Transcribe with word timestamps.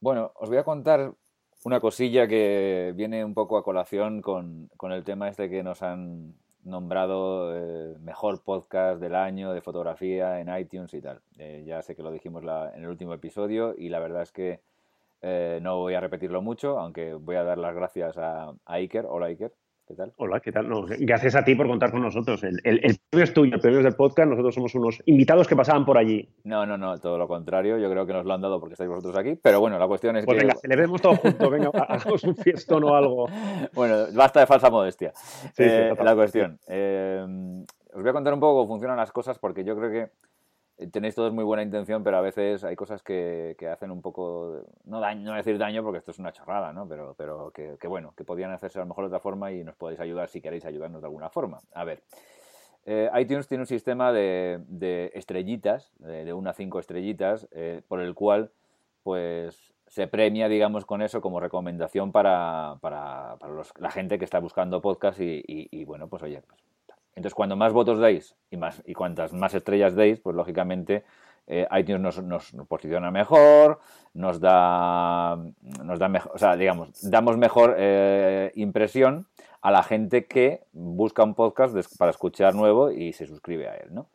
Bueno, 0.00 0.32
os 0.36 0.48
voy 0.48 0.56
a 0.56 0.64
contar 0.64 1.12
una 1.64 1.78
cosilla 1.78 2.26
que 2.26 2.94
viene 2.96 3.22
un 3.22 3.34
poco 3.34 3.58
a 3.58 3.62
colación 3.62 4.22
con, 4.22 4.70
el 4.80 5.04
tema 5.04 5.28
este 5.28 5.50
que 5.50 5.62
nos 5.62 5.82
han 5.82 6.36
nombrado 6.64 7.54
eh, 7.54 7.98
mejor 8.00 8.42
podcast 8.42 8.98
del 8.98 9.14
año 9.14 9.52
de 9.52 9.60
fotografía 9.60 10.40
en 10.40 10.48
iTunes 10.56 10.94
y 10.94 11.02
tal. 11.02 11.20
Eh, 11.38 11.64
ya 11.66 11.82
sé 11.82 11.94
que 11.96 12.02
lo 12.02 12.12
dijimos 12.12 12.42
en 12.74 12.82
el 12.82 12.88
último 12.88 13.12
episodio 13.12 13.74
y 13.76 13.90
la 13.90 13.98
verdad 14.00 14.22
es 14.22 14.32
que 14.32 14.62
eh, 15.20 15.58
no 15.60 15.76
voy 15.76 15.92
a 15.92 16.00
repetirlo 16.00 16.40
mucho, 16.40 16.78
aunque 16.78 17.12
voy 17.12 17.36
a 17.36 17.44
dar 17.44 17.58
las 17.58 17.74
gracias 17.74 18.16
a, 18.16 18.54
a 18.64 18.74
Iker. 18.74 19.04
Hola 19.06 19.26
Iker. 19.26 19.52
¿Qué 19.90 19.96
tal? 19.96 20.12
Hola, 20.18 20.38
¿qué 20.38 20.52
tal? 20.52 20.68
gracias 21.00 21.34
a 21.34 21.42
ti 21.42 21.56
por 21.56 21.66
contar 21.66 21.90
con 21.90 22.00
nosotros. 22.00 22.44
El, 22.44 22.60
el, 22.62 23.00
premio 23.10 23.24
es 23.24 23.34
tuyo, 23.34 23.56
el 23.56 23.60
premio 23.60 23.80
es 23.80 23.84
del 23.84 23.96
podcast. 23.96 24.30
Nosotros 24.30 24.54
somos 24.54 24.72
unos 24.76 25.02
invitados 25.06 25.48
que 25.48 25.56
pasaban 25.56 25.84
por 25.84 25.98
allí. 25.98 26.28
No, 26.44 26.64
no, 26.64 26.78
no, 26.78 26.96
todo 26.98 27.18
lo 27.18 27.26
contrario. 27.26 27.76
Yo 27.76 27.90
creo 27.90 28.06
que 28.06 28.12
nos 28.12 28.24
lo 28.24 28.32
han 28.32 28.40
dado 28.40 28.60
porque 28.60 28.74
estáis 28.74 28.88
vosotros 28.88 29.16
aquí. 29.16 29.36
Pero 29.42 29.58
bueno, 29.58 29.80
la 29.80 29.88
cuestión 29.88 30.16
es 30.16 30.24
pues 30.24 30.38
que. 30.38 30.46
Venga, 30.46 30.60
celebremos 30.60 31.02
todos 31.02 31.18
juntos. 31.18 31.50
Venga, 31.50 31.70
hagamos 31.88 32.22
un 32.22 32.36
fiestón 32.36 32.84
o 32.84 32.94
algo. 32.94 33.28
Bueno, 33.74 34.06
basta 34.14 34.38
de 34.38 34.46
falsa 34.46 34.70
modestia. 34.70 35.10
Sí, 35.14 35.64
eh, 35.66 35.92
la 36.00 36.14
cuestión. 36.14 36.56
Eh, 36.68 37.64
os 37.92 38.00
voy 38.00 38.10
a 38.10 38.12
contar 38.12 38.32
un 38.32 38.38
poco 38.38 38.60
cómo 38.60 38.68
funcionan 38.68 38.96
las 38.96 39.10
cosas 39.10 39.40
porque 39.40 39.64
yo 39.64 39.76
creo 39.76 39.90
que 39.90 40.10
tenéis 40.88 41.14
todos 41.14 41.32
muy 41.32 41.44
buena 41.44 41.62
intención, 41.62 42.02
pero 42.02 42.16
a 42.16 42.20
veces 42.20 42.64
hay 42.64 42.76
cosas 42.76 43.02
que, 43.02 43.56
hacen 43.70 43.90
un 43.90 44.00
poco, 44.00 44.64
no 44.84 45.00
daño, 45.00 45.30
no 45.30 45.36
decir 45.36 45.58
daño 45.58 45.82
porque 45.82 45.98
esto 45.98 46.10
es 46.10 46.18
una 46.18 46.32
chorrada, 46.32 46.72
¿no? 46.72 46.88
Pero, 46.88 47.14
pero 47.16 47.50
que, 47.50 47.76
bueno, 47.86 48.14
que 48.16 48.24
podían 48.24 48.50
hacerse 48.52 48.78
a 48.78 48.82
lo 48.82 48.88
mejor 48.88 49.04
de 49.04 49.08
otra 49.08 49.20
forma 49.20 49.52
y 49.52 49.62
nos 49.64 49.76
podéis 49.76 50.00
ayudar 50.00 50.28
si 50.28 50.40
queréis 50.40 50.64
ayudarnos 50.64 51.02
de 51.02 51.06
alguna 51.06 51.28
forma. 51.28 51.58
A 51.74 51.84
ver, 51.84 52.02
eh, 52.86 53.10
iTunes 53.18 53.46
tiene 53.46 53.62
un 53.62 53.66
sistema 53.66 54.12
de, 54.12 55.10
estrellitas, 55.14 55.92
de, 55.98 56.32
una 56.32 56.50
a 56.50 56.54
cinco 56.54 56.78
estrellitas, 56.78 57.46
eh, 57.52 57.82
por 57.86 58.00
el 58.00 58.14
cual 58.14 58.50
pues 59.02 59.74
se 59.86 60.06
premia, 60.06 60.48
digamos, 60.48 60.84
con 60.84 61.02
eso 61.02 61.20
como 61.20 61.40
recomendación 61.40 62.12
para, 62.12 62.76
para, 62.80 63.36
la 63.78 63.90
gente 63.90 64.18
que 64.18 64.24
está 64.24 64.38
buscando 64.38 64.80
podcast 64.80 65.20
y, 65.20 65.42
y 65.46 65.84
bueno, 65.84 66.08
pues 66.08 66.22
oye, 66.22 66.42
pues 66.46 66.62
entonces, 67.14 67.34
cuando 67.34 67.56
más 67.56 67.72
votos 67.72 67.98
deis 67.98 68.36
y, 68.50 68.56
más, 68.56 68.82
y 68.86 68.94
cuantas 68.94 69.32
más 69.32 69.54
estrellas 69.54 69.94
deis, 69.94 70.20
pues 70.20 70.36
lógicamente 70.36 71.04
eh, 71.46 71.66
iTunes 71.78 72.22
nos, 72.22 72.52
posiciona 72.68 73.10
mejor, 73.10 73.80
nos 74.14 74.40
da, 74.40 75.36
nos 75.84 75.98
da 75.98 76.08
mejor, 76.08 76.32
o 76.34 76.38
sea, 76.38 76.56
digamos, 76.56 77.10
damos 77.10 77.36
mejor 77.36 77.74
eh, 77.76 78.52
impresión 78.54 79.26
a 79.60 79.70
la 79.70 79.82
gente 79.82 80.26
que 80.26 80.62
busca 80.72 81.24
un 81.24 81.34
podcast 81.34 81.74
para 81.98 82.10
escuchar 82.10 82.54
nuevo 82.54 82.90
y 82.90 83.12
se 83.12 83.26
suscribe 83.26 83.68
a 83.68 83.74
él, 83.74 83.92
¿no? 83.92 84.06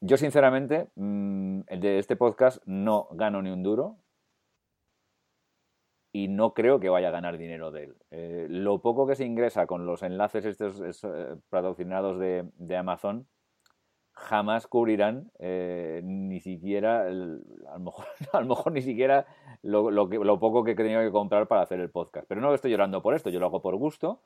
Yo, 0.00 0.16
sinceramente, 0.16 0.88
mm, 0.96 1.60
de 1.78 1.98
este 1.98 2.16
podcast 2.16 2.62
no 2.66 3.08
gano 3.12 3.40
ni 3.42 3.50
un 3.50 3.62
duro, 3.62 3.96
y 6.18 6.26
no 6.26 6.52
creo 6.52 6.80
que 6.80 6.88
vaya 6.88 7.08
a 7.08 7.12
ganar 7.12 7.38
dinero 7.38 7.70
de 7.70 7.84
él. 7.84 7.94
Eh, 8.10 8.46
lo 8.50 8.80
poco 8.80 9.06
que 9.06 9.14
se 9.14 9.24
ingresa 9.24 9.68
con 9.68 9.86
los 9.86 10.02
enlaces 10.02 10.44
estos 10.44 11.04
eh, 11.04 11.36
patrocinados 11.48 12.18
de, 12.18 12.76
Amazon 12.76 13.28
jamás 14.12 14.66
cubrirán 14.66 15.30
eh, 15.38 16.00
ni 16.02 16.40
siquiera, 16.40 17.02
a, 17.02 18.40
lo 18.40 18.46
mejor, 18.46 18.72
ni 18.72 18.82
siquiera 18.82 19.26
lo, 19.62 19.92
lo, 19.92 20.40
poco 20.40 20.64
que 20.64 20.72
he 20.72 20.74
tenido 20.74 21.00
que 21.02 21.12
comprar 21.12 21.46
para 21.46 21.62
hacer 21.62 21.78
el 21.78 21.88
podcast. 21.88 22.26
Pero 22.28 22.40
no 22.40 22.52
estoy 22.52 22.72
llorando 22.72 23.00
por 23.00 23.14
esto, 23.14 23.30
yo 23.30 23.38
lo 23.38 23.46
hago 23.46 23.62
por 23.62 23.76
gusto 23.76 24.20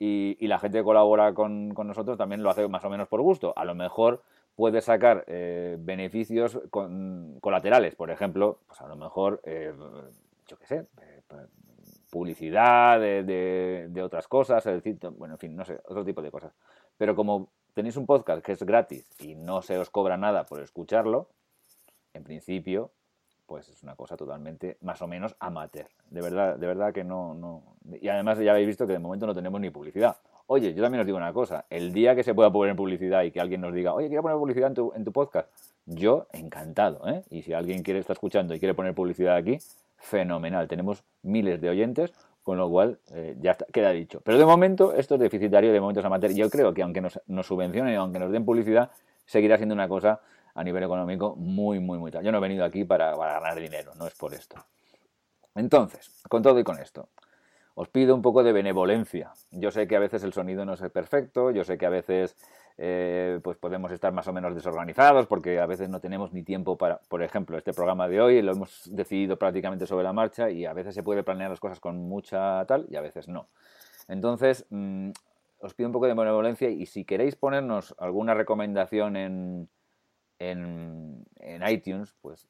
y, 0.00 0.44
la 0.44 0.58
gente 0.58 0.78
que 0.78 0.84
colabora 0.84 1.34
con, 1.34 1.72
con, 1.72 1.86
nosotros 1.86 2.18
también 2.18 2.42
lo 2.42 2.50
hace 2.50 2.66
más 2.66 2.84
o 2.84 2.90
menos 2.90 3.06
por 3.06 3.20
gusto. 3.22 3.52
A 3.54 3.64
lo 3.64 3.76
mejor 3.76 4.22
puede 4.56 4.80
sacar 4.80 5.24
beneficios 5.78 6.60
colaterales, 7.40 7.94
por 7.94 8.10
ejemplo, 8.10 8.58
pues 8.66 8.80
a 8.80 8.88
lo 8.88 8.96
mejor, 8.96 9.40
yo 10.48 10.58
qué 10.58 10.66
sé, 10.66 10.86
publicidad 12.10 13.00
de, 13.00 14.02
otras 14.02 14.28
cosas, 14.28 14.64
bueno, 15.16 15.34
en 15.34 15.38
fin, 15.38 15.56
no 15.56 15.64
sé, 15.64 15.80
otro 15.84 16.04
tipo 16.04 16.22
de 16.22 16.30
cosas. 16.30 16.52
Pero 16.96 17.14
como 17.14 17.48
tenéis 17.74 17.96
un 17.96 18.06
podcast 18.06 18.44
que 18.44 18.52
es 18.52 18.62
gratis 18.62 19.08
y 19.20 19.34
no 19.34 19.62
se 19.62 19.78
os 19.78 19.90
cobra 19.90 20.16
nada 20.16 20.44
por 20.44 20.60
escucharlo, 20.60 21.28
en 22.14 22.24
principio, 22.24 22.90
pues 23.46 23.68
es 23.68 23.82
una 23.82 23.94
cosa 23.94 24.16
totalmente 24.16 24.78
más 24.80 25.00
o 25.02 25.06
menos 25.06 25.36
amateur. 25.38 25.88
De 26.10 26.20
verdad, 26.20 26.56
de 26.56 26.66
verdad 26.66 26.92
que 26.92 27.04
no, 27.04 27.34
no. 27.34 27.62
Y 28.00 28.08
además 28.08 28.38
ya 28.38 28.52
habéis 28.52 28.66
visto 28.66 28.86
que 28.86 28.94
de 28.94 28.98
momento 28.98 29.26
no 29.26 29.34
tenemos 29.34 29.60
ni 29.60 29.70
publicidad. 29.70 30.16
Oye, 30.50 30.72
yo 30.72 30.82
también 30.82 31.00
os 31.00 31.06
digo 31.06 31.18
una 31.18 31.34
cosa, 31.34 31.66
el 31.68 31.92
día 31.92 32.14
que 32.14 32.22
se 32.22 32.34
pueda 32.34 32.50
poner 32.50 32.74
publicidad 32.74 33.22
y 33.22 33.30
que 33.30 33.38
alguien 33.38 33.60
nos 33.60 33.74
diga, 33.74 33.92
oye, 33.92 34.08
quiero 34.08 34.22
poner 34.22 34.38
publicidad 34.38 34.72
en 34.94 35.04
tu, 35.04 35.12
podcast, 35.12 35.46
yo 35.84 36.26
encantado, 36.32 37.06
¿eh? 37.06 37.22
Y 37.28 37.42
si 37.42 37.52
alguien 37.52 37.82
quiere 37.82 38.00
estar 38.00 38.14
escuchando 38.14 38.54
y 38.54 38.58
quiere 38.58 38.72
poner 38.72 38.94
publicidad 38.94 39.36
aquí, 39.36 39.58
fenomenal. 39.98 40.68
Tenemos 40.68 41.04
miles 41.22 41.60
de 41.60 41.68
oyentes, 41.68 42.12
con 42.42 42.56
lo 42.56 42.70
cual 42.70 42.98
eh, 43.12 43.36
ya 43.40 43.56
queda 43.72 43.90
dicho. 43.90 44.20
Pero 44.24 44.38
de 44.38 44.46
momento 44.46 44.94
esto 44.94 45.16
es 45.16 45.20
deficitario, 45.20 45.72
de 45.72 45.80
momento 45.80 46.00
es 46.00 46.06
amateur. 46.06 46.32
Yo 46.32 46.48
creo 46.48 46.72
que 46.72 46.82
aunque 46.82 47.00
nos, 47.00 47.20
nos 47.26 47.46
subvencionen, 47.46 47.94
aunque 47.96 48.18
nos 48.18 48.32
den 48.32 48.44
publicidad, 48.44 48.90
seguirá 49.26 49.56
siendo 49.56 49.74
una 49.74 49.88
cosa 49.88 50.20
a 50.54 50.64
nivel 50.64 50.82
económico 50.82 51.36
muy, 51.36 51.78
muy, 51.78 51.98
muy 51.98 52.10
tal. 52.10 52.24
Yo 52.24 52.32
no 52.32 52.38
he 52.38 52.40
venido 52.40 52.64
aquí 52.64 52.84
para, 52.84 53.14
para 53.16 53.34
ganar 53.34 53.60
dinero, 53.60 53.92
no 53.96 54.06
es 54.06 54.14
por 54.14 54.32
esto. 54.32 54.56
Entonces, 55.54 56.22
con 56.28 56.42
todo 56.42 56.58
y 56.58 56.64
con 56.64 56.78
esto, 56.78 57.08
os 57.74 57.88
pido 57.88 58.14
un 58.14 58.22
poco 58.22 58.42
de 58.42 58.52
benevolencia. 58.52 59.32
Yo 59.50 59.70
sé 59.70 59.86
que 59.86 59.96
a 59.96 60.00
veces 60.00 60.24
el 60.24 60.32
sonido 60.32 60.64
no 60.64 60.72
es 60.72 60.80
perfecto, 60.90 61.50
yo 61.50 61.64
sé 61.64 61.78
que 61.78 61.86
a 61.86 61.90
veces 61.90 62.36
eh, 62.80 63.40
pues 63.42 63.56
podemos 63.58 63.90
estar 63.90 64.12
más 64.12 64.28
o 64.28 64.32
menos 64.32 64.54
desorganizados 64.54 65.26
porque 65.26 65.58
a 65.58 65.66
veces 65.66 65.88
no 65.88 66.00
tenemos 66.00 66.32
ni 66.32 66.44
tiempo 66.44 66.78
para, 66.78 67.00
por 67.08 67.24
ejemplo, 67.24 67.58
este 67.58 67.72
programa 67.72 68.06
de 68.06 68.20
hoy 68.20 68.40
lo 68.40 68.52
hemos 68.52 68.88
decidido 68.94 69.36
prácticamente 69.36 69.84
sobre 69.84 70.04
la 70.04 70.12
marcha 70.12 70.48
y 70.48 70.64
a 70.64 70.72
veces 70.72 70.94
se 70.94 71.02
puede 71.02 71.24
planear 71.24 71.50
las 71.50 71.58
cosas 71.58 71.80
con 71.80 72.08
mucha 72.08 72.64
tal 72.66 72.86
y 72.88 72.94
a 72.94 73.00
veces 73.00 73.26
no. 73.26 73.48
Entonces, 74.06 74.64
mm, 74.70 75.10
os 75.58 75.74
pido 75.74 75.88
un 75.88 75.92
poco 75.92 76.06
de 76.06 76.14
benevolencia 76.14 76.70
y 76.70 76.86
si 76.86 77.04
queréis 77.04 77.34
ponernos 77.34 77.96
alguna 77.98 78.34
recomendación 78.34 79.16
en, 79.16 79.68
en, 80.38 81.24
en 81.40 81.68
iTunes, 81.68 82.14
pues 82.20 82.48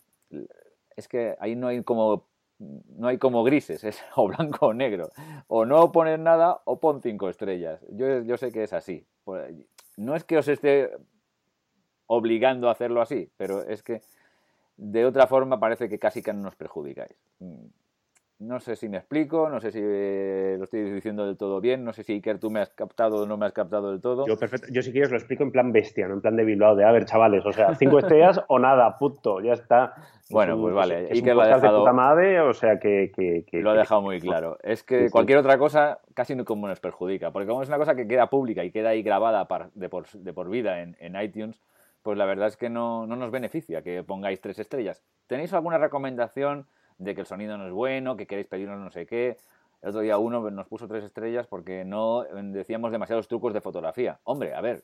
es 0.95 1.09
que 1.09 1.37
ahí 1.41 1.57
no 1.57 1.69
hay 1.69 1.83
como 1.83 2.27
no 2.59 3.09
hay 3.09 3.19
como 3.19 3.45
grises, 3.45 3.85
es 3.85 4.03
o 4.17 4.29
blanco 4.29 4.67
o 4.67 4.75
negro. 4.75 5.11
O 5.47 5.65
no 5.65 5.91
poner 5.91 6.19
nada 6.19 6.61
o 6.65 6.81
pon 6.81 7.01
cinco 7.01 7.31
estrellas. 7.31 7.81
Yo, 7.93 8.23
yo 8.23 8.37
sé 8.37 8.53
que 8.53 8.65
es 8.65 8.73
así. 8.73 9.07
No 9.99 10.15
es 10.15 10.23
que 10.23 10.39
os 10.39 10.47
esté 10.47 10.93
obligando 12.07 12.69
a 12.69 12.73
hacerlo 12.73 13.03
así, 13.03 13.31
pero 13.37 13.63
es 13.63 13.83
que 13.83 14.01
de 14.77 15.05
otra 15.05 15.27
forma 15.27 15.59
parece 15.59 15.89
que 15.89 15.99
casi 15.99 16.23
que 16.23 16.33
no 16.33 16.43
nos 16.43 16.55
perjudicáis. 16.55 17.17
No 18.41 18.61
sé 18.61 18.77
si 18.77 18.89
me 18.89 18.99
explico, 18.99 19.49
no 19.49 19.59
sé 19.59 19.73
si 19.73 19.81
eh, 19.83 20.55
lo 20.59 20.65
estoy 20.65 20.89
diciendo 20.93 21.27
del 21.27 21.37
todo 21.37 21.61
bien, 21.61 21.85
no 21.85 21.93
sé 21.93 22.05
si 22.05 22.13
Iker 22.13 22.39
tú 22.39 22.51
me 22.51 22.61
has 22.61 22.71
captado 22.71 23.23
o 23.23 23.27
no 23.27 23.37
me 23.37 23.47
has 23.47 23.53
captado 23.53 23.91
del 23.91 24.01
todo. 24.01 24.27
Yo, 24.29 24.37
perfecto. 24.37 24.69
Yo 24.71 24.81
si 24.81 24.93
quieres 24.93 25.11
lo 25.11 25.17
explico 25.17 25.43
en 25.43 25.51
plan 25.51 25.73
bestia, 25.73 26.07
no 26.07 26.15
en 26.15 26.21
plan 26.21 26.37
de 26.37 26.45
Bilbao, 26.45 26.77
de 26.77 26.85
a 26.85 26.93
ver, 26.93 27.05
chavales, 27.05 27.45
o 27.45 27.53
sea, 27.53 27.75
cinco 27.75 27.99
estrellas 27.99 28.41
o 28.47 28.61
nada, 28.61 28.97
puto, 28.97 29.41
ya 29.41 29.55
está. 29.55 29.95
Bueno, 30.31 30.57
pues 30.61 30.73
vale. 30.73 31.09
Iker 31.11 31.35
lo 31.35 31.43
ha 31.43 31.49
dejado. 31.49 31.85
De 31.85 31.93
madre, 31.93 32.41
o 32.41 32.53
sea 32.55 32.79
que, 32.79 33.11
lo 33.55 33.71
ha 33.71 33.75
dejado 33.75 34.03
muy 34.03 34.21
claro. 34.21 34.57
Es 34.63 34.85
que 34.85 35.11
cualquier 35.11 35.39
otra 35.39 35.59
cosa 35.59 35.99
casi 36.15 36.37
no 36.37 36.45
como 36.45 36.69
nos 36.69 36.79
perjudica, 36.79 37.33
porque 37.33 37.49
como 37.49 37.63
es 37.63 37.69
una 37.69 37.79
cosa 37.79 37.97
que 37.97 38.07
queda 38.07 38.31
pública 38.31 38.63
y 38.63 38.71
queda 38.71 38.91
ahí 38.91 39.03
grabada 39.03 39.49
de, 39.75 39.89
por, 39.89 40.09
de 40.11 40.33
por 40.33 40.49
vida 40.49 40.83
en, 40.83 40.97
en 41.01 41.21
iTunes, 41.21 41.61
pues 42.03 42.17
la 42.17 42.25
verdad 42.25 42.47
es 42.47 42.57
que 42.57 42.71
no, 42.71 43.05
no 43.05 43.17
nos 43.17 43.33
beneficia 43.33 43.83
que 43.83 44.05
pongáis 44.05 44.41
tres 44.41 44.61
estrellas. 44.61 45.03
¿Tenéis 45.27 45.53
alguna 45.53 45.79
recomendación? 45.79 46.67
De 46.99 47.15
que 47.15 47.23
el 47.23 47.27
sonido 47.27 47.57
no 47.57 47.67
es 47.67 47.73
bueno, 47.73 48.15
que 48.17 48.27
queréis 48.27 48.49
pedirnos 48.49 48.79
no 48.79 48.91
sé 48.91 49.07
qué. 49.07 49.39
El 49.81 49.91
otro 49.91 50.01
día 50.01 50.19
uno 50.19 50.51
nos 50.51 50.67
puso 50.67 50.89
tres 50.89 51.05
estrellas 51.05 51.47
porque 51.47 51.85
no 51.85 52.25
decíamos 52.25 52.91
demasiados 52.91 53.29
trucos 53.29 53.55
de 53.55 53.61
fotografía. 53.61 54.19
Hombre, 54.25 54.53
a 54.55 54.61
ver, 54.61 54.83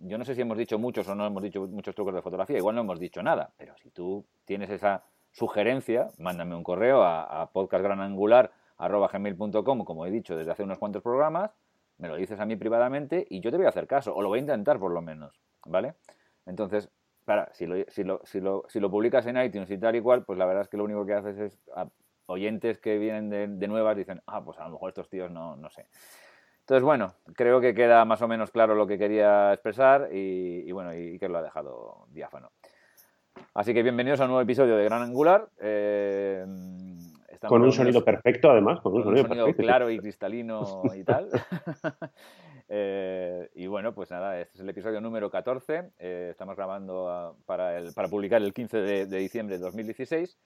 yo 0.00 0.18
no 0.18 0.24
sé 0.24 0.34
si 0.34 0.40
hemos 0.40 0.58
dicho 0.58 0.80
muchos 0.80 1.06
o 1.08 1.14
no 1.14 1.24
hemos 1.24 1.40
dicho 1.42 1.68
muchos 1.68 1.94
trucos 1.94 2.12
de 2.14 2.22
fotografía, 2.22 2.58
igual 2.58 2.74
no 2.74 2.80
hemos 2.80 2.98
dicho 2.98 3.22
nada, 3.22 3.52
pero 3.56 3.76
si 3.78 3.90
tú 3.90 4.24
tienes 4.44 4.68
esa 4.70 5.04
sugerencia, 5.30 6.08
mándame 6.18 6.56
un 6.56 6.64
correo 6.64 7.02
a, 7.02 7.42
a 7.42 7.52
podcastgranangular.com, 7.52 9.84
como 9.84 10.06
he 10.06 10.10
dicho 10.10 10.36
desde 10.36 10.50
hace 10.50 10.64
unos 10.64 10.78
cuantos 10.78 11.02
programas, 11.02 11.52
me 11.98 12.08
lo 12.08 12.16
dices 12.16 12.40
a 12.40 12.44
mí 12.44 12.56
privadamente 12.56 13.24
y 13.30 13.38
yo 13.40 13.52
te 13.52 13.58
voy 13.58 13.66
a 13.66 13.68
hacer 13.68 13.86
caso, 13.86 14.12
o 14.12 14.22
lo 14.22 14.28
voy 14.28 14.40
a 14.40 14.42
intentar 14.42 14.80
por 14.80 14.90
lo 14.90 15.02
menos, 15.02 15.40
¿vale? 15.66 15.94
Entonces, 16.46 16.90
Claro, 17.24 17.46
si 17.52 17.66
lo, 17.66 17.76
si, 17.88 18.02
lo, 18.02 18.20
si, 18.24 18.40
lo, 18.40 18.64
si 18.68 18.80
lo 18.80 18.90
publicas 18.90 19.26
en 19.26 19.36
iTunes 19.36 19.70
y 19.70 19.78
tal 19.78 19.94
y 19.94 20.00
cual, 20.00 20.24
pues 20.24 20.38
la 20.38 20.46
verdad 20.46 20.62
es 20.62 20.68
que 20.68 20.76
lo 20.76 20.84
único 20.84 21.06
que 21.06 21.14
haces 21.14 21.38
es 21.38 21.60
oyentes 22.26 22.78
que 22.78 22.98
vienen 22.98 23.30
de, 23.30 23.46
de, 23.46 23.68
nuevas 23.68 23.96
dicen, 23.96 24.20
ah, 24.26 24.44
pues 24.44 24.58
a 24.58 24.64
lo 24.64 24.70
mejor 24.70 24.88
estos 24.88 25.08
tíos 25.08 25.30
no, 25.30 25.56
no 25.56 25.70
sé. 25.70 25.86
Entonces, 26.60 26.84
bueno, 26.84 27.14
creo 27.34 27.60
que 27.60 27.74
queda 27.74 28.04
más 28.04 28.22
o 28.22 28.28
menos 28.28 28.50
claro 28.50 28.74
lo 28.74 28.86
que 28.86 28.96
quería 28.96 29.52
expresar 29.52 30.08
y, 30.12 30.70
bueno, 30.70 30.94
y, 30.94 31.18
que 31.18 31.28
lo 31.28 31.38
ha 31.38 31.42
dejado 31.42 32.06
diáfano. 32.08 32.52
Así 33.54 33.74
que 33.74 33.82
bienvenidos 33.82 34.20
a 34.20 34.24
un 34.24 34.30
nuevo 34.30 34.42
episodio 34.42 34.76
de 34.76 34.84
Gran 34.84 35.02
Angular. 35.02 35.48
Eh, 35.60 36.44
con 37.48 37.62
un 37.62 37.72
sonido 37.72 38.04
perfecto, 38.04 38.50
además, 38.50 38.80
con 38.80 38.94
un, 38.94 39.02
sonido, 39.02 39.28
perfecto, 39.28 39.62
claro 39.62 39.90
y 39.90 39.98
cristalino 39.98 40.82
y 40.94 41.02
tal. 41.02 41.28
Eh, 42.74 43.50
y 43.54 43.66
bueno, 43.66 43.94
pues 43.94 44.10
nada, 44.10 44.40
este 44.40 44.54
es 44.54 44.60
el 44.60 44.68
episodio 44.70 44.98
número 45.02 45.30
14. 45.30 45.90
Eh, 45.98 46.28
estamos 46.30 46.56
grabando 46.56 47.36
para, 47.44 47.76
el, 47.76 47.92
para 47.92 48.08
publicar 48.08 48.40
el 48.40 48.54
15 48.54 48.78
de, 48.78 49.06
diciembre 49.18 49.58
de 49.58 49.64
2016. 49.64 50.38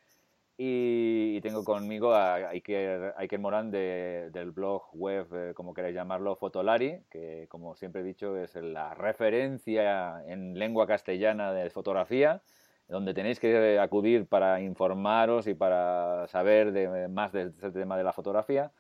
Y, 0.59 1.41
tengo 1.43 1.63
conmigo 1.63 2.15
a 2.15 2.49
Iker, 2.49 3.15
Iker 3.19 3.39
Morán 3.39 3.71
del 3.71 4.51
blog 4.51 4.89
web, 4.95 5.29
eh, 5.33 5.55
como 5.55 5.73
queráis 5.73 5.95
llamarlo, 5.95 6.35
Fotolari, 6.35 6.99
que 7.11 7.47
como 7.49 7.77
siempre 7.77 8.01
he 8.01 8.05
dicho 8.05 8.37
es 8.37 8.57
la 8.57 8.93
referencia 8.95 10.25
en 10.27 10.59
lengua 10.59 10.89
castellana 10.89 11.53
de 11.53 11.71
fotografía, 11.71 12.43
donde 12.89 13.15
tenéis 13.15 13.39
que 13.39 13.79
acudir 13.79 14.27
para 14.27 14.61
informaros 14.61 15.47
y 15.47 15.55
para 15.55 16.27
saber 16.27 16.73
de, 16.73 17.07
más 17.07 17.31
de 17.33 17.43
este 17.43 17.71
tema 17.71 17.97
de 17.97 18.03
la 18.03 18.13
fotografía. 18.13 18.73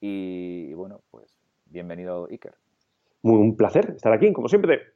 Y, 0.00 0.68
y 0.70 0.72
bueno, 0.72 1.02
pues 1.10 1.36
bienvenido 1.66 2.26
Iker. 2.30 2.65
Muy 3.26 3.40
un 3.40 3.56
placer 3.56 3.90
estar 3.96 4.12
aquí, 4.12 4.32
como 4.32 4.48
siempre. 4.48 4.95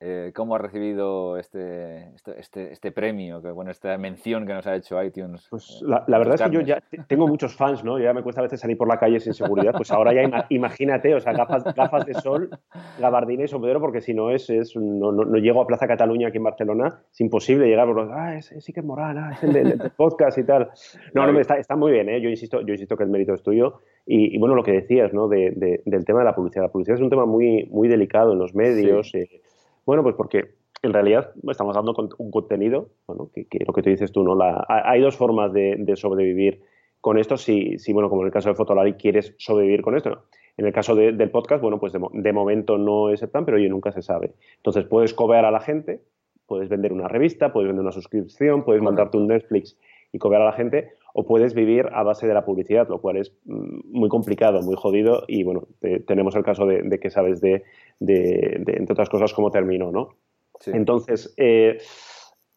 Eh, 0.00 0.30
¿Cómo 0.32 0.54
ha 0.54 0.58
recibido 0.58 1.38
este, 1.38 2.14
este, 2.14 2.38
este, 2.38 2.72
este, 2.72 2.92
premio, 2.92 3.42
que, 3.42 3.50
bueno, 3.50 3.72
esta 3.72 3.98
mención 3.98 4.46
que 4.46 4.54
nos 4.54 4.64
ha 4.68 4.76
hecho 4.76 5.02
iTunes? 5.02 5.48
Pues 5.50 5.82
la, 5.82 6.04
verdad 6.06 6.36
es 6.36 6.42
que 6.42 6.50
yo 6.50 6.60
ya 6.60 6.80
tengo 7.08 7.26
muchos 7.26 7.56
fans, 7.56 7.82
¿no? 7.82 7.98
Ya 7.98 8.12
me 8.12 8.22
cuesta 8.22 8.40
a 8.40 8.44
veces 8.44 8.60
salir 8.60 8.78
por 8.78 8.86
la 8.86 9.00
calle 9.00 9.18
sin 9.18 9.34
seguridad. 9.34 9.72
Pues 9.76 9.90
ahora 9.90 10.14
ya 10.14 10.46
imagínate, 10.50 11.16
o 11.16 11.20
sea, 11.20 11.32
gafas, 11.32 11.64
gafas 11.74 12.06
de 12.06 12.14
sol, 12.14 12.48
gabardina 13.00 13.42
y 13.42 13.48
sombrero, 13.48 13.80
porque 13.80 14.00
si 14.00 14.14
no 14.14 14.30
es, 14.30 14.48
es 14.50 14.76
no, 14.76 15.10
no, 15.10 15.36
llego 15.38 15.62
a 15.62 15.66
Plaza 15.66 15.88
Cataluña 15.88 16.28
aquí 16.28 16.36
en 16.36 16.44
Barcelona, 16.44 17.02
es 17.10 17.20
imposible 17.20 17.66
llegar 17.66 17.86
por 17.88 17.96
los, 17.96 18.10
ah, 18.12 18.36
es, 18.36 18.52
es 18.52 18.68
Iker 18.68 18.84
Morán, 18.84 19.18
ah, 19.18 19.32
es 19.32 19.42
el 19.42 19.52
del, 19.52 19.90
podcast 19.96 20.38
y 20.38 20.44
tal. 20.44 20.70
No, 21.12 21.26
no, 21.26 21.40
está, 21.40 21.56
está 21.56 21.74
muy 21.74 21.90
bien, 21.90 22.08
¿eh? 22.08 22.20
Yo 22.20 22.28
insisto, 22.28 22.60
yo 22.60 22.72
insisto 22.72 22.96
que 22.96 23.02
el 23.02 23.10
mérito 23.10 23.34
es 23.34 23.42
tuyo. 23.42 23.80
Y, 24.06 24.38
bueno, 24.38 24.54
lo 24.54 24.62
que 24.62 24.72
decías, 24.72 25.12
¿no? 25.12 25.26
De, 25.26 25.82
del 25.84 26.04
tema 26.04 26.20
de 26.20 26.24
la 26.24 26.34
publicidad. 26.34 26.62
La 26.62 26.70
publicidad 26.70 26.96
es 26.96 27.02
un 27.02 27.10
tema 27.10 27.26
muy, 27.26 27.66
muy 27.70 27.88
delicado 27.88 28.32
en 28.32 28.38
los 28.38 28.54
medios. 28.54 29.14
Eh, 29.14 29.28
bueno, 29.88 30.02
pues 30.02 30.16
porque 30.16 30.50
en 30.82 30.92
realidad 30.92 31.32
estamos 31.48 31.74
dando 31.74 31.94
un 32.18 32.30
contenido, 32.30 32.90
bueno, 33.06 33.30
que, 33.32 33.46
lo 33.66 33.72
que 33.72 33.80
te 33.80 33.88
dices 33.88 34.12
tú, 34.12 34.22
¿no? 34.22 34.34
La, 34.34 34.66
hay 34.68 35.00
dos 35.00 35.16
formas 35.16 35.50
de, 35.54 35.94
sobrevivir 35.96 36.60
con 37.00 37.16
esto, 37.16 37.38
si, 37.38 37.78
si, 37.78 37.94
bueno, 37.94 38.10
como 38.10 38.20
en 38.20 38.26
el 38.26 38.32
caso 38.32 38.50
de 38.50 38.54
Fotolari, 38.54 38.92
quieres 38.92 39.34
sobrevivir 39.38 39.80
con 39.80 39.96
esto. 39.96 40.24
En 40.58 40.66
el 40.66 40.74
caso 40.74 40.94
del 40.94 41.30
podcast, 41.30 41.62
bueno, 41.62 41.80
pues 41.80 41.94
de, 41.94 42.32
momento 42.34 42.76
no 42.76 43.08
es 43.08 43.22
el 43.22 43.30
plan, 43.30 43.46
pero 43.46 43.56
oye, 43.56 43.70
nunca 43.70 43.90
se 43.90 44.02
sabe. 44.02 44.34
Entonces 44.56 44.84
puedes 44.84 45.14
cobrar 45.14 45.46
a 45.46 45.50
la 45.50 45.60
gente, 45.60 46.02
puedes 46.44 46.68
vender 46.68 46.92
una 46.92 47.08
revista, 47.08 47.50
puedes 47.50 47.68
vender 47.68 47.80
una 47.80 47.92
suscripción, 47.92 48.66
puedes 48.66 48.82
mandarte 48.82 49.16
un 49.16 49.28
Netflix 49.28 49.78
y 50.12 50.18
cobrar 50.18 50.42
a 50.42 50.46
la 50.46 50.52
gente, 50.52 50.92
o 51.14 51.26
puedes 51.26 51.54
vivir 51.54 51.88
a 51.92 52.02
base 52.02 52.26
de 52.26 52.34
la 52.34 52.44
publicidad, 52.44 52.88
lo 52.88 53.00
cual 53.00 53.16
es 53.16 53.32
mm, 53.44 53.90
muy 53.90 54.08
complicado, 54.08 54.62
muy 54.62 54.76
jodido, 54.76 55.24
y 55.26 55.42
bueno, 55.42 55.64
tenemos 56.06 56.34
el 56.36 56.44
caso 56.44 56.66
de 56.66 56.98
que 57.00 57.10
sabes 57.10 57.40
de, 57.40 57.64
de, 58.00 58.62
entre 58.66 58.92
otras 58.92 59.08
cosas, 59.08 59.32
cómo 59.32 59.50
terminó, 59.50 59.90
¿no? 59.90 60.10
Entonces, 60.66 61.34
eh, 61.36 61.78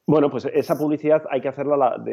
bueno, 0.07 0.29
pues 0.29 0.45
esa 0.45 0.77
publicidad 0.77 1.23
hay 1.29 1.41
que 1.41 1.47
hacerla, 1.47 2.03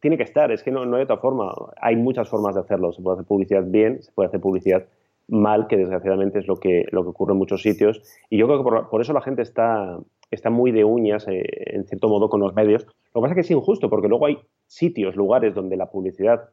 tiene 0.00 0.16
que 0.16 0.22
estar, 0.22 0.52
es 0.52 0.62
que 0.62 0.70
no, 0.70 0.82
hay 0.94 1.02
otra 1.02 1.18
forma. 1.18 1.52
Hay 1.80 1.96
muchas 1.96 2.28
formas 2.28 2.54
de 2.54 2.60
hacerlo. 2.60 2.92
Se 2.92 3.02
puede 3.02 3.16
hacer 3.16 3.26
publicidad 3.26 3.64
bien, 3.66 4.02
se 4.02 4.12
puede 4.12 4.28
hacer 4.28 4.40
publicidad 4.40 4.86
mal, 5.28 5.66
que 5.66 5.76
desgraciadamente 5.76 6.38
es 6.38 6.46
lo 6.46 6.56
que, 6.56 6.86
lo 6.90 7.02
que 7.02 7.10
ocurre 7.10 7.32
en 7.32 7.38
muchos 7.38 7.62
sitios. 7.62 8.02
Y 8.30 8.38
yo 8.38 8.46
creo 8.46 8.58
que 8.58 8.86
por, 8.88 9.00
eso 9.00 9.12
la 9.12 9.20
gente 9.20 9.42
está, 9.42 9.98
está 10.32 10.50
muy 10.50 10.72
de 10.72 10.84
uñas, 10.84 11.28
eh, 11.28 11.44
en 11.66 11.84
cierto 11.86 12.08
modo, 12.08 12.28
con 12.28 12.40
los 12.40 12.54
medios. 12.54 12.84
Lo 13.14 13.20
que 13.20 13.22
pasa 13.22 13.32
es 13.32 13.34
que 13.34 13.40
es 13.42 13.50
injusto, 13.50 13.88
porque 13.88 14.08
luego 14.08 14.26
hay 14.26 14.38
sitios, 14.66 15.14
lugares 15.14 15.54
donde 15.54 15.76
la 15.76 15.90
publicidad 15.90 16.50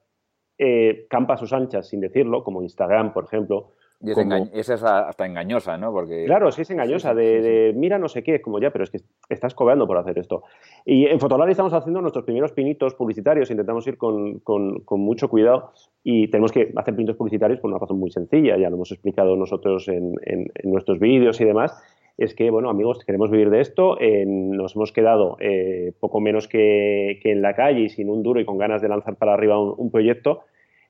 eh, 0.58 1.08
campa 1.10 1.34
a 1.34 1.38
sus 1.38 1.54
anchas 1.54 1.88
sin 1.88 2.02
decirlo, 2.02 2.44
como 2.44 2.62
Instagram, 2.62 3.14
por 3.14 3.24
ejemplo, 3.24 3.74
y 4.02 4.12
esa 4.12 4.76
es 4.76 4.84
hasta 4.84 5.26
engañosa, 5.26 5.78
¿no? 5.78 5.92
Porque... 5.92 6.24
Claro, 6.26 6.54
sí 6.54 6.62
es 6.62 6.70
engañosa, 6.72 7.14
de, 7.14 7.74
mira 7.76 8.00
no 8.00 8.08
sé 8.08 8.24
qué, 8.24 8.36
es 8.36 8.42
como 8.42 8.60
ya, 8.60 8.72
pero 8.72 8.86
es 8.86 8.90
que 8.90 9.00
estás 9.28 9.54
cobrando 9.54 9.88
por 9.88 9.98
hacer 9.98 10.18
esto. 10.18 10.44
Y 10.86 11.06
en 11.08 11.20
Fotolari 11.20 11.52
estamos 11.52 11.74
haciendo 11.74 12.00
nuestros 12.00 12.24
primeros 12.24 12.54
pinitos 12.54 12.96
publicitarios, 12.96 13.52
intentamos 13.52 13.86
ir 13.88 13.98
con, 13.98 14.42
mucho 14.90 15.28
cuidado 15.28 15.74
y 16.02 16.30
tenemos 16.30 16.54
que 16.54 16.72
hacer 16.78 16.96
pinitos 16.96 17.18
publicitarios 17.18 17.60
por 17.60 17.72
una 17.72 17.80
razón 17.80 18.00
muy 18.00 18.10
sencilla, 18.10 18.58
ya 18.58 18.70
lo 18.70 18.78
hemos 18.78 18.92
explicado 18.92 19.36
nosotros 19.36 19.90
en, 19.90 20.16
nuestros 20.64 21.00
vídeos 21.00 21.42
y 21.42 21.46
demás, 21.46 21.78
es 22.20 22.36
que, 22.36 22.50
bueno, 22.52 22.70
amigos, 22.70 23.04
queremos 23.06 23.32
vivir 23.32 23.50
de 23.50 23.62
esto, 23.62 23.98
nos 24.26 24.76
hemos 24.76 24.92
quedado 24.92 25.38
eh, 25.40 25.94
poco 26.00 26.20
menos 26.20 26.48
que, 26.48 27.20
en 27.24 27.42
la 27.42 27.56
calle, 27.56 27.90
sin 27.90 28.10
un 28.10 28.24
duro 28.24 28.40
y 28.40 28.46
con 28.46 28.58
ganas 28.58 28.82
de 28.82 28.90
lanzar 28.90 29.16
para 29.16 29.34
arriba 29.34 29.60
un 29.60 29.90
proyecto, 29.90 30.42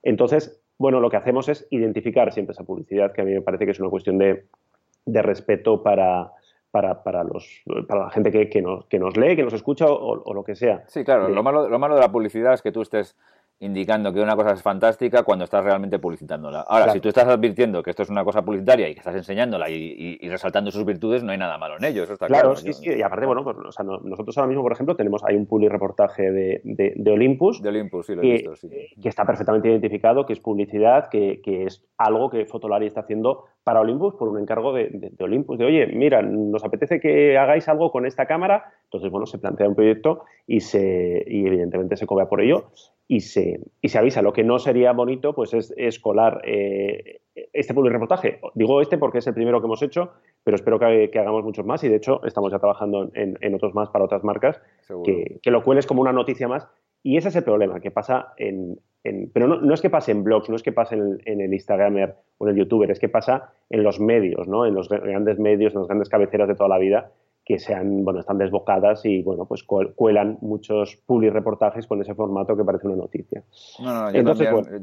entonces 0.03 0.59
bueno, 0.79 1.01
lo 1.01 1.09
que 1.09 1.17
hacemos 1.17 1.49
es 1.49 1.67
identificar 1.69 2.31
siempre 2.31 2.53
esa 2.53 2.63
publicidad, 2.63 3.11
que 3.11 3.21
a 3.21 3.25
mí 3.25 3.33
me 3.33 3.41
parece 3.41 3.65
que 3.65 3.71
es 3.71 3.79
una 3.81 3.89
cuestión 3.89 4.17
de, 4.17 4.45
respeto 5.05 5.83
para, 5.83 6.31
para, 6.71 7.23
los, 7.25 7.63
para 7.85 8.05
la 8.05 8.09
gente 8.09 8.49
que, 8.49 8.61
nos, 8.61 8.85
que 8.85 8.97
nos 8.97 9.17
lee, 9.17 9.35
que 9.35 9.43
nos 9.43 9.53
escucha 9.53 9.87
o, 9.87 10.33
lo 10.33 10.43
que 10.43 10.55
sea. 10.55 10.85
Sí, 10.87 11.03
claro, 11.03 11.27
lo, 11.27 11.43
malo, 11.43 11.67
lo 11.67 11.79
malo 11.79 11.95
de 11.95 12.01
la 12.01 12.11
publicidad 12.11 12.53
es 12.53 12.61
que 12.61 12.71
tú 12.71 12.81
estés 12.81 13.17
indicando 13.61 14.13
que 14.13 14.21
una 14.21 14.35
cosa 14.35 14.53
es 14.53 14.61
fantástica 14.61 15.23
cuando 15.23 15.43
estás 15.43 15.63
realmente 15.63 15.99
publicitándola. 15.99 16.61
Ahora, 16.61 16.91
si 16.91 17.01
tú 17.01 17.09
estás 17.09 17.27
advirtiendo 17.27 17.83
que 17.83 17.89
esto 17.89 18.03
es 18.03 18.09
una 18.09 18.23
cosa 18.23 18.41
publicitaria 18.41 18.87
y 18.87 18.93
que 18.93 18.99
estás 18.99 19.15
enseñándola 19.15 19.69
y, 19.69 20.17
resaltando 20.29 20.71
sus 20.71 20.85
virtudes, 20.85 21.23
no 21.23 21.31
hay 21.31 21.37
nada 21.37 21.57
malo 21.57 21.75
en 21.77 21.83
ello, 21.83 22.03
eso 22.03 22.13
está 22.13 22.27
claro. 22.27 22.53
claro 22.53 22.73
sí, 22.73 22.89
y 22.89 23.01
aparte, 23.01 23.25
bueno, 23.25 23.43
pues, 23.43 23.57
nosotros 23.57 24.37
ahora 24.37 24.47
mismo, 24.47 24.63
por 24.63 24.71
ejemplo, 24.71 24.95
tenemos, 24.95 25.23
hay 25.25 25.35
un 25.35 25.45
publi 25.45 25.67
reportaje 25.67 26.31
de, 26.31 26.61
de, 26.63 27.11
Olympus. 27.11 27.61
De 27.61 27.69
Olympus, 27.69 28.05
sí, 28.05 28.15
lo 28.15 28.23
he 28.23 28.31
visto, 28.31 28.55
sí. 28.55 28.69
Que 29.01 29.09
está 29.09 29.25
perfectamente 29.25 29.69
identificado, 29.69 30.25
que 30.25 30.33
es 30.33 30.39
publicidad, 30.39 31.09
que, 31.09 31.41
que 31.41 31.65
es 31.65 31.83
algo 31.97 32.29
que 32.29 32.45
Fotolari 32.45 32.87
está 32.87 33.01
haciendo 33.01 33.45
para 33.65 33.81
Olympus 33.81 34.15
por 34.15 34.29
un 34.29 34.39
encargo 34.39 34.71
de, 34.73 35.11
Olympus, 35.19 35.57
de 35.57 35.65
oye, 35.65 35.87
mira, 35.87 36.21
nos 36.21 36.63
apetece 36.63 36.99
que 36.99 37.37
hagáis 37.37 37.67
algo 37.67 37.91
con 37.91 38.05
esta 38.05 38.25
cámara, 38.25 38.71
entonces, 38.85 39.11
bueno, 39.11 39.25
se 39.25 39.37
plantea 39.37 39.67
un 39.67 39.75
proyecto 39.75 40.23
y, 40.47 40.61
se, 40.61 41.25
y 41.27 41.45
evidentemente 41.45 41.97
se 41.97 42.07
cobra 42.07 42.29
por 42.29 42.41
ello 42.41 42.71
y 43.11 43.21
se, 43.21 43.59
y 43.81 43.89
se 43.89 43.97
avisa. 43.97 44.21
Lo 44.21 44.31
que 44.31 44.43
no 44.43 44.59
sería 44.59 44.93
bonito 44.93 45.33
pues 45.33 45.53
es, 45.53 45.99
colar 45.99 46.41
eh, 46.45 47.21
este 47.53 47.73
public 47.73 47.91
reportaje. 47.91 48.39
Digo 48.53 48.81
este 48.81 48.99
porque 48.99 49.17
es 49.17 49.27
el 49.27 49.33
primero 49.33 49.59
que 49.59 49.65
hemos 49.65 49.81
hecho, 49.81 50.11
pero 50.43 50.55
espero 50.55 50.79
que, 50.79 51.09
hagamos 51.15 51.43
muchos 51.43 51.65
más 51.65 51.83
y 51.83 51.89
de 51.89 51.95
hecho 51.95 52.23
estamos 52.23 52.51
ya 52.51 52.59
trabajando 52.59 53.09
en, 53.15 53.55
otros 53.55 53.73
más 53.73 53.89
para 53.89 54.05
otras 54.05 54.23
marcas, 54.23 54.61
que, 55.03 55.39
lo 55.45 55.63
cueles 55.63 55.87
como 55.87 56.01
una 56.01 56.13
noticia 56.13 56.47
más. 56.47 56.67
Y 57.01 57.17
ese 57.17 57.29
es 57.29 57.35
el 57.35 57.43
problema, 57.43 57.79
que 57.79 57.89
pasa 57.89 58.33
en... 58.37 58.79
pero 59.33 59.47
no, 59.47 59.73
es 59.73 59.81
que 59.81 59.89
pase 59.89 60.11
en 60.11 60.23
blogs, 60.23 60.49
no 60.49 60.55
es 60.55 60.61
que 60.61 60.71
pase 60.71 60.95
en, 60.95 61.41
el 61.41 61.51
Instagramer 61.51 62.13
o 62.37 62.47
en 62.47 62.53
el 62.53 62.59
YouTuber, 62.59 62.91
es 62.91 62.99
que 62.99 63.09
pasa 63.09 63.53
en 63.71 63.81
los 63.81 63.99
medios, 63.99 64.47
¿no? 64.47 64.67
en 64.67 64.75
los 64.75 64.87
grandes 64.87 65.39
medios, 65.39 65.73
en 65.73 65.79
las 65.79 65.87
grandes 65.87 66.09
cabeceras 66.09 66.47
de 66.47 66.55
toda 66.55 66.69
la 66.69 66.77
vida, 66.77 67.11
que 67.49 67.57
sean, 67.57 68.05
bueno, 68.05 68.19
están 68.19 68.37
desbocadas 68.37 69.03
y, 69.05 69.23
bueno, 69.23 69.47
pues 69.47 69.63
cuelan 69.63 70.37
muchos 70.41 70.97
public 71.07 71.33
reportajes 71.33 71.87
con 71.87 71.99
ese 71.99 72.13
formato 72.13 72.55
que 72.55 72.63
parece 72.63 72.85
una 72.85 72.97
noticia. 72.97 73.41
No, 73.79 73.91
no, 73.91 74.11
yo, 74.11 74.23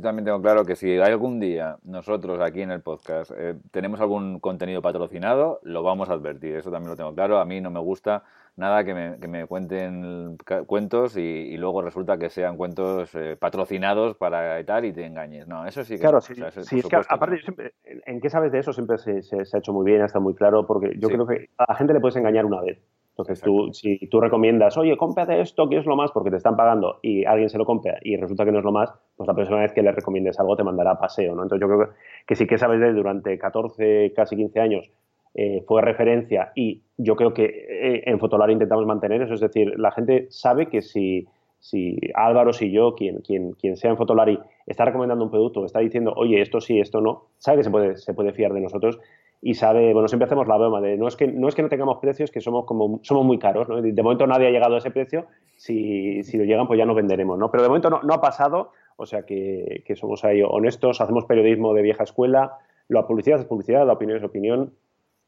también, 0.00 0.24
tengo 0.24 0.42
claro 0.42 0.64
que 0.64 0.75
si 0.75 0.90
hay 0.90 1.12
algún 1.12 1.38
día 1.38 1.76
nosotros 1.85 2.40
aquí 2.40 2.62
en 2.62 2.73
el 2.73 2.80
podcast 2.80 3.30
eh, 3.38 3.54
tenemos 3.70 4.00
algún 4.00 4.40
contenido 4.40 4.82
patrocinado, 4.82 5.61
lo 5.62 5.85
vamos 5.85 6.11
a 6.11 6.14
advertir, 6.14 6.56
eso 6.56 6.73
también 6.73 6.90
lo 6.90 6.96
tengo 6.96 7.14
claro. 7.14 7.38
A 7.38 7.44
mí 7.44 7.61
no 7.61 7.70
me 7.70 7.78
gusta 7.78 8.25
nada 8.56 8.84
que 8.84 8.94
me, 8.94 9.18
que 9.18 9.28
me 9.28 9.46
cuenten 9.46 10.36
cuentos 10.66 11.16
y, 11.16 11.56
luego 11.56 11.82
resulta 11.82 12.18
que 12.18 12.30
sean 12.30 12.56
cuentos 12.56 13.14
eh, 13.14 13.36
patrocinados 13.38 14.16
para 14.16 14.64
tal 14.64 14.84
y 14.86 14.92
te 14.92 15.04
engañes. 15.04 15.46
No, 15.46 15.66
eso 15.66 15.84
sí 15.84 15.94
que... 15.94 16.00
Claro, 16.00 16.20
sí, 16.20 16.34
sí 16.62 16.78
es 16.78 16.86
que 16.86 16.96
aparte, 16.96 17.40
¿en 17.84 18.20
qué 18.20 18.30
sabes 18.30 18.52
de 18.52 18.58
eso? 18.58 18.72
Siempre 18.72 18.98
se, 18.98 19.22
se, 19.22 19.36
ha 19.36 19.58
hecho 19.58 19.72
muy 19.72 19.84
bien, 19.84 20.02
está 20.02 20.20
muy 20.20 20.34
claro, 20.34 20.66
porque 20.66 20.94
yo 20.98 21.08
creo 21.08 21.26
que 21.26 21.50
a 21.58 21.66
la 21.68 21.75
gente 21.76 21.92
le 21.92 22.00
puedes 22.00 22.16
engañar 22.16 22.44
una 22.44 22.60
vez. 22.62 22.78
Entonces, 23.10 23.40
tú, 23.40 23.72
si 23.72 23.98
tú 24.08 24.20
recomiendas, 24.20 24.76
oye, 24.76 24.94
cómprate 24.98 25.40
esto, 25.40 25.70
que 25.70 25.78
es 25.78 25.86
lo 25.86 25.96
más, 25.96 26.12
porque 26.12 26.30
te 26.30 26.36
están 26.36 26.54
pagando 26.54 26.98
y 27.00 27.25
alguien 27.25 27.48
se 27.48 27.56
lo 27.56 27.64
compra 27.64 27.98
y 28.02 28.16
resulta 28.16 28.44
que 28.44 28.52
no 28.52 28.58
es 28.58 28.64
lo 28.64 28.72
más, 28.72 28.92
pues 29.16 29.26
la 29.26 29.32
próxima 29.32 29.60
vez 29.60 29.72
que 29.72 29.80
le 29.80 29.90
recomiendes 29.92 30.38
algo 30.38 30.54
te 30.54 30.62
mandará 30.62 30.92
a 30.92 30.98
paseo, 30.98 31.34
¿no? 31.34 31.42
Entonces, 31.42 31.66
yo 31.66 31.75
creo 31.75 31.88
que, 31.88 31.96
que 32.26 32.34
sí 32.34 32.46
que 32.46 32.58
sabes 32.58 32.78
de 32.78 32.88
él 32.88 32.94
durante 32.94 33.38
14, 33.38 34.12
casi 34.14 34.36
15 34.36 34.60
años 34.60 34.90
eh, 35.38 35.62
fue 35.69 35.83
referencia 35.83 36.50
y 36.55 36.81
yo 36.97 37.14
creo 37.14 37.35
que 37.35 37.45
eh, 37.45 38.02
en 38.07 38.19
Fotolar 38.19 38.50
intentamos 38.50 38.87
mantener 38.87 39.21
eso, 39.21 39.35
es 39.35 39.40
decir, 39.40 39.78
la 39.78 39.90
gente 39.90 40.28
sabe 40.31 40.69
que 40.71 40.81
si, 40.81 41.26
si 41.61 41.99
Álvaro, 42.14 42.55
si 42.55 42.71
yo, 42.71 42.95
quien, 42.95 43.21
quien, 43.21 43.52
quien 43.52 43.76
sea 43.76 43.90
en 43.90 43.99
Fotolari, 43.99 44.38
está 44.66 44.87
recomendando 44.87 45.26
un 45.26 45.31
producto, 45.31 45.66
está 45.66 45.81
diciendo, 45.81 46.14
oye, 46.16 46.40
esto 46.40 46.62
sí, 46.62 46.81
esto 46.81 47.02
no, 47.02 47.25
sabe 47.37 47.59
que 47.59 47.64
se 47.64 47.71
puede, 47.71 47.97
se 47.99 48.14
puede 48.14 48.33
fiar 48.33 48.55
de 48.55 48.62
nosotros 48.62 48.99
y 49.43 49.52
sabe, 49.52 49.93
bueno, 49.93 50.09
siempre 50.09 50.25
hacemos 50.25 50.49
la 50.49 50.57
broma 50.57 50.81
de 50.81 50.97
no 50.97 51.07
es 51.07 51.16
que 51.16 51.26
no, 51.26 51.49
es 51.49 51.55
que 51.55 51.62
no 51.62 51.69
tengamos 51.69 51.99
precios, 51.99 52.31
que 52.31 52.40
somos 52.40 52.64
como 52.64 53.00
somos 53.02 53.26
muy 53.26 53.38
caros, 53.38 53.69
¿no? 53.69 53.83
De 53.83 54.02
momento 54.02 54.26
nadie 54.26 54.47
ha 54.47 54.50
llegado 54.50 54.76
a 54.76 54.78
ese 54.78 54.90
precio, 54.90 55.26
si, 55.57 56.23
si 56.23 56.38
lo 56.38 56.45
llegan 56.45 56.66
pues 56.66 56.78
ya 56.78 56.87
nos 56.87 56.97
venderemos, 56.97 57.38
¿no? 57.38 57.50
Pero 57.50 57.62
de 57.62 57.69
momento 57.69 57.90
no, 57.90 58.00
no 58.02 58.14
ha 58.14 58.23
pasado, 58.23 58.71
o 58.97 59.05
sea 59.05 59.25
que, 59.25 59.83
que, 59.85 59.97
somos 59.97 60.25
ahí 60.25 60.40
honestos, 60.43 61.02
hacemos 61.02 61.26
periodismo 61.26 61.75
de 61.75 61.83
vieja 61.83 62.05
escuela, 62.05 62.55
la 62.88 63.07
publicidad 63.07 63.38
es 63.38 63.45
publicidad, 63.45 63.87
la 63.87 63.93
opinión 63.93 64.16
es 64.16 64.25
opinión, 64.25 64.73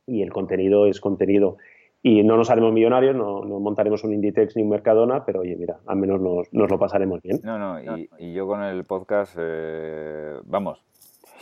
y 0.09 0.23
el 0.23 0.33
contenido 0.33 0.87
es 0.87 1.01
contenido. 1.01 1.59
Y 2.03 2.23
no 2.23 2.37
nos 2.37 2.49
haremos 2.51 2.73
millonarios, 2.73 3.15
no, 3.15 3.45
no 3.45 3.61
montaremos 3.61 4.05
un 4.05 4.15
Inditex 4.15 4.57
ni 4.57 4.63
un 4.63 4.69
Mercadona, 4.69 5.25
pero 5.25 5.41
oye, 5.41 5.57
mira, 5.57 5.79
al 5.87 5.97
menos 5.97 6.21
nos, 6.21 6.53
nos 6.53 6.71
lo 6.71 6.79
pasaremos 6.79 7.21
bien. 7.23 7.41
No, 7.43 7.59
no, 7.59 7.99
y, 7.99 8.09
y 8.19 8.33
yo 8.33 8.47
con 8.47 8.63
el 8.63 8.85
podcast, 8.85 9.37
eh, 9.39 10.37
vamos, 10.45 10.85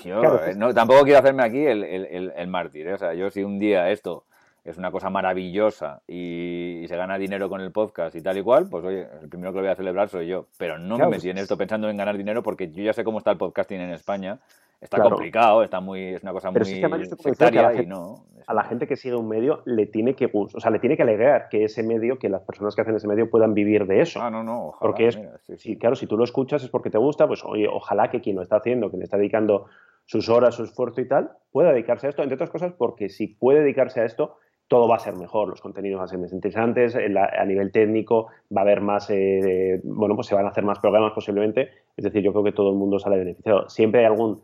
yo 0.05 0.23
no, 0.57 0.75
tampoco 0.75 1.03
quiero 1.05 1.19
hacerme 1.19 1.43
aquí 1.43 1.65
el, 1.65 1.83
el, 1.85 2.33
el, 2.37 2.49
mártir. 2.49 2.89
¿eh? 2.89 2.95
O 2.95 2.99
sea, 2.99 3.15
yo 3.15 3.31
si 3.31 3.43
un 3.43 3.59
día 3.59 3.91
esto 3.91 4.25
es 4.67 4.77
una 4.79 4.91
cosa 4.91 5.11
maravillosa 5.11 6.03
y, 6.09 6.85
se 6.89 6.97
gana 6.97 7.19
dinero 7.19 7.49
con 7.49 7.61
el 7.61 7.73
podcast 7.73 8.15
y 8.17 8.23
tal 8.23 8.39
y 8.39 8.43
cual, 8.43 8.69
pues 8.69 8.85
oye, 8.85 9.07
el 9.23 9.29
primero 9.29 9.53
que 9.53 9.59
lo 9.59 9.63
voy 9.63 9.73
a 9.73 9.77
celebrar 9.77 10.09
soy 10.09 10.29
yo. 10.29 10.47
Pero 10.59 10.79
no 10.79 10.99
me 10.99 11.07
metí 11.09 11.31
en 11.31 11.39
esto 11.39 11.57
pensando 11.57 11.89
en 11.89 11.97
ganar 11.97 12.17
dinero 12.17 12.43
porque 12.43 12.71
yo 12.71 12.83
ya 12.83 12.93
sé 12.93 13.03
cómo 13.03 13.19
está 13.19 13.31
el 13.33 13.39
podcasting 13.39 13.81
en 13.81 13.91
España. 13.91 14.39
Está 14.81 15.01
complicado, 15.03 15.63
está 15.63 15.81
muy, 15.81 16.15
es 16.15 16.23
una 16.23 16.33
cosa 16.33 16.51
muy 16.51 16.65
sectaria 16.65 17.81
y 17.81 17.87
no. 17.87 18.25
A 18.47 18.55
la 18.55 18.65
gente 18.65 18.87
que 18.87 18.95
sigue 18.95 19.17
un 19.17 19.29
medio 19.29 19.63
le 19.65 19.87
tiene 19.87 20.15
que 20.15 20.31
o 20.33 20.61
sea, 20.61 20.71
le 20.71 20.79
tiene 20.79 20.97
que 20.97 21.03
alegrar 21.03 21.49
que 21.49 21.65
ese 21.65 21.83
medio, 21.83 22.19
que 22.19 22.29
las 22.29 22.43
personas 22.43 22.77
que 22.77 22.83
hacen 22.83 22.95
ese 22.95 23.09
medio 23.09 23.29
puedan 23.29 23.55
vivir 23.55 23.87
de 23.87 24.03
eso. 24.03 24.21
Ah, 24.21 24.31
no, 24.31 24.45
no, 24.45 24.69
ojalá, 24.69 24.81
Porque 24.81 25.09
es, 25.09 25.19
sí, 25.57 25.77
claro, 25.79 25.97
si 25.97 26.07
tú 26.07 26.17
lo 26.17 26.25
escuchas 26.25 26.63
es 26.63 26.69
porque 26.69 26.91
te 26.91 26.99
gusta, 26.99 27.27
pues 27.27 27.43
oye, 27.45 27.67
ojalá 27.69 28.11
que 28.11 28.21
quien 28.21 28.37
lo 28.37 28.43
está 28.43 28.57
haciendo, 28.57 28.91
quien 28.91 29.01
le 29.01 29.05
está 29.05 29.17
dedicando 29.17 29.67
sus 30.05 30.29
horas, 30.29 30.55
su 30.55 30.63
esfuerzo 30.63 31.01
y 31.01 31.09
tal, 31.09 31.33
pueda 31.51 31.73
dedicarse 31.73 32.07
a 32.07 32.11
esto, 32.11 32.23
entre 32.23 32.37
otras 32.37 32.51
cosas 32.51 32.73
porque 32.73 33.09
si 33.09 33.27
puede 33.27 33.61
dedicarse 33.61 34.01
a 34.01 34.05
esto, 34.05 34.37
todo 34.69 34.89
va 34.89 34.97
a 34.97 35.01
ser 35.01 35.17
mejor, 35.17 35.49
los 35.49 35.61
contenidos 35.61 35.99
van 35.99 36.05
a 36.05 36.09
ser 36.09 36.19
más 36.19 36.33
interesantes, 36.33 36.97
a 36.97 37.45
nivel 37.45 37.71
técnico 37.71 38.29
va 38.55 38.63
a 38.63 38.65
haber 38.65 38.81
más, 38.81 39.09
eh, 39.11 39.81
bueno, 39.85 40.17
pues 40.17 40.27
se 40.27 40.35
van 40.35 40.47
a 40.47 40.49
hacer 40.49 40.65
más 40.65 40.79
programas 40.81 41.13
posiblemente, 41.13 41.71
es 41.97 42.05
decir, 42.05 42.23
yo 42.23 42.33
creo 42.33 42.45
que 42.45 42.53
todo 42.53 42.71
el 42.71 42.77
mundo 42.77 42.99
sale 42.99 43.17
beneficiado. 43.17 43.69
Siempre 43.69 44.01
hay 44.01 44.07
algún, 44.07 44.41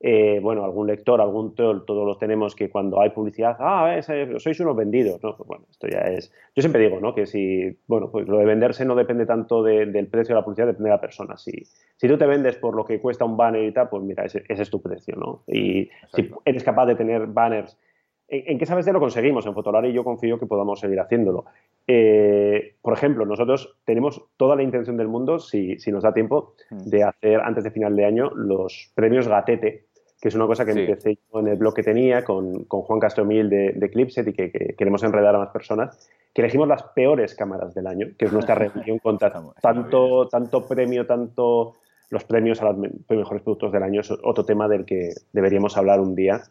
eh, 0.00 0.40
bueno, 0.40 0.64
algún 0.64 0.86
lector, 0.86 1.20
algún 1.20 1.54
troll, 1.54 1.84
todos 1.84 2.06
los 2.06 2.18
tenemos 2.18 2.54
que 2.54 2.70
cuando 2.70 2.98
hay 3.02 3.10
publicidad, 3.10 3.56
ah, 3.58 4.00
sois 4.00 4.60
unos 4.60 4.74
vendidos, 4.74 5.22
¿no? 5.22 5.36
Pues 5.36 5.46
bueno, 5.46 5.66
esto 5.70 5.86
ya 5.86 5.98
es, 5.98 6.32
yo 6.54 6.62
siempre 6.62 6.80
digo, 6.80 6.98
¿no? 6.98 7.14
Que 7.14 7.26
si, 7.26 7.76
bueno, 7.86 8.10
pues 8.10 8.26
lo 8.26 8.38
de 8.38 8.46
venderse 8.46 8.86
no 8.86 8.94
depende 8.94 9.26
tanto 9.26 9.62
del 9.62 10.06
precio 10.06 10.34
de 10.34 10.40
la 10.40 10.44
publicidad, 10.44 10.68
depende 10.68 10.88
de 10.88 10.96
la 10.96 11.00
persona. 11.00 11.36
Si, 11.36 11.52
si 11.96 12.08
tú 12.08 12.16
te 12.16 12.26
vendes 12.26 12.56
por 12.56 12.74
lo 12.74 12.86
que 12.86 13.00
cuesta 13.00 13.26
un 13.26 13.36
banner 13.36 13.64
y 13.64 13.72
tal, 13.72 13.90
pues 13.90 14.02
mira, 14.02 14.24
ese, 14.24 14.44
ese 14.48 14.62
es 14.62 14.70
tu 14.70 14.80
precio, 14.80 15.14
¿no? 15.16 15.42
Y 15.46 15.90
si 16.14 16.30
eres 16.46 16.64
capaz 16.64 16.86
de 16.86 16.94
tener 16.94 17.26
banners 17.26 17.76
¿En, 18.30 18.58
qué 18.58 18.66
sabes 18.66 18.84
de 18.84 18.92
lo 18.92 19.00
conseguimos? 19.00 19.46
En 19.46 19.54
Fotolari 19.54 19.92
yo 19.92 20.04
confío 20.04 20.38
que 20.38 20.46
podamos 20.46 20.80
seguir 20.80 21.00
haciéndolo. 21.00 21.46
Eh, 21.86 22.74
por 22.82 22.92
ejemplo, 22.92 23.24
nosotros 23.24 23.76
tenemos 23.84 24.22
toda 24.36 24.54
la 24.54 24.62
intención 24.62 24.98
del 24.98 25.08
mundo, 25.08 25.38
si, 25.38 25.78
nos 25.86 26.02
da 26.02 26.12
tiempo, 26.12 26.54
hmm. 26.70 26.90
de 26.90 27.04
hacer 27.04 27.40
antes 27.40 27.64
de 27.64 27.70
final 27.70 27.96
de 27.96 28.04
año 28.04 28.30
los 28.34 28.92
premios 28.94 29.28
Gatete, 29.28 29.86
que 30.20 30.28
es 30.28 30.34
una 30.34 30.46
cosa 30.46 30.64
que 30.64 30.72
empecé 30.72 31.18
yo 31.32 31.40
en 31.40 31.48
el 31.48 31.56
blog 31.56 31.74
que 31.74 31.82
tenía 31.82 32.24
con, 32.24 32.64
Juan 32.66 33.00
Castromil 33.00 33.48
de, 33.48 33.72
de 33.74 33.90
Clipset 33.90 34.28
y 34.28 34.32
que, 34.32 34.74
queremos 34.76 35.02
enredar 35.04 35.34
a 35.34 35.38
más 35.38 35.50
personas, 35.50 36.10
que 36.34 36.42
elegimos 36.42 36.68
las 36.68 36.82
peores 36.82 37.34
cámaras 37.34 37.74
del 37.74 37.86
año, 37.86 38.08
que 38.18 38.26
es 38.26 38.32
nuestra 38.32 38.54
reunión 38.56 38.98
contra 38.98 39.32
tanto, 39.62 40.28
tanto 40.28 40.66
premio, 40.66 41.06
tanto 41.06 41.74
los 42.10 42.24
premios 42.24 42.60
a 42.62 42.72
los 42.72 42.76
mejores 43.08 43.42
productos 43.42 43.72
del 43.72 43.82
año, 43.82 44.00
es 44.00 44.10
otro 44.10 44.44
tema 44.44 44.66
del 44.66 44.84
que 44.84 45.12
deberíamos 45.32 45.76
hablar 45.76 46.00
un 46.00 46.14
día. 46.14 46.42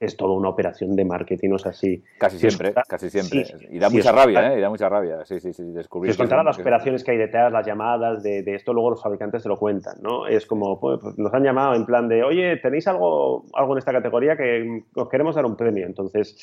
Es 0.00 0.16
toda 0.16 0.32
una 0.32 0.48
operación 0.48 0.96
de 0.96 1.04
marketing, 1.04 1.50
o 1.52 1.58
sea, 1.58 1.74
sí. 1.74 2.02
Casi 2.18 2.38
siempre, 2.38 2.72
casi 2.88 3.10
siempre. 3.10 3.44
y 3.68 3.78
da 3.78 3.90
mucha 3.90 4.10
rabia, 4.10 4.54
¿eh? 4.54 4.58
Y 4.58 4.60
da 4.62 4.70
mucha 4.70 4.88
rabia, 4.88 5.26
sí, 5.26 5.38
sí, 5.40 5.52
sí, 5.52 5.62
descubrir. 5.72 6.14
Si 6.14 6.22
os 6.22 6.30
las 6.30 6.58
operaciones 6.58 7.04
que 7.04 7.10
hay 7.10 7.18
detrás, 7.18 7.52
las 7.52 7.66
llamadas, 7.66 8.22
de, 8.22 8.42
esto 8.46 8.72
luego 8.72 8.90
los 8.90 9.02
fabricantes 9.02 9.42
se 9.42 9.48
lo 9.50 9.58
cuentan, 9.58 9.98
¿no? 10.00 10.26
Es 10.26 10.46
como, 10.46 10.80
pues, 10.80 11.00
pues, 11.02 11.18
nos 11.18 11.34
han 11.34 11.44
llamado 11.44 11.74
en 11.74 11.84
plan 11.84 12.08
de, 12.08 12.24
oye, 12.24 12.56
¿tenéis 12.56 12.88
algo, 12.88 13.44
algo 13.52 13.74
en 13.74 13.78
esta 13.78 13.92
categoría 13.92 14.38
que 14.38 14.84
os 14.94 15.08
queremos 15.10 15.34
dar 15.34 15.44
un 15.44 15.56
premio? 15.56 15.84
Entonces, 15.86 16.34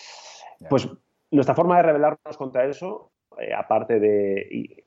pues 0.70 0.88
nuestra 1.32 1.56
forma 1.56 1.78
de 1.78 1.84
rebelarnos 1.84 2.38
contra 2.38 2.66
eso, 2.66 3.12
eh, 3.40 3.54
aparte 3.56 4.00
de 4.00 4.86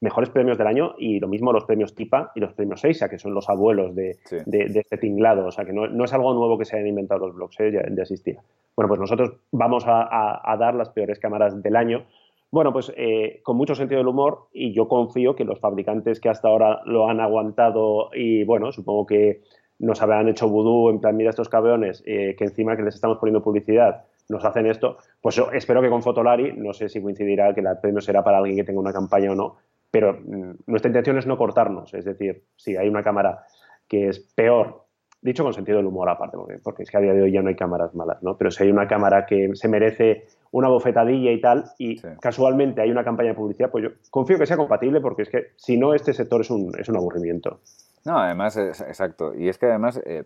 mejores 0.00 0.30
premios 0.30 0.56
del 0.56 0.66
año 0.66 0.94
y 0.98 1.20
lo 1.20 1.28
mismo 1.28 1.52
los 1.52 1.64
premios 1.64 1.94
TIPA 1.94 2.32
y 2.34 2.40
los 2.40 2.54
premios 2.54 2.82
EISA, 2.84 3.08
que 3.08 3.18
son 3.18 3.34
los 3.34 3.48
abuelos 3.48 3.94
de, 3.94 4.16
este 4.30 4.98
tinglado. 4.98 5.46
O 5.46 5.50
sea, 5.50 5.64
que 5.64 5.72
no, 5.72 6.04
es 6.04 6.12
algo 6.12 6.32
nuevo 6.34 6.58
que 6.58 6.64
se 6.64 6.76
hayan 6.76 6.88
inventado 6.88 7.26
los 7.26 7.34
blogs, 7.34 7.60
¿eh? 7.60 7.72
ya, 7.72 8.02
existía. 8.02 8.42
Bueno, 8.74 8.88
pues 8.88 9.00
nosotros 9.00 9.32
vamos 9.52 9.84
a, 9.86 10.56
dar 10.58 10.74
las 10.74 10.90
peores 10.90 11.18
cámaras 11.18 11.62
del 11.62 11.76
año. 11.76 12.04
Bueno, 12.50 12.72
pues 12.72 12.92
eh, 12.96 13.40
con 13.42 13.56
mucho 13.56 13.74
sentido 13.74 13.98
del 13.98 14.08
humor 14.08 14.48
y 14.52 14.72
yo 14.72 14.88
confío 14.88 15.36
que 15.36 15.44
los 15.44 15.60
fabricantes 15.60 16.18
que 16.18 16.30
hasta 16.30 16.48
ahora 16.48 16.80
lo 16.84 17.08
han 17.08 17.20
aguantado 17.20 18.10
y 18.12 18.42
bueno, 18.42 18.72
supongo 18.72 19.06
que 19.06 19.42
nos 19.78 20.02
habrán 20.02 20.28
hecho 20.28 20.48
vudú 20.48 20.90
en 20.90 21.00
plan, 21.00 21.16
mira 21.16 21.30
estos 21.30 21.48
cabrones, 21.48 22.02
eh, 22.06 22.34
que 22.36 22.44
encima 22.44 22.76
que 22.76 22.82
les 22.82 22.96
estamos 22.96 23.18
poniendo 23.18 23.42
publicidad, 23.42 24.04
nos 24.28 24.44
hacen 24.44 24.66
esto, 24.66 24.98
pues 25.20 25.34
yo 25.36 25.50
espero 25.52 25.80
que 25.80 25.88
con 25.88 26.02
Fotolari, 26.02 26.52
no 26.52 26.72
sé 26.72 26.88
si 26.88 27.00
coincidirá 27.00 27.54
que 27.54 27.60
el 27.60 27.66
premio 27.80 28.00
será 28.00 28.22
para 28.22 28.38
alguien 28.38 28.56
que 28.56 28.64
tenga 28.64 28.80
una 28.80 28.92
campaña 28.92 29.32
o 29.32 29.34
no, 29.34 29.56
pero 29.90 30.14
mm, 30.14 30.52
nuestra 30.66 30.88
intención 30.88 31.18
es 31.18 31.26
no 31.26 31.36
cortarnos, 31.36 31.92
es 31.94 32.04
decir, 32.04 32.44
si 32.56 32.76
hay 32.76 32.88
una 32.88 33.02
cámara 33.02 33.44
que 33.88 34.08
es 34.08 34.20
peor, 34.20 34.84
dicho 35.20 35.42
con 35.42 35.52
sentido 35.52 35.78
del 35.78 35.86
humor 35.86 36.08
aparte, 36.08 36.36
porque, 36.62 36.84
es 36.84 36.90
que 36.90 36.96
a 36.96 37.00
día 37.00 37.12
de 37.12 37.22
hoy 37.22 37.32
ya 37.32 37.42
no 37.42 37.48
hay 37.48 37.56
cámaras 37.56 37.94
malas, 37.94 38.22
¿no? 38.22 38.36
Pero 38.36 38.50
si 38.50 38.62
hay 38.64 38.70
una 38.70 38.86
cámara 38.86 39.26
que 39.26 39.50
se 39.54 39.68
merece 39.68 40.26
una 40.52 40.68
bofetadilla 40.68 41.32
y 41.32 41.40
tal, 41.40 41.64
y 41.78 42.00
casualmente 42.20 42.80
hay 42.80 42.90
una 42.90 43.04
campaña 43.04 43.30
de 43.30 43.34
publicidad, 43.34 43.70
pues 43.70 43.84
yo 43.84 43.90
confío 44.10 44.38
que 44.38 44.46
sea 44.46 44.56
compatible, 44.56 45.00
porque 45.00 45.22
es 45.22 45.28
que 45.28 45.46
si 45.56 45.76
no, 45.76 45.94
este 45.94 46.12
sector 46.12 46.40
es 46.40 46.50
un, 46.50 46.72
es 46.78 46.88
un 46.88 46.96
aburrimiento. 46.96 47.60
No, 48.04 48.18
además, 48.18 48.56
exacto. 48.56 49.34
Y 49.34 49.48
es 49.48 49.58
que 49.58 49.66
además, 49.66 50.00
eh, 50.06 50.24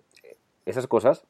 esas 0.64 0.86
cosas 0.86 1.26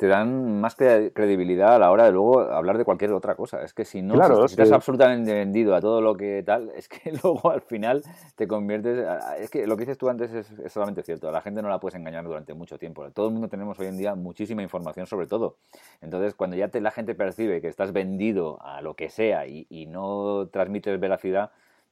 te 0.00 0.06
dan 0.06 0.62
más 0.62 0.76
credibilidad 0.76 1.74
a 1.74 1.78
la 1.78 1.90
hora 1.90 2.06
de 2.06 2.12
luego 2.12 2.40
hablar 2.40 2.78
de 2.78 2.86
cualquier 2.86 3.12
otra 3.12 3.34
cosa. 3.34 3.62
Es 3.62 3.74
que 3.74 3.84
si 3.84 4.00
no 4.00 4.14
estás 4.46 4.72
absolutamente 4.72 5.34
vendido 5.34 5.74
a 5.74 5.82
todo 5.82 6.00
lo 6.00 6.16
que 6.16 6.42
tal, 6.42 6.70
es 6.74 6.88
que 6.88 7.12
luego 7.22 7.50
al 7.50 7.60
final 7.60 8.02
te 8.34 8.48
conviertes... 8.48 9.06
Es 9.38 9.50
que 9.50 9.66
lo 9.66 9.76
que 9.76 9.82
dices 9.82 9.98
tú 9.98 10.08
antes 10.08 10.32
es, 10.32 10.72
solamente 10.72 11.02
cierto. 11.02 11.28
A 11.28 11.32
la 11.32 11.42
gente 11.42 11.60
no 11.60 11.68
la 11.68 11.80
puedes 11.80 11.96
engañar 11.96 12.24
durante 12.24 12.54
mucho 12.54 12.78
tiempo. 12.78 13.10
Todo 13.10 13.26
el 13.26 13.32
mundo 13.34 13.48
tenemos 13.48 13.78
hoy 13.78 13.88
en 13.88 13.98
día 13.98 14.14
muchísima 14.14 14.62
información 14.62 15.06
sobre 15.06 15.26
todo. 15.26 15.58
Entonces, 16.00 16.34
cuando 16.34 16.56
ya 16.56 16.68
te, 16.68 16.80
la 16.80 16.92
gente 16.92 17.14
percibe 17.14 17.60
que 17.60 17.68
estás 17.68 17.92
vendido 17.92 18.56
a 18.62 18.80
lo 18.80 18.94
que 18.94 19.10
sea 19.10 19.46
y, 19.46 19.66
y 19.68 19.84
no 19.84 20.48
transmites 20.50 20.98
veracidad, 20.98 21.50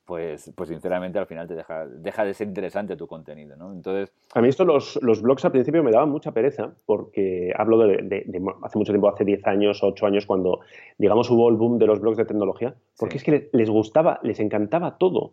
pues, 0.08 0.50
pues 0.56 0.70
sinceramente 0.70 1.18
al 1.18 1.26
final 1.26 1.46
te 1.46 1.54
deja, 1.54 1.86
deja 1.86 2.24
de 2.24 2.32
ser 2.32 2.48
interesante 2.48 2.96
tu 2.96 3.06
contenido, 3.06 3.56
¿no? 3.56 3.74
Entonces... 3.74 4.10
A 4.32 4.40
mí 4.40 4.48
esto 4.48 4.64
los, 4.64 4.98
los 5.02 5.20
blogs 5.20 5.44
al 5.44 5.52
principio 5.52 5.84
me 5.84 5.90
daban 5.90 6.08
mucha 6.08 6.32
pereza 6.32 6.72
porque 6.86 7.52
hablo 7.54 7.76
de, 7.76 8.24
hace 8.62 8.78
mucho 8.78 8.90
tiempo, 8.90 9.10
hace 9.10 9.26
10 9.26 9.46
años, 9.46 9.80
8 9.82 10.06
años, 10.06 10.24
cuando 10.24 10.60
digamos 10.96 11.30
hubo 11.30 11.50
el 11.50 11.56
boom 11.56 11.78
de 11.78 11.86
los 11.86 12.00
blogs 12.00 12.16
de 12.16 12.24
tecnología, 12.24 12.74
porque 12.98 13.18
es 13.18 13.22
que 13.22 13.50
les, 13.52 13.68
gustaba, 13.68 14.18
les 14.22 14.40
encantaba 14.40 14.96
todo. 14.96 15.32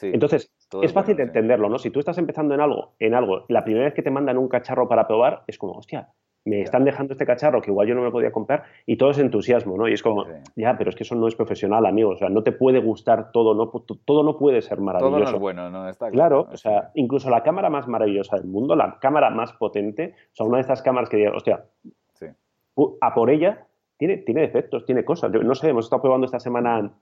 Entonces, 0.00 0.52
es 0.80 0.92
fácil 0.92 1.16
de 1.16 1.24
entenderlo, 1.24 1.68
¿no? 1.68 1.80
Si 1.80 1.90
tú 1.90 1.98
estás 1.98 2.16
empezando 2.16 2.54
en 2.54 2.60
algo, 2.60 2.92
en 3.00 3.14
algo, 3.14 3.44
la 3.48 3.64
primera 3.64 3.86
vez 3.86 3.94
que 3.94 4.02
te 4.02 4.12
mandan 4.12 4.38
un 4.38 4.46
cacharro 4.46 4.88
para 4.88 5.08
probar, 5.08 5.42
es 5.48 5.58
como, 5.58 5.72
hostia, 5.72 6.10
me 6.44 6.62
están 6.62 6.84
dejando 6.84 7.12
este 7.12 7.24
cacharro 7.24 7.60
que 7.60 7.70
igual 7.70 7.86
yo 7.86 7.94
no 7.94 8.02
me 8.02 8.10
podía 8.10 8.32
comprar 8.32 8.64
y 8.86 8.96
todo 8.96 9.10
es 9.10 9.18
entusiasmo, 9.18 9.76
¿no? 9.76 9.88
Y 9.88 9.92
es 9.92 10.02
como, 10.02 10.26
ya, 10.56 10.76
pero 10.76 10.90
es 10.90 10.96
que 10.96 11.04
eso 11.04 11.14
no 11.14 11.28
es 11.28 11.36
profesional, 11.36 11.86
amigo, 11.86 12.10
o 12.10 12.16
sea, 12.16 12.28
no 12.28 12.42
te 12.42 12.52
puede 12.52 12.80
gustar 12.80 13.30
todo, 13.32 13.54
no, 13.54 13.70
todo 14.04 14.22
no 14.22 14.36
puede 14.36 14.62
ser 14.62 14.80
maravilloso. 14.80 15.16
Todo 15.16 15.24
no 15.24 15.36
es 15.36 15.40
bueno, 15.40 15.70
¿no? 15.70 15.88
Está 15.88 16.10
claro, 16.10 16.48
o 16.52 16.56
sea, 16.56 16.90
incluso 16.94 17.30
la 17.30 17.42
cámara 17.42 17.70
más 17.70 17.86
maravillosa 17.86 18.36
del 18.36 18.46
mundo, 18.46 18.74
la 18.74 18.98
cámara 19.00 19.30
más 19.30 19.52
potente, 19.52 20.14
o 20.32 20.34
sea, 20.34 20.46
una 20.46 20.56
de 20.56 20.62
estas 20.62 20.82
cámaras 20.82 21.08
que 21.08 21.18
diga, 21.18 21.32
hostia, 21.34 21.64
a 23.00 23.14
por 23.14 23.30
ella 23.30 23.66
tiene, 23.98 24.18
tiene 24.18 24.40
defectos, 24.40 24.84
tiene 24.84 25.04
cosas. 25.04 25.30
no 25.30 25.54
sé, 25.54 25.68
hemos 25.68 25.86
estado 25.86 26.02
probando 26.02 26.24
esta 26.24 26.40
semana, 26.40 26.92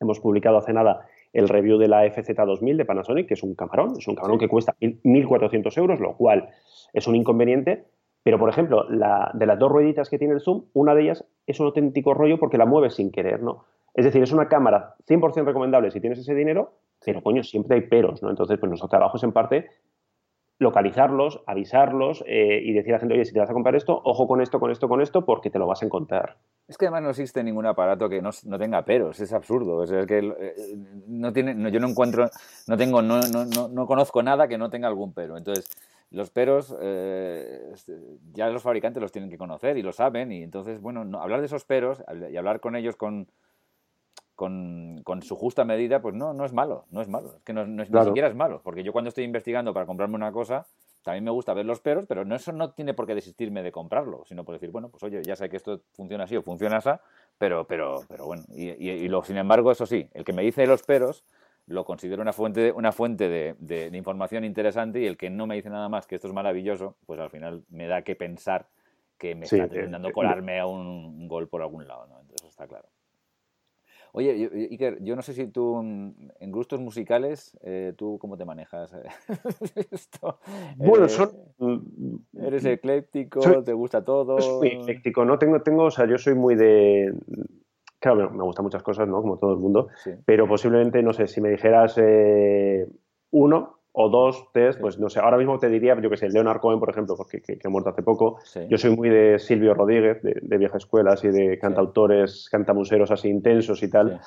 hemos 0.00 0.20
publicado 0.20 0.58
hace 0.58 0.72
nada 0.72 1.06
el 1.32 1.48
review 1.48 1.78
de 1.78 1.88
la 1.88 2.04
FZ2000 2.06 2.76
de 2.76 2.84
Panasonic, 2.84 3.26
que 3.28 3.34
es 3.34 3.42
un 3.42 3.54
camarón, 3.54 3.94
es 3.98 4.06
un 4.06 4.14
camarón 4.14 4.38
que 4.38 4.48
cuesta 4.48 4.74
1.400 4.80 5.78
euros, 5.78 6.00
lo 6.00 6.16
cual 6.16 6.48
es 6.92 7.06
un 7.08 7.16
inconveniente, 7.16 7.86
pero, 8.24 8.38
por 8.38 8.48
ejemplo, 8.48 8.86
de 8.88 9.46
las 9.46 9.58
dos 9.58 9.70
rueditas 9.70 10.08
que 10.08 10.18
tiene 10.18 10.32
el 10.32 10.40
zoom, 10.40 10.64
una 10.72 10.94
de 10.94 11.02
ellas 11.02 11.24
es 11.46 11.60
un 11.60 11.66
auténtico 11.66 12.14
rollo 12.14 12.38
porque 12.38 12.56
la 12.56 12.64
mueves 12.64 12.94
sin 12.94 13.12
querer, 13.12 13.42
¿no? 13.42 13.66
Es 13.92 14.06
decir, 14.06 14.22
es 14.22 14.32
una 14.32 14.48
cámara 14.48 14.94
100% 15.06 15.44
recomendable 15.44 15.90
si 15.90 16.00
tienes 16.00 16.18
ese 16.18 16.34
dinero, 16.34 16.72
pero, 17.04 17.22
coño, 17.22 17.42
siempre 17.42 17.76
hay 17.76 17.82
peros, 17.82 18.22
¿no? 18.22 18.30
Entonces, 18.30 18.58
pues 18.58 18.68
nuestro 18.70 18.88
trabajo 18.88 19.18
es, 19.18 19.24
en 19.24 19.32
parte, 19.32 19.68
localizarlos, 20.58 21.42
avisarlos 21.46 22.24
eh, 22.26 22.62
y 22.64 22.72
decir 22.72 22.94
a 22.94 22.96
la 22.96 23.00
gente, 23.00 23.14
oye, 23.14 23.26
si 23.26 23.34
te 23.34 23.40
vas 23.40 23.50
a 23.50 23.52
comprar 23.52 23.76
esto, 23.76 24.00
ojo 24.02 24.26
con 24.26 24.40
esto, 24.40 24.58
con 24.58 24.70
esto, 24.70 24.88
con 24.88 25.02
esto, 25.02 25.26
porque 25.26 25.50
te 25.50 25.58
lo 25.58 25.66
vas 25.66 25.82
a 25.82 25.84
encontrar. 25.84 26.38
Es 26.66 26.78
que 26.78 26.86
además 26.86 27.02
no 27.02 27.10
existe 27.10 27.44
ningún 27.44 27.66
aparato 27.66 28.08
que 28.08 28.22
no, 28.22 28.30
tenga 28.58 28.86
peros, 28.86 29.20
es 29.20 29.34
absurdo. 29.34 29.82
Es, 29.82 30.06
que 30.06 30.18
eh, 30.18 30.54
no 31.08 31.30
tiene, 31.34 31.70
yo 31.70 31.78
no 31.78 31.88
encuentro, 31.88 32.30
no 32.68 32.76
tengo, 32.78 33.02
no, 33.02 33.20
no, 33.20 33.68
no 33.68 33.86
conozco 33.86 34.22
nada 34.22 34.48
que 34.48 34.56
no 34.56 34.70
tenga 34.70 34.88
algún 34.88 35.12
pero. 35.12 35.36
Entonces, 35.36 35.68
los 36.14 36.30
peros 36.30 36.74
eh, 36.80 37.70
este, 37.72 37.98
ya 38.32 38.48
los 38.48 38.62
fabricantes 38.62 39.02
los 39.02 39.12
tienen 39.12 39.30
que 39.30 39.38
conocer 39.38 39.76
y 39.76 39.82
lo 39.82 39.92
saben 39.92 40.32
y 40.32 40.42
entonces, 40.42 40.80
bueno, 40.80 41.20
hablar 41.20 41.40
de 41.40 41.46
esos 41.46 41.64
peros 41.64 42.02
y 42.30 42.36
hablar 42.36 42.60
con 42.60 42.76
ellos 42.76 42.96
con, 42.96 43.28
con, 44.34 45.22
su 45.22 45.36
justa 45.36 45.64
medida, 45.64 46.00
pues 46.00 46.14
no, 46.14 46.32
no 46.32 46.44
es 46.44 46.52
malo, 46.52 46.86
no 46.90 47.00
es 47.00 47.08
malo, 47.08 47.36
es 47.36 47.42
que 47.42 47.52
no, 47.52 47.66
ni 47.66 47.84
siquiera 47.84 48.28
es 48.28 48.34
malo, 48.34 48.60
porque 48.62 48.82
yo 48.82 48.92
cuando 48.92 49.08
estoy 49.08 49.24
investigando 49.24 49.74
para 49.74 49.86
comprarme 49.86 50.16
una 50.16 50.32
cosa, 50.32 50.66
también 51.02 51.24
me 51.24 51.30
gusta 51.30 51.52
ver 51.52 51.66
los 51.66 51.80
peros, 51.80 52.06
pero 52.08 52.24
no, 52.24 52.34
eso 52.34 52.52
no 52.52 52.70
tiene 52.70 52.94
por 52.94 53.06
qué 53.06 53.14
desistirme 53.14 53.62
de 53.62 53.70
comprarlo, 53.70 54.24
sino 54.26 54.44
por 54.44 54.54
decir, 54.54 54.70
bueno, 54.70 54.88
pues 54.88 55.02
oye, 55.02 55.22
ya 55.22 55.36
sé 55.36 55.48
que 55.48 55.56
esto 55.56 55.82
funciona 55.92 56.24
así 56.24 56.36
o 56.36 56.42
funciona 56.42 56.78
así, 56.78 56.90
pero, 57.38 57.66
pero, 57.66 58.00
pero 58.08 58.26
bueno, 58.26 58.44
y, 58.48 58.70
y, 58.70 59.08
lo, 59.08 59.22
sin 59.22 59.36
embargo, 59.36 59.70
eso 59.70 59.86
sí, 59.86 60.08
el 60.14 60.24
que 60.24 60.32
me 60.32 60.42
dice 60.42 60.66
los 60.66 60.82
peros, 60.82 61.24
lo 61.66 61.84
considero 61.84 62.22
una 62.22 62.32
fuente, 62.32 62.72
una 62.72 62.92
fuente 62.92 63.28
de, 63.28 63.54
de, 63.58 63.96
información 63.96 64.44
interesante 64.44 65.00
y 65.00 65.06
el 65.06 65.16
que 65.16 65.30
no 65.30 65.46
me 65.46 65.54
dice 65.54 65.70
nada 65.70 65.88
más 65.88 66.06
que 66.06 66.16
esto 66.16 66.28
es 66.28 66.34
maravilloso, 66.34 66.96
pues 67.06 67.18
al 67.20 67.30
final 67.30 67.64
me 67.70 67.86
da 67.86 68.02
que 68.02 68.14
pensar 68.14 68.66
que 69.18 69.34
me 69.34 69.44
está 69.44 69.58
intentando 69.58 70.12
colarme 70.12 70.58
a 70.58 70.66
un 70.66 71.26
gol 71.28 71.48
por 71.48 71.62
algún 71.62 71.86
lado. 71.86 72.06
está 72.46 72.66
claro. 72.66 72.88
Oye, 74.16 74.48
Iker, 74.70 75.02
yo 75.02 75.16
no 75.16 75.22
sé 75.22 75.32
si 75.32 75.48
tú 75.48 75.80
en 75.80 76.52
gustos 76.52 76.78
musicales, 76.78 77.58
eh, 77.62 77.94
¿tú 77.96 78.16
cómo 78.20 78.36
te 78.36 78.44
manejas? 78.44 78.94
bueno, 80.76 81.08
son... 81.08 81.32
Mm, 81.58 82.16
¿Eres 82.38 82.64
ecléctico? 82.64 83.40
¿Te 83.64 83.72
gusta 83.72 84.04
todo? 84.04 84.40
Soy 84.40 84.68
ecléctico, 84.68 85.24
¿no? 85.24 85.36
Tengo, 85.36 85.62
tengo, 85.62 85.82
o 85.84 85.90
sea, 85.90 86.06
yo 86.06 86.16
soy 86.16 86.34
muy 86.34 86.54
de... 86.54 87.12
Claro, 88.04 88.30
me, 88.30 88.44
gustan 88.44 88.64
muchas 88.64 88.82
cosas, 88.82 89.08
¿no? 89.08 89.22
Como 89.22 89.38
todo 89.38 89.54
el 89.54 89.58
mundo. 89.58 89.88
Pero 90.26 90.46
posiblemente, 90.46 91.02
no 91.02 91.14
sé, 91.14 91.26
si 91.26 91.40
me 91.40 91.48
dijeras 91.48 91.96
eh, 91.96 92.86
uno, 93.30 93.78
o 93.92 94.10
dos, 94.10 94.50
tres, 94.52 94.76
pues 94.76 94.98
no 94.98 95.08
sé, 95.08 95.20
ahora 95.20 95.38
mismo 95.38 95.58
te 95.58 95.70
diría, 95.70 95.98
yo 95.98 96.10
que 96.10 96.18
sé, 96.18 96.28
Leonard 96.28 96.60
Cohen, 96.60 96.80
por 96.80 96.90
ejemplo, 96.90 97.14
porque 97.16 97.40
que, 97.40 97.58
ha 97.64 97.70
muerto 97.70 97.88
hace 97.88 98.02
poco. 98.02 98.40
Yo 98.68 98.76
soy 98.76 98.94
muy 98.94 99.08
de 99.08 99.38
Silvio 99.38 99.72
Rodríguez, 99.72 100.22
de, 100.22 100.38
de 100.38 100.58
vieja 100.58 100.76
escuela, 100.76 101.12
así 101.12 101.28
de 101.28 101.58
cantautores, 101.58 102.50
cantamuseros 102.50 103.10
así 103.10 103.30
intensos 103.30 103.82
y 103.82 103.88
tal. 103.88 104.20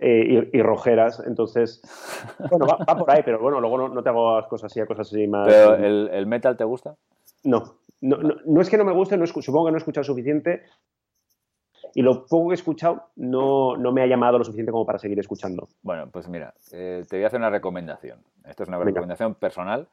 Eh, 0.00 0.50
y, 0.52 0.60
rojeras, 0.60 1.22
entonces, 1.24 1.80
bueno, 2.50 2.66
va, 2.66 2.98
por 2.98 3.08
ahí, 3.08 3.22
pero 3.24 3.40
bueno, 3.40 3.60
luego 3.60 3.88
no, 3.88 4.02
te 4.02 4.08
hago 4.08 4.36
cosas 4.48 4.72
así, 4.72 4.80
a 4.80 4.86
cosas 4.86 5.06
así 5.06 5.28
más... 5.28 5.46
¿Pero 5.46 5.76
el, 5.76 6.26
metal 6.26 6.56
te 6.56 6.64
gusta? 6.64 6.96
No, 7.44 7.76
no, 8.00 8.16
no, 8.44 8.60
es 8.60 8.68
que 8.68 8.78
no 8.78 8.84
me 8.84 8.92
guste, 8.92 9.16
no 9.16 9.24
supongo 9.28 9.66
que 9.66 9.70
no 9.70 9.76
he 9.76 9.78
escuchado 9.78 10.02
suficiente, 10.02 10.64
y 11.94 12.02
lo 12.02 12.26
poco 12.26 12.48
que 12.48 12.54
he 12.54 12.54
escuchado 12.54 13.08
no, 13.16 13.76
no, 13.76 13.92
me 13.92 14.02
ha 14.02 14.06
llamado 14.06 14.38
lo 14.38 14.44
suficiente 14.44 14.72
como 14.72 14.86
para 14.86 14.98
seguir 14.98 15.18
escuchando. 15.18 15.68
Bueno, 15.82 16.08
pues 16.10 16.28
mira, 16.28 16.54
eh, 16.72 17.04
te 17.08 17.16
voy 17.16 17.24
a 17.24 17.26
hacer 17.26 17.38
una 17.38 17.50
recomendación. 17.50 18.20
Esto 18.44 18.62
es 18.62 18.68
una 18.68 18.78
recomendación 18.78 19.34
personal. 19.34 19.88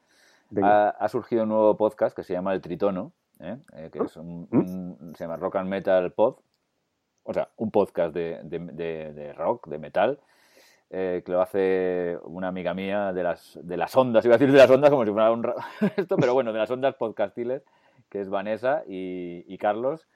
Ha, 0.64 1.08
surgido 1.10 1.44
un 1.44 1.50
nuevo 1.50 1.78
podcast 1.78 2.16
que 2.16 2.24
se 2.24 2.34
llama 2.34 2.54
El 2.54 2.62
Tritono, 2.62 3.12
¿eh? 3.40 3.58
Eh, 3.74 3.90
que 3.92 4.00
es 4.00 4.18
¿Mm? 4.18 4.48
un, 4.52 5.14
se 5.16 5.24
llama 5.24 5.38
Rock 5.38 5.58
and 5.58 5.70
Metal 5.70 6.12
Pod, 6.12 6.38
o 7.24 7.34
sea, 7.34 7.50
un 7.58 7.70
podcast 7.70 8.16
de, 8.16 8.40
de, 8.44 9.34
rock, 9.34 9.68
de 9.68 9.78
metal, 9.78 10.20
que 10.90 11.24
lo 11.28 11.42
hace 11.42 12.18
una 12.24 12.48
amiga 12.48 12.74
mía 12.74 13.14
de 13.14 13.22
las, 13.22 13.60
de 13.62 13.78
las 13.78 13.96
ondas, 13.96 14.26
iba 14.26 14.36
a 14.36 14.38
decir 14.40 14.52
de 14.52 14.58
las 14.58 14.72
ondas 14.72 14.90
como 14.90 15.06
si 15.06 15.12
fuera 15.12 15.32
un 15.32 15.46
esto, 15.98 16.18
pero 16.18 16.34
bueno, 16.34 16.52
de 16.52 16.58
las 16.58 16.72
ondas 16.72 16.96
podcastiles, 16.96 17.64
que 18.10 18.22
es 18.22 18.30
Vanessa 18.30 18.84
y, 18.88 19.46
y 19.48 19.58
Carlos, 19.60 20.08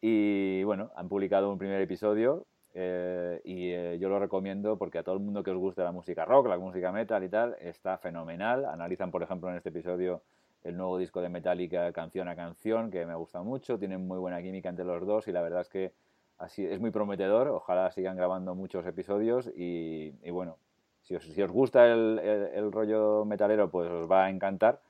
y 0.00 0.62
bueno, 0.64 0.90
han 0.96 1.08
publicado 1.08 1.50
un 1.50 1.58
primer 1.58 1.80
episodio 1.80 2.46
eh, 2.72 3.40
y 3.44 3.70
eh, 3.70 3.98
yo 3.98 4.08
lo 4.08 4.18
recomiendo 4.18 4.78
porque 4.78 4.98
a 4.98 5.02
todo 5.02 5.16
el 5.16 5.20
mundo 5.20 5.42
que 5.42 5.50
os 5.50 5.58
guste 5.58 5.82
la 5.82 5.92
música 5.92 6.24
rock, 6.24 6.46
la 6.46 6.58
música 6.58 6.92
metal 6.92 7.22
y 7.24 7.28
tal, 7.28 7.56
está 7.60 7.98
fenomenal. 7.98 8.64
Analizan, 8.64 9.10
por 9.10 9.22
ejemplo, 9.22 9.50
en 9.50 9.56
este 9.56 9.70
episodio 9.70 10.22
el 10.62 10.76
nuevo 10.76 10.98
disco 10.98 11.20
de 11.20 11.28
Metallica 11.28 11.92
canción 11.92 12.28
a 12.28 12.36
canción, 12.36 12.90
que 12.90 13.06
me 13.06 13.14
gusta 13.14 13.42
mucho, 13.42 13.78
tienen 13.78 14.06
muy 14.06 14.18
buena 14.18 14.40
química 14.42 14.68
entre 14.68 14.84
los 14.84 15.06
dos 15.06 15.26
y 15.26 15.32
la 15.32 15.42
verdad 15.42 15.62
es 15.62 15.68
que 15.68 15.92
así 16.38 16.64
es 16.64 16.80
muy 16.80 16.90
prometedor. 16.90 17.48
Ojalá 17.48 17.90
sigan 17.90 18.16
grabando 18.16 18.54
muchos 18.54 18.86
episodios 18.86 19.50
y, 19.54 20.12
bueno, 20.30 20.56
si 21.02 21.16
os, 21.16 21.24
si 21.24 21.42
os 21.42 21.50
gusta 21.50 21.86
el, 21.86 22.18
el 22.18 22.70
rollo 22.72 23.24
metalero, 23.24 23.70
pues 23.70 23.90
os 23.90 24.10
va 24.10 24.26
a 24.26 24.30
encantar. 24.30 24.80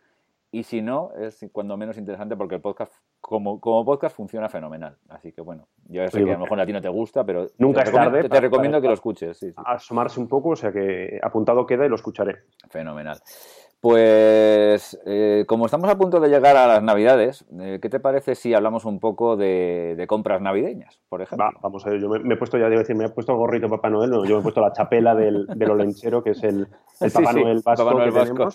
Y 0.52 0.64
si 0.64 0.82
no, 0.82 1.12
es 1.14 1.46
cuando 1.52 1.76
menos 1.76 1.96
interesante 1.96 2.36
porque 2.36 2.56
el 2.56 2.60
podcast 2.60 2.92
como, 3.20 3.60
como 3.60 3.84
podcast 3.84 4.16
funciona 4.16 4.48
fenomenal. 4.48 4.96
Así 5.08 5.32
que 5.32 5.40
bueno, 5.40 5.68
yo 5.86 6.06
sé 6.08 6.24
que 6.24 6.30
a 6.30 6.34
lo 6.34 6.40
mejor 6.40 6.60
a 6.60 6.66
ti 6.66 6.72
no 6.72 6.80
te 6.80 6.88
gusta, 6.88 7.24
pero 7.24 7.48
nunca 7.58 7.82
te, 7.82 7.90
es 7.90 7.94
tarde 7.94 8.28
te, 8.28 8.40
recomiendo 8.40 8.80
que 8.80 8.88
lo 8.88 8.94
escuches. 8.94 9.38
Sí, 9.38 9.52
Asomarse 9.56 10.18
un 10.20 10.28
poco, 10.28 10.50
o 10.50 10.56
sea 10.56 10.72
que 10.72 11.20
apuntado 11.22 11.66
queda 11.66 11.86
y 11.86 11.88
lo 11.88 11.96
escucharé. 11.96 12.44
Fenomenal. 12.68 13.20
Pues 13.80 15.00
eh, 15.06 15.44
como 15.48 15.64
estamos 15.64 15.88
a 15.88 15.96
punto 15.96 16.20
de 16.20 16.28
llegar 16.28 16.54
a 16.58 16.66
las 16.66 16.82
Navidades, 16.82 17.46
eh, 17.58 17.78
¿qué 17.80 17.88
te 17.88 17.98
parece 17.98 18.34
si 18.34 18.52
hablamos 18.52 18.84
un 18.84 19.00
poco 19.00 19.38
de, 19.38 20.04
compras 20.06 20.42
navideñas, 20.42 21.00
por 21.08 21.22
ejemplo? 21.22 21.48
vamos 21.62 21.86
a 21.86 21.90
ver, 21.90 21.98
yo 21.98 22.10
me, 22.10 22.34
he 22.34 22.36
puesto, 22.36 22.58
ya 22.58 22.68
debo 22.68 22.80
decir, 22.80 22.94
me 22.94 23.06
he 23.06 23.08
puesto 23.08 23.32
el 23.32 23.38
gorrito 23.38 23.70
Papá 23.70 23.88
Noel, 23.88 24.10
no, 24.10 24.26
yo 24.26 24.34
me 24.34 24.40
he 24.40 24.42
puesto 24.42 24.60
la 24.60 24.72
chapela 24.72 25.14
del, 25.14 25.46
del 25.46 25.70
olenchero, 25.70 26.22
que 26.22 26.30
es 26.30 26.42
el, 26.42 26.68
Papá 27.10 27.32
Noel 27.32 27.62
vasco. 27.64 27.86
Papá 27.86 27.98
Noel 27.98 28.10
vasco 28.10 28.48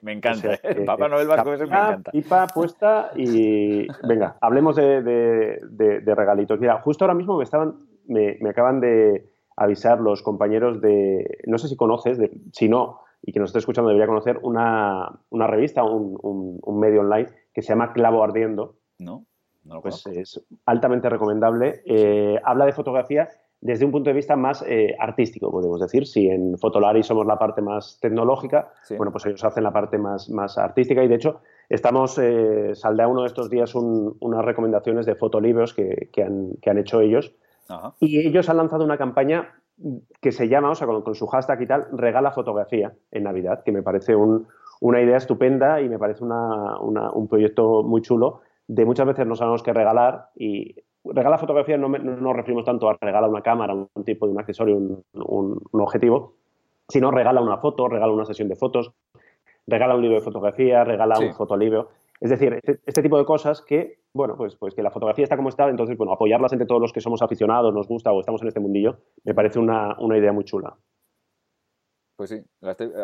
me, 0.00 0.12
encanta, 0.12 0.54
el 0.62 0.84
Papá 0.84 1.08
Noel 1.08 1.26
vasco 1.26 1.52
ese 1.52 1.66
me 1.66 1.76
encanta. 1.76 2.12
Pipa 2.12 2.46
puesta 2.46 3.10
y 3.16 3.88
venga, 4.06 4.36
hablemos 4.40 4.76
de, 4.76 5.02
de, 5.02 6.14
regalitos. 6.14 6.60
Mira, 6.60 6.80
justo 6.80 7.04
ahora 7.04 7.14
mismo 7.14 7.36
me 7.38 7.42
estaban, 7.42 7.74
me, 8.06 8.38
acaban 8.48 8.78
de 8.78 9.32
avisar 9.56 10.00
los 10.00 10.22
compañeros 10.22 10.80
de, 10.80 11.40
no 11.48 11.58
sé 11.58 11.66
si 11.66 11.74
conoces, 11.74 12.18
si 12.52 12.68
no, 12.68 13.00
y 13.26 13.32
que 13.32 13.40
nos 13.40 13.50
esté 13.50 13.58
escuchando 13.60 13.88
debería 13.88 14.06
conocer 14.06 14.38
una, 14.42 15.10
una 15.30 15.46
revista, 15.46 15.82
un, 15.82 16.18
un, 16.20 16.78
medio 16.78 17.00
online 17.00 17.28
que 17.52 17.62
se 17.62 17.68
llama 17.68 17.92
Clavo 17.92 18.22
Ardiendo. 18.22 18.76
No, 18.98 19.24
no 19.64 19.74
lo 19.76 19.82
Pues 19.82 20.06
es 20.06 20.44
altamente 20.66 21.08
recomendable. 21.08 21.82
Eh, 21.86 22.38
habla 22.44 22.66
de 22.66 22.72
fotografía 22.72 23.28
desde 23.62 23.86
un 23.86 23.92
punto 23.92 24.10
de 24.10 24.14
vista 24.14 24.36
más 24.36 24.62
eh, 24.68 24.94
artístico, 24.98 25.50
podemos 25.50 25.80
decir. 25.80 26.06
Si 26.06 26.28
en 26.28 26.58
Fotolari 26.58 27.02
somos 27.02 27.26
la 27.26 27.38
parte 27.38 27.62
más 27.62 27.98
tecnológica, 27.98 28.72
bueno, 28.98 29.10
pues 29.10 29.24
ellos 29.24 29.42
hacen 29.42 29.64
la 29.64 29.72
parte 29.72 29.96
más, 29.96 30.28
más 30.28 30.58
artística 30.58 31.02
y 31.02 31.08
de 31.08 31.14
hecho 31.14 31.40
estamos, 31.70 32.18
eh, 32.18 32.74
saldrá 32.74 33.08
uno 33.08 33.22
de 33.22 33.28
estos 33.28 33.48
días 33.48 33.74
unas 33.74 34.44
recomendaciones 34.44 35.06
de 35.06 35.14
fotolibros 35.14 35.72
que, 35.72 36.10
que, 36.12 36.22
han, 36.22 36.56
que 36.60 36.68
han 36.68 36.78
hecho 36.78 37.00
ellos. 37.00 37.34
Y 38.00 38.18
ellos 38.18 38.50
han 38.50 38.58
lanzado 38.58 38.84
una 38.84 38.98
campaña 38.98 39.54
que 40.20 40.32
se 40.32 40.48
llama, 40.48 40.70
o 40.70 40.74
sea, 40.74 40.86
con, 40.86 41.14
su 41.14 41.26
hashtag 41.26 41.62
y 41.62 41.66
tal, 41.66 41.86
regala 41.92 42.30
fotografía 42.30 42.94
en 43.10 43.24
Navidad, 43.24 43.62
que 43.64 43.72
me 43.72 43.82
parece 43.82 44.14
una 44.16 45.00
idea 45.00 45.16
estupenda 45.16 45.80
y 45.80 45.88
me 45.88 45.98
parece 45.98 46.24
un 46.24 47.28
proyecto 47.28 47.82
muy 47.82 48.02
chulo. 48.02 48.40
De 48.66 48.84
muchas 48.84 49.06
veces 49.06 49.26
no 49.26 49.34
sabemos 49.34 49.62
qué 49.62 49.72
regalar 49.72 50.30
y 50.36 50.74
regala 51.04 51.38
fotografía 51.38 51.76
no, 51.76 51.88
nos 51.88 52.36
referimos 52.36 52.64
tanto 52.64 52.88
a 52.88 52.96
regalar 53.00 53.28
una 53.28 53.42
cámara, 53.42 53.74
un 53.74 54.04
tipo 54.04 54.26
de 54.26 54.32
un 54.32 54.40
accesorio, 54.40 54.76
un, 54.76 55.60
objetivo, 55.72 56.34
sino 56.88 57.10
regala 57.10 57.40
una 57.40 57.58
foto, 57.58 57.88
regala 57.88 58.12
una 58.12 58.24
sesión 58.24 58.48
de 58.48 58.56
fotos, 58.56 58.92
regala 59.66 59.94
un 59.94 60.02
libro 60.02 60.18
de 60.18 60.24
fotografía, 60.24 60.84
regala 60.84 61.18
un 61.18 61.34
fotolibro. 61.34 61.90
Es 62.20 62.30
decir, 62.30 62.54
este, 62.54 62.80
este, 62.86 63.02
tipo 63.02 63.18
de 63.18 63.24
cosas 63.24 63.60
que, 63.60 63.98
bueno, 64.14 64.36
pues, 64.36 64.54
pues 64.56 64.74
que 64.74 64.82
la 64.82 64.90
fotografía 64.90 65.24
está 65.24 65.36
como 65.36 65.48
está, 65.48 65.68
entonces, 65.68 65.96
bueno, 65.96 66.12
apoyarlas 66.12 66.52
entre 66.52 66.66
todos 66.66 66.80
los 66.80 66.92
que 66.92 67.00
somos 67.00 67.20
aficionados, 67.20 67.74
nos 67.74 67.88
gusta 67.88 68.12
o 68.12 68.20
estamos 68.20 68.40
en 68.42 68.48
este 68.48 68.60
mundillo, 68.60 68.98
me 69.24 69.34
parece 69.34 69.58
una, 69.58 69.96
idea 70.16 70.32
muy 70.32 70.44
chula. 70.44 70.76
Pues 72.16 72.30
sí, 72.30 72.40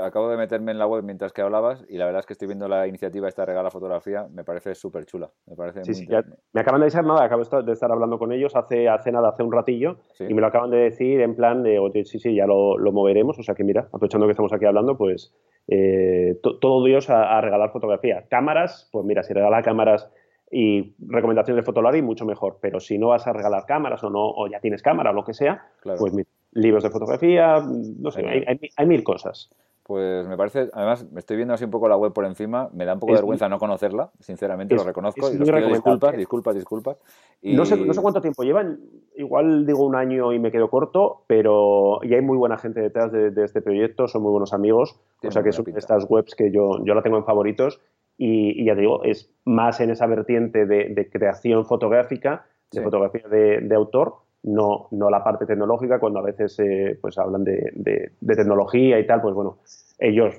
acabo 0.05 0.29
de 0.29 0.37
meterme 0.37 0.71
en 0.71 0.79
la 0.79 0.87
web 0.87 1.03
mientras 1.03 1.33
que 1.33 1.43
hablabas 1.43 1.85
y 1.89 1.99
la 1.99 2.05
verdad 2.05 2.21
es 2.21 2.27
que 2.27 2.33
estoy 2.33 2.47
viendo 2.47 2.69
la 2.69 2.87
iniciativa 2.87 3.27
esta 3.27 3.45
regala 3.45 3.69
fotografía, 3.73 4.29
me 4.31 4.45
parece 4.45 4.77
súper 4.77 5.05
chula. 5.05 5.29
Me 5.49 5.57
parece 5.57 5.83
sí, 5.83 5.95
sí, 5.95 6.07
me 6.53 6.61
acaban 6.61 6.81
de 6.81 6.85
decir 6.85 7.03
nada, 7.03 7.25
acabo 7.25 7.43
de 7.43 7.73
estar 7.73 7.91
hablando 7.91 8.21
con 8.21 8.31
ellos 8.31 8.55
hace, 8.55 8.89
hace 8.89 9.11
nada, 9.11 9.31
hace 9.31 9.43
un 9.43 9.51
ratillo, 9.51 9.97
y 10.21 10.33
me 10.33 10.41
lo 10.41 10.47
acaban 10.47 10.71
de 10.71 10.77
decir 10.77 11.21
en 11.23 11.35
plan 11.35 11.65
de, 11.65 11.81
oye, 11.81 12.05
sí, 12.05 12.21
sí, 12.21 12.37
ya 12.37 12.47
lo, 12.47 12.79
lo, 12.79 12.93
moveremos, 12.93 13.37
o 13.37 13.43
sea 13.43 13.57
que 13.57 13.65
mira, 13.65 13.89
aprovechando 13.93 14.29
que 14.29 14.33
estamos 14.33 14.53
aquí 14.53 14.67
hablando, 14.67 14.97
pues 14.97 15.35
eh, 15.73 16.39
todo 16.43 16.85
Dios 16.85 17.11
a, 17.11 17.41
regalar 17.41 17.71
fotografía. 17.71 18.27
Cámaras, 18.29 18.89
pues 18.93 19.05
mira, 19.05 19.23
si 19.23 19.33
regala 19.33 19.63
cámaras 19.63 20.11
y 20.51 20.95
recomendaciones 21.07 21.63
de 21.63 21.67
Fotolari, 21.67 22.03
mucho 22.03 22.25
mejor. 22.25 22.59
Pero 22.61 22.81
si 22.81 22.99
no 22.99 23.09
vas 23.09 23.27
a 23.27 23.33
regalar 23.33 23.67
cámaras 23.67 24.03
o 24.03 24.11
no, 24.11 24.31
o 24.31 24.49
ya 24.49 24.61
tienes 24.61 24.83
cámara 24.83 25.11
o 25.11 25.13
lo 25.13 25.25
que 25.25 25.35
sea, 25.35 25.67
pues 25.83 26.13
libros 26.53 26.83
de 26.83 26.91
fotografía, 26.91 27.61
no 27.61 28.11
sé, 28.11 28.25
hay, 28.77 28.87
mil 28.87 29.05
cosas. 29.05 29.51
Pues 29.85 30.27
me 30.29 30.37
parece, 30.37 30.71
además, 30.73 31.11
me 31.11 31.19
estoy 31.19 31.37
viendo 31.37 31.53
así 31.53 31.65
un 31.65 31.71
poco 31.71 31.89
la 31.89 31.97
web 31.97 32.13
por 32.13 32.25
encima, 32.25 32.69
me 32.73 32.85
da 32.85 32.95
un 32.95 33.01
poco 33.01 33.13
de 33.13 33.19
vergüenza 33.19 33.49
no 33.49 33.59
conocerla, 33.59 34.11
sinceramente, 34.21 34.77
lo 34.77 34.85
reconozco, 34.85 35.33
y 35.33 35.37
los 35.37 35.51
pido 35.51 35.69
disculpas, 35.69 36.17
disculpas, 36.17 36.55
disculpas. 36.55 36.97
No, 37.43 37.65
sé, 37.65 37.77
no 37.77 37.93
sé 37.93 38.01
cuánto 38.01 38.21
tiempo 38.21 38.45
llevan, 38.45 38.79
igual 39.17 39.67
digo 39.67 39.85
un 39.85 39.97
año 39.97 40.33
y 40.33 40.39
me 40.39 40.53
quedo 40.53 40.71
corto, 40.71 41.25
pero 41.27 42.01
ya 42.05 42.17
hay 42.17 42.23
muy 42.23 42.37
buena 42.37 42.57
gente 42.57 42.81
detrás 42.81 43.11
de, 43.11 43.33
este 43.43 43.63
proyecto, 43.63 44.07
son 44.07 44.23
muy 44.23 44.31
buenos 44.31 44.53
amigos, 44.53 45.01
o 45.25 45.31
sea 45.31 45.43
que 45.43 45.51
son 45.51 45.65
estas 45.77 46.07
webs 46.09 46.37
que 46.37 46.53
yo, 46.53 46.85
yo 46.85 46.95
la 46.95 47.03
tengo 47.03 47.17
en 47.17 47.25
favoritos 47.25 47.81
y, 48.23 48.67
ya 48.67 48.75
te 48.75 48.83
digo, 48.83 49.03
es 49.03 49.33
más 49.47 49.81
en 49.81 49.89
esa 49.89 50.07
vertiente 50.07 50.67
de, 50.67 51.09
creación 51.11 51.65
fotográfica, 51.65 52.45
de 52.71 52.83
fotografía 52.83 53.27
de, 53.27 53.75
autor, 53.75 54.17
no, 54.43 54.89
no 54.91 55.09
la 55.09 55.25
parte 55.25 55.47
tecnológica, 55.47 55.99
cuando 55.99 56.19
a 56.19 56.23
veces 56.23 56.59
eh, 56.61 56.99
pues 57.01 57.17
hablan 57.17 57.45
de, 57.45 57.73
de, 57.73 58.37
tecnología 58.37 59.01
y 59.01 59.07
tal, 59.07 59.23
pues 59.23 59.35
bueno, 59.35 59.61
ellos 59.99 60.35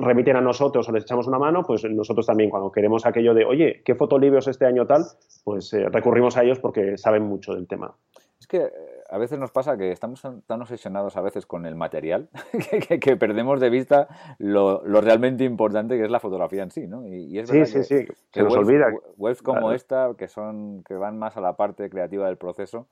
remiten 0.00 0.36
a 0.36 0.42
nosotros 0.42 0.86
o 0.86 0.92
les 0.92 1.04
echamos 1.04 1.26
una 1.26 1.38
mano, 1.38 1.62
pues 1.66 1.82
nosotros 1.84 2.26
también 2.26 2.50
cuando 2.50 2.70
queremos 2.70 3.06
aquello 3.06 3.32
de, 3.32 3.46
oye, 3.46 3.80
¿qué 3.86 3.94
fotolibios 3.94 4.46
este 4.46 4.66
año 4.66 4.86
tal? 4.86 5.04
Pues 5.44 5.72
eh, 5.72 5.88
recurrimos 5.88 6.36
a 6.36 6.42
ellos 6.42 6.58
porque 6.58 6.98
saben 6.98 7.22
mucho 7.22 7.54
del 7.54 7.66
tema. 7.66 7.94
Es 8.38 8.46
que 8.46 8.68
a 9.14 9.18
veces 9.18 9.38
nos 9.38 9.52
pasa 9.52 9.76
que 9.76 9.92
estamos 9.92 10.20
tan 10.22 10.60
obsesionados 10.60 11.16
a 11.16 11.20
veces 11.20 11.46
con 11.46 11.66
el 11.66 11.76
material 11.76 12.28
que, 13.00 13.16
perdemos 13.16 13.60
de 13.60 13.70
vista 13.70 14.08
lo, 14.38 14.80
realmente 14.82 15.44
importante 15.44 15.96
que 15.96 16.02
es 16.02 16.10
la 16.10 16.18
fotografía 16.18 16.64
en 16.64 16.72
sí, 16.72 16.88
¿no? 16.88 17.06
Y, 17.06 17.38
es 17.38 17.48
sí, 17.48 17.64
sí, 17.64 17.84
sí, 17.84 18.08
se 18.32 18.42
nos 18.42 18.56
olvida. 18.56 18.88
Webs 19.16 19.40
como 19.40 19.70
esta, 19.70 20.10
que, 20.18 20.26
son, 20.26 20.82
que 20.82 20.94
van 20.94 21.16
más 21.16 21.36
a 21.36 21.40
la 21.40 21.52
parte 21.52 21.88
creativa 21.90 22.26
del 22.26 22.38
proceso, 22.38 22.88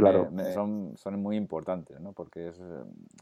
claro. 0.00 0.30
son, 0.52 0.92
son 0.96 1.20
muy 1.22 1.36
importantes, 1.36 2.00
¿no? 2.00 2.12
Porque 2.12 2.48
es, 2.48 2.60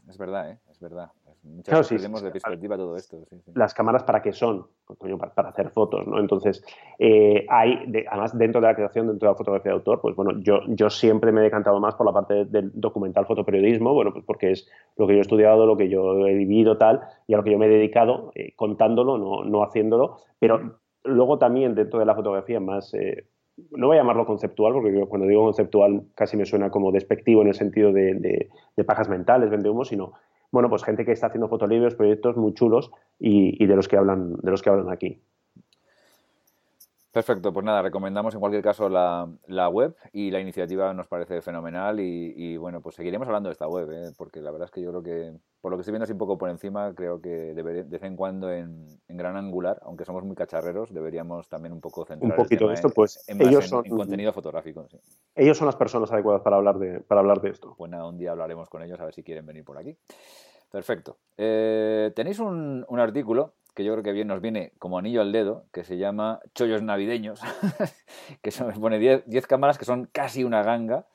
es 0.07 0.17
verdad, 0.17 0.51
¿eh? 0.51 0.59
Es 0.69 0.79
verdad. 0.79 1.11
Muchas 1.43 1.65
claro, 1.65 1.79
veces 1.79 1.97
perdemos 1.97 2.21
de 2.21 2.31
perspectiva 2.31 2.75
todo 2.75 2.95
esto. 2.97 3.17
Las 3.53 3.73
cámaras, 3.73 4.03
¿para 4.03 4.21
qué 4.21 4.33
son? 4.33 4.67
pues, 4.97 5.15
para, 5.35 5.49
hacer 5.49 5.69
fotos, 5.69 6.05
¿no? 6.07 6.19
Entonces, 6.19 6.63
eh, 6.97 7.45
hay, 7.47 8.05
además, 8.09 8.37
dentro 8.37 8.59
de 8.59 8.67
la 8.67 8.75
creación, 8.75 9.07
dentro 9.07 9.27
de 9.27 9.33
la 9.33 9.37
fotografía 9.37 9.71
de 9.71 9.77
autor, 9.77 10.01
pues 10.01 10.15
bueno, 10.15 10.39
yo, 10.41 10.61
yo 10.67 10.89
siempre 10.89 11.31
me 11.31 11.41
he 11.41 11.43
decantado 11.43 11.79
más 11.79 11.95
por 11.95 12.05
la 12.05 12.13
parte 12.13 12.45
del 12.45 12.71
documental 12.73 13.25
fotoperiodismo, 13.25 13.93
bueno, 13.93 14.11
pues 14.11 14.25
porque 14.25 14.51
es 14.51 14.67
lo 14.97 15.05
que 15.05 15.13
yo 15.13 15.19
he 15.19 15.21
estudiado, 15.21 15.65
lo 15.65 15.77
que 15.77 15.89
yo 15.89 16.25
he 16.25 16.33
vivido, 16.33 16.77
tal, 16.77 17.01
y 17.27 17.33
a 17.33 17.37
lo 17.37 17.43
que 17.43 17.51
yo 17.51 17.59
me 17.59 17.67
he 17.67 17.69
dedicado, 17.69 18.31
eh, 18.35 18.53
contándolo, 18.55 19.17
no, 19.17 19.43
no 19.43 19.63
haciéndolo, 19.63 20.17
pero 20.39 20.79
luego 21.03 21.37
también 21.37 21.75
dentro 21.75 21.99
de 21.99 22.05
la 22.05 22.15
fotografía 22.15 22.59
más... 22.59 22.93
Eh, 22.93 23.25
no 23.71 23.87
voy 23.87 23.97
a 23.97 24.01
llamarlo 24.01 24.25
conceptual, 24.25 24.73
porque 24.73 25.05
cuando 25.07 25.27
digo 25.27 25.43
conceptual 25.43 26.03
casi 26.15 26.37
me 26.37 26.45
suena 26.45 26.69
como 26.69 26.91
despectivo 26.91 27.41
en 27.41 27.49
el 27.49 27.55
sentido 27.55 27.91
de, 27.91 28.49
pajas 28.85 29.09
mentales, 29.09 29.49
vende 29.49 29.69
humo, 29.69 29.85
sino 29.85 30.13
bueno, 30.51 30.69
pues 30.69 30.83
gente 30.83 31.05
que 31.05 31.11
está 31.11 31.27
haciendo 31.27 31.47
fotolibros, 31.47 31.95
proyectos 31.95 32.35
muy 32.35 32.53
chulos 32.53 32.91
y, 33.19 33.65
de 33.65 33.75
los 33.75 33.87
que 33.87 33.97
hablan, 33.97 34.35
de 34.37 34.51
los 34.51 34.61
que 34.61 34.69
hablan 34.69 34.89
aquí. 34.89 35.21
Perfecto, 37.11 37.51
pues 37.51 37.65
nada, 37.65 37.81
recomendamos 37.81 38.35
en 38.35 38.39
cualquier 38.39 38.61
caso 38.61 38.87
la, 38.87 39.27
web 39.69 39.95
y 40.13 40.29
la 40.29 40.39
iniciativa 40.39 40.93
nos 40.93 41.07
parece 41.07 41.41
fenomenal 41.41 41.99
y, 41.99 42.55
bueno, 42.57 42.81
pues 42.81 42.95
seguiremos 42.95 43.27
hablando 43.27 43.49
de 43.49 43.53
esta 43.53 43.67
web, 43.67 43.89
¿eh? 43.91 44.11
porque 44.15 44.41
la 44.41 44.51
verdad 44.51 44.65
es 44.65 44.71
que 44.71 44.81
yo 44.81 44.91
creo 44.91 45.01
que, 45.01 45.33
por 45.59 45.71
lo 45.71 45.77
que 45.77 45.81
estoy 45.81 45.91
viendo 45.91 46.03
así 46.03 46.13
un 46.13 46.19
poco 46.19 46.37
por 46.37 46.51
encima, 46.51 46.93
creo 46.93 47.19
que 47.19 47.55
de 47.55 47.63
vez 47.63 48.03
en 48.03 48.15
cuando 48.15 48.51
en, 48.51 48.99
gran 49.07 49.37
angular, 49.37 49.79
aunque 49.83 50.05
somos 50.05 50.23
muy 50.23 50.35
cacharreros, 50.35 50.93
deberíamos 50.93 51.49
también 51.49 51.73
un 51.73 51.81
poco 51.81 52.05
centrar 52.05 52.31
un 52.31 52.37
poquito 52.37 52.71
esto, 52.71 52.89
pues 52.89 53.27
en, 53.27 53.41
ellos 53.41 53.67
son, 53.67 53.83
contenido 53.85 54.31
fotográfico. 54.31 54.85
Ellos 55.33 55.57
son 55.57 55.65
las 55.65 55.75
personas 55.75 56.11
adecuadas 56.11 56.43
para 56.43 56.57
hablar 56.57 56.77
de, 56.77 56.99
para 56.99 57.21
hablar 57.21 57.41
de 57.41 57.49
esto. 57.49 57.73
Pues 57.75 57.89
nada, 57.89 58.07
un 58.07 58.19
día 58.19 58.31
hablaremos 58.31 58.69
con 58.69 58.83
ellos 58.83 58.99
a 58.99 59.05
ver 59.05 59.15
si 59.15 59.23
quieren 59.23 59.47
venir 59.47 59.65
por 59.65 59.79
aquí. 59.79 59.97
Perfecto. 60.71 61.17
Eh, 61.37 62.11
tenéis 62.15 62.39
un, 62.39 62.85
un 62.87 62.99
artículo 62.99 63.55
que 63.79 63.85
yo 63.85 63.93
creo 63.93 64.03
que 64.03 64.11
bien 64.11 64.27
nos 64.27 64.41
viene 64.41 64.73
como 64.77 64.97
anillo 64.97 65.21
al 65.21 65.31
dedo, 65.31 65.63
que 65.71 65.85
se 65.85 65.97
llama 65.97 66.41
Chollos 66.53 66.83
Navideños, 66.83 67.39
que 68.41 68.51
se 68.51 68.65
me 68.65 68.73
pone 68.73 68.99
10 68.99 69.47
cámaras 69.47 69.77
que 69.77 69.85
son 69.85 70.09
casi 70.11 70.43
una 70.43 70.63
ganga. 70.63 71.05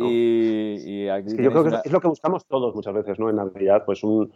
Y, 0.00 1.06
yo 1.06 1.50
creo 1.50 1.64
que 1.64 1.76
es 1.84 1.92
lo 1.92 2.00
que 2.02 2.08
buscamos 2.08 2.44
todos 2.44 2.74
muchas 2.74 2.92
veces, 2.92 3.18
¿no? 3.18 3.30
En 3.30 3.36
Navidad, 3.36 3.84
pues 3.86 4.04
un... 4.04 4.30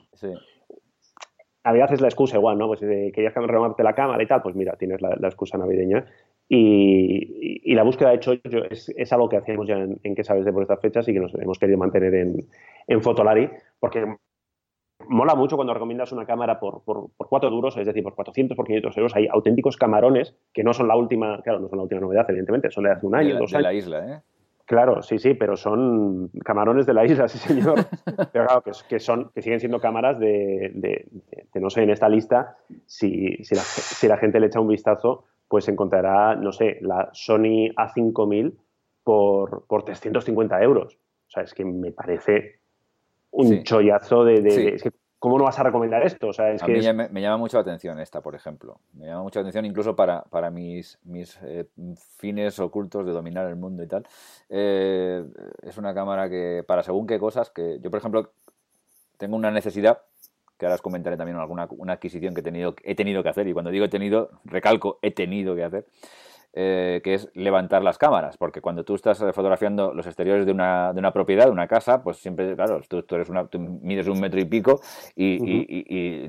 Navidad 1.63 1.93
es 1.93 2.01
la 2.01 2.09
excusa 2.09 2.39
igual, 2.39 2.57
¿no? 2.57 2.67
Pues 2.67 2.81
si 2.81 2.87
querías 3.13 3.35
renovarte 3.35 3.83
la 3.83 3.95
cámara 3.95 4.23
y 4.23 4.27
tal, 4.27 4.41
pues 4.41 4.57
mira, 4.57 4.77
tienes 4.79 5.03
la, 5.03 5.11
excusa 5.29 5.59
navideña. 5.59 6.07
Y, 6.49 7.75
la 7.75 7.83
búsqueda 7.83 8.13
de 8.13 8.21
chollos 8.21 8.41
es, 8.71 8.89
es, 8.97 9.13
algo 9.13 9.29
que 9.29 9.37
hacíamos 9.37 9.69
ya 9.69 9.75
en, 9.75 10.01
en, 10.03 10.15
que 10.15 10.25
sabes 10.25 10.47
de 10.47 10.53
por 10.55 10.63
estas 10.63 10.81
fechas 10.81 11.07
y 11.09 11.13
que 11.13 11.21
nos 11.21 11.35
hemos 11.35 11.59
querido 11.59 11.77
mantener 11.77 12.15
en, 12.15 12.49
en 12.87 13.03
Fotolari, 13.03 13.51
porque 13.79 14.17
mola 15.11 15.35
mucho 15.35 15.57
cuando 15.57 15.75
recomiendas 15.75 16.13
una 16.13 16.25
cámara 16.25 16.59
por, 16.59 16.83
por, 16.85 17.11
cuatro 17.17 17.51
duros, 17.51 17.77
es 17.77 17.87
decir, 17.87 18.03
por 18.03 18.15
400, 18.15 18.57
por 18.57 18.67
500 18.67 18.97
euros. 18.97 19.17
Hay 19.17 19.27
auténticos 19.27 19.77
camarones 19.77 20.35
que 20.53 20.65
no 20.65 20.73
son 20.73 20.89
la 20.89 20.97
última, 20.97 21.43
claro, 21.43 21.59
no 21.59 21.69
son 21.69 21.79
la 21.79 21.83
última 21.83 22.01
novedad, 22.01 22.25
evidentemente, 22.29 22.71
son 22.71 22.85
de 22.85 22.93
hace 22.93 23.07
un 23.07 23.15
año, 23.15 23.35
de 23.35 23.41
dos 23.41 23.51
de 23.51 23.61
la 23.61 23.75
isla, 23.75 24.07
¿eh? 24.07 24.21
Claro, 24.65 25.03
sí, 25.03 25.19
sí, 25.19 25.35
pero 25.35 25.57
son 25.57 26.31
camarones 26.45 26.87
de 26.87 26.95
la 26.95 27.05
isla, 27.05 27.27
sí, 27.27 27.39
señor. 27.39 27.75
pero 28.33 28.47
claro, 28.47 28.63
que, 28.89 29.01
son, 29.01 29.33
que 29.35 29.43
siguen 29.43 29.59
siendo 29.59 29.81
cámaras 29.81 30.21
de, 30.21 30.71
de, 30.75 31.61
no 31.61 31.71
sé, 31.71 31.83
en 31.83 31.91
esta 31.91 32.09
lista, 32.09 32.57
si, 32.87 33.43
si, 33.43 33.57
la, 33.57 33.63
si 33.63 34.07
la 34.07 34.17
gente 34.17 34.39
le 34.39 34.47
echa 34.47 34.61
un 34.61 34.69
vistazo, 34.69 35.25
pues 35.49 35.69
encontrará, 35.69 36.37
no 36.37 36.53
sé, 36.53 36.79
la 36.83 37.11
Sony 37.13 37.75
A5000 37.77 38.55
por, 39.03 39.67
por 39.67 39.83
350 39.83 40.63
euros. 40.63 40.95
O 41.27 41.31
sea, 41.33 41.43
es 41.43 41.53
que 41.53 41.65
me 41.65 41.91
parece 41.91 42.61
un 43.33 43.63
chollazo 43.63 44.25
de, 44.25 44.81
¿cómo 45.21 45.39
no 45.39 45.45
vas 45.45 45.59
a 45.59 45.63
recomendar 45.63 46.03
esto? 46.05 46.29
O 46.29 46.33
sea, 46.33 46.51
es 46.51 46.63
a 46.63 46.67
que 46.67 46.73
mí 46.73 46.81
me, 47.11 47.21
llama 47.21 47.37
mucho 47.37 47.59
la 47.59 47.61
atención 47.61 48.01
esta, 48.01 48.23
por 48.23 48.35
ejemplo. 48.35 48.81
Me 48.95 49.07
llama 49.07 49.23
mucho 49.23 49.39
la 49.39 49.43
atención 49.43 49.67
incluso 49.67 49.95
para, 49.95 50.23
para 50.23 50.51
mis, 50.51 50.99
mis 51.05 51.39
eh, 51.43 51.67
fines 52.17 52.59
ocultos 52.59 53.07
de 53.07 53.13
dominar 53.13 53.47
el 53.47 53.55
mundo 53.55 53.85
y 53.85 53.87
tal. 53.87 54.05
Eh, 54.49 55.25
es 55.63 55.77
una 55.77 55.95
cámara 55.95 56.29
que, 56.29 56.65
para 56.67 56.83
según 56.83 57.07
qué 57.07 57.21
cosas, 57.21 57.51
que 57.51 57.79
yo, 57.81 57.91
por 57.91 57.99
ejemplo, 57.99 58.33
tengo 59.19 59.37
una 59.37 59.51
necesidad 59.51 60.01
que 60.59 60.67
ahora 60.67 60.75
os 60.75 60.83
comentaré 60.83 61.17
también 61.17 61.39
alguna 61.39 61.67
una 61.71 61.95
adquisición 61.95 62.35
que 62.35 62.41
he 62.41 62.45
tenido, 62.45 62.75
he 62.83 62.95
tenido 62.95 63.23
que 63.23 63.31
hacer, 63.31 63.47
y 63.47 63.53
cuando 63.55 63.71
digo 63.71 63.87
he 63.87 63.89
tenido, 63.89 64.31
recalco, 64.45 64.99
he 65.01 65.11
tenido 65.11 65.55
que 65.55 65.65
hacer, 65.65 65.87
eh, 66.53 67.01
que 67.05 67.15
es 67.15 67.31
levantar 67.35 67.85
las 67.85 67.97
cámaras, 67.97 68.37
porque 68.37 68.61
cuando 68.61 68.83
tú 68.83 68.97
estás 68.97 69.19
fotografiando 69.19 69.95
los 69.95 70.05
exteriores 70.07 70.45
de 70.47 70.51
una, 70.51 70.93
de 70.93 70.99
una 70.99 71.13
propiedad, 71.13 71.45
de 71.45 71.53
una 71.53 71.69
casa, 71.69 72.03
pues 72.03 72.17
siempre, 72.17 72.57
claro, 72.57 72.81
tú, 72.89 73.05
eres 73.15 73.29
una, 73.29 73.49
mides 73.57 74.09
un 74.09 74.19
metro 74.19 74.41
y 74.41 74.47
pico 74.47 74.81
y, 75.15 76.29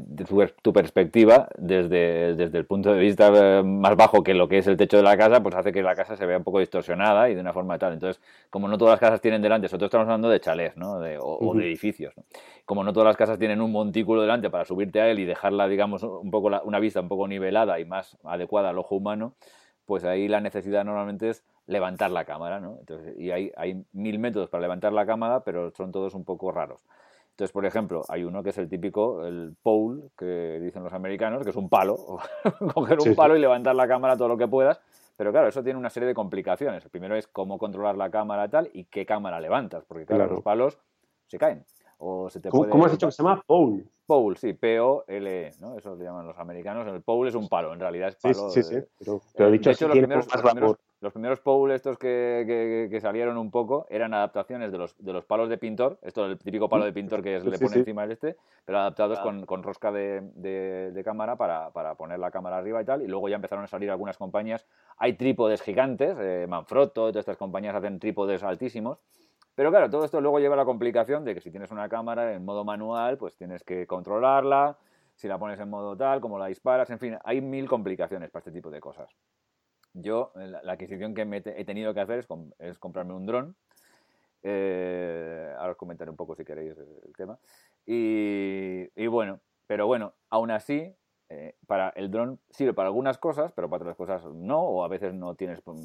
tu, 0.61 0.73
perspectiva 0.73 1.49
desde, 1.57 2.35
desde 2.35 2.55
el 2.59 2.65
punto 2.65 2.93
de 2.93 2.99
vista 2.99 3.31
eh, 3.33 3.63
más 3.63 3.95
bajo 3.95 4.21
que 4.21 4.35
lo 4.35 4.47
que 4.47 4.59
es 4.59 4.67
el 4.67 4.77
techo 4.77 4.97
de 4.97 5.03
la 5.03 5.17
casa, 5.17 5.41
pues 5.41 5.55
hace 5.55 5.71
que 5.71 5.81
la 5.81 5.95
casa 5.95 6.15
se 6.15 6.23
vea 6.27 6.37
un 6.37 6.43
poco 6.43 6.59
distorsionada 6.59 7.27
y 7.27 7.33
de 7.33 7.41
una 7.41 7.51
forma 7.51 7.79
tal. 7.79 7.93
Entonces, 7.93 8.21
como 8.51 8.67
no 8.67 8.77
todas 8.77 8.93
las 8.93 8.99
casas 8.99 9.21
tienen 9.21 9.41
delante, 9.41 9.65
nosotros 9.65 9.87
estamos 9.87 10.05
hablando 10.05 10.29
de 10.29 10.39
chalés 10.39 10.77
¿no? 10.77 10.99
o, 11.19 11.55
de 11.55 11.65
edificios, 11.65 12.13
como 12.65 12.83
no 12.83 12.93
todas 12.93 13.07
las 13.07 13.17
casas 13.17 13.39
tienen 13.39 13.59
un 13.59 13.71
montículo 13.71 14.21
delante 14.21 14.51
para 14.51 14.65
subirte 14.65 15.01
a 15.01 15.09
él 15.09 15.17
y 15.17 15.25
dejarla, 15.25 15.67
digamos, 15.67 16.03
un 16.03 16.29
poco 16.29 16.51
una 16.63 16.79
vista 16.79 17.01
un 17.01 17.07
poco 17.07 17.27
nivelada 17.27 17.79
y 17.79 17.85
más 17.85 18.19
adecuada 18.23 18.69
al 18.69 18.77
ojo 18.77 18.95
humano, 18.95 19.33
pues 19.85 20.03
ahí 20.03 20.27
la 20.27 20.41
necesidad 20.41 20.85
normalmente 20.85 21.29
es 21.29 21.43
levantar 21.67 22.11
la 22.11 22.25
cámara, 22.25 22.59
¿no? 22.59 22.77
Entonces, 22.79 23.15
y 23.17 23.31
hay, 23.31 23.51
hay 23.55 23.83
mil 23.93 24.19
métodos 24.19 24.49
para 24.49 24.61
levantar 24.61 24.93
la 24.93 25.05
cámara, 25.05 25.43
pero 25.43 25.71
son 25.71 25.91
todos 25.91 26.13
un 26.13 26.23
poco 26.23 26.51
raros. 26.51 26.81
Entonces, 27.31 27.53
por 27.53 27.65
ejemplo, 27.65 28.03
hay 28.09 28.23
uno 28.23 28.43
que 28.43 28.49
es 28.49 28.57
el 28.57 28.69
típico, 28.69 29.25
el 29.25 29.55
pole, 29.63 30.03
que 30.17 30.59
dicen 30.61 30.83
los 30.83 30.93
americanos, 30.93 31.43
que 31.43 31.49
es 31.49 31.55
un 31.55 31.69
palo, 31.69 31.97
coger 32.73 32.99
un 32.99 33.15
palo 33.15 33.35
y 33.35 33.39
levantar 33.39 33.75
la 33.75 33.87
cámara 33.87 34.17
todo 34.17 34.27
lo 34.27 34.37
que 34.37 34.47
puedas, 34.47 34.81
pero 35.17 35.31
claro, 35.31 35.47
eso 35.47 35.63
tiene 35.63 35.79
una 35.79 35.89
serie 35.89 36.07
de 36.07 36.13
complicaciones. 36.13 36.83
El 36.83 36.91
primero 36.91 37.15
es 37.15 37.27
cómo 37.27 37.57
controlar 37.57 37.97
la 37.97 38.09
cámara 38.09 38.49
tal 38.49 38.69
y 38.73 38.85
qué 38.85 39.05
cámara 39.05 39.39
levantas, 39.39 39.83
porque 39.85 40.05
claro. 40.05 40.27
los 40.27 40.43
palos 40.43 40.77
se 41.27 41.37
caen. 41.37 41.65
¿Cómo, 41.97 42.85
has 42.85 42.91
dicho 42.91 43.07
que 43.07 43.11
se 43.11 43.21
llama? 43.21 43.43
Pole. 43.45 43.85
Pole, 44.11 44.35
sí, 44.35 44.51
P-O-L-E, 44.51 45.53
¿no? 45.61 45.77
Eso 45.77 45.95
le 45.95 46.03
llaman 46.03 46.27
los 46.27 46.37
americanos. 46.37 46.85
El 46.85 47.01
pole 47.01 47.29
es 47.29 47.35
un 47.35 47.47
palo, 47.47 47.71
en 47.71 47.79
realidad 47.79 48.09
es 48.09 48.17
palo. 48.17 48.49
Sí, 48.49 48.61
sí, 48.61 48.75
sí. 48.75 49.13
Pero, 49.37 49.47
he 49.47 49.51
dicho, 49.53 49.69
los, 49.69 49.77
primeros, 49.77 50.27
los, 50.99 51.13
primeros, 51.13 51.39
pole 51.39 51.75
estos 51.75 51.97
que, 51.97 52.89
que, 52.91 52.99
salieron 52.99 53.37
un 53.37 53.49
poco 53.51 53.87
eran 53.89 54.13
adaptaciones 54.13 54.69
de 54.73 54.77
los, 54.77 54.97
de 54.97 55.13
los 55.13 55.23
palos 55.23 55.47
de 55.47 55.57
pintor. 55.57 55.97
Esto 56.01 56.25
es 56.25 56.33
el 56.33 56.39
típico 56.39 56.67
palo 56.67 56.83
de 56.83 56.91
pintor 56.91 57.23
que 57.23 57.39
le 57.39 57.57
pone 57.57 57.77
encima 57.77 58.03
el 58.03 58.11
este, 58.11 58.35
pero 58.65 58.79
adaptados 58.79 59.19
ah. 59.19 59.23
con, 59.23 59.45
con, 59.45 59.63
rosca 59.63 59.93
de, 59.93 60.19
de, 60.35 61.03
cámara 61.05 61.37
para, 61.37 61.69
para, 61.69 61.95
poner 61.95 62.19
la 62.19 62.31
cámara 62.31 62.57
arriba 62.57 62.81
y 62.81 62.85
tal. 62.85 63.03
Y 63.03 63.07
luego 63.07 63.29
ya 63.29 63.37
empezaron 63.37 63.63
a 63.63 63.67
salir 63.67 63.89
algunas 63.91 64.17
compañías. 64.17 64.67
Hay 64.97 65.13
trípodes 65.13 65.61
gigantes, 65.61 66.17
eh, 66.19 66.47
Manfrotto, 66.49 66.91
todas 66.91 67.15
estas 67.15 67.37
compañías 67.37 67.75
hacen 67.75 67.97
trípodes 67.97 68.43
altísimos 68.43 68.97
pero 69.55 69.69
claro, 69.69 69.89
todo 69.89 70.05
esto 70.05 70.21
luego 70.21 70.39
lleva 70.39 70.55
la 70.55 70.65
complicación 70.65 71.25
de 71.25 71.33
que 71.33 71.41
si 71.41 71.51
tienes 71.51 71.71
una 71.71 71.89
cámara 71.89 72.33
en 72.33 72.45
modo 72.45 72.63
manual, 72.63 73.17
pues 73.17 73.35
tienes 73.35 73.63
que 73.63 73.85
controlarla, 73.87 74.77
si 75.15 75.27
la 75.27 75.37
pones 75.37 75.59
en 75.59 75.69
modo 75.69 75.95
tal, 75.95 76.21
como 76.21 76.39
la 76.39 76.47
disparas, 76.47 76.89
en 76.89 76.99
fin, 76.99 77.17
hay 77.23 77.41
mil 77.41 77.67
complicaciones 77.67 78.31
para 78.31 78.41
este 78.41 78.51
tipo 78.51 78.71
de 78.71 78.79
cosas. 78.79 79.09
Yo, 79.93 80.31
la, 80.35 80.71
adquisición 80.71 81.13
que 81.13 81.43
he 81.45 81.65
tenido 81.65 81.93
que 81.93 81.99
hacer 81.99 82.25
es, 82.59 82.79
comprarme 82.79 83.13
un 83.13 83.25
dron. 83.25 83.55
Eh, 84.41 85.53
ahora 85.57 85.71
os 85.71 85.77
comentaré 85.77 86.09
un 86.09 86.17
poco 86.17 86.35
si 86.35 86.45
queréis 86.45 86.77
el 86.77 87.13
tema. 87.15 87.37
Y, 87.85 89.07
bueno, 89.07 89.41
pero 89.67 89.87
bueno, 89.87 90.13
aún 90.29 90.51
así, 90.51 90.95
eh, 91.33 91.55
para 91.65 91.91
el 91.91 92.11
dron 92.11 92.39
sirve 92.49 92.73
para 92.73 92.89
algunas 92.89 93.17
cosas, 93.17 93.53
pero 93.53 93.69
para 93.69 93.83
otras 93.83 93.95
cosas 93.95 94.25
no, 94.33 94.59
o 94.59 94.83
a 94.83 94.89
veces 94.89 95.13
no 95.13 95.33
tienes 95.33 95.61
pues, 95.61 95.79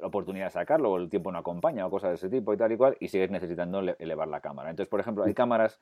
la 0.00 0.06
oportunidad 0.06 0.46
de 0.46 0.50
sacarlo, 0.52 0.92
o 0.92 0.96
el 0.96 1.10
tiempo 1.10 1.30
no 1.30 1.36
acompaña, 1.36 1.86
o 1.86 1.90
cosas 1.90 2.08
de 2.08 2.14
ese 2.14 2.30
tipo 2.30 2.54
y 2.54 2.56
tal 2.56 2.72
y 2.72 2.78
cual, 2.78 2.96
y 3.00 3.08
sigues 3.08 3.30
necesitando 3.30 3.80
elevar 3.98 4.28
la 4.28 4.40
cámara. 4.40 4.70
Entonces, 4.70 4.88
por 4.88 4.98
ejemplo, 4.98 5.24
hay 5.24 5.34
cámaras 5.34 5.78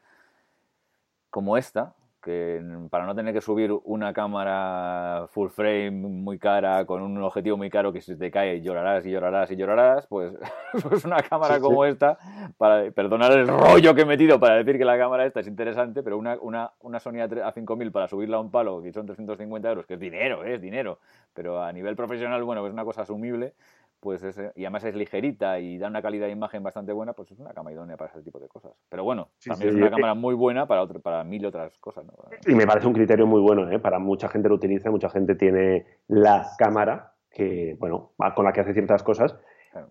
como 1.31 1.57
esta, 1.57 1.95
que 2.23 2.61
para 2.91 3.07
no 3.07 3.15
tener 3.15 3.33
que 3.33 3.41
subir 3.41 3.73
una 3.85 4.13
cámara 4.13 5.27
full 5.29 5.49
frame 5.51 5.91
muy 5.91 6.39
cara 6.39 6.85
con 6.85 7.03
un 7.03 7.23
objetivo 7.23 7.57
muy 7.57 7.71
caro 7.71 7.93
que 7.93 8.01
si 8.01 8.17
te 8.17 8.31
cae 8.31 8.61
llorarás 8.61 9.07
y 9.07 9.11
llorarás 9.11 9.51
y 9.51 9.57
llorarás, 9.57 10.07
pues, 10.07 10.35
pues 10.89 11.05
una 11.05 11.23
cámara 11.23 11.61
como 11.61 11.85
esta, 11.85 12.19
para 12.57 12.91
perdonar 12.91 13.33
el 13.33 13.47
rollo 13.47 13.95
que 13.95 14.03
he 14.03 14.07
metido 14.07 14.41
para 14.41 14.57
decir 14.57 14.79
que 14.79 14.85
la 14.85 14.99
cámara 14.99 15.27
esta 15.27 15.41
es 15.41 15.47
interesante, 15.47 16.03
pero 16.03 16.19
una, 16.19 16.37
una, 16.41 16.73
una 16.81 16.99
Sony 16.99 17.19
A5000 17.19 17.93
para 17.93 18.09
subirla 18.09 18.39
a 18.39 18.41
un 18.41 18.51
palo 18.51 18.83
que 18.83 18.93
son 18.93 19.07
350 19.07 19.69
euros, 19.69 19.87
que 19.87 19.95
es 19.95 20.01
dinero, 20.01 20.45
¿eh? 20.45 20.55
es 20.55 20.61
dinero, 20.61 20.99
pero 21.35 21.63
a 21.63 21.73
nivel 21.73 21.95
profesional, 21.95 22.43
bueno, 22.43 22.67
es 22.67 22.73
una 22.73 22.85
cosa 22.85 23.03
asumible, 23.03 23.55
pues 24.01 24.23
y 24.55 24.65
además 24.65 24.85
es 24.85 24.95
ligerita 24.95 25.59
y 25.59 25.79
da 25.79 25.89
una 25.89 26.03
calidad 26.03 26.27
de 26.27 26.33
imagen 26.33 26.63
bastante 26.63 26.93
buena, 26.93 27.13
pues 27.13 27.31
es 27.33 27.39
una 27.39 27.53
cámara 27.53 27.75
idónea 27.75 27.97
para 27.97 28.11
ese 28.11 28.23
tipo 28.23 28.39
de 28.39 28.49
cosas. 28.49 28.73
Pero 28.89 29.05
bueno, 29.05 29.31
también 29.45 29.71
es 29.71 29.77
una 29.77 29.91
cámara 29.91 30.15
muy 30.15 30.35
buena 30.35 30.67
para, 30.67 30.83
otro, 30.83 31.01
para 31.01 31.25
mil 31.25 31.45
otras 31.47 31.77
cosas. 31.79 32.05
Y 32.47 32.55
me 32.55 32.67
parece 32.67 32.87
un 32.87 32.93
criterio 32.93 33.27
muy 33.27 33.41
bueno, 33.41 33.71
¿eh? 33.71 33.79
para 33.79 33.99
mucha 33.99 34.29
gente 34.29 34.49
lo 34.49 34.55
utiliza, 34.55 34.91
mucha 34.91 35.11
gente 35.11 35.35
tiene 35.35 35.87
la 36.07 36.47
cámara 36.59 37.13
que, 37.31 37.77
bueno, 37.79 38.13
con 38.35 38.45
la 38.45 38.53
que 38.53 38.61
hace 38.61 38.73
ciertas 38.73 39.03
cosas 39.03 39.37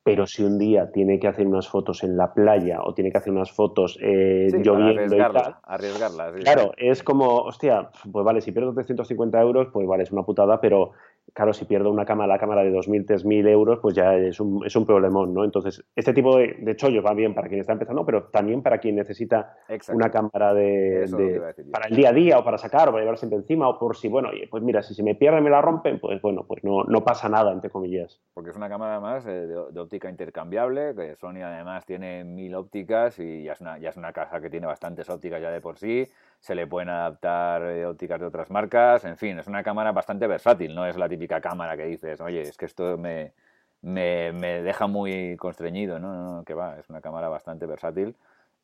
Pero 0.03 0.25
si 0.25 0.43
un 0.43 0.57
día 0.57 0.91
tiene 0.91 1.19
que 1.19 1.27
hacer 1.27 1.47
unas 1.47 1.67
fotos 1.67 2.03
en 2.03 2.17
la 2.17 2.33
playa 2.33 2.79
o 2.83 2.93
tiene 2.93 3.11
que 3.11 3.19
hacer 3.19 3.31
unas 3.31 3.51
fotos 3.51 3.97
eh, 4.01 4.47
lloviendo 4.51 5.15
y 5.15 5.17
tal, 5.17 5.55
arriesgarlas. 5.63 6.33
claro, 6.43 6.71
es 6.77 7.03
como, 7.03 7.37
hostia, 7.37 7.89
pues 8.11 8.25
vale, 8.25 8.41
si 8.41 8.51
pierdo 8.51 8.73
350 8.73 9.39
euros, 9.39 9.67
pues 9.71 9.87
vale, 9.87 10.03
es 10.03 10.11
una 10.11 10.23
putada, 10.23 10.59
pero 10.59 10.91
claro, 11.33 11.53
si 11.53 11.65
pierdo 11.65 11.91
una 11.91 12.05
cámara, 12.05 12.33
la 12.33 12.39
cámara 12.39 12.63
de 12.63 12.71
2.000, 12.71 13.05
3.000 13.05 13.47
euros, 13.47 13.79
pues 13.81 13.95
ya 13.95 14.15
es 14.15 14.39
un, 14.39 14.65
es 14.65 14.75
un 14.75 14.85
problemón, 14.85 15.33
¿no? 15.33 15.43
Entonces, 15.43 15.83
este 15.95 16.13
tipo 16.13 16.37
de, 16.37 16.55
de 16.59 16.75
chollos 16.75 17.05
va 17.05 17.13
bien 17.13 17.33
para 17.33 17.47
quien 17.47 17.59
está 17.59 17.73
empezando, 17.73 18.05
pero 18.05 18.25
también 18.25 18.61
para 18.61 18.79
quien 18.79 18.95
necesita 18.95 19.55
una 19.93 20.09
cámara 20.09 20.53
de, 20.53 21.53
para 21.71 21.87
el 21.87 21.95
día 21.95 22.09
a 22.09 22.13
día 22.13 22.39
o 22.39 22.43
para 22.43 22.57
sacar 22.57 22.89
o 22.89 22.91
para 22.91 23.03
llevar 23.03 23.17
siempre 23.17 23.37
encima 23.37 23.67
o 23.69 23.77
por 23.77 23.95
si, 23.95 24.07
bueno, 24.07 24.29
pues 24.49 24.63
mira, 24.63 24.81
si 24.81 24.93
se 24.93 25.03
me 25.03 25.15
pierde 25.15 25.39
y 25.39 25.41
me 25.41 25.49
la 25.49 25.61
rompen, 25.61 25.99
pues 25.99 26.21
bueno, 26.21 26.45
pues 26.47 26.63
no, 26.63 26.83
no 26.83 27.03
pasa 27.03 27.29
nada, 27.29 27.51
entre 27.51 27.69
comillas. 27.69 28.19
Porque 28.33 28.51
es 28.51 28.55
una 28.55 28.69
cámara 28.69 28.93
además 28.93 29.25
eh, 29.27 29.47
de, 29.47 29.79
óptica 29.79 30.09
intercambiable, 30.09 30.95
que 30.95 31.15
Sony 31.15 31.41
además 31.43 31.85
tiene 31.85 32.23
mil 32.23 32.55
ópticas 32.55 33.19
y 33.19 33.43
ya 33.43 33.53
es, 33.53 33.61
una, 33.61 33.77
ya 33.77 33.89
es 33.89 33.97
una 33.97 34.13
casa 34.13 34.41
que 34.41 34.49
tiene 34.49 34.67
bastantes 34.67 35.09
ópticas 35.09 35.41
ya 35.41 35.51
de 35.51 35.61
por 35.61 35.77
sí, 35.77 36.07
se 36.39 36.55
le 36.55 36.67
pueden 36.67 36.89
adaptar 36.89 37.63
eh, 37.63 37.85
ópticas 37.85 38.19
de 38.19 38.25
otras 38.25 38.49
marcas, 38.49 39.05
en 39.05 39.17
fin, 39.17 39.39
es 39.39 39.47
una 39.47 39.63
cámara 39.63 39.91
bastante 39.91 40.27
versátil, 40.27 40.75
no 40.75 40.85
es 40.85 40.97
la 40.97 41.09
típica 41.09 41.41
cámara 41.41 41.75
que 41.75 41.85
dices, 41.85 42.21
oye, 42.21 42.41
es 42.41 42.57
que 42.57 42.65
esto 42.65 42.97
me, 42.97 43.33
me, 43.81 44.31
me 44.33 44.61
deja 44.61 44.87
muy 44.87 45.35
constreñido, 45.37 45.99
¿no? 45.99 46.37
no, 46.37 46.43
que 46.43 46.53
va, 46.53 46.77
es 46.79 46.89
una 46.89 47.01
cámara 47.01 47.29
bastante 47.29 47.65
versátil 47.65 48.15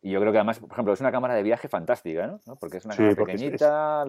y 0.04 0.12
yo 0.12 0.20
creo 0.20 0.34
que 0.34 0.38
además, 0.38 0.60
por 0.60 0.70
ejemplo, 0.70 0.94
es 0.94 1.00
una 1.00 1.13
cámara 1.13 1.34
de 1.34 1.44
viaje 1.44 1.70
fantástica, 1.70 2.28
¿no? 2.46 2.58
Porque 2.58 2.78
es 2.78 2.86
una 2.86 2.94
cámara 2.94 3.16
pequeñita. 3.16 4.06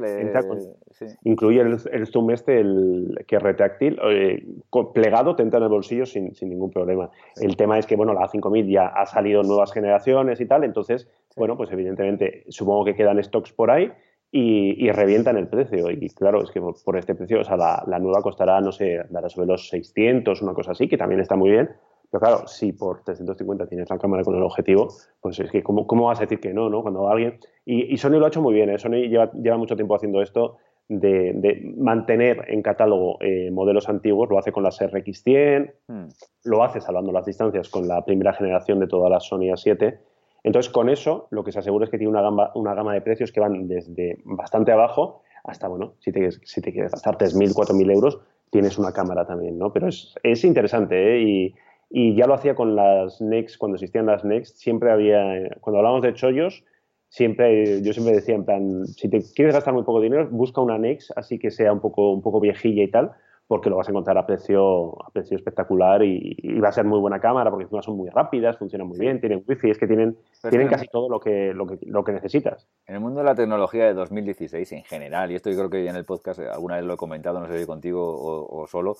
Incluye 1.22 1.60
el, 1.60 2.06
zoom 2.08 2.32
este, 2.32 2.58
el 2.58 3.24
que 3.28 3.36
es 3.36 3.42
retráctil, 3.42 3.96
eh, 4.02 4.44
plegado, 4.92 5.36
te 5.36 5.44
entra 5.44 5.58
en 5.58 5.62
el 5.62 5.68
bolsillo 5.68 6.04
sin, 6.04 6.34
sin 6.34 6.48
ningún 6.48 6.72
problema. 6.72 7.10
El 7.36 7.56
tema 7.56 7.78
es 7.78 7.86
que, 7.86 7.94
bueno, 7.94 8.12
la 8.12 8.22
A5000 8.22 8.68
ya 8.68 8.88
ha 8.88 9.06
salido 9.06 9.44
nuevas 9.44 9.72
generaciones 9.72 10.40
y 10.40 10.46
tal, 10.46 10.64
entonces, 10.64 11.08
bueno, 11.36 11.56
pues 11.56 11.70
evidentemente 11.70 12.42
supongo 12.48 12.86
que 12.86 12.96
quedan 12.96 13.22
stocks 13.22 13.52
por 13.52 13.70
ahí 13.70 13.92
y, 14.32 14.90
revientan 14.90 15.36
el 15.36 15.46
precio. 15.46 15.92
Y 15.92 16.08
claro, 16.08 16.42
es 16.42 16.50
que 16.50 16.60
por 16.60 16.96
este 16.96 17.14
precio, 17.14 17.40
o 17.40 17.44
sea, 17.44 17.56
la, 17.56 17.84
la 17.86 18.00
nueva 18.00 18.20
costará, 18.20 18.60
no 18.60 18.72
sé, 18.72 19.04
dará 19.10 19.28
sobre 19.28 19.46
los 19.46 19.68
600, 19.68 20.42
una 20.42 20.54
cosa 20.54 20.72
así, 20.72 20.88
que 20.88 20.98
también 20.98 21.20
está 21.20 21.36
muy 21.36 21.52
bien 21.52 21.70
pero 22.10 22.20
claro, 22.20 22.46
si 22.46 22.72
por 22.72 23.02
350 23.02 23.66
tienes 23.66 23.90
la 23.90 23.98
cámara 23.98 24.22
con 24.22 24.34
el 24.36 24.42
objetivo, 24.42 24.88
pues 25.20 25.40
es 25.40 25.50
que 25.50 25.62
¿cómo, 25.62 25.86
cómo 25.86 26.06
vas 26.06 26.18
a 26.18 26.22
decir 26.22 26.40
que 26.40 26.54
no, 26.54 26.68
no? 26.68 26.82
Cuando 26.82 27.08
alguien... 27.08 27.38
Y, 27.64 27.96
Sony 27.96 28.18
lo 28.18 28.26
ha 28.26 28.28
hecho 28.28 28.42
muy 28.42 28.54
bien, 28.54 28.70
¿eh? 28.70 28.78
Sony 28.78 29.08
lleva, 29.08 29.32
lleva 29.32 29.56
mucho 29.56 29.74
tiempo 29.74 29.94
haciendo 29.94 30.22
esto 30.22 30.58
de, 30.88 31.74
mantener 31.76 32.44
en 32.48 32.62
catálogo 32.62 33.16
eh, 33.20 33.50
modelos 33.50 33.88
antiguos, 33.88 34.28
lo 34.28 34.38
hace 34.38 34.52
con 34.52 34.62
las 34.62 34.80
RX100, 34.80 35.72
hmm. 35.88 36.04
lo 36.44 36.62
hace 36.62 36.80
salvando 36.80 37.12
las 37.12 37.24
distancias 37.24 37.68
con 37.68 37.88
la 37.88 38.04
primera 38.04 38.32
generación 38.32 38.80
de 38.80 38.86
todas 38.86 39.10
las 39.10 39.24
Sony 39.24 39.50
A7. 39.50 39.98
Entonces, 40.42 40.70
con 40.70 40.90
eso, 40.90 41.26
lo 41.30 41.42
que 41.42 41.52
se 41.52 41.60
asegura 41.60 41.86
es 41.86 41.90
que 41.90 41.96
tiene 41.96 42.10
una 42.10 42.20
gama, 42.20 42.50
una 42.54 42.74
gama 42.74 42.92
de 42.92 43.00
precios 43.00 43.32
que 43.32 43.40
van 43.40 43.66
desde 43.66 44.18
bastante 44.24 44.72
abajo 44.72 45.22
hasta, 45.42 45.68
bueno, 45.68 45.94
si 46.00 46.12
te, 46.12 46.30
si 46.30 46.60
te 46.60 46.72
quieres 46.72 46.92
gastar 46.92 47.16
3.000, 47.16 47.54
4.000 47.54 47.92
euros, 47.92 48.20
tienes 48.50 48.78
una 48.78 48.92
cámara 48.92 49.26
también, 49.26 49.58
¿no? 49.58 49.72
Pero 49.72 49.88
es, 49.88 50.14
es 50.22 50.44
interesante, 50.44 51.16
¿eh? 51.16 51.22
Y, 51.22 51.54
y 51.90 52.14
ya 52.14 52.26
lo 52.26 52.34
hacía 52.34 52.54
con 52.54 52.74
las 52.76 53.20
Next, 53.20 53.58
cuando 53.58 53.76
existían 53.76 54.06
las 54.06 54.24
Next, 54.24 54.56
siempre 54.56 54.90
había, 54.90 55.48
cuando 55.60 55.78
hablábamos 55.78 56.02
de 56.02 56.14
chollos, 56.14 56.64
siempre, 57.08 57.82
yo 57.82 57.92
siempre 57.92 58.14
decía 58.14 58.34
en 58.34 58.44
plan, 58.44 58.86
si 58.86 59.08
te 59.08 59.22
quieres 59.34 59.54
gastar 59.54 59.74
muy 59.74 59.84
poco 59.84 60.00
dinero, 60.00 60.28
busca 60.30 60.60
una 60.60 60.78
Next, 60.78 61.12
así 61.16 61.38
que 61.38 61.50
sea 61.50 61.72
un 61.72 61.80
poco, 61.80 62.12
un 62.12 62.22
poco 62.22 62.40
viejilla 62.40 62.82
y 62.82 62.90
tal, 62.90 63.12
porque 63.46 63.68
lo 63.68 63.76
vas 63.76 63.88
a 63.88 63.90
encontrar 63.90 64.16
a 64.16 64.26
precio, 64.26 65.00
a 65.04 65.10
precio 65.10 65.36
espectacular 65.36 66.02
y, 66.02 66.58
va 66.58 66.68
a 66.68 66.72
ser 66.72 66.84
muy 66.84 66.98
buena 66.98 67.20
cámara, 67.20 67.50
porque 67.50 67.64
encima 67.64 67.82
son 67.82 67.96
muy 67.96 68.08
rápidas, 68.08 68.56
funcionan 68.56 68.88
muy 68.88 68.98
bien, 68.98 69.20
tienen 69.20 69.44
wifi, 69.46 69.70
es 69.70 69.78
que 69.78 69.86
tienen, 69.86 70.16
tienen 70.48 70.68
casi 70.68 70.86
todo 70.88 71.08
lo 71.08 71.20
que, 71.20 71.52
lo, 71.52 71.66
que, 71.66 71.78
lo 71.82 72.02
que 72.02 72.12
necesitas. 72.12 72.66
En 72.86 72.94
el 72.94 73.00
mundo 73.00 73.20
de 73.20 73.26
la 73.26 73.34
tecnología 73.34 73.84
de 73.84 73.94
2016 73.94 74.72
en 74.72 74.84
general, 74.84 75.30
y 75.30 75.34
esto 75.34 75.50
yo 75.50 75.56
creo 75.56 75.70
que 75.70 75.88
en 75.88 75.96
el 75.96 76.04
podcast 76.04 76.40
alguna 76.40 76.76
vez 76.76 76.84
lo 76.84 76.94
he 76.94 76.96
comentado, 76.96 77.38
no 77.38 77.46
sé 77.46 77.60
si 77.60 77.66
contigo 77.66 78.02
o, 78.02 78.62
o 78.62 78.66
solo, 78.66 78.96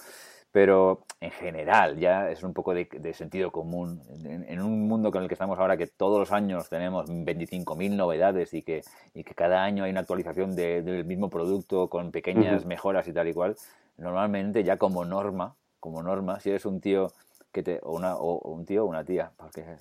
pero 0.55 1.05
en 1.21 1.33
general 1.33 1.99
ya 1.99 2.31
es 2.31 2.45
un 2.45 2.55
poco 2.55 2.75
de, 2.75 2.87
sentido 3.13 3.51
común. 3.51 4.01
En, 4.23 4.63
un 4.63 4.87
mundo 4.87 5.11
con 5.11 5.25
el 5.25 5.29
que 5.29 5.35
estamos 5.35 5.59
ahora, 5.59 5.77
que 5.77 5.89
todos 5.89 6.17
los 6.17 6.31
años 6.31 6.69
tenemos 6.69 7.11
25.000 7.11 7.97
novedades 7.97 8.55
y 8.55 8.63
que, 8.63 8.85
y 9.15 9.25
que 9.25 9.35
cada 9.35 9.65
año 9.65 9.83
hay 9.83 9.91
una 9.91 10.03
actualización 10.03 10.55
del 10.55 11.05
mismo 11.07 11.29
producto 11.29 11.91
con 11.91 12.13
pequeñas 12.13 12.67
mejoras 12.67 13.09
y 13.09 13.13
tal 13.13 13.27
y 13.27 13.35
cual, 13.35 13.57
normalmente 13.99 14.63
ya 14.63 14.77
como 14.77 15.05
norma, 15.05 15.57
como 15.81 16.05
norma, 16.05 16.39
si 16.39 16.51
eres 16.51 16.67
un 16.67 16.81
tío 16.81 17.11
que 17.51 17.65
te, 17.65 17.81
o, 17.83 17.91
una, 17.91 18.15
o 18.15 18.49
un 18.49 18.65
tío 18.65 18.85
o 18.85 18.87
una 18.87 19.03
tía, 19.03 19.33
porque 19.37 19.63
eh, 19.63 19.77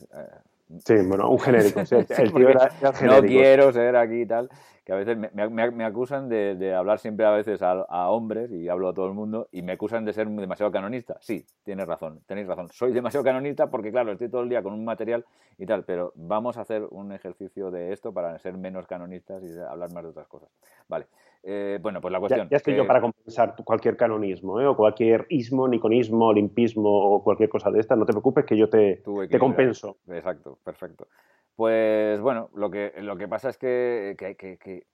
Sí, 0.80 0.96
bueno, 1.08 1.30
un 1.30 1.40
genérico. 1.40 1.80
el 2.18 2.34
tío 2.34 2.50
era, 2.50 2.70
No 3.04 3.22
quiero 3.22 3.72
ser 3.72 3.96
aquí 3.96 4.22
y 4.22 4.26
tal. 4.26 4.50
Que 4.86 4.92
a 4.92 4.98
veces 4.98 5.18
me, 5.18 5.86
acusan 5.86 6.28
de, 6.28 6.76
hablar 6.76 7.00
siempre 7.00 7.26
a 7.26 7.32
veces 7.32 7.62
a, 7.62 8.10
hombres, 8.10 8.52
y 8.52 8.68
hablo 8.68 8.90
a 8.90 8.94
todo 8.94 9.08
el 9.08 9.14
mundo, 9.14 9.48
y 9.50 9.62
me 9.62 9.72
acusan 9.72 10.04
de 10.04 10.12
ser 10.12 10.28
demasiado 10.28 10.74
canonista. 10.74 11.16
Sí, 11.22 11.46
tienes 11.64 11.88
razón, 11.88 12.20
tenéis 12.26 12.48
razón. 12.48 12.68
Soy 12.70 12.92
demasiado 12.92 13.24
canonista 13.24 13.68
porque, 13.68 13.92
claro, 13.92 14.12
estoy 14.12 14.30
todo 14.30 14.42
el 14.42 14.50
día 14.50 14.62
con 14.62 14.74
un 14.74 14.84
material 14.84 15.24
y 15.58 15.66
tal, 15.66 15.86
pero 15.86 16.12
vamos 16.16 16.58
a 16.58 16.62
hacer 16.62 16.84
un 16.92 17.14
ejercicio 17.14 17.72
de 17.72 17.94
esto 17.94 18.14
para 18.14 18.38
ser 18.40 18.58
menos 18.58 18.86
canonistas 18.86 19.42
y 19.44 19.58
hablar 19.58 19.94
más 19.94 20.04
de 20.04 20.10
otras 20.10 20.28
cosas. 20.28 20.50
Vale. 20.90 21.08
Eh, 21.46 21.78
bueno, 21.82 22.00
pues 22.00 22.12
la 22.12 22.20
cuestión. 22.20 22.48
Ya, 22.50 22.58
estoy 22.58 22.76
yo 22.76 22.88
para 22.88 23.02
compensar 23.02 23.56
cualquier 23.66 23.98
canonismo, 23.98 24.62
¿eh? 24.62 24.66
o 24.66 24.78
cualquier 24.78 25.26
ismo, 25.30 25.68
niconismo, 25.68 26.28
olimpismo 26.28 26.90
o 26.90 27.22
cualquier 27.22 27.50
cosa 27.50 27.70
de 27.70 27.82
esta. 27.82 27.98
No 27.98 28.06
te 28.06 28.14
preocupes 28.14 28.46
que 28.46 28.58
yo 28.58 28.70
te, 28.70 29.04
te 29.30 29.40
compenso. 29.40 29.98
Exacto, 30.08 30.58
perfecto. 30.64 31.08
Pues 31.56 32.20
bueno, 32.22 32.50
lo 32.56 32.72
que, 32.72 32.94
lo 32.98 33.18
que 33.18 33.28
pasa 33.28 33.50
es 33.50 33.58
que, 33.58 34.16
que, 34.18 34.88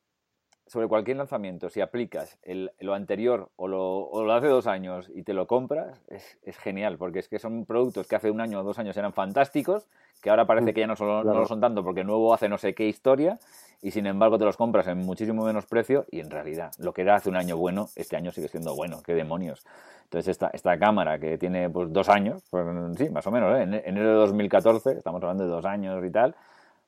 sobre 0.70 0.88
cualquier 0.88 1.18
lanzamiento, 1.18 1.70
si 1.70 1.82
aplicas 1.82 2.38
el, 2.44 2.72
lo 2.80 2.94
anterior 2.94 3.50
o 3.56 3.68
lo, 3.68 3.82
o 3.82 4.24
lo, 4.24 4.34
hace 4.34 4.48
dos 4.48 4.68
años 4.68 5.10
y 5.14 5.24
te 5.24 5.34
lo 5.34 5.48
compras, 5.48 6.00
es, 6.10 6.38
es, 6.44 6.58
genial, 6.58 6.98
porque 6.98 7.20
es 7.20 7.28
que 7.28 7.40
son 7.40 7.66
productos 7.66 8.08
que 8.08 8.16
hace 8.16 8.30
un 8.30 8.40
año 8.40 8.60
o 8.60 8.64
dos 8.64 8.78
años 8.78 8.96
eran 8.96 9.12
fantásticos, 9.12 9.88
que 10.22 10.30
ahora 10.30 10.46
parece 10.46 10.72
mm, 10.72 10.74
que 10.76 10.82
ya 10.82 10.88
no, 10.88 10.96
no 10.96 11.24
lo 11.24 11.48
son 11.48 11.60
tanto 11.60 11.84
porque 11.84 12.04
nuevo 12.04 12.34
hace 12.34 12.48
no 12.48 12.60
sé 12.60 12.76
qué 12.76 12.88
historia, 12.88 13.40
y 13.82 13.92
sin 13.92 14.06
embargo 14.06 14.38
te 14.38 14.46
los 14.46 14.58
compras 14.58 14.86
en 14.88 15.00
muchísimo 15.00 15.44
menos 15.44 15.66
precio 15.66 16.06
y 16.12 16.20
en 16.20 16.30
realidad 16.30 16.72
lo 16.78 16.94
que 16.94 17.02
era 17.02 17.16
hace 17.16 17.30
un 17.30 17.36
año 17.36 17.58
bueno, 17.58 17.88
este 17.96 18.16
año 18.16 18.32
sigue 18.32 18.48
siendo 18.48 18.76
bueno, 18.76 19.02
qué 19.04 19.14
demonios. 19.14 19.66
Entonces 20.04 20.30
esta, 20.30 20.50
esta 20.54 20.78
cámara 20.78 21.20
que 21.20 21.38
tiene 21.38 21.70
pues 21.70 21.92
dos 21.92 22.10
años, 22.10 22.44
pues, 22.50 22.66
sí, 22.98 23.10
más 23.10 23.26
o 23.26 23.32
menos, 23.32 23.58
¿eh? 23.58 23.64
en 23.64 23.74
enero 23.74 24.10
de 24.10 24.16
2014, 24.16 24.92
estamos 24.94 25.22
hablando 25.24 25.46
de 25.46 25.50
dos 25.50 25.66
años 25.66 26.04
y 26.06 26.12
tal, 26.12 26.36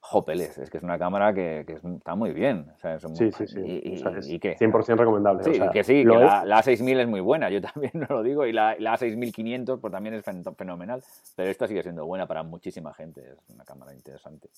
Jopeles, 0.03 0.57
es 0.57 0.69
que 0.71 0.77
es 0.77 0.83
una 0.83 0.97
cámara 0.97 1.31
que, 1.33 1.59
está 1.61 2.15
muy 2.15 2.33
bien. 2.33 2.65
sí, 3.13 3.31
sí, 3.31 3.47
sí, 3.47 3.59
Y, 3.63 4.39
qué? 4.39 4.57
100% 4.57 4.97
recomendable. 4.97 5.43
Sí, 5.43 5.59
que 5.71 5.83
sí, 5.83 6.03
que 6.03 6.05
la, 6.05 6.43
A6000 6.43 7.01
es 7.01 7.07
muy 7.07 7.21
buena, 7.21 7.49
yo 7.51 7.61
también 7.61 7.93
no 7.93 8.07
lo 8.09 8.23
digo, 8.23 8.45
y 8.45 8.51
la, 8.51 8.75
la 8.79 8.97
A6500 8.97 9.79
pues 9.79 9.93
también 9.93 10.15
es 10.15 10.25
fenomenal, 10.57 11.03
pero 11.35 11.49
esta 11.49 11.67
sigue 11.67 11.83
siendo 11.83 12.05
buena 12.05 12.27
para 12.27 12.41
muchísima 12.41 12.93
gente, 12.93 13.21
es 13.21 13.49
una 13.53 13.63
cámara 13.63 13.93
interesante. 13.93 14.49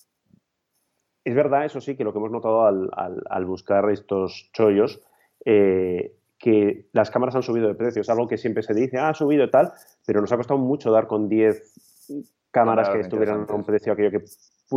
Es 1.24 1.34
verdad, 1.34 1.66
eso 1.66 1.80
sí, 1.80 1.94
que 1.94 2.04
lo 2.04 2.12
que 2.12 2.18
hemos 2.18 2.30
notado 2.30 2.66
al, 2.66 3.44
buscar 3.44 3.88
estos 3.90 4.50
chollos, 4.52 5.00
eh, 5.44 6.16
que 6.38 6.88
las 6.92 7.10
cámaras 7.10 7.36
han 7.36 7.42
subido 7.42 7.68
de 7.68 7.74
precio. 7.74 8.02
Es 8.02 8.10
algo 8.10 8.28
que 8.28 8.36
siempre 8.36 8.62
se 8.62 8.74
dice, 8.74 8.98
ah, 8.98 9.10
ha 9.10 9.14
subido 9.14 9.44
y 9.44 9.50
tal, 9.50 9.72
pero 10.06 10.20
nos 10.20 10.30
ha 10.32 10.36
costado 10.36 10.58
mucho 10.58 10.90
dar 10.90 11.06
con 11.06 11.28
10 11.28 12.08
cámaras 12.50 12.90
que 12.90 13.00
estuvieran 13.00 13.46
a 13.48 13.54
un 13.54 13.64
precio 13.64 13.92
aquello 13.92 14.10
que 14.10 14.24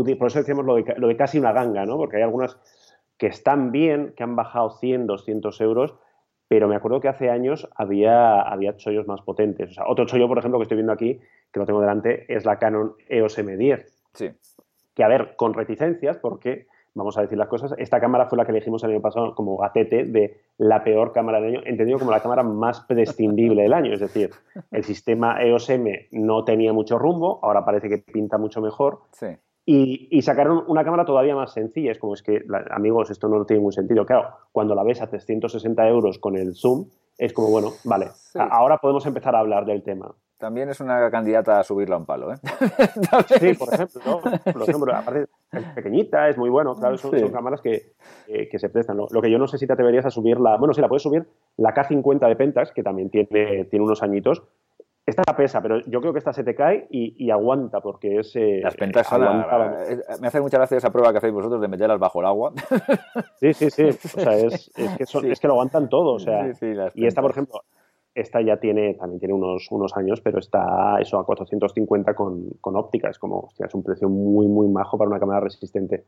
por 0.03 0.27
eso 0.27 0.39
decíamos 0.39 0.65
lo 0.65 0.75
de, 0.75 1.15
casi 1.17 1.39
una 1.39 1.51
ganga, 1.51 1.85
¿no? 1.85 1.97
Porque 1.97 2.17
hay 2.17 2.23
algunas 2.23 2.57
que 3.17 3.27
están 3.27 3.71
bien, 3.71 4.13
que 4.15 4.23
han 4.23 4.35
bajado 4.35 4.71
100, 4.71 5.07
200 5.07 5.61
euros, 5.61 5.95
pero 6.47 6.67
me 6.67 6.75
acuerdo 6.75 7.01
que 7.01 7.07
hace 7.07 7.29
años 7.29 7.67
había, 7.75 8.41
había 8.41 8.77
chollos 8.77 9.07
más 9.07 9.21
potentes. 9.21 9.71
O 9.71 9.73
sea, 9.73 9.83
otro 9.87 10.05
chollo, 10.05 10.27
por 10.27 10.37
ejemplo, 10.37 10.59
que 10.59 10.63
estoy 10.63 10.77
viendo 10.77 10.93
aquí, 10.93 11.19
que 11.51 11.59
lo 11.59 11.65
tengo 11.65 11.81
delante, 11.81 12.25
es 12.33 12.45
la 12.45 12.57
Canon 12.59 12.95
EOS 13.09 13.39
M10. 13.39 13.85
Sí 14.13 14.31
que 14.97 15.03
a 15.03 15.07
ver, 15.07 15.35
con 15.35 15.53
reticencias, 15.53 16.17
porque 16.17 16.65
vamos 16.95 17.19
a 17.19 17.21
decir 17.21 17.37
las 17.37 17.47
cosas, 17.47 17.75
esta 17.77 17.99
cámara 17.99 18.25
fue 18.25 18.35
la 18.35 18.45
que 18.45 18.51
elegimos 18.51 18.83
el 18.83 18.89
año 18.89 18.99
pasado 18.99 19.35
como 19.35 19.55
gatete 19.55 20.05
de 20.05 20.41
la 20.57 20.83
peor 20.83 21.13
cámara 21.13 21.39
del 21.39 21.57
año, 21.57 21.61
entendido 21.65 21.99
como 21.99 22.09
la 22.09 22.19
cámara 22.23 22.41
más 22.41 22.81
prescindible 22.81 23.61
del 23.61 23.73
año. 23.73 23.93
Es 23.93 23.99
decir, 23.99 24.31
el 24.71 24.83
sistema 24.83 25.39
EOS 25.39 25.69
M 25.69 26.07
no 26.09 26.43
tenía 26.43 26.73
mucho 26.73 26.97
rumbo, 26.97 27.39
ahora 27.43 27.63
parece 27.63 27.89
que 27.89 27.99
pinta 27.99 28.39
mucho 28.39 28.59
mejor. 28.59 29.01
Y, 29.69 30.21
sacaron 30.21 30.63
una 30.67 30.85
cámara 30.85 31.03
todavía 31.03 31.35
más 31.35 31.51
sencilla. 31.51 31.91
Es 31.91 31.99
como 31.99 32.13
es 32.13 32.23
que, 32.23 32.41
amigos, 32.71 33.11
esto 33.11 33.27
no 33.27 33.43
tiene 33.43 33.59
ningún 33.59 33.73
sentido. 33.73 34.05
Claro, 34.05 34.29
cuando 34.53 34.73
la 34.73 34.83
ves 34.83 35.01
a 35.01 35.07
360 35.07 35.85
euros 35.89 36.19
con 36.19 36.37
el 36.37 36.55
zoom, 36.55 36.87
es 37.17 37.33
como, 37.33 37.49
bueno, 37.49 37.71
vale, 37.83 38.07
ahora 38.35 38.77
podemos 38.77 39.05
empezar 39.05 39.35
a 39.35 39.39
hablar 39.39 39.65
del 39.65 39.83
tema. 39.83 40.15
También 40.37 40.69
es 40.69 40.79
una 40.79 41.11
candidata 41.11 41.59
a 41.59 41.63
subirla 41.63 41.95
a 41.95 41.99
un 41.99 42.05
palo, 42.05 42.31
¿eh? 42.31 42.37
sí, 43.39 43.53
por 43.55 43.73
ejemplo, 43.73 44.01
¿no? 44.85 44.95
aparte 44.95 45.25
es 45.51 45.63
pequeñita, 45.75 46.29
es 46.29 46.37
muy 46.37 46.49
bueno, 46.49 46.75
claro, 46.75 46.95
son, 46.95 47.11
cámaras 47.31 47.59
que, 47.59 47.93
se 48.57 48.69
prestan. 48.69 48.97
Lo, 48.97 49.21
que 49.21 49.31
yo 49.31 49.39
no 49.39 49.47
sé 49.47 49.57
si 49.57 49.67
te 49.67 49.73
atreverías 49.73 50.05
a 50.05 50.11
subir 50.11 50.39
la, 50.39 50.55
bueno, 50.57 50.73
sí, 50.73 50.79
la 50.79 50.87
puedes 50.87 51.03
subir 51.03 51.25
la 51.57 51.73
K50 51.73 52.27
de 52.29 52.35
Pentax, 52.37 52.71
que 52.71 52.83
también 52.83 53.09
tiene, 53.09 53.65
tiene 53.65 53.83
unos 53.83 54.01
añitos, 54.01 54.43
esta 55.07 55.23
pesa, 55.37 55.61
pero 55.61 55.79
yo 55.85 56.01
creo 56.01 56.11
que 56.11 56.19
esta 56.19 56.33
se 56.33 56.43
te 56.43 56.53
cae 56.53 56.85
y, 56.91 57.31
aguanta 57.31 57.79
porque 57.79 58.19
es... 58.19 58.35
Eh, 58.35 58.59
las 58.61 58.75
pentas 58.75 59.07
son 59.07 59.21
Me 60.19 60.27
hace 60.27 60.41
mucha 60.41 60.57
gracia 60.57 60.77
esa 60.77 60.91
prueba 60.91 61.13
que 61.13 61.19
hacéis 61.19 61.33
vosotros 61.33 61.61
de 61.61 61.69
meterlas 61.69 61.97
bajo 61.97 62.19
el 62.19 62.25
agua. 62.27 62.53
Sí, 63.39 63.53
sí, 63.53 63.69
sí. 63.69 63.83
O 63.83 64.19
sea, 64.19 64.35
es, 64.35 64.71
que, 64.75 65.47
lo 65.47 65.53
aguantan 65.53 65.87
todo. 65.87 66.15
O 66.15 66.19
sea, 66.19 66.51
y 66.93 67.05
esta, 67.05 67.21
por 67.21 67.31
ejemplo, 67.31 67.61
esta 68.13 68.41
ya 68.41 68.57
tiene, 68.57 68.95
también 68.95 69.19
tiene 69.19 69.33
unos, 69.33 69.67
unos 69.71 69.95
años, 69.95 70.19
pero 70.21 70.39
está 70.39 70.99
eso 70.99 71.19
a 71.19 71.25
450 71.25 72.13
con, 72.13 72.49
con 72.59 72.75
óptica. 72.75 73.09
Es 73.09 73.19
como, 73.19 73.41
hostia, 73.41 73.67
es 73.67 73.75
un 73.75 73.83
precio 73.83 74.09
muy, 74.09 74.47
muy 74.47 74.67
majo 74.67 74.97
para 74.97 75.09
una 75.09 75.19
cámara 75.19 75.39
resistente. 75.39 76.03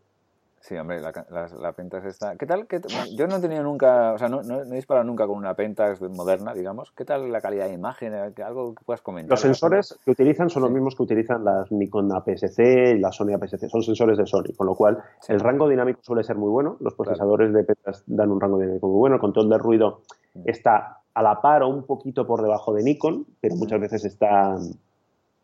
Sí, 0.62 0.76
hombre, 0.76 1.00
la, 1.00 1.12
la, 1.58 1.72
Pentax 1.72 2.06
está... 2.06 2.36
¿Qué 2.36 2.46
tal? 2.46 2.68
Yo 3.16 3.28
no 3.28 3.38
he 3.38 3.40
tenido 3.40 3.64
nunca, 3.64 4.14
o 4.14 4.18
sea, 4.18 4.28
no, 4.28 4.44
no, 4.44 4.62
he 4.62 4.76
disparado 4.76 5.08
nunca 5.08 5.26
con 5.26 5.38
una 5.38 5.54
Pentax 5.54 6.02
moderna, 6.02 6.54
digamos. 6.54 6.92
¿Qué 6.92 7.06
tal 7.06 7.32
la 7.32 7.40
calidad 7.40 7.68
de 7.68 7.74
imagen? 7.74 8.14
¿Algo 8.14 8.76
que 8.76 8.84
puedas 8.84 9.02
comentar? 9.02 9.32
Los 9.32 9.40
sensores 9.40 9.98
que 10.04 10.12
utilizan 10.12 10.50
son 10.50 10.64
los 10.64 10.72
mismos 10.72 10.96
que 10.96 11.04
utilizan 11.04 11.46
las 11.46 11.72
Nikon 11.72 12.12
APS-C 12.12 12.96
y 12.96 13.00
las 13.00 13.16
Sony 13.16 13.34
APS-C. 13.36 13.70
Son 13.70 13.82
sensores 13.82 14.18
de 14.18 14.26
Sony, 14.26 14.54
con 14.56 14.68
lo 14.68 14.76
cual 14.76 15.02
el 15.30 15.40
rango 15.40 15.70
dinámico 15.70 16.02
suele 16.04 16.24
ser 16.24 16.36
muy 16.36 16.50
bueno. 16.50 16.76
Los 16.82 16.94
procesadores 16.94 17.54
de 17.54 17.64
Pentax 17.64 18.04
dan 18.08 18.30
un 18.30 18.42
rango 18.42 18.60
dinámico 18.60 18.88
muy 18.88 19.00
bueno. 19.00 19.16
El 19.16 19.22
control 19.22 19.50
de 19.50 19.58
ruido 19.58 20.02
está 20.44 21.00
a 21.14 21.24
la 21.24 21.42
par 21.42 21.64
o 21.64 21.70
un 21.70 21.86
poquito 21.86 22.28
por 22.28 22.42
debajo 22.42 22.74
de 22.74 22.84
Nikon, 22.84 23.26
pero 23.40 23.56
muchas 23.56 23.80
veces 23.80 24.04
está, 24.04 24.58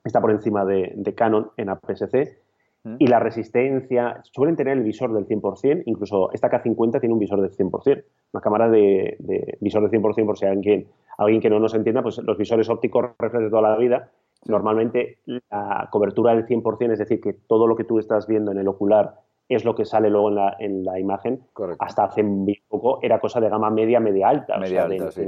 está 0.03 0.19
por 0.19 0.31
encima 0.31 0.65
de, 0.65 0.93
de 0.95 1.15
Canon 1.15 1.51
en 1.55 1.69
APS-C 1.69 2.44
y 2.99 3.07
la 3.07 3.19
resistencia, 3.19 4.21
suelen 4.23 4.55
tener 4.55 4.77
el 4.77 4.83
visor 4.83 5.11
del 5.13 5.27
100%, 5.27 5.83
incluso 5.85 6.31
esta 6.33 6.49
K50 6.49 6.99
tiene 6.99 7.13
un 7.13 7.19
visor 7.19 7.41
del 7.41 7.51
100%, 7.51 8.03
una 8.33 8.41
cámara 8.41 8.69
de, 8.69 9.17
visor 9.59 9.89
del 9.89 10.01
100% 10.01 10.25
por 10.25 10.37
si 10.37 10.45
alguien, 10.45 10.87
alguien 11.17 11.41
que 11.41 11.49
no 11.49 11.59
nos 11.59 11.73
entienda, 11.73 12.03
pues 12.03 12.19
los 12.19 12.37
visores 12.37 12.69
ópticos 12.69 13.05
reflejan 13.17 13.43
de 13.43 13.49
toda 13.49 13.63
la 13.63 13.77
vida, 13.77 14.11
normalmente 14.45 15.17
la 15.25 15.89
cobertura 15.91 16.35
del 16.35 16.45
100%, 16.45 16.91
es 16.91 16.99
decir, 16.99 17.19
que 17.19 17.33
todo 17.33 17.65
lo 17.65 17.75
que 17.75 17.85
tú 17.85 17.97
estás 17.97 18.27
viendo 18.27 18.51
en 18.51 18.59
el 18.59 18.67
ocular 18.67 19.15
es 19.49 19.65
lo 19.65 19.75
que 19.75 19.85
sale 19.85 20.09
luego 20.09 20.29
en 20.29 20.35
la, 20.35 20.55
en 20.59 20.83
la 20.83 20.99
imagen, 20.99 21.41
hasta 21.79 22.05
hace 22.05 22.23
muy 22.23 22.61
poco 22.67 22.99
era 23.01 23.19
cosa 23.19 23.39
de 23.39 23.49
gama 23.49 23.69
media, 23.69 23.99
media 23.99 24.29
alta, 24.29 24.57
media 24.57 24.87
de, 24.87 25.11
sí, 25.11 25.21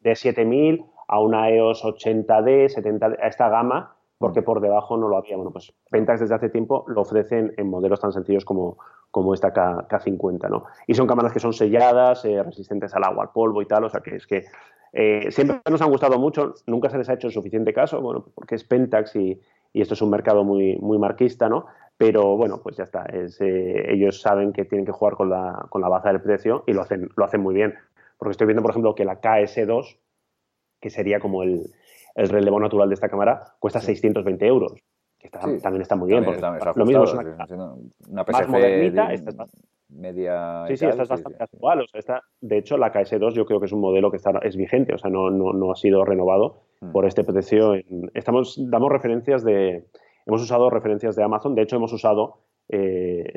de 0.00 0.14
7000 0.14 0.84
a 1.08 1.20
una 1.20 1.50
EOS 1.50 1.84
80D, 1.84 2.68
70 2.68 3.06
a 3.06 3.28
esta 3.28 3.48
gama, 3.48 3.96
porque 4.20 4.42
por 4.42 4.60
debajo 4.60 4.98
no 4.98 5.08
lo 5.08 5.16
había. 5.16 5.36
Bueno, 5.36 5.50
pues 5.50 5.72
Pentax 5.90 6.20
desde 6.20 6.34
hace 6.34 6.50
tiempo 6.50 6.84
lo 6.88 7.00
ofrecen 7.00 7.54
en 7.56 7.70
modelos 7.70 8.00
tan 8.00 8.12
sencillos 8.12 8.44
como, 8.44 8.76
como 9.10 9.32
esta 9.32 9.50
K, 9.50 9.98
50 9.98 10.46
¿no? 10.50 10.64
Y 10.86 10.92
son 10.92 11.06
cámaras 11.06 11.32
que 11.32 11.40
son 11.40 11.54
selladas, 11.54 12.26
eh, 12.26 12.42
resistentes 12.42 12.94
al 12.94 13.04
agua, 13.04 13.24
al 13.24 13.30
polvo 13.30 13.62
y 13.62 13.66
tal, 13.66 13.84
o 13.84 13.88
sea 13.88 14.02
que 14.02 14.16
es 14.16 14.26
que 14.26 14.44
eh, 14.92 15.30
siempre 15.30 15.62
nos 15.70 15.80
han 15.80 15.88
gustado 15.88 16.18
mucho, 16.18 16.52
nunca 16.66 16.90
se 16.90 16.98
les 16.98 17.08
ha 17.08 17.14
hecho 17.14 17.30
suficiente 17.30 17.72
caso, 17.72 18.02
bueno, 18.02 18.26
porque 18.34 18.56
es 18.56 18.64
Pentax 18.64 19.16
y, 19.16 19.40
y 19.72 19.80
esto 19.80 19.94
es 19.94 20.02
un 20.02 20.10
mercado 20.10 20.44
muy, 20.44 20.76
muy 20.76 20.98
marquista, 20.98 21.48
¿no? 21.48 21.64
Pero 21.96 22.36
bueno, 22.36 22.60
pues 22.62 22.76
ya 22.76 22.84
está, 22.84 23.06
es, 23.06 23.40
eh, 23.40 23.90
ellos 23.90 24.20
saben 24.20 24.52
que 24.52 24.66
tienen 24.66 24.84
que 24.84 24.92
jugar 24.92 25.14
con 25.14 25.30
la, 25.30 25.64
con 25.70 25.80
la 25.80 25.88
baza 25.88 26.10
del 26.10 26.20
precio 26.20 26.62
y 26.66 26.74
lo 26.74 26.82
hacen, 26.82 27.08
lo 27.16 27.24
hacen 27.24 27.40
muy 27.40 27.54
bien. 27.54 27.74
Porque 28.18 28.32
estoy 28.32 28.46
viendo, 28.46 28.60
por 28.60 28.72
ejemplo, 28.72 28.94
que 28.94 29.06
la 29.06 29.22
KS2, 29.22 29.96
que 30.78 30.90
sería 30.90 31.20
como 31.20 31.42
el, 31.42 31.70
el 32.20 32.28
relevo 32.28 32.60
natural 32.60 32.88
de 32.88 32.94
esta 32.94 33.08
cámara 33.08 33.42
cuesta 33.58 33.80
620 33.80 34.46
euros. 34.46 34.74
Que 35.18 35.28
también 35.28 35.82
está 35.82 35.96
muy 35.96 36.08
bien. 36.08 36.24
Porque 36.24 36.40
lo 36.76 36.86
mismo 36.86 37.04
es 37.04 37.12
una, 37.12 37.74
una 38.08 38.24
PSC 38.24 38.48
modernita, 38.48 39.12
esta 39.12 39.46
media. 39.88 40.64
Sí, 40.68 40.76
sí, 40.76 40.86
esta 40.86 41.02
es 41.02 41.08
bastante 41.08 41.42
actual. 41.42 41.80
O 41.80 41.86
sea, 41.86 41.98
esta, 41.98 42.22
de 42.40 42.58
hecho, 42.58 42.76
la 42.78 42.92
KS2 42.92 43.32
yo 43.32 43.44
creo 43.44 43.60
que 43.60 43.66
es 43.66 43.72
un 43.72 43.80
modelo 43.80 44.10
que 44.10 44.16
está, 44.16 44.30
es 44.42 44.56
vigente, 44.56 44.94
o 44.94 44.98
sea, 44.98 45.10
no, 45.10 45.30
no, 45.30 45.52
no 45.52 45.72
ha 45.72 45.76
sido 45.76 46.04
renovado 46.04 46.62
mm. 46.80 46.92
por 46.92 47.06
este 47.06 47.24
precio. 47.24 47.74
estamos, 48.14 48.58
damos 48.70 48.90
referencias 48.90 49.44
de. 49.44 49.86
Hemos 50.26 50.42
usado 50.42 50.70
referencias 50.70 51.16
de 51.16 51.24
Amazon, 51.24 51.54
de 51.54 51.62
hecho, 51.62 51.76
hemos 51.76 51.92
usado 51.92 52.40
eh, 52.72 53.32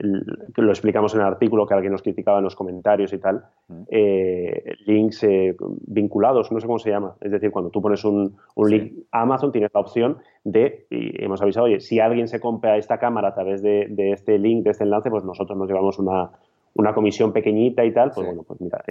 lo 0.57 0.69
explicamos 0.69 1.15
en 1.15 1.21
el 1.21 1.25
artículo 1.25 1.65
que 1.65 1.73
alguien 1.73 1.91
nos 1.91 2.03
criticaba 2.03 2.37
en 2.37 2.43
los 2.43 2.55
comentarios 2.55 3.11
y 3.13 3.17
tal, 3.17 3.43
eh, 3.89 4.75
links 4.85 5.23
eh, 5.23 5.55
vinculados, 5.87 6.51
no 6.51 6.59
sé 6.59 6.67
cómo 6.67 6.77
se 6.77 6.91
llama. 6.91 7.15
Es 7.19 7.31
decir, 7.31 7.49
cuando 7.49 7.71
tú 7.71 7.81
pones 7.81 8.05
un, 8.05 8.35
link 8.55 8.93
a 9.11 9.21
Amazon, 9.21 9.51
tienes 9.51 9.71
la 9.73 9.79
opción 9.79 10.17
de, 10.43 10.85
y 10.91 11.23
hemos 11.23 11.41
avisado, 11.41 11.65
oye, 11.65 11.79
si 11.79 11.99
alguien 11.99 12.27
se 12.27 12.39
compra 12.39 12.77
esta 12.77 12.99
cámara 12.99 13.29
a 13.29 13.33
través 13.33 13.63
de, 13.63 14.11
este 14.11 14.37
link, 14.37 14.63
de 14.63 14.69
este 14.69 14.83
enlace, 14.83 15.09
pues 15.09 15.23
nosotros 15.23 15.57
nos 15.57 15.67
llevamos 15.67 15.97
una, 15.97 16.93
comisión 16.93 17.33
pequeñita 17.33 17.83
y 17.85 17.91
tal. 17.91 18.11
Pues 18.13 18.27
bueno, 18.27 18.43
pues 18.43 18.61
mira, 18.61 18.83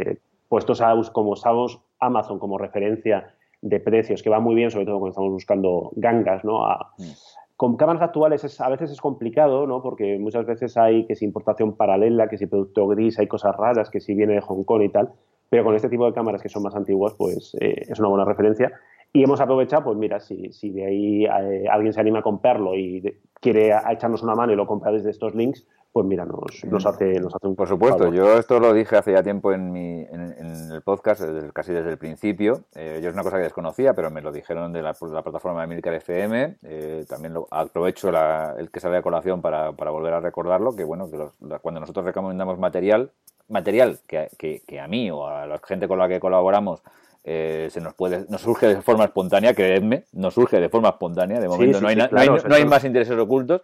puestos 0.48 0.80
a, 0.80 0.92
como 1.12 1.30
usamos 1.30 1.80
Amazon 2.00 2.40
como 2.40 2.58
referencia 2.58 3.32
de 3.60 3.78
precios, 3.78 4.24
que 4.24 4.30
va 4.30 4.40
muy 4.40 4.56
bien, 4.56 4.72
sobre 4.72 4.86
todo 4.86 4.98
cuando 4.98 5.10
estamos 5.10 5.30
buscando 5.30 5.92
gangas, 5.94 6.44
¿no? 6.44 6.66
A, 6.66 6.94
mm 6.98 7.41
con 7.62 7.76
cámaras 7.76 8.02
actuales 8.02 8.60
a 8.60 8.68
veces 8.70 8.90
es 8.90 9.00
complicado, 9.00 9.68
¿no? 9.68 9.82
Porque 9.82 10.18
muchas 10.18 10.44
veces 10.46 10.76
hay 10.76 11.06
que 11.06 11.14
si 11.14 11.24
importación 11.24 11.76
paralela, 11.76 12.26
que 12.26 12.36
si 12.36 12.46
producto 12.46 12.88
gris, 12.88 13.20
hay 13.20 13.28
cosas 13.28 13.54
raras, 13.56 13.88
que 13.88 14.00
si 14.00 14.16
viene 14.16 14.32
de 14.34 14.40
Hong 14.40 14.64
Kong 14.64 14.82
y 14.82 14.88
tal. 14.88 15.12
Pero 15.48 15.62
con 15.62 15.76
este 15.76 15.88
tipo 15.88 16.04
de 16.04 16.12
cámaras 16.12 16.42
que 16.42 16.48
son 16.48 16.64
más 16.64 16.74
antiguas, 16.74 17.14
pues 17.16 17.56
eh, 17.60 17.84
es 17.88 18.00
una 18.00 18.08
buena 18.08 18.24
referencia. 18.24 18.72
Y 19.12 19.22
hemos 19.24 19.40
aprovechado, 19.40 19.84
pues 19.84 19.98
mira, 19.98 20.20
si, 20.20 20.52
si 20.52 20.70
de 20.70 20.86
ahí 20.86 21.24
eh, 21.24 21.68
alguien 21.70 21.92
se 21.92 22.00
anima 22.00 22.20
a 22.20 22.22
comprarlo 22.22 22.74
y 22.74 23.02
quiere 23.40 23.72
echarnos 23.90 24.22
una 24.22 24.34
mano 24.34 24.52
y 24.52 24.56
lo 24.56 24.66
compra 24.66 24.90
desde 24.90 25.10
estos 25.10 25.34
links, 25.34 25.66
pues 25.92 26.06
mira, 26.06 26.24
nos, 26.24 26.64
nos, 26.64 26.86
hace, 26.86 27.20
nos 27.20 27.34
hace 27.34 27.46
un 27.46 27.54
Por 27.54 27.68
supuesto, 27.68 28.10
yo 28.10 28.38
esto 28.38 28.58
lo 28.58 28.72
dije 28.72 28.96
hace 28.96 29.12
ya 29.12 29.22
tiempo 29.22 29.52
en, 29.52 29.70
mi, 29.70 30.00
en, 30.00 30.72
el 30.72 30.80
podcast, 30.80 31.22
casi 31.52 31.74
desde 31.74 31.90
el 31.90 31.98
principio. 31.98 32.64
Eh, 32.74 33.00
yo 33.02 33.10
es 33.10 33.14
una 33.14 33.22
cosa 33.22 33.36
que 33.36 33.42
desconocía, 33.42 33.92
pero 33.92 34.10
me 34.10 34.22
lo 34.22 34.32
dijeron 34.32 34.72
de 34.72 34.80
la, 34.80 34.94
plataforma 34.94 35.60
de 35.60 35.66
Milcar 35.66 35.92
FM. 35.92 36.56
Eh, 36.62 37.04
también 37.06 37.34
lo, 37.34 37.46
aprovecho 37.50 38.08
el 38.56 38.70
que 38.70 38.80
sale 38.80 38.96
a 38.96 39.02
colación 39.02 39.42
para, 39.42 39.72
para, 39.72 39.90
volver 39.90 40.14
a 40.14 40.20
recordarlo, 40.20 40.74
que 40.74 40.84
bueno, 40.84 41.10
que 41.10 41.18
cuando 41.60 41.80
nosotros 41.80 42.06
recomendamos 42.06 42.58
material, 42.58 43.10
material 43.50 43.98
que, 44.06 44.28
que, 44.38 44.62
que, 44.66 44.80
a 44.80 44.88
mí 44.88 45.10
o 45.10 45.26
a 45.26 45.46
la 45.46 45.60
gente 45.62 45.88
con 45.88 45.98
la 45.98 46.08
que 46.08 46.20
colaboramos 46.20 46.82
eh, 47.24 47.68
se 47.70 47.80
nos 47.80 47.94
puede, 47.94 48.26
nos 48.28 48.40
surge 48.40 48.66
de 48.66 48.82
forma 48.82 49.04
espontánea, 49.04 49.54
creedme, 49.54 50.04
nos 50.12 50.34
surge 50.34 50.60
de 50.60 50.68
forma 50.68 50.88
espontánea, 50.88 51.40
de 51.40 51.48
momento 51.48 51.80
no, 51.80 51.88
hay, 51.88 51.96
no, 51.96 52.08
hay, 52.12 52.28
no, 52.28 52.54
hay, 52.54 52.64
más 52.64 52.84
intereses 52.84 53.16
ocultos, 53.16 53.60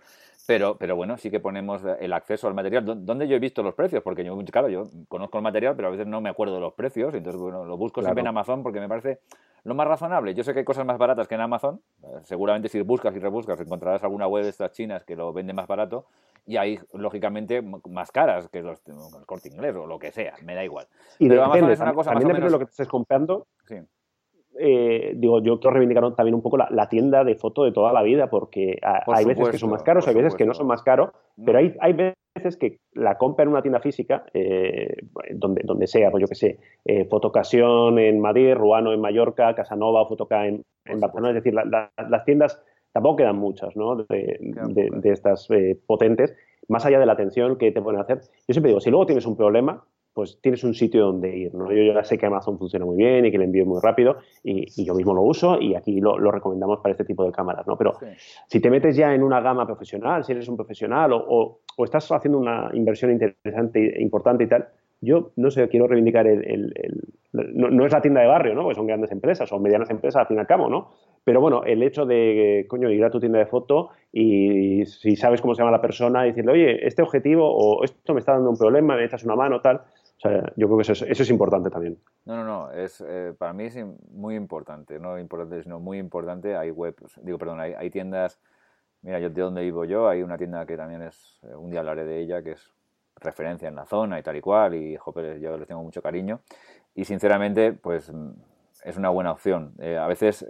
pero, 0.49 0.79
pero 0.79 0.97
bueno, 0.97 1.19
sí 1.19 1.31
que 1.31 1.41
ponemos 1.41 1.83
el 2.01 2.11
acceso 2.15 2.49
al 2.49 2.55
material. 2.55 2.83
¿Dónde 3.05 3.29
yo 3.29 3.37
he 3.37 3.39
visto 3.39 3.63
los 3.63 3.75
precios? 3.75 4.03
Porque 4.03 4.25
yo, 4.25 4.35
claro, 4.47 4.71
yo 4.71 4.89
conozco 5.07 5.37
el 5.37 5.45
material, 5.45 5.77
pero 5.77 5.89
a 5.89 5.91
veces 5.91 6.07
no 6.07 6.23
me 6.23 6.31
acuerdo 6.31 6.55
de 6.55 6.61
los 6.61 6.73
precios. 6.73 7.13
Entonces, 7.13 7.39
bueno, 7.39 7.67
lo 7.67 7.77
busco 7.77 8.01
siempre 8.01 8.23
en 8.23 8.29
Amazon 8.29 8.63
porque 8.63 8.81
me 8.81 8.89
parece 8.89 9.21
lo 9.65 9.75
más 9.75 9.87
razonable. 9.87 10.33
Yo 10.33 10.43
sé 10.43 10.55
que 10.55 10.61
hay 10.61 10.65
cosas 10.65 10.87
más 10.87 10.97
baratas 10.97 11.29
que 11.29 11.35
en 11.35 11.43
Amazon. 11.43 11.83
Eh, 12.03 12.07
seguramente 12.23 12.71
si 12.71 12.81
buscas 12.81 13.15
y 13.15 13.19
rebuscas 13.19 13.61
encontrarás 13.61 14.03
alguna 14.05 14.27
web 14.27 14.43
de 14.43 14.49
estas 14.49 14.73
chinas 14.73 15.05
que 15.05 15.17
lo 15.17 15.35
vende 15.35 15.53
más 15.53 15.67
barato. 15.67 16.07
Y 16.47 16.57
hay, 16.57 16.81
lógicamente, 16.95 17.61
más 17.61 18.11
caras 18.11 18.49
que 18.49 18.63
los, 18.63 18.81
los 18.87 19.27
corte 19.27 19.51
inglés 19.51 19.77
o 19.77 19.87
lo 19.87 19.99
que 19.99 20.13
sea. 20.13 20.33
Me 20.45 20.55
da 20.55 20.65
igual. 20.65 20.87
Y 21.19 21.29
pero 21.29 21.45
Amazon 21.45 21.71
es 21.73 21.81
una 21.81 21.93
cosa 21.93 22.13
también 22.13 22.29
más 22.29 22.37
o 22.37 22.39
menos... 22.39 22.53
lo 22.53 22.59
que 22.59 22.65
estés 22.65 22.89
comprando. 22.89 23.49
Sí 23.67 23.77
eh, 24.59 25.13
digo, 25.17 25.41
yo 25.41 25.61
quiero 25.61 25.75
reivindicar 25.75 26.15
también 26.15 26.35
un 26.35 26.43
poco 26.43 26.57
la, 26.57 26.89
tienda 26.89 27.25
de 27.25 27.37
foto 27.37 27.65
de 27.65 27.73
toda 27.73 27.93
la 27.93 28.03
vida, 28.03 28.29
porque 28.29 28.79
hay 28.83 29.25
veces 29.25 29.49
que 29.51 29.59
son 29.59 29.71
más 29.71 29.83
caros, 29.83 30.09
hay 30.09 30.15
veces 30.15 30.35
que 30.35 30.45
no 30.45 30.55
son 30.55 30.67
más 30.67 30.83
caros, 30.83 31.11
pero 31.45 31.59
hay, 31.59 31.75
hay 31.81 31.93
veces 31.93 32.57
que 32.57 32.79
la 32.93 33.17
compra 33.19 33.45
en 33.45 33.51
una 33.51 33.63
tienda 33.63 33.81
física, 33.81 34.25
eh, 34.35 34.97
donde, 35.33 35.63
donde 35.65 35.87
sea, 35.87 36.11
pues 36.11 36.23
yo 36.23 36.29
que 36.29 36.35
sé, 36.35 36.59
eh, 36.85 37.05
Fotocasión 37.05 37.99
en 37.99 38.21
Madrid, 38.21 38.55
Ruano 38.55 38.93
en 38.93 39.01
Mallorca, 39.01 39.55
Casanova 39.55 40.03
o 40.03 40.09
Fotoca 40.09 40.47
en, 40.47 40.65
Barcelona, 41.01 41.31
es 41.31 41.45
decir, 41.45 41.55
las 41.55 42.25
tiendas 42.25 42.63
tampoco 42.93 43.17
quedan 43.17 43.37
muchas 43.37 43.77
¿no? 43.77 43.97
de, 43.97 44.39
de 44.41 45.11
estas 45.13 45.47
potentes, 45.87 46.35
más 46.67 46.87
allá 46.87 46.99
de 46.99 47.05
la 47.05 47.13
atención 47.13 47.59
que 47.59 47.73
te 47.73 47.83
pueden 47.83 48.01
hacer. 48.01 48.21
Yo 48.47 48.55
siempre 48.55 48.71
digo, 48.71 48.81
si 48.81 48.89
luego 48.89 49.05
tienes 49.05 49.27
un 49.27 49.37
problema, 49.37 49.85
pues 50.19 50.41
tienes 50.41 50.65
un 50.65 50.75
sitio 50.75 51.07
donde 51.07 51.37
ir. 51.37 51.55
¿no? 51.55 51.71
Yo 51.71 51.95
ya 51.95 52.03
sé 52.03 52.19
que 52.19 52.27
Amazon 52.27 52.59
funciona 52.59 52.85
muy 52.85 52.97
bien 52.97 53.25
y 53.25 53.31
que 53.31 53.37
el 53.37 53.45
envío 53.45 53.63
es 53.63 53.69
muy 53.69 53.79
rápido 53.81 54.17
y, 54.43 54.85
yo 54.85 54.93
mismo 54.93 55.15
lo 55.15 55.23
uso 55.23 55.61
y 55.61 55.77
aquí 55.77 56.01
lo, 56.01 56.19
recomendamos 56.33 56.81
para 56.81 56.91
este 56.91 57.05
tipo 57.05 57.25
de 57.25 57.31
cámaras. 57.31 57.65
¿no? 57.69 57.79
Pero 57.79 57.93
si 58.49 58.59
te 58.59 58.69
metes 58.69 58.97
ya 58.97 59.15
en 59.15 59.23
una 59.23 59.41
gama 59.41 59.65
profesional, 59.65 60.25
si 60.25 60.33
eres 60.33 60.49
un 60.49 60.57
profesional 60.57 61.13
o, 61.13 61.61
estás 61.85 62.11
haciendo 62.11 62.37
una 62.37 62.69
inversión 62.73 63.13
interesante 63.13 63.97
e 63.97 64.03
importante 64.03 64.43
y 64.43 64.49
tal, 64.49 64.67
yo 65.01 65.31
no 65.37 65.53
sé, 65.53 65.69
quiero 65.69 65.87
reivindicar 65.87 66.27
el, 66.27 66.75
no, 67.33 67.87
es 67.87 67.93
la 67.93 68.01
tienda 68.01 68.21
de 68.21 68.27
barrio, 68.27 68.55
¿no? 68.55 68.63
Porque 68.63 68.75
son 68.75 68.89
grandes 68.89 69.13
empresas 69.13 69.53
o 69.53 69.61
medianas 69.61 69.89
empresas 69.91 70.23
al 70.23 70.27
fin 70.27 70.39
y 70.39 70.41
al 70.41 70.49
cabo, 70.49 70.69
¿no? 70.69 70.91
Pero 71.23 71.41
bueno, 71.41 71.63
el 71.65 71.83
hecho 71.83 72.07
de, 72.07 72.67
coño, 72.69 72.91
ir 72.91 73.05
a 73.05 73.11
tu 73.11 73.21
tienda 73.21 73.39
de 73.39 73.47
foto 73.47 73.91
y 74.13 74.85
si 74.87 75.15
sabes 75.15 75.41
cómo 75.41 75.55
se 75.55 75.61
llama 75.61 75.71
la 75.71 75.81
persona, 75.81 76.25
y 76.25 76.31
decirle, 76.31 76.53
oye, 76.53 76.87
este 76.87 77.03
objetivo 77.03 77.49
o 77.49 77.85
esto 77.85 78.15
me 78.15 78.21
está 78.21 78.33
dando 78.33 78.51
un 78.51 78.57
problema, 78.57 78.97
me 78.97 79.05
echas 79.05 79.25
una 79.25 79.37
mano, 79.37 79.61
tal. 79.61 79.83
Yo 80.23 80.67
creo 80.67 80.77
que 80.77 80.83
eso 80.83 80.93
es, 80.93 81.03
eso 81.03 81.23
es 81.23 81.31
importante 81.31 81.71
también. 81.71 81.99
No, 82.25 82.37
no, 82.37 82.45
no. 82.45 82.73
Es, 82.73 83.01
eh, 83.07 83.35
para 83.39 83.53
mí 83.53 83.65
es 83.65 83.77
muy 84.11 84.35
importante. 84.35 84.99
No 84.99 85.19
importante, 85.19 85.63
sino 85.63 85.79
muy 85.79 85.99
importante. 85.99 86.57
Hay 86.57 86.71
webs, 86.71 87.21
digo, 87.23 87.39
perdón, 87.39 87.61
hay, 87.61 87.75
hay, 87.75 87.91
tiendas. 87.91 88.41
Mira, 89.03 89.21
yo 89.21 89.31
de 89.31 89.41
donde 89.41 89.63
vivo 89.63 89.85
yo, 89.85 90.09
hay 90.09 90.23
una 90.23 90.37
tienda 90.37 90.67
que 90.67 90.77
también 90.77 91.03
es, 91.03 91.39
eh, 91.45 91.55
un 91.55 91.71
día 91.71 91.81
hablaré 91.81 92.05
de 92.05 92.19
ella, 92.19 92.43
que 92.43 92.53
es 92.53 92.73
referencia 93.17 93.69
en 93.69 93.77
la 93.77 93.87
zona 93.87 94.19
y 94.19 94.23
tal 94.25 94.37
y 94.37 94.41
cual. 94.41 94.75
Y, 94.75 94.97
joder, 94.97 95.39
yo 95.39 95.57
les 95.57 95.69
tengo 95.69 95.83
mucho 95.85 96.03
cariño. 96.03 96.41
Y 96.95 97.05
sinceramente, 97.05 97.73
pues 97.73 98.13
es 98.85 98.97
una 98.97 99.11
buena 99.11 99.31
opción. 99.31 99.75
Eh, 99.79 99.97
a 99.97 100.09
veces 100.09 100.45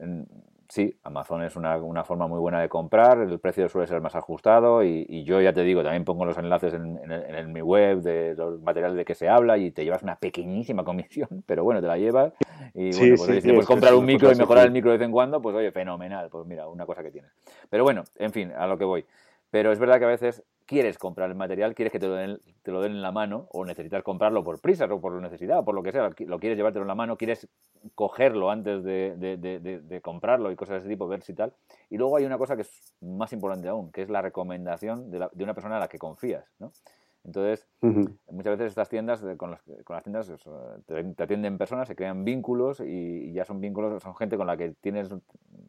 sí, 0.69 0.99
Amazon 1.03 1.43
es 1.43 1.57
una, 1.57 1.77
una, 1.79 2.05
forma 2.05 2.27
muy 2.27 2.39
buena 2.39 2.61
de 2.61 2.69
comprar, 2.69 3.19
el 3.21 3.39
precio 3.41 3.69
suele 3.69 3.87
ser 3.87 4.01
más 4.01 4.15
ajustado 4.15 4.85
y, 4.85 5.25
yo 5.25 5.41
ya 5.41 5.53
te 5.53 5.63
digo, 5.63 5.83
también 5.83 6.05
pongo 6.05 6.25
los 6.25 6.37
enlaces 6.39 6.75
en, 6.75 7.01
en, 7.11 7.53
mi 7.53 7.63
web 7.63 8.01
de 8.03 8.35
los 8.35 8.61
materiales 8.61 8.97
de 8.97 9.05
que 9.05 9.15
se 9.15 9.29
habla 9.29 9.59
y 9.59 9.71
te 9.71 9.85
llevas 9.85 10.03
una 10.03 10.17
pequeñísima 10.17 10.85
comisión, 10.85 11.29
pero 11.47 11.65
bueno, 11.65 11.81
te 11.81 11.87
la 11.87 11.97
llevas 11.97 12.33
y 12.75 12.91
bueno, 12.97 13.17
pues, 13.17 13.43
si 13.43 13.49
puedes 13.49 13.67
comprar 13.67 13.95
un 13.95 14.05
micro 14.05 14.31
y 14.31 14.37
mejorar 14.37 14.67
el 14.67 14.73
micro 14.73 14.91
de 14.91 14.99
vez 14.99 15.07
en 15.07 15.13
cuando, 15.13 15.41
pues 15.41 15.57
oye, 15.57 15.73
fenomenal, 15.73 16.29
pues 16.29 16.47
mira, 16.47 16.69
una 16.69 16.87
cosa 16.87 17.03
que 17.03 17.11
tienes. 17.11 17.31
Pero 17.71 17.85
bueno, 17.85 18.05
en 18.17 18.33
fin, 18.33 18.53
a 18.53 18.67
lo 18.67 18.79
que 18.79 18.85
voy. 18.85 19.05
Pero 19.51 19.73
es 19.73 19.79
verdad 19.79 19.99
que 19.99 20.05
a 20.05 20.09
veces 20.09 20.43
quieres 20.69 20.99
comprar 20.99 21.31
el 21.31 21.35
material, 21.35 21.75
quieres 21.75 21.91
que 21.91 21.99
te 21.99 22.07
lo, 22.07 22.15
den, 22.15 22.39
te 22.63 22.71
lo 22.71 22.83
den 22.83 22.93
en 22.93 23.01
la 23.01 23.11
mano, 23.11 23.49
o 23.53 23.65
necesitas 23.65 24.03
comprarlo 24.03 24.45
por 24.45 24.61
prisa 24.61 24.85
o 24.85 25.01
por 25.01 25.15
necesidad, 25.15 25.61
o 25.61 25.65
por 25.65 25.75
lo 25.75 25.83
que 25.83 25.93
sea, 25.93 26.11
lo 26.19 26.39
quieres 26.39 26.59
llevártelo 26.59 26.83
en 26.83 26.89
la 26.89 26.95
mano, 26.95 27.17
quieres 27.17 27.49
cogerlo 27.95 28.51
antes 28.51 28.85
de, 28.85 29.17
de, 29.17 30.01
comprarlo 30.03 30.53
y 30.53 30.57
cosas 30.57 30.75
de 30.75 30.79
ese 30.81 30.89
tipo, 30.91 31.09
ver 31.09 31.23
si 31.23 31.33
tal. 31.33 31.55
Y 31.89 31.97
luego 31.97 32.19
hay 32.19 32.27
una 32.27 32.37
cosa 32.37 32.55
que 32.55 32.63
es 32.63 32.95
más 33.01 33.33
importante 33.33 33.67
aún, 33.67 33.91
que 33.91 34.03
es 34.03 34.11
la 34.11 34.21
recomendación 34.21 35.11
de, 35.11 35.27
una 35.43 35.55
persona 35.55 35.79
a 35.79 35.81
la 35.81 35.89
que 35.89 35.99
confías, 35.99 36.45
¿no? 36.59 36.71
Entonces, 37.25 37.67
muchas 37.81 38.59
veces 38.59 38.67
estas 38.69 38.91
tiendas, 38.91 39.21
con, 39.39 39.57
con 39.85 39.95
las 39.95 40.03
tiendas, 40.03 40.31
te, 40.87 41.23
atienden 41.23 41.57
personas, 41.57 41.89
se 41.89 41.97
crean 41.97 42.25
vínculos 42.25 42.81
y, 42.81 43.33
ya 43.33 43.47
son 43.47 43.61
vínculos, 43.61 44.03
son 44.03 44.15
gente 44.17 44.37
con 44.37 44.47
la 44.47 44.57
que 44.59 44.75
tienes, 44.83 45.09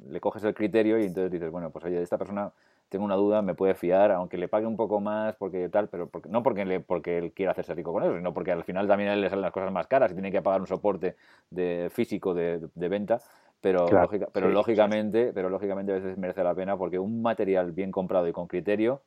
le 0.10 0.20
coges 0.20 0.44
el 0.44 0.54
criterio 0.54 1.00
y 1.00 1.06
entonces 1.06 1.32
dices, 1.32 1.50
bueno, 1.52 1.70
pues 1.70 1.86
oye, 1.86 2.02
esta 2.02 2.18
persona 2.18 2.52
tengo 2.90 3.06
una 3.06 3.16
duda, 3.16 3.42
me 3.42 3.54
puede 3.54 3.76
fiar, 3.76 4.12
aunque 4.12 4.38
le 4.38 4.48
pague 4.48 4.66
un 4.66 4.76
poco 4.76 5.00
más, 5.00 5.36
porque 5.36 5.70
tal, 5.70 5.88
pero 5.88 6.10
no 6.28 6.44
porque, 6.44 6.66
le, 6.66 6.80
porque 6.80 7.20
él 7.20 7.32
quiera 7.32 7.52
hacerse 7.52 7.76
rico 7.76 7.94
con 7.94 8.04
eso, 8.04 8.16
sino 8.16 8.34
porque 8.34 8.52
al 8.52 8.64
final 8.64 8.88
también 8.88 9.12
a 9.12 9.14
él 9.14 9.22
le 9.22 9.30
salen 9.30 9.44
las 9.44 9.52
cosas 9.52 9.72
más 9.72 9.88
caras 9.88 10.12
y 10.12 10.16
tiene 10.16 10.32
que 10.32 10.42
pagar 10.42 10.60
un 10.60 10.68
soporte 10.68 11.16
de, 11.52 11.90
físico 11.92 12.34
de, 12.34 12.68
venta, 12.76 13.22
pero, 13.62 13.86
pero 14.34 14.50
lógicamente, 14.50 15.32
pero 15.34 15.50
lógicamente 15.50 15.92
a 15.92 15.96
veces 15.96 16.18
merece 16.18 16.44
la 16.44 16.56
pena 16.56 16.78
porque 16.78 16.98
un 16.98 17.22
material 17.22 17.72
bien 17.72 17.92
comprado 17.92 18.28
y 18.28 18.34
con 18.34 18.48
criterio, 18.48 19.02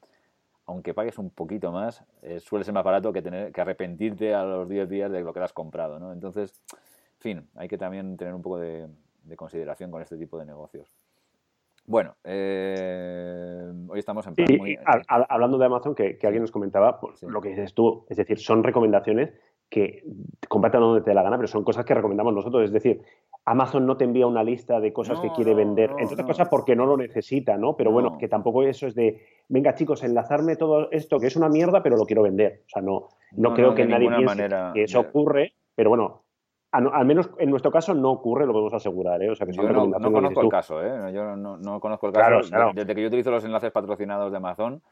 aunque 0.66 0.94
pagues 0.94 1.18
un 1.18 1.30
poquito 1.30 1.72
más, 1.72 2.04
eh, 2.22 2.38
suele 2.38 2.64
ser 2.64 2.72
más 2.72 2.84
barato 2.84 3.12
que 3.12 3.20
tener 3.20 3.50
que 3.50 3.60
arrepentirte 3.60 4.32
a 4.32 4.44
los 4.44 4.68
10 4.68 4.88
días 4.88 5.10
de 5.10 5.22
lo 5.22 5.32
que 5.32 5.40
has 5.40 5.52
comprado, 5.52 5.98
¿no? 5.98 6.12
Entonces, 6.12 6.62
en 6.72 7.20
fin, 7.20 7.48
hay 7.56 7.66
que 7.66 7.78
también 7.78 8.16
tener 8.16 8.32
un 8.32 8.42
poco 8.42 8.58
de 8.58 8.88
consideración 9.34 9.90
con 9.90 10.02
este 10.02 10.16
tipo 10.16 10.38
de 10.38 10.46
negocios. 10.46 10.88
Bueno, 11.84 12.14
eh, 12.24 13.72
hoy 13.88 13.98
estamos 13.98 14.26
en 14.26 14.34
plan 14.34 14.48
muy... 14.56 14.78
hablando 15.08 15.58
de 15.58 15.66
Amazon, 15.66 15.94
que, 15.94 16.16
alguien 16.22 16.42
nos 16.42 16.52
comentaba, 16.52 17.00
pues, 17.00 17.22
lo 17.22 17.40
que 17.40 17.50
dices 17.50 17.74
tú, 17.74 18.06
es 18.08 18.16
decir, 18.16 18.38
son 18.38 18.62
recomendaciones 18.62 19.32
que 19.68 20.04
compartan 20.48 20.82
donde 20.82 21.00
te 21.00 21.10
dé 21.10 21.14
la 21.14 21.22
gana, 21.22 21.38
pero 21.38 21.48
son 21.48 21.64
cosas 21.64 21.86
que 21.86 21.94
recomendamos 21.94 22.34
nosotros. 22.34 22.64
Es 22.64 22.72
decir, 22.72 23.00
Amazon 23.46 23.86
no 23.86 23.96
te 23.96 24.04
envía 24.04 24.26
una 24.26 24.44
lista 24.44 24.78
de 24.80 24.92
cosas 24.92 25.18
que 25.18 25.30
quiere 25.30 25.54
vender, 25.54 25.90
entre 25.98 26.12
otras 26.14 26.26
cosas 26.26 26.48
porque 26.48 26.76
no 26.76 26.84
lo 26.84 26.96
necesita, 26.96 27.56
¿no? 27.56 27.74
Pero 27.74 27.90
bueno, 27.90 28.18
que 28.18 28.28
tampoco 28.28 28.62
eso 28.62 28.86
es 28.86 28.94
de, 28.94 29.24
venga 29.48 29.74
chicos, 29.74 30.04
enlazarme 30.04 30.56
todo 30.56 30.90
esto 30.90 31.18
que 31.18 31.28
es 31.28 31.36
una 31.36 31.48
mierda, 31.48 31.82
pero 31.82 31.96
lo 31.96 32.04
quiero 32.04 32.22
vender. 32.22 32.62
O 32.66 32.68
sea, 32.68 32.82
no, 32.82 33.08
no, 33.32 33.54
creo 33.54 33.74
que 33.74 33.86
nadie 33.86 34.10
piense 34.14 34.48
que 34.74 34.82
eso 34.84 35.00
ocurre, 35.00 35.54
pero 35.74 35.88
bueno, 35.88 36.21
al 36.72 37.06
menos 37.06 37.30
en 37.38 37.50
nuestro 37.50 37.70
caso 37.70 37.94
no 37.94 38.10
ocurre, 38.10 38.46
lo 38.46 38.52
podemos 38.52 38.74
asegurar. 38.74 39.22
¿eh? 39.22 39.30
O 39.30 39.34
sea, 39.34 39.46
que 39.46 39.52
yo 39.52 39.62
no, 39.62 40.12
conozco 40.12 40.40
el 40.40 40.48
caso, 40.48 40.82
¿eh? 40.82 41.12
yo 41.12 41.36
no, 41.36 41.80
conozco 41.80 42.08
el 42.08 42.12
caso. 42.12 42.72
Desde 42.74 42.94
que 42.94 43.02
yo 43.02 43.08
utilizo 43.08 43.30
los 43.30 43.44
enlaces 43.44 43.70
patrocinados 43.70 44.30
de 44.30 44.38
Amazon, 44.38 44.82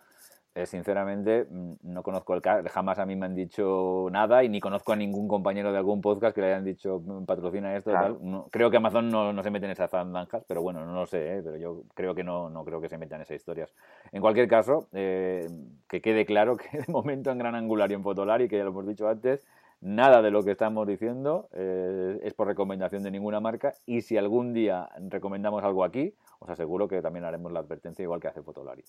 eh, 0.53 0.67
sinceramente 0.67 1.47
mm, 1.49 1.75
no 1.83 2.03
conozco 2.03 2.35
el 2.35 2.43
caso. 2.43 2.69
Jamás 2.69 2.99
a 2.99 3.07
mí 3.07 3.15
me 3.15 3.27
han 3.27 3.37
dicho 3.37 4.09
nada 4.11 4.43
y 4.43 4.49
ni 4.49 4.59
conozco 4.59 4.93
a 4.93 4.97
ningún 4.97 5.29
compañero 5.29 5.71
de 5.71 5.79
algún 5.79 6.01
podcast 6.01 6.35
que 6.35 6.41
le 6.41 6.49
hayan 6.49 6.65
dicho 6.65 7.01
mm, 7.05 7.25
patrocina 7.25 7.77
esto. 7.77 7.93
Tal. 7.93 8.19
creo 8.51 8.69
que 8.69 8.77
Amazon 8.77 9.09
no, 9.11 9.43
se 9.45 9.51
mete 9.51 9.67
en 9.67 9.73
esas 9.73 9.91
zanjas, 9.91 10.45
pero 10.49 10.61
bueno, 10.61 10.85
no 10.85 10.93
lo 10.93 11.07
sé. 11.07 11.37
¿eh? 11.37 11.43
Pero 11.45 11.57
yo 11.57 11.83
creo 11.95 12.17
que 12.17 12.25
no, 12.25 12.51
no 12.51 12.65
creo 12.65 12.81
que 12.81 12.89
se 12.89 12.99
metan 12.99 13.19
en 13.19 13.23
esas 13.23 13.37
historias. 13.37 13.73
En 14.11 14.21
cualquier 14.21 14.49
caso, 14.49 14.89
eh, 14.93 15.47
que 15.89 16.01
quede 16.01 16.27
claro 16.27 16.57
que 16.57 16.79
de 16.79 16.93
momento 16.93 17.31
en 17.31 17.39
Gran 17.39 17.55
Angular 17.55 17.89
y 17.93 17.95
en 17.95 18.03
Fotolar, 18.03 18.43
y 18.43 18.49
que 18.49 18.57
ya 18.57 18.65
lo 18.65 18.71
hemos 18.71 18.89
dicho 18.89 19.09
antes, 19.09 19.47
Nada 19.83 20.21
de 20.21 20.31
lo 20.31 20.43
que 20.43 20.51
estamos 20.51 20.87
diciendo 20.87 21.49
eh, 21.53 22.21
es 22.23 22.35
por 22.35 22.47
recomendación 22.47 23.03
de 23.03 23.11
ninguna 23.11 23.41
marca 23.41 23.73
y 23.87 24.03
si 24.03 24.19
algún 24.19 24.53
día 24.53 24.91
recomendamos 25.09 25.65
algo 25.65 25.85
aquí, 25.85 26.15
os 26.39 26.51
aseguro 26.51 26.87
que 26.87 27.01
también 27.01 27.25
haremos 27.25 27.51
la 27.51 27.61
advertencia 27.61 28.03
igual 28.03 28.21
que 28.21 28.29
hace 28.29 28.43
Fotolari. 28.43 28.85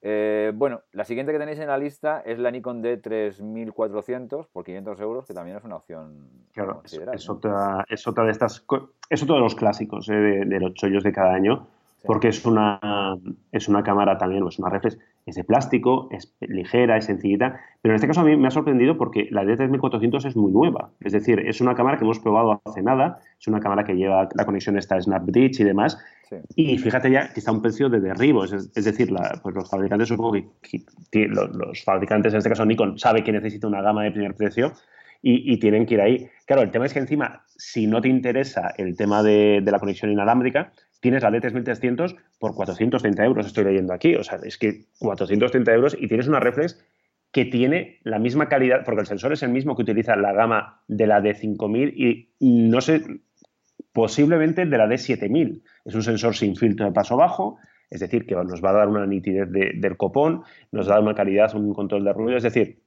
Eh, 0.00 0.52
bueno, 0.54 0.82
la 0.92 1.04
siguiente 1.04 1.32
que 1.32 1.38
tenéis 1.38 1.58
en 1.58 1.68
la 1.68 1.78
lista 1.78 2.20
es 2.24 2.38
la 2.38 2.50
Nikon 2.50 2.82
D3400 2.82 4.46
por 4.52 4.64
500 4.64 5.00
euros, 5.00 5.26
que 5.26 5.34
también 5.34 5.56
es 5.56 5.64
una 5.64 5.76
opción. 5.76 6.28
Claro, 6.52 6.82
es, 6.84 7.28
otra, 7.28 7.84
es 7.88 8.06
otra 8.06 8.24
de 8.24 8.30
estas, 8.30 8.64
es 9.10 9.22
otro 9.22 9.34
de 9.36 9.40
los 9.40 9.54
clásicos 9.54 10.08
eh, 10.08 10.14
de, 10.14 10.60
los 10.60 10.74
chollos 10.74 11.02
de 11.02 11.12
cada 11.12 11.34
año, 11.34 11.66
porque 12.04 12.28
es 12.28 12.44
una, 12.44 13.16
es 13.50 13.68
una 13.68 13.82
cámara 13.82 14.16
también, 14.18 14.46
es 14.46 14.58
una 14.58 14.70
reflex 14.70 14.98
es 15.28 15.36
de 15.36 15.44
plástico, 15.44 16.08
es 16.10 16.34
ligera, 16.40 16.96
es 16.96 17.04
sencillita, 17.04 17.60
pero 17.82 17.92
en 17.92 17.96
este 17.96 18.06
caso 18.06 18.20
a 18.20 18.24
mí 18.24 18.36
me 18.36 18.48
ha 18.48 18.50
sorprendido 18.50 18.96
porque 18.96 19.28
la 19.30 19.44
D3400 19.44 20.26
es 20.26 20.36
muy 20.36 20.50
nueva, 20.52 20.90
es 21.00 21.12
decir, 21.12 21.40
es 21.40 21.60
una 21.60 21.74
cámara 21.74 21.98
que 21.98 22.04
hemos 22.04 22.18
probado 22.18 22.60
hace 22.64 22.82
nada, 22.82 23.20
es 23.38 23.46
una 23.46 23.60
cámara 23.60 23.84
que 23.84 23.94
lleva 23.94 24.28
la 24.34 24.44
conexión 24.44 24.78
esta 24.78 25.00
SnapBridge 25.00 25.60
y 25.60 25.64
demás, 25.64 25.98
y 26.56 26.78
fíjate 26.78 27.10
ya 27.10 27.32
que 27.32 27.40
está 27.40 27.50
a 27.50 27.54
un 27.54 27.62
precio 27.62 27.88
de 27.88 28.00
derribo, 28.00 28.44
es, 28.44 28.72
decir, 28.74 29.10
pues 29.42 29.54
los 29.54 29.70
fabricantes, 29.70 30.08
supongo 30.08 30.32
que, 30.32 31.26
los, 31.28 31.84
fabricantes, 31.84 32.32
en 32.32 32.38
este 32.38 32.50
caso 32.50 32.64
Nikon, 32.64 32.98
sabe 32.98 33.22
que 33.22 33.32
necesita 33.32 33.66
una 33.66 33.82
gama 33.82 34.04
de 34.04 34.12
primer 34.12 34.34
precio 34.34 34.72
y, 35.20 35.58
tienen 35.58 35.84
que 35.84 35.94
ir 35.94 36.00
ahí. 36.00 36.28
Claro, 36.46 36.62
el 36.62 36.70
tema 36.70 36.86
es 36.86 36.92
que 36.92 37.00
encima, 37.00 37.42
si 37.56 37.86
no 37.86 38.00
te 38.00 38.08
interesa 38.08 38.72
el 38.76 38.96
tema 38.96 39.22
de, 39.22 39.60
de 39.62 39.72
la 39.72 39.78
conexión 39.78 40.12
inalámbrica, 40.12 40.72
tienes 41.00 41.22
la 41.22 41.30
D3300 41.30 42.16
por 42.38 42.54
430 42.54 43.24
euros, 43.24 43.46
estoy 43.46 43.64
leyendo 43.64 43.92
aquí. 43.92 44.14
O 44.14 44.24
sea, 44.24 44.38
es 44.42 44.58
que 44.58 44.86
430 44.98 45.72
euros 45.72 45.96
y 45.98 46.08
tienes 46.08 46.28
una 46.28 46.40
reflex 46.40 46.84
que 47.32 47.44
tiene 47.44 47.98
la 48.04 48.18
misma 48.18 48.48
calidad, 48.48 48.84
porque 48.84 49.02
el 49.02 49.06
sensor 49.06 49.32
es 49.32 49.42
el 49.42 49.50
mismo 49.50 49.76
que 49.76 49.82
utiliza 49.82 50.16
la 50.16 50.32
gama 50.32 50.82
de 50.88 51.06
la 51.06 51.20
D5000 51.20 51.92
y 51.94 52.28
no 52.40 52.80
sé, 52.80 53.02
posiblemente 53.92 54.64
de 54.64 54.78
la 54.78 54.86
D7000. 54.86 55.62
Es 55.84 55.94
un 55.94 56.02
sensor 56.02 56.34
sin 56.34 56.56
filtro 56.56 56.86
de 56.86 56.92
paso 56.92 57.16
bajo, 57.16 57.58
es 57.90 58.00
decir, 58.00 58.26
que 58.26 58.34
nos 58.34 58.62
va 58.62 58.70
a 58.70 58.74
dar 58.74 58.88
una 58.88 59.06
nitidez 59.06 59.48
del 59.50 59.96
copón, 59.96 60.42
nos 60.72 60.86
da 60.86 61.00
una 61.00 61.14
calidad, 61.14 61.54
un 61.54 61.74
control 61.74 62.04
de 62.04 62.12
ruido, 62.12 62.36
es 62.36 62.42
decir, 62.42 62.82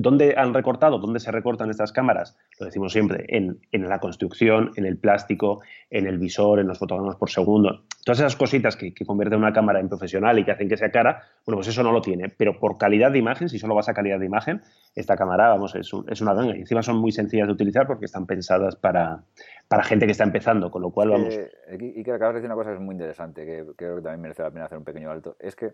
¿Dónde 0.00 0.34
han 0.36 0.54
recortado? 0.54 1.00
¿Dónde 1.00 1.18
se 1.18 1.32
recortan 1.32 1.70
estas 1.70 1.90
cámaras? 1.90 2.38
Lo 2.60 2.66
decimos 2.66 2.92
siempre, 2.92 3.26
en, 3.26 3.58
la 3.72 3.98
construcción, 3.98 4.70
en 4.76 4.86
el 4.86 4.96
plástico, 4.96 5.60
en 5.90 6.06
el 6.06 6.18
visor, 6.18 6.60
en 6.60 6.68
los 6.68 6.78
fotogramas 6.78 7.16
por 7.16 7.30
segundo. 7.30 7.82
Todas 8.04 8.20
esas 8.20 8.36
cositas 8.36 8.76
que, 8.76 8.94
convierten 9.04 9.40
una 9.40 9.52
cámara 9.52 9.80
en 9.80 9.88
profesional 9.88 10.38
y 10.38 10.44
que 10.44 10.52
hacen 10.52 10.68
que 10.68 10.76
sea 10.76 10.92
cara, 10.92 11.24
bueno, 11.44 11.56
pues 11.56 11.66
eso 11.66 11.82
no 11.82 11.90
lo 11.90 12.00
tiene. 12.00 12.28
Pero 12.28 12.60
por 12.60 12.78
calidad 12.78 13.10
de 13.10 13.18
imagen, 13.18 13.48
si 13.48 13.58
solo 13.58 13.74
vas 13.74 13.88
a 13.88 13.92
calidad 13.92 14.20
de 14.20 14.26
imagen, 14.26 14.62
esta 14.94 15.16
cámara, 15.16 15.48
vamos, 15.48 15.74
es, 15.74 15.92
una 15.92 16.32
ganga. 16.32 16.56
Y 16.56 16.60
encima 16.60 16.80
son 16.80 16.98
muy 16.98 17.10
sencillas 17.10 17.48
de 17.48 17.54
utilizar 17.54 17.88
porque 17.88 18.04
están 18.04 18.24
pensadas 18.24 18.76
para, 18.76 19.24
para 19.66 19.82
gente 19.82 20.06
que 20.06 20.12
está 20.12 20.22
empezando, 20.22 20.70
con 20.70 20.80
lo 20.80 20.92
cual 20.92 21.08
vamos... 21.10 21.34
y 21.76 22.04
que 22.04 22.12
acabas 22.12 22.34
de 22.34 22.40
decir 22.42 22.46
una 22.46 22.54
cosa 22.54 22.70
que 22.70 22.76
es 22.76 22.82
muy 22.82 22.94
interesante, 22.94 23.44
que 23.44 23.64
creo 23.76 23.96
que 23.96 24.02
también 24.02 24.20
merece 24.20 24.44
la 24.44 24.52
pena 24.52 24.66
hacer 24.66 24.78
un 24.78 24.84
pequeño 24.84 25.10
alto. 25.10 25.34
Es 25.40 25.56
que 25.56 25.72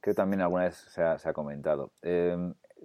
creo 0.00 0.14
que 0.14 0.16
también 0.16 0.40
alguna 0.40 0.64
vez 0.64 0.74
se 0.88 1.00
ha, 1.00 1.32
comentado. 1.32 1.92
Eh, 2.02 2.36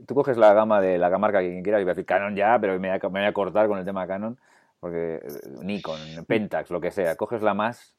tú 0.06 0.16
coges 0.16 0.38
la 0.38 0.54
gama 0.54 0.82
de 0.82 0.98
la 0.98 1.16
marca 1.18 1.40
que 1.40 1.62
quieras 1.64 1.82
y 1.82 1.84
voy 1.84 1.92
a 1.92 1.94
decir 1.94 2.06
Canon 2.06 2.36
ya, 2.36 2.58
pero 2.60 2.80
me 2.80 2.90
voy, 2.90 3.24
a, 3.24 3.34
cortar 3.34 3.68
con 3.68 3.80
el 3.80 3.86
tema 3.86 4.08
Canon, 4.08 4.38
porque 4.80 5.16
eh, 5.16 5.22
Nikon, 5.64 6.00
Pentax, 6.28 6.70
lo 6.70 6.82
que 6.82 6.92
sea, 6.92 7.16
coges 7.16 7.42
la 7.42 7.54
más 7.54 7.96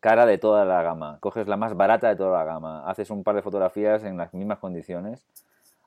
cara 0.00 0.24
de 0.26 0.38
toda 0.38 0.64
la 0.64 0.82
gama, 0.82 1.18
coges 1.20 1.46
la 1.48 1.56
más 1.56 1.76
barata 1.76 2.08
de 2.08 2.16
toda 2.16 2.38
la 2.38 2.44
gama, 2.44 2.88
haces 2.88 3.10
un 3.10 3.22
par 3.24 3.34
de 3.34 3.42
fotografías 3.42 4.04
en 4.04 4.16
las 4.16 4.32
mismas 4.32 4.58
condiciones, 4.58 5.26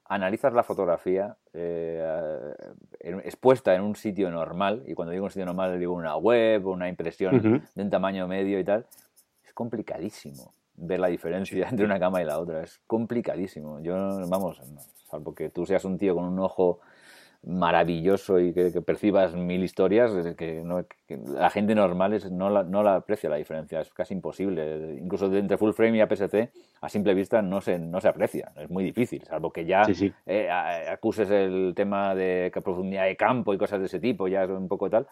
analizas 0.05 0.53
la 0.53 0.61
fotografía 0.61 1.35
eh, 1.53 2.53
expuesta 2.99 3.73
en 3.73 3.81
un 3.81 3.95
sitio 3.95 4.29
normal, 4.29 4.83
y 4.85 4.93
cuando 4.93 5.11
digo 5.11 5.25
un 5.25 5.31
sitio 5.31 5.45
normal 5.45 5.79
digo 5.79 5.93
una 5.93 6.15
web, 6.17 6.67
una 6.67 6.87
impresión 6.87 7.63
de 7.73 7.83
un 7.83 7.89
tamaño 7.89 8.27
medio 8.27 8.59
y 8.59 8.63
tal, 8.63 8.85
es 9.43 9.53
complicadísimo 9.53 10.53
ver 10.77 10.99
la 10.99 11.07
diferencia 11.07 11.67
entre 11.69 11.85
una 11.85 11.99
cama 11.99 12.21
y 12.21 12.25
la 12.25 12.39
otra, 12.39 12.63
es 12.63 12.79
complicadísimo. 12.87 13.79
Yo, 13.81 13.93
vamos, 14.27 14.61
salvo 15.09 15.33
que 15.33 15.49
tú 15.49 15.65
seas 15.65 15.85
un 15.85 15.97
tío 15.97 16.15
con 16.15 16.25
un 16.25 16.39
ojo 16.39 16.79
maravilloso 17.45 18.39
y 18.39 18.53
que, 18.53 18.71
percibas 18.81 19.35
mil 19.35 19.63
historias, 19.63 20.11
que, 20.35 20.63
la 21.27 21.49
gente 21.49 21.75
normal 21.75 22.19
no, 22.31 22.49
la, 22.49 22.63
no 22.63 22.81
la 22.81 22.95
aprecia 22.95 23.29
la 23.29 23.35
diferencia, 23.35 23.81
es 23.81 23.93
casi 23.93 24.13
imposible. 24.13 24.97
Incluso 24.99 25.33
entre 25.35 25.57
full 25.57 25.71
frame 25.71 25.97
y 25.97 26.01
APS-C, 26.01 26.51
a 26.81 26.89
simple 26.89 27.13
vista 27.13 27.41
no 27.41 27.61
se, 27.61 27.77
no 27.77 28.01
se 28.01 28.07
aprecia, 28.07 28.51
es 28.55 28.69
muy 28.69 28.83
difícil, 28.83 29.23
salvo 29.25 29.51
que 29.51 29.65
ya 29.65 29.83
eh, 30.25 30.49
acuses 30.49 31.29
el 31.29 31.73
tema 31.75 32.15
de 32.15 32.51
profundidad 32.63 33.05
de 33.05 33.15
campo 33.15 33.53
y 33.53 33.57
cosas 33.57 33.79
de 33.79 33.85
ese 33.85 33.99
tipo, 33.99 34.27
ya 34.27 34.43
es 34.43 34.49
un 34.49 34.67
poco 34.67 34.89
tal. 34.89 35.07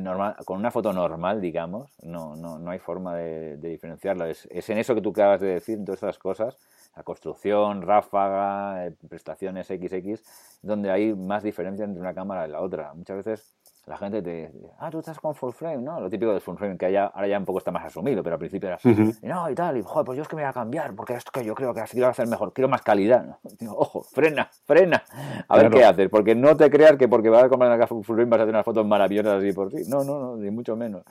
Normal, 0.00 0.36
con 0.46 0.58
una 0.58 0.70
foto 0.70 0.92
normal, 0.92 1.40
digamos, 1.40 1.90
no, 2.02 2.34
no, 2.34 2.58
no 2.58 2.70
hay 2.70 2.78
forma 2.78 3.14
de, 3.16 3.58
diferenciarla. 3.58 4.30
Es, 4.30 4.46
es 4.50 4.70
en 4.70 4.78
eso 4.78 4.94
que 4.94 5.02
tú 5.02 5.10
acabas 5.10 5.40
de 5.40 5.48
decir, 5.48 5.78
en 5.78 5.84
todas 5.84 6.02
esas 6.02 6.18
cosas, 6.18 6.56
la 6.96 7.02
construcción, 7.02 7.82
ráfaga, 7.82 8.86
eh, 8.86 8.94
prestaciones 9.08 9.66
XX, 9.66 10.22
donde 10.62 10.90
hay 10.90 11.14
más 11.14 11.42
diferencia 11.42 11.84
entre 11.84 12.00
una 12.00 12.14
cámara 12.14 12.46
y 12.46 12.50
la 12.50 12.60
otra. 12.60 12.94
Muchas 12.94 13.18
veces 13.18 13.54
la 13.86 13.96
gente 13.96 14.22
te 14.22 14.48
dice, 14.48 14.70
ah, 14.78 14.90
tú 14.90 15.00
estás 15.00 15.18
con 15.18 15.34
full 15.34 15.52
frame, 15.52 15.78
¿no? 15.78 16.00
Lo 16.00 16.08
típico 16.08 16.30
del 16.30 16.40
full 16.40 16.56
frame, 16.56 16.78
que 16.78 16.96
ahora 16.96 17.26
ya 17.26 17.38
un 17.38 17.44
poco 17.44 17.58
está 17.58 17.72
más 17.72 17.84
asumido, 17.84 18.22
pero 18.22 18.34
al 18.34 18.38
principio 18.38 18.68
era, 18.68 18.78
no, 19.22 19.50
y 19.50 19.54
tal, 19.54 19.76
y 19.76 19.82
joder, 19.82 20.06
pues 20.06 20.16
yo 20.16 20.22
es 20.22 20.28
que 20.28 20.36
me 20.36 20.42
voy 20.42 20.50
a 20.50 20.52
cambiar, 20.52 20.94
porque 20.94 21.14
esto 21.14 21.32
que 21.32 21.44
yo 21.44 21.54
creo 21.54 21.74
que 21.74 21.80
así 21.80 21.94
quiero 21.94 22.08
hacer 22.08 22.28
mejor, 22.28 22.52
quiero 22.52 22.68
más 22.68 22.82
calidad, 22.82 23.24
¿no? 23.24 23.38
Digo, 23.58 23.76
ojo, 23.76 24.02
frena, 24.02 24.48
frena, 24.64 25.02
a 25.48 25.56
ver 25.56 25.70
qué 25.70 25.84
haces, 25.84 26.08
porque 26.08 26.34
no 26.36 26.56
te 26.56 26.70
creas 26.70 26.96
que 26.96 27.08
porque 27.08 27.28
vas 27.28 27.44
a 27.44 27.48
comprar 27.48 27.76
una 27.76 27.86
full 27.86 28.04
frame 28.04 28.26
vas 28.26 28.40
a 28.40 28.42
hacer 28.44 28.54
unas 28.54 28.64
fotos 28.64 28.86
maravillosas 28.86 29.42
así 29.42 29.52
por 29.52 29.72
sí, 29.72 29.82
no, 29.88 30.04
no, 30.04 30.20
no, 30.20 30.36
ni 30.36 30.50
mucho 30.50 30.76
menos. 30.76 31.02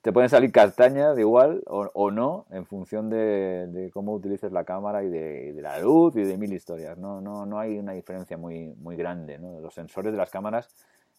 Te 0.00 0.12
pueden 0.12 0.28
salir 0.28 0.52
castañas 0.52 1.18
igual 1.18 1.62
o, 1.66 1.90
o 1.94 2.10
no, 2.10 2.44
en 2.50 2.66
función 2.66 3.08
de, 3.08 3.68
de, 3.68 3.90
cómo 3.90 4.12
utilices 4.12 4.52
la 4.52 4.62
cámara 4.62 5.02
y 5.02 5.08
de, 5.08 5.54
de, 5.54 5.62
la 5.62 5.78
luz 5.78 6.14
y 6.16 6.24
de 6.24 6.36
mil 6.36 6.52
historias. 6.52 6.98
No, 6.98 7.22
no, 7.22 7.46
no 7.46 7.58
hay 7.58 7.78
una 7.78 7.92
diferencia 7.92 8.36
muy, 8.36 8.74
muy 8.74 8.96
grande. 8.96 9.38
¿no? 9.38 9.60
Los 9.60 9.72
sensores 9.72 10.12
de 10.12 10.18
las 10.18 10.28
cámaras 10.28 10.68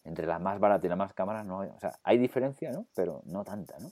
entre 0.06 0.26
la 0.26 0.38
más 0.38 0.58
barata 0.58 0.86
y 0.86 0.88
la 0.88 0.96
más 0.96 1.12
cámara 1.12 1.44
no 1.44 1.60
hay, 1.60 1.70
o 1.70 1.78
sea, 1.78 1.92
hay 2.04 2.18
diferencia, 2.18 2.70
¿no? 2.72 2.86
Pero 2.94 3.22
no 3.26 3.44
tanta, 3.44 3.78
¿no? 3.78 3.90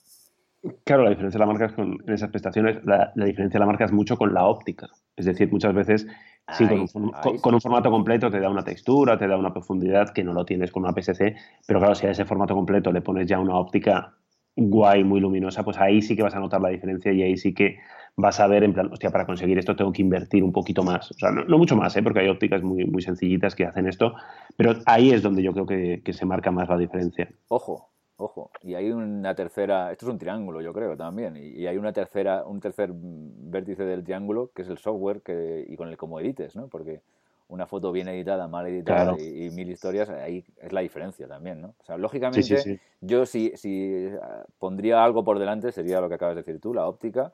Claro, 0.84 1.04
la 1.04 1.10
diferencia 1.10 1.38
de 1.38 1.46
la 1.46 1.52
marca 1.52 1.66
es 1.66 1.72
con, 1.72 1.98
en 2.06 2.14
esas 2.14 2.30
prestaciones, 2.30 2.82
la, 2.84 3.12
diferencia 3.14 3.58
de 3.58 3.58
la 3.58 3.66
marca 3.66 3.84
es 3.84 3.92
mucho 3.92 4.16
con 4.16 4.32
la 4.32 4.46
óptica. 4.46 4.88
Es 5.14 5.26
decir, 5.26 5.52
muchas 5.52 5.74
veces, 5.74 6.06
sí, 6.52 6.66
con, 6.66 7.54
un, 7.54 7.60
formato 7.60 7.90
completo 7.90 8.30
te 8.30 8.40
da 8.40 8.48
una 8.48 8.64
textura, 8.64 9.18
te 9.18 9.28
da 9.28 9.36
una 9.36 9.52
profundidad 9.52 10.10
que 10.14 10.24
no 10.24 10.32
lo 10.32 10.46
tienes 10.46 10.72
con 10.72 10.84
una 10.84 10.92
PSC, 10.92 11.36
pero 11.66 11.80
claro, 11.80 11.94
si 11.94 12.06
a 12.06 12.10
ese 12.10 12.24
formato 12.24 12.54
completo 12.54 12.92
le 12.92 13.02
pones 13.02 13.26
ya 13.26 13.38
una 13.38 13.56
óptica 13.56 14.14
guay, 14.56 15.04
muy 15.04 15.20
luminosa, 15.20 15.64
pues 15.64 15.78
ahí 15.78 16.00
sí 16.00 16.16
que 16.16 16.22
vas 16.22 16.34
a 16.34 16.40
notar 16.40 16.62
la 16.62 16.70
diferencia 16.70 17.12
y 17.12 17.22
ahí 17.22 17.36
sí 17.36 17.52
que 17.52 17.78
vas 18.16 18.40
a 18.40 18.46
ver 18.46 18.64
en 18.64 18.72
plan, 18.72 18.92
hostia, 18.92 19.10
para 19.10 19.26
conseguir 19.26 19.58
esto 19.58 19.74
tengo 19.74 19.92
que 19.92 20.02
invertir 20.02 20.44
un 20.44 20.52
poquito 20.52 20.82
más. 20.82 21.10
O 21.10 21.14
sea, 21.14 21.30
no, 21.30 21.58
mucho 21.58 21.76
más, 21.76 21.96
¿eh? 21.96 22.02
porque 22.02 22.20
hay 22.20 22.28
ópticas 22.28 22.62
muy, 22.62 22.84
muy 22.84 23.02
sencillitas 23.02 23.54
que 23.54 23.64
hacen 23.64 23.88
esto, 23.88 24.14
pero 24.56 24.74
ahí 24.86 25.10
es 25.10 25.22
donde 25.22 25.42
yo 25.42 25.52
creo 25.52 25.66
que, 25.66 26.02
que 26.04 26.12
se 26.12 26.26
marca 26.26 26.50
más 26.50 26.68
la 26.68 26.78
diferencia. 26.78 27.28
Ojo, 27.48 27.90
ojo, 28.16 28.50
y 28.62 28.74
hay 28.74 28.90
una 28.90 29.34
tercera, 29.34 29.90
esto 29.90 30.06
es 30.06 30.12
un 30.12 30.18
triángulo 30.18 30.60
yo 30.60 30.72
creo 30.72 30.96
también, 30.96 31.36
y 31.36 31.66
hay 31.66 31.76
una 31.76 31.92
tercera, 31.92 32.44
un 32.44 32.60
tercer 32.60 32.90
vértice 32.92 33.84
del 33.84 34.04
triángulo 34.04 34.50
que 34.54 34.62
es 34.62 34.68
el 34.68 34.78
software 34.78 35.20
que, 35.22 35.64
y 35.68 35.76
con 35.76 35.88
el 35.88 35.96
como 35.96 36.20
edites, 36.20 36.54
¿no? 36.54 36.68
Porque 36.68 37.02
una 37.48 37.66
foto 37.66 37.92
bien 37.92 38.08
editada, 38.08 38.48
mal 38.48 38.66
editada 38.66 39.14
y, 39.18 39.50
mil 39.50 39.70
historias, 39.70 40.08
ahí 40.08 40.44
es 40.60 40.72
la 40.72 40.80
diferencia 40.80 41.28
también, 41.28 41.60
¿no? 41.60 41.74
O 41.78 41.84
sea, 41.84 41.98
lógicamente, 41.98 42.80
yo 43.00 43.26
si, 43.26 43.52
si 43.56 44.08
ah, 44.22 44.44
pondría 44.58 45.04
algo 45.04 45.24
por 45.24 45.38
delante 45.38 45.70
sería 45.70 46.00
lo 46.00 46.08
que 46.08 46.14
acabas 46.14 46.36
de 46.36 46.42
decir 46.42 46.60
tú, 46.60 46.72
la 46.72 46.86
óptica, 46.86 47.32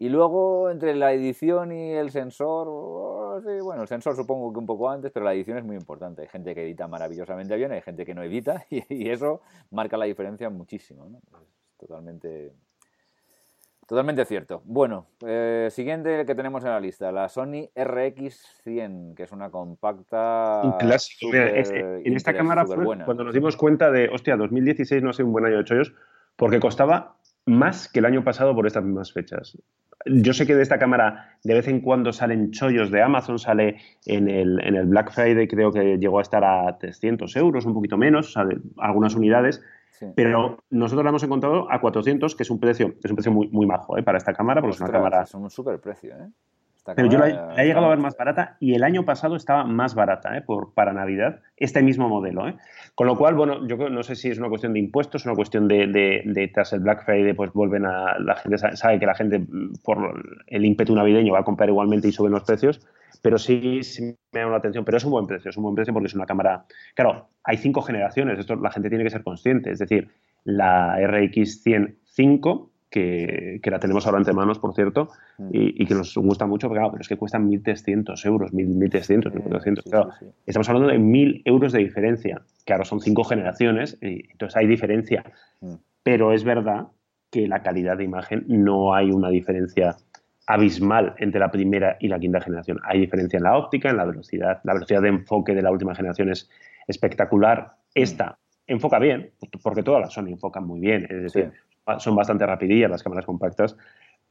y 0.00 0.08
luego 0.08 0.70
entre 0.70 0.94
la 0.94 1.12
edición 1.12 1.72
y 1.72 1.92
el 1.92 2.10
sensor, 2.10 2.68
oh, 2.70 3.42
bueno, 3.62 3.82
el 3.82 3.88
sensor 3.88 4.16
supongo 4.16 4.50
que 4.50 4.58
un 4.58 4.64
poco 4.64 4.88
antes, 4.88 5.12
pero 5.12 5.26
la 5.26 5.34
edición 5.34 5.58
es 5.58 5.64
muy 5.64 5.76
importante. 5.76 6.22
Hay 6.22 6.28
gente 6.28 6.54
que 6.54 6.62
edita 6.62 6.88
maravillosamente 6.88 7.54
bien, 7.54 7.70
hay 7.70 7.82
gente 7.82 8.06
que 8.06 8.14
no 8.14 8.22
edita 8.22 8.64
y, 8.70 9.10
eso 9.10 9.42
marca 9.70 9.98
la 9.98 10.06
diferencia 10.06 10.48
muchísimo. 10.48 11.06
¿no? 11.06 11.18
Es 11.18 11.76
totalmente, 11.78 12.50
totalmente 13.86 14.24
cierto. 14.24 14.62
Bueno, 14.64 15.08
eh, 15.26 15.68
siguiente 15.70 16.24
que 16.24 16.34
tenemos 16.34 16.64
en 16.64 16.70
la 16.70 16.80
lista, 16.80 17.12
la 17.12 17.28
Sony 17.28 17.68
RX100, 17.76 19.14
que 19.14 19.24
es 19.24 19.32
una 19.32 19.50
compacta. 19.50 20.62
Un 20.64 20.78
clásico. 20.78 21.30
en 21.34 22.16
esta 22.16 22.32
cámara 22.32 22.64
fue 22.64 22.86
cuando 23.04 23.22
nos 23.22 23.34
dimos 23.34 23.54
cuenta 23.54 23.90
de, 23.90 24.08
hostia, 24.08 24.38
2016 24.38 25.02
no 25.02 25.10
ha 25.10 25.12
sido 25.12 25.26
un 25.26 25.32
buen 25.32 25.44
año 25.44 25.58
de 25.58 25.64
chollos, 25.64 25.92
porque 26.36 26.58
costaba 26.58 27.18
más 27.44 27.86
que 27.86 27.98
el 27.98 28.06
año 28.06 28.24
pasado 28.24 28.54
por 28.54 28.66
estas 28.66 28.82
mismas 28.82 29.12
fechas 29.12 29.58
yo 30.06 30.32
sé 30.32 30.46
que 30.46 30.54
de 30.54 30.62
esta 30.62 30.78
cámara 30.78 31.36
de 31.44 31.54
vez 31.54 31.68
en 31.68 31.80
cuando 31.80 32.12
salen 32.12 32.50
chollos 32.50 32.90
de 32.90 33.02
Amazon, 33.02 33.38
sale 33.38 33.76
en 34.06 34.28
el, 34.28 34.60
en 34.62 34.76
el 34.76 34.86
Black 34.86 35.12
Friday, 35.12 35.46
creo 35.46 35.72
que 35.72 35.98
llegó 35.98 36.18
a 36.18 36.22
estar 36.22 36.44
a 36.44 36.78
300 36.78 37.34
euros, 37.36 37.66
un 37.66 37.74
poquito 37.74 37.96
menos, 37.96 38.36
algunas 38.78 39.14
unidades, 39.14 39.62
pero 40.14 40.58
nosotros 40.70 41.04
la 41.04 41.10
hemos 41.10 41.22
encontrado 41.22 41.70
a 41.70 41.80
400, 41.80 42.34
que 42.34 42.42
es 42.42 42.50
un 42.50 42.58
precio, 42.58 42.94
es 43.02 43.10
un 43.10 43.16
precio 43.16 43.32
muy, 43.32 43.48
muy 43.48 43.66
majo 43.66 43.98
¿eh? 43.98 44.02
para 44.02 44.16
esta 44.16 44.32
cámara, 44.32 44.60
porque 44.60 44.74
es 44.74 44.80
una 44.80 44.90
cámara... 44.90 45.22
Es 45.22 45.34
un 45.34 45.50
súper 45.50 45.78
precio, 45.78 46.14
¿eh? 46.14 46.28
Pero 46.84 47.08
yo 47.08 47.18
la, 47.18 47.54
he 47.56 47.66
llegado 47.66 47.86
a 47.86 47.90
ver 47.90 47.98
más 47.98 48.16
barata 48.16 48.56
y 48.58 48.74
el 48.74 48.82
año 48.84 49.04
pasado 49.04 49.36
estaba 49.36 49.64
más 49.64 49.94
barata 49.94 50.36
¿eh? 50.36 50.42
Por, 50.42 50.72
para 50.74 50.92
Navidad, 50.92 51.40
este 51.56 51.82
mismo 51.82 52.08
modelo. 52.08 52.48
¿eh? 52.48 52.56
Con 52.94 53.06
lo 53.06 53.16
cual, 53.16 53.34
bueno, 53.34 53.66
yo 53.66 53.76
no 53.90 54.02
sé 54.02 54.16
si 54.16 54.28
es 54.28 54.38
una 54.38 54.48
cuestión 54.48 54.72
de 54.72 54.78
impuestos, 54.78 55.24
una 55.24 55.34
cuestión 55.34 55.68
de, 55.68 55.86
de, 55.86 56.50
tras 56.52 56.72
el 56.72 56.80
Black 56.80 57.04
Friday, 57.04 57.34
pues 57.34 57.52
vuelven 57.52 57.86
a. 57.86 58.18
La 58.18 58.36
gente 58.36 58.58
sabe 58.58 58.98
que 58.98 59.06
la 59.06 59.14
gente, 59.14 59.42
por 59.84 60.22
el 60.46 60.64
ímpetu 60.64 60.94
navideño, 60.94 61.32
va 61.32 61.40
a 61.40 61.44
comprar 61.44 61.68
igualmente 61.68 62.08
y 62.08 62.12
suben 62.12 62.32
los 62.32 62.44
precios, 62.44 62.86
pero 63.22 63.38
sí, 63.38 63.82
sí 63.82 64.16
me 64.32 64.40
llama 64.40 64.52
la 64.52 64.58
atención. 64.58 64.84
Pero 64.84 64.96
es 64.96 65.04
un 65.04 65.12
buen 65.12 65.26
precio, 65.26 65.50
es 65.50 65.56
un 65.56 65.64
buen 65.64 65.74
precio 65.74 65.92
porque 65.92 66.08
es 66.08 66.14
una 66.14 66.26
cámara. 66.26 66.64
Claro, 66.94 67.28
hay 67.44 67.56
cinco 67.56 67.82
generaciones, 67.82 68.38
esto 68.38 68.56
la 68.56 68.70
gente 68.70 68.88
tiene 68.88 69.04
que 69.04 69.10
ser 69.10 69.22
consciente. 69.22 69.70
Es 69.70 69.78
decir, 69.78 70.08
la 70.44 70.96
RX 71.06 71.62
105 71.62 72.69
que, 72.90 73.60
la 73.64 73.78
tenemos 73.78 74.04
ahora 74.06 74.18
entre 74.18 74.34
manos, 74.34 74.58
por 74.58 74.74
cierto, 74.74 75.10
mm. 75.38 75.48
y, 75.52 75.86
que 75.86 75.94
nos 75.94 76.14
gusta 76.16 76.46
mucho, 76.46 76.68
pero, 76.68 76.80
claro, 76.80 76.92
pero 76.92 77.02
es 77.02 77.08
que 77.08 77.16
cuestan 77.16 77.48
1.300 77.48 78.26
euros, 78.26 78.52
1.300, 78.52 79.32
1.400. 79.32 79.84
Claro, 79.84 80.10
estamos 80.44 80.68
hablando 80.68 80.88
de 80.88 80.98
1.000 80.98 81.42
euros 81.44 81.72
de 81.72 81.78
diferencia, 81.78 82.42
que 82.66 82.72
ahora 82.72 82.84
son 82.84 83.00
cinco 83.00 83.24
generaciones, 83.24 83.96
y 84.02 84.30
entonces 84.32 84.56
hay 84.56 84.66
diferencia. 84.66 85.24
Mm. 85.60 85.74
Pero 86.02 86.32
es 86.32 86.44
verdad 86.44 86.88
que 87.30 87.46
la 87.46 87.62
calidad 87.62 87.96
de 87.96 88.04
imagen 88.04 88.44
no 88.48 88.92
hay 88.94 89.10
una 89.10 89.30
diferencia 89.30 89.96
abismal 90.46 91.14
entre 91.18 91.38
la 91.38 91.50
primera 91.50 91.96
y 92.00 92.08
la 92.08 92.18
quinta 92.18 92.40
generación. 92.40 92.80
Hay 92.82 92.98
diferencia 92.98 93.36
en 93.36 93.44
la 93.44 93.56
óptica, 93.56 93.90
en 93.90 93.98
la 93.98 94.04
velocidad. 94.04 94.60
La 94.64 94.74
velocidad 94.74 95.00
de 95.00 95.08
enfoque 95.08 95.54
de 95.54 95.62
la 95.62 95.70
última 95.70 95.94
generación 95.94 96.30
es 96.30 96.50
espectacular. 96.88 97.60
Mm. 97.60 97.80
Esta 97.94 98.38
enfoca 98.66 98.98
bien, 98.98 99.30
porque 99.62 99.82
todas 99.82 100.00
las 100.00 100.12
Sony 100.12 100.28
enfocan 100.28 100.66
muy 100.66 100.80
bien. 100.80 101.06
Es 101.08 101.22
decir, 101.22 101.52
son 101.98 102.14
bastante 102.14 102.46
rapidillas 102.46 102.90
las 102.90 103.02
cámaras 103.02 103.26
compactas, 103.26 103.76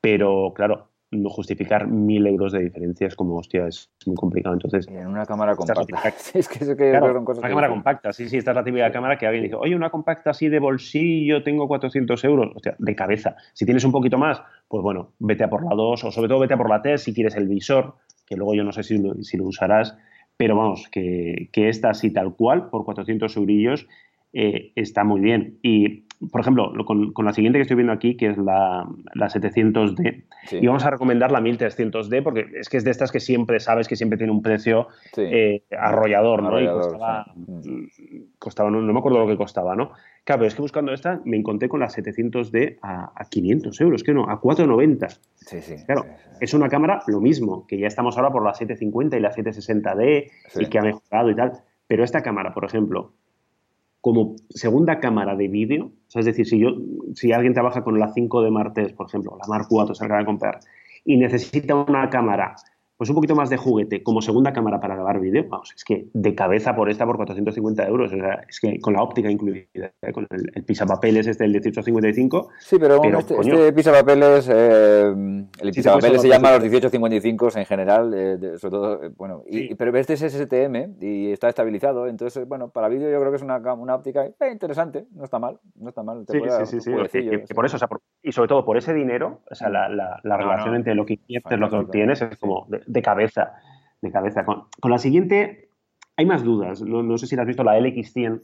pero 0.02 0.54
claro, 0.56 0.90
no 1.12 1.30
justificar 1.30 1.88
mil 1.88 2.28
euros 2.28 2.52
de 2.52 2.60
diferencia 2.60 3.08
es 3.08 3.16
como, 3.16 3.38
hostia, 3.38 3.68
es 3.68 3.90
muy 4.06 4.16
complicado. 4.16 4.54
Entonces, 4.54 4.88
en 4.88 5.08
una 5.08 5.26
cámara 5.26 5.56
compacta. 5.56 6.10
es 6.34 6.48
que, 6.48 6.64
es 6.64 6.70
que 6.70 6.76
claro, 6.76 7.22
una 7.22 7.50
cámara 7.50 7.70
compacta, 7.70 8.14
sí, 8.14 8.30
sí, 8.30 8.38
esta 8.38 8.52
es 8.52 8.56
la 8.56 8.64
típica 8.64 8.92
cámara 8.92 9.18
que 9.18 9.26
alguien 9.26 9.44
dice, 9.44 9.56
oye, 9.56 9.76
una 9.76 9.90
compacta 9.90 10.32
así 10.32 10.50
de 10.50 10.60
bolsillo, 10.60 11.44
tengo 11.44 11.68
400 11.68 12.24
euros, 12.26 12.52
hostia, 12.56 12.76
de 12.78 12.96
cabeza. 12.96 13.36
Si 13.54 13.66
tienes 13.66 13.84
un 13.84 13.92
poquito 13.92 14.18
más, 14.18 14.42
pues 14.68 14.84
bueno, 14.84 15.14
vete 15.20 15.44
a 15.44 15.50
por 15.50 15.64
la 15.64 15.76
2 15.76 16.04
o 16.04 16.12
sobre 16.12 16.28
todo 16.28 16.40
vete 16.40 16.54
a 16.54 16.58
por 16.58 16.70
la 16.70 16.82
T 16.82 16.98
si 16.98 17.14
quieres 17.14 17.36
el 17.36 17.48
visor, 17.48 17.96
que 18.28 18.36
luego 18.36 18.54
yo 18.54 18.64
no 18.64 18.72
sé 18.72 18.84
si 18.84 18.98
lo, 19.00 19.16
si 19.24 19.38
lo 19.38 19.46
usarás, 19.46 19.98
pero 20.38 20.56
vamos, 20.56 20.88
que, 20.92 21.50
que 21.52 21.70
esta 21.70 21.90
así 21.90 22.12
tal 22.12 22.36
cual, 22.36 22.70
por 22.70 22.86
400 22.86 23.36
eurillos, 23.36 23.88
eh, 24.32 24.72
está 24.76 25.04
muy 25.04 25.22
bien. 25.22 25.58
Y 25.64 26.06
por 26.32 26.42
ejemplo, 26.42 26.74
con, 26.86 27.26
la 27.26 27.34
siguiente 27.34 27.60
que 27.60 27.62
estoy 27.62 27.78
viendo 27.78 27.94
aquí, 27.94 28.18
que 28.18 28.28
es 28.28 28.38
la, 28.38 28.86
700D, 29.16 30.24
y 30.52 30.68
vamos 30.68 30.84
a 30.84 30.90
recomendar 30.90 31.32
la 31.32 31.40
1300D 31.40 32.24
porque 32.24 32.46
es 32.56 32.68
que 32.68 32.78
es 32.78 32.84
de 32.84 32.92
estas 32.92 33.12
que 33.12 33.22
siempre 33.22 33.60
sabes 33.62 33.88
que 33.88 33.96
siempre 33.96 34.18
tiene 34.18 34.34
un 34.34 34.42
precio 34.42 34.88
eh, 35.16 35.64
arrollador, 35.78 36.44
¿no? 36.44 36.60
y 36.60 36.68
costaba, 38.38 38.70
no, 38.70 38.82
me 38.82 39.00
acuerdo 39.00 39.20
lo 39.20 39.28
que 39.28 39.38
costaba, 39.38 39.76
¿no? 39.76 39.92
Claro, 40.26 40.40
pero 40.40 40.48
es 40.48 40.56
que 40.56 40.62
buscando 40.62 40.94
esta 40.94 41.22
me 41.24 41.38
encontré 41.38 41.70
con 41.70 41.80
la 41.80 41.88
700D 41.88 42.80
a, 42.82 43.26
500 43.30 43.80
euros, 43.82 44.04
que 44.04 44.14
no, 44.14 44.30
a 44.30 44.42
490. 44.42 45.08
Sí, 45.38 45.62
sí. 45.62 45.76
Claro, 45.86 46.06
es 46.42 46.54
una 46.54 46.68
cámara 46.68 47.02
lo 47.08 47.22
mismo, 47.22 47.66
que 47.66 47.80
ya 47.80 47.88
estamos 47.88 48.18
ahora 48.18 48.30
por 48.30 48.44
la 48.44 48.54
750 48.54 49.18
y 49.18 49.22
la 49.22 49.34
760D 49.34 50.32
y 50.60 50.66
que 50.66 50.80
ha 50.80 50.82
mejorado 50.82 51.32
y 51.32 51.36
tal. 51.36 51.54
Pero 51.88 52.04
esta 52.04 52.22
cámara, 52.22 52.54
por 52.54 52.66
ejemplo, 52.66 53.14
como 54.02 54.36
segunda 54.50 55.00
cámara 55.00 55.36
de 55.36 55.48
vídeo, 55.48 55.92
es 56.14 56.26
decir, 56.26 56.48
si, 56.48 56.60
yo, 56.60 56.70
si 57.16 57.32
alguien 57.32 57.54
trabaja 57.54 57.84
con 57.84 58.00
la 58.00 58.14
5 58.14 58.42
de 58.42 58.52
Martes, 58.52 58.94
por 58.94 59.08
ejemplo, 59.08 59.38
la 59.40 59.48
Mark 59.48 59.68
4 59.70 59.94
se 59.94 60.06
acaba 60.06 60.22
de 60.22 60.26
comprar, 60.26 60.60
y 61.04 61.18
necesita 61.18 61.76
una 61.76 62.10
cámara 62.10 62.56
pues 63.00 63.10
un 63.10 63.16
poquito 63.16 63.34
más 63.34 63.50
de 63.50 63.56
juguete 63.56 64.04
como 64.04 64.22
segunda 64.22 64.52
cámara 64.52 64.82
para 64.82 64.96
grabar 64.96 65.22
vídeo, 65.22 65.46
vamos, 65.48 65.72
es 65.74 65.86
que 65.86 66.10
de 66.12 66.36
cabeza 66.36 66.76
por 66.76 66.90
esta 66.90 67.06
por 67.06 67.16
450 67.16 67.88
euros, 67.88 68.12
o 68.12 68.18
sea, 68.18 68.42
es 68.46 68.60
que 68.60 68.78
con 68.82 68.94
la 68.94 69.02
óptica 69.02 69.32
incluida, 69.32 69.64
¿eh? 69.74 70.12
con 70.12 70.28
el, 70.30 70.52
el, 70.54 70.64
pisapapeles 70.66 71.26
este 71.26 71.46
del 71.46 71.52
1855. 71.52 72.50
Sí, 72.60 72.76
pero, 72.78 73.02
este, 73.02 73.36
este, 73.40 73.72
pisapapeles, 73.72 74.50
eh, 74.52 75.14
el 75.62 75.72
pisapapeles 75.72 76.22
se 76.22 76.28
llama 76.28 76.52
los 76.52 76.60
1855 76.60 77.50
en 77.56 77.66
general, 77.66 78.14
eh, 78.14 78.58
sobre 78.58 78.72
todo, 78.72 79.04
eh, 79.06 79.12
bueno, 79.16 79.44
y, 79.48 79.76
pero 79.76 79.98
este 79.98 80.16
es 80.16 80.34
STM 80.34 80.98
y 81.00 81.32
está 81.32 81.48
estabilizado, 81.48 82.06
entonces, 82.06 82.46
bueno, 82.50 82.68
para 82.68 82.90
vídeo 82.90 83.10
yo 83.10 83.18
creo 83.18 83.32
que 83.32 83.38
es 83.38 83.44
una, 83.44 83.60
una 83.76 83.96
óptica 83.96 84.30
interesante, 84.52 85.06
no 85.16 85.24
está 85.24 85.40
mal, 85.40 85.58
no 85.76 85.88
está 85.88 86.04
mal. 86.04 86.26
sí, 86.30 86.38
sí, 86.66 86.82
sí, 86.82 87.30
sí, 87.48 87.54
por 87.54 87.66
eso, 87.66 87.78
o 87.78 87.80
sea, 87.80 87.88
y 88.22 88.32
sobre 88.32 88.50
todo 88.50 88.66
por 88.66 88.78
ese 88.78 88.94
dinero, 88.94 89.42
o 89.50 89.56
sea, 89.56 89.70
la, 89.70 89.88
la, 89.90 90.20
la 90.24 90.38
relación 90.38 90.76
entre 90.76 90.96
lo 90.96 91.06
que 91.06 91.14
inviertes 91.14 91.58
y 91.58 91.60
lo 91.60 91.70
que 91.70 91.76
obtienes 91.78 92.22
es 92.22 92.38
como 92.38 92.68
de 92.70 93.02
cabeza. 93.02 93.54
De 94.02 94.12
cabeza. 94.12 94.46
Con, 94.46 94.68
la 94.84 94.98
siguiente 94.98 95.70
hay 96.18 96.26
más 96.26 96.44
dudas. 96.44 96.82
No, 96.82 97.18
sé 97.18 97.28
si 97.28 97.36
la 97.36 97.44
has 97.44 97.48
visto, 97.48 97.64
la 97.64 97.78
LX100, 97.80 98.42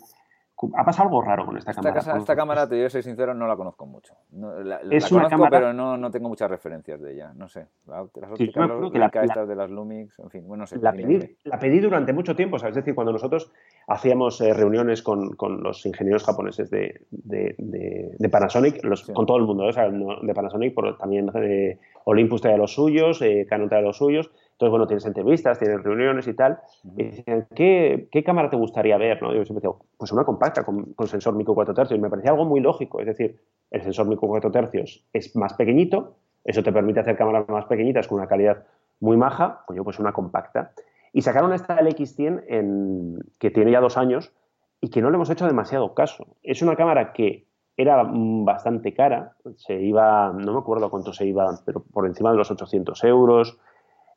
ha 0.76 0.86
pasado 0.86 1.10
algo 1.10 1.22
raro 1.22 1.46
con 1.46 1.58
esta, 1.58 1.74
cámara. 1.74 2.00
esta 2.00 2.36
cámara, 2.36 2.68
te 2.68 2.76
digo, 2.76 2.90
soy 2.90 3.04
sincero, 3.04 3.34
no 3.34 3.46
la 3.48 3.56
conozco 3.58 3.86
mucho. 3.86 4.16
la, 4.32 4.80
es 4.90 5.12
una 5.12 5.24
conozco, 5.24 5.30
cámara... 5.30 5.60
pero 5.60 5.74
no, 5.74 5.98
no, 5.98 6.10
tengo 6.12 6.30
muchas 6.30 6.50
referencias 6.50 7.02
de 7.02 7.14
ella. 7.14 7.34
No 7.36 7.48
sé. 7.50 7.68
las 7.86 8.02
ópticas, 8.32 9.24
estas 9.24 9.48
de 9.48 9.56
las 9.56 9.70
Lumix, 9.70 10.18
en 10.20 10.30
fin, 10.30 10.48
bueno, 10.48 10.64
no 10.64 10.68
sé. 10.68 10.78
La 10.80 10.94
pedí, 10.94 11.38
la 11.44 11.60
pedí, 11.60 11.80
durante 11.80 12.14
mucho 12.14 12.36
tiempo, 12.36 12.56
es 12.58 12.76
decir, 12.76 12.96
cuando 12.96 13.12
nosotros 13.12 13.52
hacíamos 13.88 14.40
eh, 14.42 14.54
reuniones 14.54 15.02
con, 15.02 15.36
con, 15.36 15.62
los 15.62 15.86
ingenieros 15.86 16.24
japoneses 16.24 16.70
de, 16.70 17.02
de, 17.12 17.56
de, 17.58 18.30
Panasonic, 18.30 18.84
los, 18.84 19.04
con 19.12 19.26
todo 19.26 19.38
el 19.38 19.44
mundo, 19.44 19.66
¿eh? 19.66 19.70
o 19.70 19.74
sea, 19.74 19.90
de 19.90 20.34
Panasonic, 20.34 20.74
pero 20.74 20.96
también 20.96 21.28
de 21.28 21.80
Olympus 22.06 22.42
traía 22.42 22.58
los 22.58 22.74
suyos, 22.74 23.22
eh, 23.22 23.46
Canon 23.50 23.68
traía 23.68 23.86
los 23.86 23.98
suyos, 23.98 24.32
entonces, 24.56 24.72
bueno, 24.72 24.88
tienes 24.88 25.06
entrevistas, 25.06 25.60
tienes 25.60 25.84
reuniones 25.84 26.28
y 26.30 26.34
tal. 26.34 26.60
Y 26.96 27.04
dicen, 27.04 27.46
¿qué, 27.54 28.08
¿qué, 28.10 28.24
cámara 28.24 28.50
te 28.50 28.56
gustaría 28.56 28.98
ver? 28.98 29.22
¿no? 29.22 29.34
Yo 29.34 29.44
siempre 29.44 29.60
digo, 29.62 29.86
pues 29.98 30.14
una 30.14 30.24
compacta 30.24 30.64
con, 30.64 30.94
con, 30.94 31.08
sensor 31.08 31.36
micro 31.36 31.54
4 31.54 31.74
tercios. 31.74 32.00
Y 32.00 32.02
me 32.02 32.10
parecía 32.10 32.32
algo 32.32 32.46
muy 32.46 32.62
lógico. 32.62 33.02
Es 33.02 33.06
decir, 33.06 33.38
el 33.70 33.82
sensor 33.82 34.08
micro 34.08 34.30
4 34.30 34.52
tercios 34.52 35.04
es 35.12 35.36
más 35.36 35.56
pequeñito, 35.56 36.16
eso 36.46 36.64
te 36.64 36.72
permite 36.72 37.02
hacer 37.02 37.18
cámaras 37.18 37.50
más 37.50 37.66
pequeñitas 37.66 38.08
con 38.08 38.20
una 38.20 38.28
calidad 38.28 38.64
muy 39.02 39.18
maja, 39.18 39.64
coño, 39.66 39.84
pues 39.84 40.00
una 40.00 40.14
compacta. 40.14 40.72
Y 41.12 41.22
sacaron 41.22 41.52
esta 41.52 41.78
LX100 41.82 42.44
en, 42.48 43.20
que 43.40 43.52
tiene 43.52 43.72
ya 43.72 43.82
dos 43.82 43.98
años 43.98 44.32
y 44.80 44.90
que 44.90 45.02
no 45.02 45.10
le 45.10 45.16
hemos 45.16 45.30
hecho 45.30 45.48
demasiado 45.48 45.94
caso. 45.94 46.38
Es 46.44 46.62
una 46.62 46.78
cámara 46.78 47.12
que 47.12 47.48
era 47.76 48.04
bastante 48.10 48.94
cara, 48.94 49.36
se 49.58 49.82
iba, 49.82 50.32
no 50.32 50.54
me 50.54 50.60
acuerdo 50.60 50.90
cuánto 50.90 51.12
se 51.12 51.26
iba, 51.26 51.46
pero 51.66 51.84
por 51.84 52.06
encima 52.06 52.32
de 52.32 52.38
los 52.38 52.50
800 52.50 53.04
euros, 53.04 53.58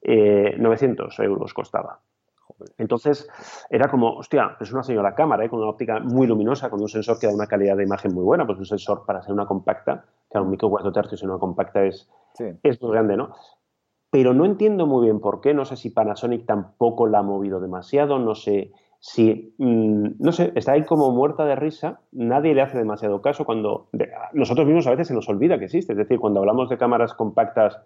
900 0.03 1.19
eh, 1.19 1.25
euros 1.25 1.55
costaba. 1.55 2.01
Entonces 2.77 3.29
era 3.71 3.89
como, 3.89 4.17
hostia, 4.17 4.57
es 4.61 4.73
una 4.73 4.83
señora 4.83 5.15
cámara, 5.15 5.45
¿eh? 5.45 5.49
con 5.49 5.61
una 5.61 5.69
óptica 5.69 6.01
muy 6.01 6.27
luminosa, 6.27 6.71
con 6.71 6.81
un 6.81 6.89
sensor 6.89 7.19
que 7.19 7.27
da 7.27 7.35
una 7.35 7.47
calidad 7.47 7.77
de 7.77 7.85
imagen 7.85 8.15
muy 8.15 8.25
buena, 8.25 8.47
pues 8.47 8.59
un 8.59 8.67
sensor 8.67 9.05
para 9.07 9.23
ser 9.23 9.33
una 9.33 9.47
compacta, 9.47 10.05
que 10.31 10.39
a 10.39 10.43
un 10.43 10.51
micro 10.51 10.71
4 10.71 10.93
tercios 10.93 11.23
en 11.23 11.31
una 11.31 11.39
compacta 11.39 11.85
es, 11.85 12.09
es 12.63 12.83
muy 12.83 12.93
grande, 12.93 13.17
¿no? 13.17 13.33
Pero 14.11 14.33
no 14.33 14.45
entiendo 14.47 14.87
muy 14.87 15.05
bien 15.05 15.21
por 15.21 15.41
qué, 15.41 15.53
no 15.53 15.65
sé 15.65 15.77
si 15.77 15.91
Panasonic 15.91 16.47
tampoco 16.47 17.07
la 17.07 17.19
ha 17.19 17.23
movido 17.23 17.61
demasiado, 17.61 18.19
no 18.19 18.35
sé 18.35 18.73
si, 19.01 19.55
mm, 19.59 20.13
no 20.19 20.33
sé, 20.33 20.53
está 20.55 20.73
ahí 20.73 20.85
como 20.85 21.11
muerta 21.13 21.45
de 21.45 21.55
risa, 21.55 22.01
nadie 22.11 22.55
le 22.55 22.63
hace 22.63 22.79
demasiado 22.79 23.21
caso 23.21 23.45
cuando 23.45 23.89
nosotros 24.33 24.67
mismos 24.67 24.87
a 24.87 24.91
veces 24.91 25.09
se 25.09 25.15
nos 25.15 25.29
olvida 25.29 25.59
que 25.59 25.67
existe, 25.67 25.93
es 25.93 25.99
decir, 25.99 26.19
cuando 26.19 26.41
hablamos 26.41 26.69
de 26.69 26.79
cámaras 26.79 27.15
compactas 27.15 27.79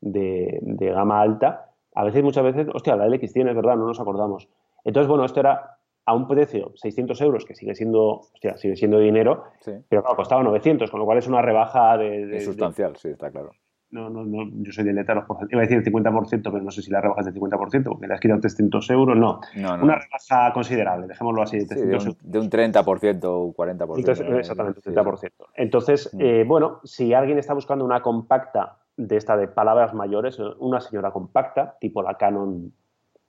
de, 0.00 0.60
gama 0.80 1.20
alta, 1.20 1.70
a 1.94 2.04
veces, 2.04 2.22
muchas 2.22 2.44
veces, 2.44 2.68
hostia, 2.72 2.96
la 2.96 3.08
LX 3.08 3.32
tiene, 3.32 3.50
es 3.50 3.56
verdad, 3.56 3.76
no 3.76 3.86
nos 3.86 4.00
acordamos. 4.00 4.48
Entonces, 4.84 5.08
bueno, 5.08 5.24
esto 5.24 5.40
era 5.40 5.78
a 6.04 6.14
un 6.14 6.28
precio 6.28 6.72
600 6.76 7.20
euros, 7.22 7.44
que 7.44 7.54
sigue 7.54 7.74
siendo, 7.74 8.20
hostia, 8.20 8.56
sigue 8.56 8.76
siendo 8.76 8.98
dinero, 8.98 9.44
pero 9.64 10.02
claro, 10.02 10.16
costaba 10.16 10.42
900, 10.42 10.90
con 10.90 11.00
lo 11.00 11.06
cual 11.06 11.18
es 11.18 11.26
una 11.26 11.42
rebaja 11.42 11.96
de... 11.96 12.40
sustancial, 12.40 12.96
sí, 12.96 13.08
está 13.08 13.30
claro. 13.30 13.50
No, 13.88 14.10
no, 14.10 14.24
no, 14.24 14.50
yo 14.62 14.72
soy 14.72 14.84
de 14.84 14.92
letra 14.92 15.24
Iba 15.48 15.60
a 15.62 15.64
decir 15.64 15.78
el 15.78 15.84
50%, 15.84 16.42
pero 16.42 16.60
no 16.60 16.70
sé 16.72 16.82
si 16.82 16.90
la 16.90 17.00
rebajas 17.00 17.24
del 17.26 17.34
50%, 17.34 17.84
porque 17.84 18.06
le 18.08 18.14
has 18.14 18.20
quitado 18.20 18.40
300 18.40 18.90
euros. 18.90 19.16
No, 19.16 19.40
una 19.54 19.98
rebaja 19.98 20.52
considerable, 20.52 21.06
dejémoslo 21.06 21.42
así. 21.42 21.58
De, 21.58 21.86
de, 21.86 22.38
un, 22.38 22.50
30% 22.50 23.20
o 23.24 23.54
40%. 23.54 23.98
Entonces, 23.98 24.26
exactamente, 24.38 24.80
un 24.84 24.94
30%. 24.94 25.30
Entonces, 25.54 26.16
eh, 26.18 26.44
bueno, 26.46 26.80
si 26.82 27.14
alguien 27.14 27.38
está 27.38 27.54
buscbuscando 27.54 27.84
una 27.84 28.02
compacta 28.02 28.76
de 28.96 29.16
esta 29.16 29.36
de 29.36 29.48
palabras 29.48 29.94
mayores, 29.94 30.38
una 30.58 30.80
señora 30.80 31.10
compacta, 31.10 31.76
tipo 31.80 32.02
la 32.02 32.14
Canon. 32.14 32.72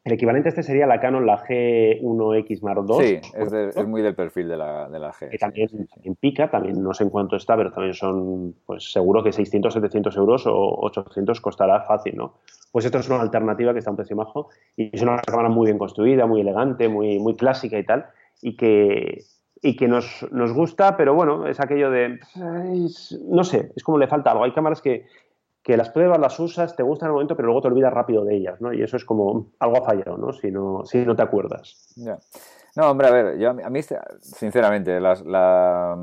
El 0.03 0.13
equivalente 0.13 0.47
a 0.47 0.51
este 0.51 0.63
sería 0.63 0.87
la 0.87 1.01
Canon, 1.01 1.25
la 1.25 1.37
G1X 1.37 2.61
Mark 2.61 2.85
II. 2.87 3.05
Sí, 3.05 3.21
es, 3.33 3.85
muy 3.85 4.01
del 4.01 4.15
perfil 4.15 4.47
de 4.47 4.55
la, 4.55 4.87
de 4.87 4.99
la 4.99 5.11
G. 5.11 5.29
Que 5.29 5.37
también, 5.37 5.69
pica, 6.21 6.49
también 6.49 6.81
no 6.81 6.93
sé 6.93 7.03
en 7.03 7.09
cuánto 7.09 7.35
está, 7.35 7.57
pero 7.57 7.71
también 7.71 7.93
son, 7.93 8.55
pues 8.65 8.89
seguro 8.93 9.21
que 9.21 9.33
600, 9.33 9.73
700 9.73 10.15
euros 10.15 10.47
o 10.47 10.79
800 10.85 11.41
costará 11.41 11.81
fácil, 11.81 12.15
¿no? 12.15 12.35
Pues 12.71 12.85
esto 12.85 12.99
es 12.99 13.09
una 13.09 13.19
alternativa 13.19 13.73
que 13.73 13.79
está 13.79 13.89
a 13.89 13.93
un 13.93 13.97
precio 13.97 14.15
bajo 14.15 14.49
y 14.77 14.95
es 14.95 15.01
una 15.01 15.17
cámara 15.17 15.49
muy 15.49 15.65
bien 15.65 15.77
construida, 15.77 16.25
muy 16.25 16.39
elegante, 16.39 16.87
muy, 16.87 17.19
muy 17.19 17.35
clásica 17.35 17.77
y 17.77 17.83
tal, 17.83 18.05
y 18.41 18.55
que, 18.55 19.23
y 19.61 19.75
que 19.75 19.89
nos, 19.89 20.25
nos 20.31 20.53
gusta, 20.53 20.95
pero 20.95 21.15
bueno, 21.15 21.47
es 21.47 21.59
aquello 21.59 21.91
de, 21.91 22.19
no 22.35 23.43
sé, 23.43 23.71
es 23.75 23.83
como 23.83 23.97
le 23.97 24.07
falta 24.07 24.31
algo. 24.31 24.45
Hay 24.45 24.53
cámaras 24.53 24.81
que, 24.81 25.05
que 25.67 25.75
las 25.75 25.89
pruebas, 25.89 26.17
las 26.17 26.39
usas, 26.39 26.77
te 26.77 26.81
gustan 26.81 27.07
el 27.07 27.13
momento, 27.13 27.35
pero 27.35 27.47
luego 27.47 27.61
te 27.61 27.67
olvidas 27.67 27.91
rápido 27.91 28.23
de 28.23 28.37
ellas, 28.37 28.61
¿no? 28.61 28.71
Y 28.71 28.81
eso 28.81 28.95
es 28.95 29.03
como 29.03 29.47
algo 29.59 29.75
ha 29.79 29.85
fallado, 29.85 30.17
¿no? 30.17 30.31
Si 30.31 30.49
no, 30.49 30.85
si 30.85 30.99
no 31.05 31.13
te 31.13 31.23
acuerdas. 31.23 31.93
No, 32.77 32.89
hombre, 32.89 33.07
a 33.07 33.11
ver, 33.11 33.37
yo 33.37 33.49
a 33.49 33.69
mí, 33.69 33.81
sinceramente, 34.21 34.97
las, 35.01 35.25
la, 35.25 35.97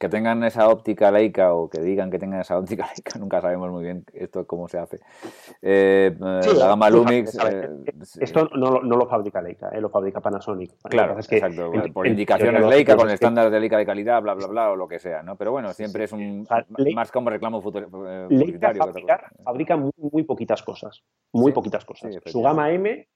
que 0.00 0.08
tengan 0.08 0.42
esa 0.44 0.66
óptica 0.70 1.10
laica 1.10 1.52
o 1.52 1.68
que 1.68 1.78
digan 1.78 2.10
que 2.10 2.18
tengan 2.18 2.40
esa 2.40 2.58
óptica 2.58 2.86
laica, 2.90 3.18
nunca 3.18 3.42
sabemos 3.42 3.70
muy 3.70 3.84
bien 3.84 4.04
esto 4.14 4.46
cómo 4.46 4.66
se 4.66 4.78
hace. 4.78 4.96
Eh, 5.60 6.16
eh, 6.16 6.40
la 6.56 6.68
gama 6.68 6.88
Lumix. 6.88 7.36
Eh, 7.44 7.68
esto 8.18 8.48
no, 8.54 8.80
no, 8.80 8.96
lo 8.96 9.06
fabrica 9.06 9.42
Leica, 9.42 9.70
lo 9.78 9.90
fabrica 9.90 10.22
Panasonic. 10.22 10.72
Claro, 10.84 11.18
es 11.18 11.28
que 11.28 11.36
exacto. 11.36 11.70
por 11.92 12.06
indicaciones 12.06 12.64
Leica, 12.66 12.96
con 12.96 13.10
estándares 13.10 13.52
de 13.52 13.60
Leica 13.60 13.76
de 13.76 13.84
calidad, 13.84 14.22
bla, 14.22 14.32
bla, 14.32 14.46
bla, 14.46 14.70
o 14.70 14.76
lo 14.76 14.88
que 14.88 14.98
sea, 14.98 15.22
¿no? 15.22 15.36
Pero 15.36 15.52
bueno, 15.52 15.70
siempre 15.74 16.04
es 16.04 16.12
un 16.12 16.48
más 16.94 17.12
como 17.12 17.28
reclamo 17.28 17.60
publicitario. 17.60 18.90
Leica 18.94 19.30
fabrica, 19.44 19.76
muy, 19.76 19.92
muy, 19.98 20.22
poquitas 20.22 20.62
cosas. 20.62 21.02
Muy 21.32 21.52
poquitas 21.52 21.84
cosas. 21.84 22.16
Su 22.24 22.40
gama 22.40 22.70
M 22.70 23.06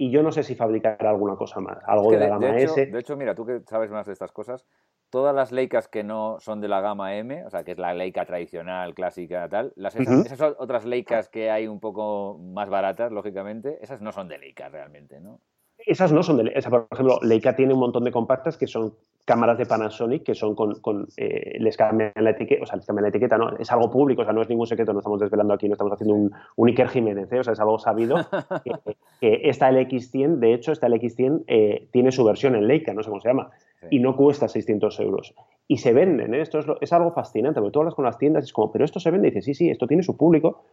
y 0.00 0.10
yo 0.10 0.22
no 0.22 0.32
sé 0.32 0.42
si 0.42 0.54
fabricará 0.54 1.10
alguna 1.10 1.36
cosa 1.36 1.60
más, 1.60 1.76
algo 1.84 2.10
de 2.10 2.20
la 2.20 2.28
gama 2.28 2.56
S. 2.56 2.86
De 2.86 2.98
hecho, 2.98 3.18
mira, 3.18 3.34
tú 3.34 3.44
que 3.44 3.60
sabes 3.68 3.90
más 3.90 4.06
de 4.06 4.14
estas 4.14 4.32
cosas, 4.32 4.64
todas 5.10 5.34
las 5.34 5.52
Leicas 5.52 5.88
que 5.88 6.02
no 6.02 6.40
son 6.40 6.62
de 6.62 6.68
la 6.68 6.80
gama 6.80 7.16
M, 7.16 7.44
o 7.44 7.50
sea, 7.50 7.64
que 7.64 7.72
es 7.72 7.78
la 7.78 7.92
Leica 7.92 8.24
tradicional, 8.24 8.94
clásica, 8.94 9.46
tal, 9.50 9.74
las, 9.76 9.94
esas, 9.94 10.54
otras 10.56 10.86
Leicas 10.86 11.28
que 11.28 11.50
hay 11.50 11.66
un 11.66 11.80
poco 11.80 12.38
más 12.38 12.70
baratas, 12.70 13.12
lógicamente, 13.12 13.76
esas 13.82 14.00
no 14.00 14.10
son 14.10 14.28
de 14.28 14.38
Leica 14.38 14.70
realmente, 14.70 15.20
¿no? 15.20 15.42
Esas 15.86 16.12
no 16.12 16.22
son 16.22 16.36
de 16.36 16.44
Leica. 16.44 16.70
Por 16.70 16.86
ejemplo, 16.90 17.18
Leica 17.22 17.56
tiene 17.56 17.74
un 17.74 17.80
montón 17.80 18.04
de 18.04 18.12
compactas 18.12 18.56
que 18.56 18.66
son 18.66 18.94
cámaras 19.24 19.58
de 19.58 19.66
Panasonic 19.66 20.24
que 20.24 20.34
son 20.34 20.54
con, 20.54 20.80
con 20.80 21.06
eh, 21.16 21.56
les 21.60 21.76
cambian 21.76 22.12
la 22.16 22.30
etiqueta, 22.30 22.64
o 22.64 22.66
sea, 22.66 22.76
les 22.76 22.86
cambian 22.86 23.04
la 23.04 23.10
etiqueta, 23.10 23.38
no, 23.38 23.56
es 23.58 23.70
algo 23.70 23.90
público, 23.90 24.22
o 24.22 24.24
sea, 24.24 24.32
no 24.32 24.42
es 24.42 24.48
ningún 24.48 24.66
secreto, 24.66 24.92
no 24.92 24.98
estamos 24.98 25.20
desvelando 25.20 25.54
aquí, 25.54 25.68
no 25.68 25.74
estamos 25.74 25.92
haciendo 25.92 26.14
un, 26.14 26.32
un 26.56 26.68
Iker 26.68 26.88
Jiménez, 26.88 27.30
¿eh? 27.32 27.38
o 27.38 27.44
sea, 27.44 27.52
es 27.52 27.60
algo 27.60 27.78
sabido 27.78 28.16
que, 29.20 29.40
esta 29.44 29.70
LX100, 29.70 30.38
de 30.38 30.54
hecho, 30.54 30.72
esta 30.72 30.88
LX100 30.88 31.44
eh, 31.46 31.88
tiene 31.92 32.10
su 32.10 32.24
versión 32.24 32.56
en 32.56 32.66
Leica, 32.66 32.92
no 32.92 33.02
sé 33.02 33.08
cómo 33.08 33.20
se 33.20 33.28
llama, 33.28 33.50
y 33.88 34.00
no 34.00 34.16
cuesta 34.16 34.48
600 34.48 34.98
euros. 35.00 35.34
Y 35.68 35.78
se 35.78 35.92
venden, 35.92 36.34
¿eh? 36.34 36.40
esto 36.40 36.58
es, 36.58 36.66
es, 36.80 36.92
algo 36.92 37.12
fascinante, 37.12 37.60
porque 37.60 37.72
tú 37.72 37.78
hablas 37.80 37.94
con 37.94 38.04
las 38.04 38.18
tiendas 38.18 38.44
y 38.44 38.46
es 38.46 38.52
como, 38.52 38.72
pero 38.72 38.84
esto 38.84 38.98
se 38.98 39.10
vende, 39.10 39.28
y 39.28 39.30
dices, 39.30 39.44
sí, 39.44 39.54
sí, 39.54 39.70
esto 39.70 39.86
tiene 39.86 40.02
su 40.02 40.16
público, 40.16 40.64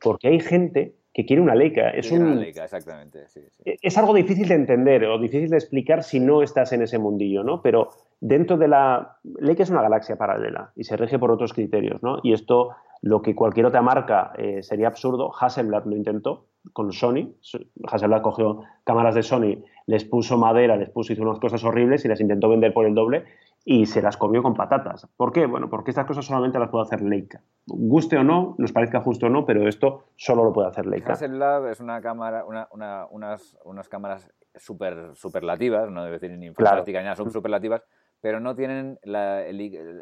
porque 0.00 0.28
hay 0.28 0.40
gente 0.40 0.94
que 1.14 1.24
quiere 1.24 1.40
una 1.40 1.54
Leica. 1.54 1.90
Es, 1.90 2.10
una 2.10 2.34
Leica, 2.34 2.64
exactamente. 2.64 3.26
E, 3.64 3.78
es 3.80 3.96
algo 3.96 4.12
difícil 4.12 4.48
de 4.48 4.56
entender 4.56 5.04
o 5.04 5.16
difícil 5.18 5.48
de 5.48 5.56
explicar 5.56 6.02
si 6.02 6.18
no 6.18 6.42
estás 6.42 6.72
en 6.72 6.82
ese 6.82 6.98
mundillo, 6.98 7.44
¿no? 7.44 7.62
Pero 7.62 7.90
dentro 8.20 8.56
de 8.56 8.66
la... 8.66 9.18
Leica 9.22 9.62
es 9.62 9.70
una 9.70 9.80
galaxia 9.80 10.16
paralela 10.16 10.72
y 10.74 10.82
se 10.82 10.96
rige 10.96 11.20
por 11.20 11.30
otros 11.30 11.52
criterios, 11.52 12.02
¿no? 12.02 12.18
Y 12.24 12.32
esto, 12.32 12.70
lo 13.00 13.22
que 13.22 13.36
cualquier 13.36 13.66
otra 13.66 13.80
marca 13.80 14.32
eh, 14.36 14.64
sería 14.64 14.88
absurdo, 14.88 15.30
Hasselblad 15.38 15.84
lo 15.84 15.94
intentó 15.94 16.46
con 16.72 16.92
Sony. 16.92 17.32
Hasselblad 17.86 18.22
cogió 18.22 18.62
cámaras 18.82 19.14
de 19.14 19.22
Sony, 19.22 19.62
les 19.86 20.04
puso 20.04 20.38
madera, 20.38 20.76
les 20.76 20.90
puso, 20.90 21.12
hizo 21.12 21.22
unas 21.22 21.38
cosas 21.38 21.62
horribles 21.64 22.04
y 22.04 22.08
las 22.08 22.20
intentó 22.20 22.48
vender 22.48 22.72
por 22.72 22.86
el 22.86 22.94
doble 22.94 23.24
y 23.64 23.86
se 23.86 24.02
las 24.02 24.16
comió 24.16 24.42
con 24.42 24.54
patatas. 24.54 25.08
¿Por 25.16 25.32
qué? 25.32 25.46
Bueno, 25.46 25.70
porque 25.70 25.90
estas 25.90 26.06
cosas 26.06 26.26
solamente 26.26 26.58
las 26.58 26.70
puede 26.70 26.84
hacer 26.84 27.02
Leica. 27.02 27.40
Guste 27.66 28.18
o 28.18 28.24
no, 28.24 28.54
nos 28.58 28.72
parezca 28.72 29.00
justo 29.00 29.26
o 29.26 29.30
no, 29.30 29.46
pero 29.46 29.66
esto 29.68 30.04
solo 30.16 30.44
lo 30.44 30.52
puede 30.52 30.68
hacer 30.68 30.86
Leica. 30.86 31.14
Hasselblad 31.14 31.70
es 31.70 31.80
una 31.80 32.00
cámara, 32.02 32.44
una, 32.44 32.68
una, 32.72 33.06
unas, 33.10 33.58
unas 33.64 33.88
cámaras 33.88 34.30
super, 34.54 35.14
superlativas, 35.14 35.90
no 35.90 36.04
debe 36.04 36.18
decir 36.18 36.30
ni 36.30 36.50
ni 36.50 36.92
nada, 36.92 37.16
son 37.16 37.30
superlativas, 37.30 37.82
pero 38.20 38.40
no 38.40 38.54
tienen 38.54 38.98
la, 39.02 39.42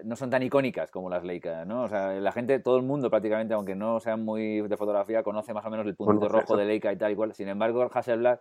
no 0.05 0.17
son 0.17 0.31
tan 0.31 0.43
icónicas 0.43 0.91
como 0.91 1.09
las 1.09 1.25
Leica, 1.25 1.65
¿no? 1.65 1.85
O 1.85 1.89
sea, 1.89 2.13
la 2.13 2.33
gente, 2.33 2.59
todo 2.61 2.77
el 2.77 2.83
mundo 2.83 3.11
prácticamente, 3.11 3.55
aunque 3.55 3.75
no 3.75 4.01
sean 4.01 4.25
muy 4.25 4.61
de 4.61 4.77
fotografía, 4.77 5.23
conoce 5.23 5.55
más 5.55 5.65
o 5.65 5.71
menos 5.71 5.87
el 5.87 5.97
punto 5.97 6.29
rojo 6.29 6.57
de 6.57 6.65
Leica 6.65 6.93
y 6.93 6.97
tal 6.97 7.13
y 7.13 7.17
cual. 7.17 7.35
Sin 7.35 7.49
embargo, 7.49 7.83
el 7.83 7.91
Hasselblad 7.93 8.41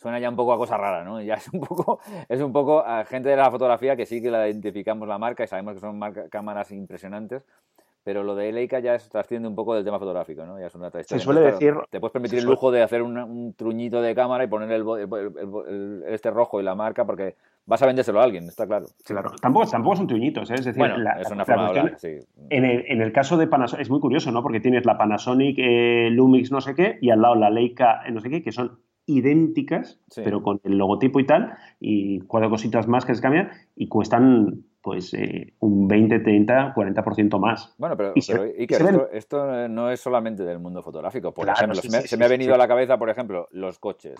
suena 0.00 0.18
ya 0.18 0.30
un 0.30 0.36
poco 0.36 0.52
a 0.52 0.56
cosa 0.56 0.76
rara, 0.76 1.04
¿no? 1.04 1.20
Ya 1.20 1.34
es 1.34 1.48
un 1.52 1.60
poco, 1.60 2.00
es 2.28 2.40
un 2.40 2.52
poco 2.52 2.80
a 2.80 3.04
gente 3.04 3.28
de 3.28 3.36
la 3.36 3.50
fotografía 3.50 3.96
que 3.96 4.06
sí 4.06 4.22
que 4.22 4.30
la 4.30 4.48
identificamos 4.48 5.06
la 5.06 5.18
marca 5.18 5.44
y 5.44 5.46
sabemos 5.46 5.74
que 5.74 5.80
son 5.80 6.00
cámaras 6.30 6.70
impresionantes, 6.72 7.44
pero 8.02 8.22
lo 8.22 8.34
de 8.34 8.50
Leica 8.50 8.80
ya 8.80 8.94
es, 8.94 9.10
trasciende 9.10 9.46
un 9.46 9.54
poco 9.54 9.74
del 9.74 9.84
tema 9.84 9.98
fotográfico, 9.98 10.46
¿no? 10.46 10.58
Ya 10.58 10.66
es 10.66 10.74
una 10.74 10.88
otra 10.88 11.02
Se 11.04 11.18
suele 11.18 11.42
decir... 11.42 11.74
te 11.90 12.00
puedes 12.00 12.12
permitir 12.12 12.38
el 12.38 12.46
lujo 12.46 12.70
de 12.70 12.82
hacer 12.82 13.02
un, 13.02 13.54
truñito 13.54 14.00
de 14.00 14.14
cámara 14.14 14.44
y 14.44 14.46
poner 14.46 14.70
el, 14.72 16.02
este 16.08 16.30
rojo 16.30 16.60
y 16.60 16.64
la 16.64 16.74
marca 16.74 17.04
porque 17.04 17.36
vas 17.66 17.82
a 17.82 17.86
vendérselo 17.86 18.20
a 18.20 18.24
alguien, 18.24 18.44
está 18.44 18.66
claro. 18.66 18.86
Claro, 19.04 19.32
tampoco, 19.40 19.68
tampoco 19.70 19.96
son 19.96 20.06
truñitos, 20.06 20.50
¿eh? 20.50 20.54
es 20.54 20.64
decir, 20.64 20.82
es 20.82 21.30
una 21.30 21.44
forma 21.44 21.72
de 21.72 21.98
sí. 21.98 22.18
en, 22.48 22.64
el, 22.64 22.84
en, 22.88 23.02
el, 23.02 23.12
caso 23.12 23.36
de 23.36 23.46
Panasonic, 23.46 23.82
es 23.82 23.90
muy 23.90 24.00
curioso, 24.00 24.32
¿no? 24.32 24.42
Porque 24.42 24.60
tienes 24.60 24.86
la 24.86 24.96
Panasonic 24.96 25.58
eh, 25.58 26.08
Lumix 26.10 26.50
no 26.50 26.62
sé 26.62 26.74
qué 26.74 26.98
y 27.02 27.10
al 27.10 27.20
lado 27.20 27.34
la 27.34 27.50
Leica 27.50 28.00
eh, 28.06 28.12
no 28.12 28.20
sé 28.20 28.30
qué, 28.30 28.42
que 28.42 28.50
son 28.50 28.78
idénticas, 29.18 30.00
pero 30.14 30.42
con 30.42 30.60
el 30.64 30.78
logotipo 30.78 31.20
y 31.20 31.26
tal, 31.26 31.54
y 31.78 32.20
cuatro 32.20 32.50
cositas 32.50 32.88
más 32.88 33.04
que 33.04 33.14
se 33.14 33.22
cambian, 33.22 33.50
y 33.76 33.88
cuestan 33.88 34.64
pues 34.82 35.12
eh, 35.14 35.52
un 35.60 35.88
20, 35.88 36.20
30, 36.20 36.74
40% 36.74 37.38
más. 37.38 37.74
Bueno, 37.76 37.96
pero, 37.96 38.14
esto, 39.12 39.68
no 39.68 39.90
es 39.90 40.00
solamente 40.00 40.44
del 40.44 40.58
mundo 40.58 40.82
fotográfico. 40.82 41.32
Por 41.32 41.48
ejemplo, 41.48 41.80
se, 41.80 42.16
me, 42.16 42.24
ha 42.24 42.28
venido 42.28 42.54
a 42.54 42.58
la 42.58 42.66
cabeza, 42.66 42.98
por 42.98 43.10
ejemplo, 43.10 43.48
los 43.52 43.78
coches. 43.78 44.18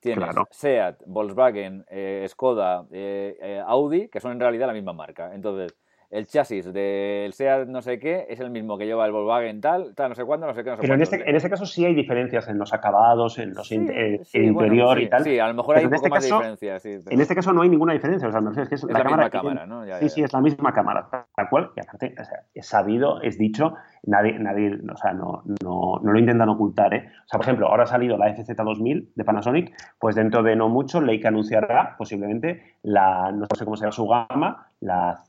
Tienes 0.00 0.34
Seat, 0.50 1.02
Volkswagen, 1.06 1.84
eh, 1.88 2.24
Skoda, 2.28 2.86
eh, 2.90 3.62
Audi, 3.66 4.08
que 4.08 4.18
son 4.18 4.32
en 4.32 4.40
realidad 4.40 4.66
la 4.66 4.72
misma 4.72 4.94
marca. 4.94 5.34
Entonces, 5.34 5.76
el 6.10 6.26
chasis 6.26 6.72
del 6.72 7.32
SEAT 7.32 7.68
no 7.68 7.82
sé 7.82 8.00
qué 8.00 8.26
es 8.28 8.40
el 8.40 8.50
mismo 8.50 8.76
que 8.76 8.84
lleva 8.84 9.06
el 9.06 9.12
Volkswagen 9.12 9.60
tal, 9.60 9.94
tal, 9.94 10.08
no 10.10 10.14
sé 10.16 10.24
cuándo, 10.24 10.46
no 10.46 10.54
sé 10.54 10.64
qué, 10.64 10.70
no 10.70 10.76
sé 10.76 10.82
Pero 10.82 10.94
en 10.94 11.02
este, 11.02 11.28
en 11.28 11.36
este, 11.36 11.48
caso 11.48 11.66
sí 11.66 11.84
hay 11.84 11.94
diferencias 11.94 12.48
en 12.48 12.58
los 12.58 12.72
acabados, 12.72 13.38
en 13.38 13.54
los 13.54 13.70
interior 13.70 15.00
y 15.00 15.08
tal. 15.08 15.22
Sí, 15.22 15.38
a 15.38 15.48
lo 15.48 15.54
mejor 15.54 15.76
hay 15.76 15.84
un 15.84 15.90
poco 15.90 16.06
este 16.06 16.10
más 16.10 16.28
de 16.28 16.68
diferencia. 16.68 17.12
En 17.12 17.20
este 17.20 17.34
caso 17.34 17.52
no 17.52 17.62
hay 17.62 17.68
ninguna 17.68 17.92
diferencia, 17.92 18.28
o 18.28 18.32
sea, 18.32 18.40
es 18.62 18.68
que 18.68 18.74
es, 18.74 18.84
la, 18.84 19.04
misma 19.04 19.30
cámara, 19.30 19.66
¿no? 19.66 19.84
sí, 20.00 20.08
sí, 20.08 20.22
es 20.22 20.32
la 20.32 20.40
misma 20.40 20.72
cámara, 20.72 21.08
tal 21.10 21.48
cual, 21.48 21.70
y 21.76 21.80
aparte 21.80 22.14
es 22.54 22.66
sabido, 22.66 23.20
es 23.22 23.38
dicho, 23.38 23.74
nadie, 24.02 24.38
nadie 24.38 24.78
o 24.92 24.96
sea, 24.96 25.12
no, 25.12 25.44
no, 25.62 26.00
no, 26.02 26.12
lo 26.12 26.18
intentan 26.18 26.48
ocultar, 26.48 26.92
¿eh? 26.94 27.08
O 27.24 27.28
sea, 27.28 27.38
por 27.38 27.42
ejemplo, 27.42 27.68
ahora 27.68 27.84
ha 27.84 27.86
salido 27.86 28.16
la 28.16 28.34
FZ2000 28.34 29.10
de 29.14 29.24
Panasonic, 29.24 29.72
pues 29.98 30.16
dentro 30.16 30.42
de 30.42 30.56
no 30.56 30.68
mucho 30.68 31.00
Leica 31.00 31.28
anunciará 31.28 31.94
posiblemente 31.96 32.76
la, 32.82 33.30
no 33.32 33.46
sé 33.56 33.64
cómo 33.64 33.76
se 33.76 33.82
llama 33.82 33.92
su 33.92 34.06
gama, 34.08 34.69
la 34.80 35.22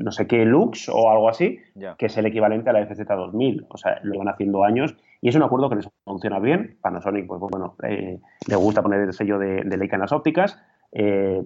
no 0.00 0.10
sé 0.10 0.26
qué 0.26 0.44
Lux 0.44 0.88
o 0.88 1.10
algo 1.10 1.28
así, 1.28 1.58
que 1.98 2.06
es 2.06 2.16
el 2.16 2.26
equivalente 2.26 2.70
a 2.70 2.72
la 2.72 2.88
FZ2000. 2.88 3.66
O 3.68 3.76
sea, 3.76 4.00
lo 4.02 4.18
van 4.18 4.28
haciendo 4.28 4.64
años 4.64 4.96
y 5.20 5.28
es 5.28 5.34
un 5.34 5.42
acuerdo 5.42 5.68
que 5.68 5.76
les 5.76 5.88
funciona 6.04 6.38
bien. 6.38 6.76
Panasonic, 6.80 7.26
pues, 7.26 7.40
bueno, 7.40 7.76
eh, 7.82 8.18
le 8.48 8.56
gusta 8.56 8.82
poner 8.82 9.00
el 9.00 9.12
sello 9.12 9.38
de, 9.38 9.64
Leica 9.64 9.96
en 9.96 10.02
las 10.02 10.12
ópticas. 10.12 10.58
Eh, 10.92 11.42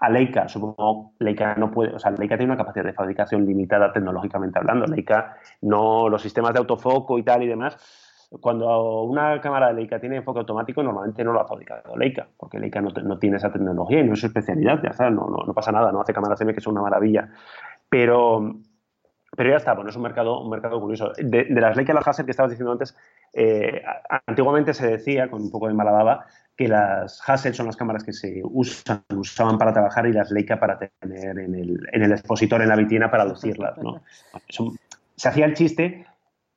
a 0.00 0.10
Leica, 0.10 0.48
supongo, 0.48 1.12
Leica 1.20 1.54
no 1.54 1.70
puede, 1.70 1.94
o 1.94 1.98
sea, 2.00 2.10
Leica 2.10 2.36
tiene 2.36 2.52
una 2.52 2.56
capacidad 2.56 2.84
de 2.84 2.92
fabricación 2.92 3.46
limitada 3.46 3.92
tecnológicamente 3.92 4.58
hablando. 4.58 4.86
Leica 4.86 5.36
no, 5.62 6.08
los 6.08 6.22
sistemas 6.22 6.52
de 6.52 6.58
autofoco 6.58 7.18
y 7.18 7.22
tal 7.22 7.44
y 7.44 7.46
demás, 7.46 7.76
cuando 8.30 9.02
una 9.04 9.40
cámara 9.40 9.68
de 9.68 9.74
Leica 9.74 9.98
tiene 9.98 10.16
enfoque 10.16 10.40
automático, 10.40 10.82
normalmente 10.82 11.24
no 11.24 11.32
lo 11.32 11.40
ha 11.40 11.48
fabricado 11.48 11.96
Leica, 11.96 12.28
porque 12.36 12.58
Leica 12.58 12.80
no, 12.80 13.18
tiene 13.18 13.38
esa 13.38 13.50
tecnología 13.50 14.00
y 14.00 14.04
no 14.04 14.12
es 14.12 14.20
su 14.20 14.26
especialidad, 14.26 14.82
ya 14.82 14.90
está, 14.90 15.08
no, 15.08 15.26
no, 15.28 15.54
pasa 15.54 15.72
nada, 15.72 15.90
no 15.92 16.02
hace 16.02 16.12
cámaras 16.12 16.40
M 16.42 16.52
que 16.52 16.60
son 16.60 16.74
una 16.74 16.82
maravilla. 16.82 17.30
Pero, 17.88 18.56
pero 19.34 19.50
ya 19.50 19.56
está, 19.56 19.72
bueno, 19.72 19.88
es 19.88 19.96
un 19.96 20.02
mercado, 20.02 20.42
un 20.42 20.50
mercado 20.50 20.78
curioso. 20.78 21.12
De, 21.16 21.46
las 21.48 21.76
Leica 21.76 21.92
y 21.92 21.94
las 21.94 22.06
Hasselblad 22.06 22.26
que 22.26 22.30
estabas 22.32 22.50
diciendo 22.50 22.72
antes, 22.72 22.94
eh, 23.32 23.82
antiguamente 24.26 24.74
se 24.74 24.86
decía, 24.86 25.30
con 25.30 25.40
un 25.40 25.50
poco 25.50 25.68
de 25.68 25.74
mala 25.74 26.26
que 26.54 26.68
las 26.68 27.22
Hasselblad 27.26 27.56
son 27.56 27.66
las 27.66 27.76
cámaras 27.76 28.04
que 28.04 28.12
se 28.12 28.42
usan, 28.44 29.04
usaban 29.16 29.56
para 29.56 29.72
trabajar 29.72 30.06
y 30.06 30.12
las 30.12 30.30
Leica 30.30 30.60
para 30.60 30.78
tener 30.78 31.38
en 31.38 31.54
el, 31.54 31.88
en 31.92 32.02
el 32.02 32.12
expositor, 32.12 32.60
en 32.60 32.68
la 32.68 32.76
vitrina, 32.76 33.10
para 33.10 33.24
lucirlas. 33.24 33.78
¿no? 33.78 34.02
se 35.16 35.28
hacía 35.28 35.46
el 35.46 35.54
chiste, 35.54 36.06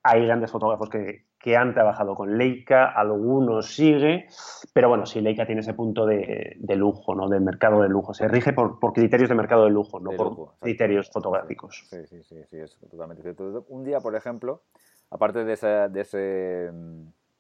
hay 0.04 0.26
grandes 0.26 0.52
fotógrafos 0.52 0.90
que, 0.90 1.26
que 1.42 1.58
han 1.58 1.74
trabajado 1.74 2.16
con 2.16 2.38
Leica, 2.38 2.92
algunos 2.92 3.74
sigue, 3.74 4.28
pero 4.74 4.90
bueno, 4.90 5.06
sí, 5.06 5.22
Leica 5.22 5.46
tiene 5.46 5.62
ese 5.62 5.74
punto 5.74 6.06
de, 6.06 6.58
lujo, 6.76 7.16
¿no? 7.16 7.28
Del 7.28 7.42
mercado 7.42 7.82
de 7.82 7.90
lujo. 7.90 8.14
Se 8.14 8.28
rige 8.28 8.54
por, 8.54 8.80
criterios 8.94 9.30
de 9.30 9.36
mercado 9.36 9.66
de 9.66 9.72
lujo, 9.72 10.00
no 10.00 10.12
por 10.12 10.56
criterios 10.60 11.10
fotográficos. 11.12 11.86
Sí, 11.90 12.06
sí, 12.06 12.24
sí, 12.24 12.36
sí, 12.50 12.58
es 12.58 12.78
totalmente 12.90 13.24
cierto. 13.24 13.66
Un 13.70 13.84
día, 13.84 14.00
por 14.00 14.16
ejemplo, 14.16 14.62
aparte 15.10 15.44
de, 15.44 15.54
ese, 15.54 16.72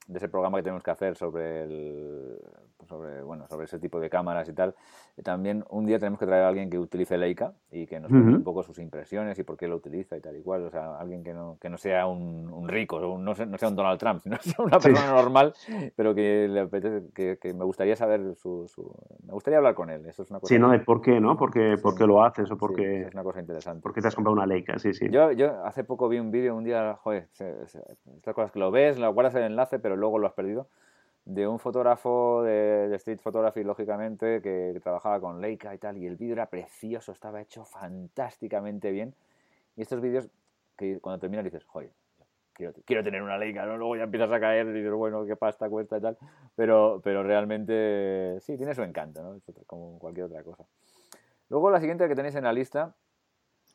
de 0.07 0.17
ese 0.17 0.29
programa 0.29 0.57
que 0.57 0.63
tenemos 0.63 0.83
que 0.83 0.91
hacer 0.91 1.15
sobre 1.15 1.63
el, 1.63 2.39
sobre, 2.87 3.21
bueno, 3.21 3.47
sobre 3.47 3.65
ese 3.65 3.79
tipo 3.79 3.99
de 3.99 4.09
cámaras 4.09 4.49
y 4.49 4.53
tal. 4.53 4.75
También 5.23 5.63
un 5.69 5.85
día 5.85 5.99
tenemos 5.99 6.19
que 6.19 6.25
traer 6.25 6.43
a 6.43 6.47
alguien 6.47 6.69
que 6.69 6.79
utilice 6.79 7.17
Leica 7.17 7.53
y 7.71 7.85
que 7.85 7.99
nos 7.99 8.09
cuente 8.09 8.29
un 8.29 8.43
poco 8.43 8.63
sus 8.63 8.79
impresiones 8.79 9.37
y 9.37 9.43
por 9.43 9.57
qué 9.57 9.67
lo 9.67 9.75
utiliza 9.75 10.17
y 10.17 10.21
tal 10.21 10.35
y 10.35 10.41
cual. 10.41 10.65
O 10.65 10.71
sea, 10.71 10.97
alguien 10.97 11.23
que 11.23 11.33
no, 11.33 11.57
que 11.61 11.69
no 11.69 11.77
sea 11.77 12.07
un, 12.07 12.67
rico, 12.67 12.99
no, 13.19 13.35
sea, 13.35 13.45
no 13.45 13.57
sea 13.57 13.69
un 13.69 13.75
Donald 13.75 13.99
Trump, 13.99 14.21
sino 14.21 14.37
sea 14.41 14.55
una 14.65 14.79
persona 14.79 15.11
normal, 15.11 15.53
pero 15.95 16.15
que, 16.15 16.47
le 16.47 16.61
apetece, 16.61 17.07
que, 17.13 17.53
me 17.53 17.63
gustaría 17.65 17.95
saber 17.95 18.35
su, 18.35 18.65
Me 19.25 19.33
gustaría 19.33 19.57
hablar 19.57 19.75
con 19.75 19.89
él. 19.89 20.05
Eso 20.07 20.23
es 20.23 20.31
una 20.31 20.39
cosa 20.39 20.53
sí, 20.53 20.59
¿no? 20.59 20.71
De 20.71 20.79
por 20.79 21.01
qué, 21.01 21.19
¿no? 21.19 21.37
¿Por 21.37 21.51
qué, 21.51 21.77
lo 22.05 22.23
haces 22.23 22.49
o 22.49 22.57
por 22.57 22.73
qué... 22.73 23.03
es 23.03 23.13
una 23.13 23.23
cosa 23.23 23.39
interesante. 23.39 23.81
¿Por 23.81 23.93
qué 23.93 24.01
te 24.01 24.07
has 24.07 24.15
comprado 24.15 24.33
una 24.33 24.45
Leica? 24.45 24.79
Sí, 24.79 24.93
sí. 24.93 25.07
Yo, 25.11 25.31
yo 25.31 25.63
hace 25.65 25.83
poco 25.83 26.09
vi 26.09 26.19
un 26.19 26.31
vídeo, 26.31 26.55
un 26.55 26.63
día, 26.63 26.95
joder, 26.95 27.27
estas 27.31 28.33
cosas 28.33 28.51
que 28.51 28.59
lo 28.59 28.71
ves, 28.71 28.97
lo 28.97 29.13
guardas 29.13 29.35
el 29.35 29.43
enlace, 29.43 29.77
pero 29.77 29.90
luego 29.95 30.19
lo 30.19 30.27
has 30.27 30.33
perdido 30.33 30.67
de 31.25 31.47
un 31.47 31.59
fotógrafo 31.59 32.43
de, 32.43 32.93
street 32.95 33.19
photography, 33.19 33.63
lógicamente, 33.63 34.41
que, 34.41 34.79
trabajaba 34.83 35.19
con 35.19 35.39
Leica 35.39 35.73
y 35.73 35.77
tal, 35.77 35.97
y 35.97 36.07
el 36.07 36.17
vídeo 36.17 36.33
era 36.33 36.47
precioso, 36.47 37.11
estaba 37.11 37.41
hecho 37.41 37.63
fantásticamente 37.63 38.91
bien. 38.91 39.13
Y 39.75 39.81
estos 39.81 40.01
vídeos 40.01 40.29
que 40.75 40.99
cuando 40.99 41.19
terminas 41.19 41.45
dices, 41.45 41.63
joder, 41.65 41.91
quiero, 42.53 42.73
quiero, 42.85 43.03
tener 43.03 43.21
una 43.21 43.37
Leica, 43.37 43.65
¿no? 43.65 43.77
Luego 43.77 43.95
ya 43.95 44.03
empiezas 44.03 44.31
a 44.31 44.39
caer 44.39 44.67
y 44.67 44.73
dices, 44.73 44.91
bueno, 44.91 45.25
qué 45.25 45.35
pasta 45.35 45.69
cuesta 45.69 45.97
y 45.97 46.01
tal, 46.01 46.17
pero, 46.55 47.01
pero 47.03 47.23
realmente 47.23 48.37
sí, 48.41 48.57
tiene 48.57 48.73
su 48.73 48.81
encanto, 48.81 49.21
¿no? 49.21 49.39
como 49.67 49.99
cualquier 49.99 50.25
otra 50.25 50.43
cosa. 50.43 50.65
Luego 51.49 51.69
la 51.69 51.79
siguiente 51.79 52.07
que 52.07 52.15
tenéis 52.15 52.35
en 52.35 52.45
la 52.45 52.53
lista 52.53 52.95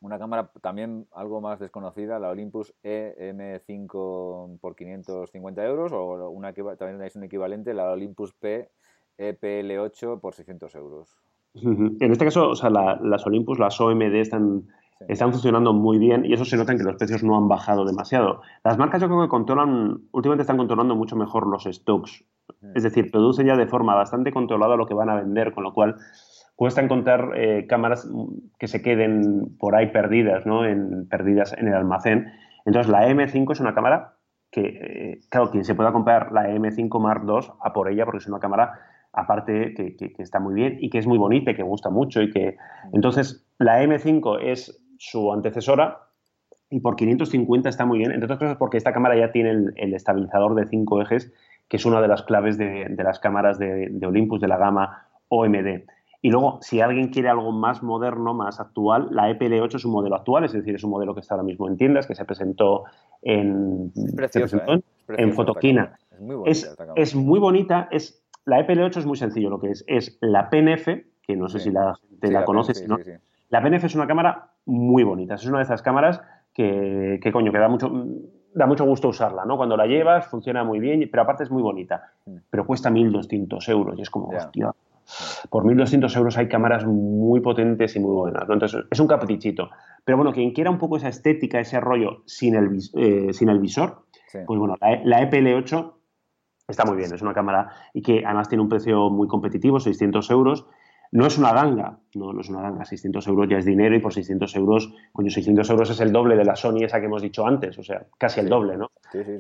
una 0.01 0.19
cámara 0.19 0.51
también 0.61 1.07
algo 1.13 1.41
más 1.41 1.59
desconocida, 1.59 2.19
la 2.19 2.31
Olympus 2.31 2.75
EM5 2.83 4.59
por 4.61 4.77
550 4.77 5.65
euros 5.65 5.93
o 5.93 6.31
una 6.31 6.53
que 6.53 6.63
también 6.63 6.99
tenéis 6.99 7.17
un 7.17 7.25
equivalente, 7.25 7.75
la 7.75 7.91
Olympus 7.91 8.33
P 8.35 8.71
EPL8 9.19 10.21
por 10.21 10.35
600 10.35 10.75
euros. 10.75 11.17
En 11.55 12.13
este 12.13 12.25
caso, 12.25 12.51
o 12.51 12.55
sea, 12.55 12.69
las 12.69 13.27
Olympus, 13.27 13.59
las 13.59 13.81
OMD 13.81 14.15
están, 14.17 14.67
están 15.09 15.33
funcionando 15.33 15.73
muy 15.73 15.99
bien 15.99 16.27
y 16.27 16.35
eso 16.35 16.45
se 16.45 16.57
nota 16.57 16.73
en 16.73 16.79
que 16.79 16.85
los 16.85 16.97
precios 16.97 17.23
no 17.23 17.37
han 17.37 17.49
bajado 17.49 17.87
demasiado. 17.87 18.43
Las 18.63 18.77
marcas 18.77 19.01
yo 19.01 19.09
creo 19.09 19.23
que 19.23 19.29
controlan, 19.29 20.03
últimamente 20.13 20.43
están 20.43 20.59
controlando 20.59 20.95
mucho 20.95 21.17
mejor 21.17 21.47
los 21.47 21.65
stocks. 21.65 22.25
Es 22.75 22.83
decir, 22.83 23.11
producen 23.11 23.47
ya 23.47 23.57
de 23.57 23.67
forma 23.67 23.95
bastante 23.95 24.33
controlada 24.33 24.77
lo 24.77 24.87
que 24.87 24.95
van 24.95 25.09
a 25.09 25.17
vender, 25.17 25.53
con 25.53 25.65
lo 25.65 25.73
cual 25.73 25.97
cuesta 26.57 26.81
encontrar 26.81 27.33
eh, 27.37 27.67
cámaras 27.69 28.11
que 28.59 28.67
se 28.67 28.83
queden 28.83 29.57
por 29.59 29.77
ahí 29.77 29.89
perdidas, 29.89 30.47
¿no? 30.47 30.65
En, 30.65 31.07
perdidas 31.09 31.55
en 31.57 31.69
el 31.69 31.75
almacén. 31.75 32.33
Entonces, 32.65 32.91
la 32.91 33.07
M5 33.07 33.53
es 33.53 33.61
una 33.61 33.75
cámara 33.75 34.15
que, 34.51 34.63
eh, 34.63 35.21
claro, 35.31 35.51
quien 35.51 35.65
se 35.65 35.75
pueda 35.75 35.93
comprar 35.93 36.33
la 36.33 36.49
M5 36.49 36.99
Mark 36.99 37.25
II, 37.29 37.53
a 37.63 37.73
por 37.73 37.91
ella, 37.91 38.07
porque 38.07 38.19
es 38.19 38.27
una 38.27 38.41
cámara, 38.41 38.73
aparte, 39.13 39.75
que, 39.75 40.15
está 40.19 40.41
muy 40.41 40.55
bien 40.55 40.79
y 40.81 40.89
que 40.89 40.99
es 40.99 41.07
muy 41.07 41.19
bonita 41.19 41.51
y 41.51 41.55
que 41.55 41.63
gusta 41.63 41.91
mucho. 41.91 42.23
y 42.23 42.31
que 42.31 42.57
Entonces, 42.93 43.47
la 43.59 43.83
M5 43.83 44.41
es 44.41 44.83
su 44.99 45.31
antecesora 45.33 45.99
y 46.71 46.81
por 46.81 46.97
550 46.97 47.69
está 47.69 47.85
muy 47.85 47.99
bien, 47.99 48.13
entre 48.13 48.25
otras 48.25 48.39
cosas 48.39 48.57
porque 48.57 48.79
esta 48.79 48.93
cámara 48.93 49.15
ya 49.17 49.31
tiene 49.31 49.51
el, 49.77 49.95
estabilizador 49.95 50.55
de 50.55 50.67
cinco 50.67 51.01
ejes, 51.03 51.33
que 51.69 51.77
es 51.77 51.85
una 51.85 52.01
de 52.01 52.09
las 52.09 52.23
claves 52.23 52.57
de, 52.57 52.87
de 52.89 53.05
las 53.05 53.21
cámaras 53.21 53.59
de, 53.59 53.89
de 53.91 54.07
Olympus 54.07 54.41
de 54.41 54.49
la 54.49 54.57
gama 54.57 55.07
OMD. 55.29 55.83
Y 56.27 56.31
luego, 56.31 56.59
si 56.61 56.81
alguien 56.81 57.11
quiere 57.11 57.29
algo 57.29 57.53
más 57.53 57.85
moderno, 57.85 58.35
más 58.35 58.59
actual, 58.59 59.07
la 59.13 59.31
EPL8 59.31 59.77
es 59.77 59.85
un 59.85 59.93
modelo 59.93 60.17
actual, 60.17 60.43
es 60.43 60.53
decir, 60.53 60.75
es 60.75 60.83
un 60.83 60.91
modelo 60.91 61.15
que 61.15 61.21
está 61.21 61.35
ahora 61.35 61.45
mismo 61.45 61.69
en 61.69 61.77
tiendas, 61.77 62.09
que 62.09 62.17
se 62.17 62.25
presentó 62.25 62.83
en, 63.23 63.93
¿eh? 63.95 64.81
en 65.07 65.33
Fotoquina. 65.33 65.97
Es 66.11 66.21
muy 66.21 66.35
bonita. 66.35 66.75
Es, 66.97 67.15
muy 67.15 67.39
bonita. 67.39 67.87
Es, 67.93 68.27
la 68.45 68.59
EPL8 68.59 68.97
es 68.97 69.07
muy 69.07 69.17
sencillo 69.17 69.51
lo 69.51 69.61
que 69.61 69.71
es. 69.71 69.85
Es 69.87 70.19
la 70.21 70.51
PNF, 70.51 70.89
que 71.23 71.37
no 71.37 71.49
sé 71.49 71.61
si 71.61 71.71
la 71.71 71.95
gente 71.95 72.33
la, 72.33 72.45
conoce, 72.45 72.89
¿no? 72.89 72.99
La 73.49 73.63
PNF 73.63 73.85
es 73.85 73.95
una 73.95 74.09
cámara 74.09 74.51
muy 74.65 75.05
bonita. 75.05 75.37
Es 75.37 75.47
una 75.47 75.59
de 75.59 75.65
esas 75.65 75.81
cámaras 75.81 76.23
que, 76.53 77.21
que 77.23 77.31
coño, 77.31 77.53
que 77.53 77.59
da 77.59 77.69
mucho, 77.69 77.89
da 78.53 78.67
mucho 78.67 78.85
gusto 78.85 79.07
usarla, 79.07 79.45
¿no? 79.45 79.57
Cuando 79.57 79.77
la 79.77 79.87
llevas 79.87 80.27
funciona 80.27 80.65
muy 80.65 80.81
bien, 80.81 81.09
pero 81.09 81.23
aparte 81.23 81.45
es 81.45 81.53
muy 81.53 81.63
bonita. 81.63 82.11
Mm. 82.25 82.37
Pero 82.51 82.67
cuesta 82.67 82.91
1.200 82.91 83.69
euros 83.69 83.97
y 83.97 84.03
es 84.03 84.11
como, 84.11 84.31
hostia, 84.31 84.73
por 85.51 85.65
1.200 85.65 86.17
euros 86.17 86.37
hay 86.37 86.49
cámaras 86.49 86.85
muy 86.85 87.41
potentes 87.41 87.97
y 87.97 88.01
muy 88.01 88.13
buenas. 88.13 88.43
Entonces, 88.49 88.85
es 88.91 89.01
un 89.01 89.07
caprichito. 89.07 89.71
Pero 90.05 90.19
bueno, 90.19 90.33
quien 90.33 90.53
quiera 90.53 90.71
un 90.71 90.79
poco 90.79 90.97
esa 90.97 91.09
estética, 91.09 91.61
ese 91.61 91.81
rollo 91.81 92.23
sin 92.27 92.55
el, 92.55 92.79
eh, 92.95 93.33
sin 93.33 93.49
el 93.49 93.59
visor, 93.59 94.05
pues 94.47 94.59
bueno, 94.59 94.77
la, 94.81 95.31
EPL8 95.31 95.93
está 96.69 96.85
muy 96.85 96.97
bien. 96.97 97.13
Es 97.15 97.23
una 97.23 97.33
cámara 97.33 97.71
y 97.95 98.03
que 98.03 98.23
además 98.25 98.49
tiene 98.49 98.63
un 98.63 98.69
precio 98.69 99.11
muy 99.11 99.29
competitivo, 99.29 99.81
600 99.81 100.31
euros. 100.31 100.67
No 101.13 101.27
es 101.27 101.39
una 101.39 101.53
ganga, 101.53 102.01
no, 102.15 102.33
no 102.33 102.41
es 102.41 102.49
una 102.49 102.61
ganga, 102.61 102.85
600 102.85 103.27
euros 103.29 103.49
ya 103.49 103.59
es 103.59 103.65
dinero 103.65 103.95
y 103.95 104.01
por 104.01 104.13
600 104.13 104.55
euros, 104.57 104.93
coño, 105.13 105.31
600 105.31 105.71
euros 105.71 105.91
es 105.91 106.01
el 106.01 106.13
doble 106.13 106.37
de 106.37 106.45
la 106.45 106.57
Sony 106.57 106.83
esa 106.83 106.99
que 106.99 107.07
hemos 107.07 107.23
dicho 107.23 107.47
antes, 107.47 107.79
o 107.79 107.85
sea, 107.85 108.07
casi 108.19 108.41
el 108.41 108.49
doble, 108.49 108.77
¿no? 108.77 108.91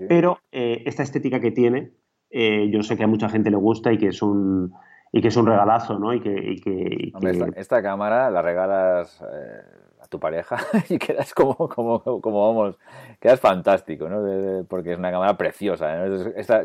Pero 0.09 0.39
eh, 0.53 0.85
esta 0.87 1.03
estética 1.03 1.41
que 1.41 1.51
tiene, 1.51 1.91
eh, 2.31 2.71
yo 2.71 2.85
sé 2.85 2.97
que 2.97 3.03
a 3.03 3.09
mucha 3.09 3.29
gente 3.29 3.51
le 3.51 3.57
gusta 3.57 3.93
y 3.93 3.99
que 3.99 4.09
es 4.09 4.23
un, 4.23 4.73
y 5.13 5.23
que 5.23 5.29
es 5.29 5.37
un 5.37 5.47
regalazo, 5.47 5.99
¿no? 5.99 6.13
Y 6.13 6.21
que, 6.21 7.13
Hombre, 7.15 7.53
esta, 7.57 7.83
cámara 7.83 8.31
la 8.31 8.43
regalas, 8.43 9.21
eh, 9.23 9.63
a 10.03 10.07
tu 10.09 10.21
pareja 10.21 10.59
y 10.89 10.99
quedas 10.99 11.35
como, 11.35 11.55
como, 11.57 12.01
como 12.21 12.47
vamos, 12.47 12.77
quedas 13.21 13.41
fantástico, 13.41 14.09
¿no? 14.09 14.65
porque 14.69 14.93
es 14.93 14.99
una 14.99 15.11
cámara 15.11 15.37
preciosa. 15.37 16.07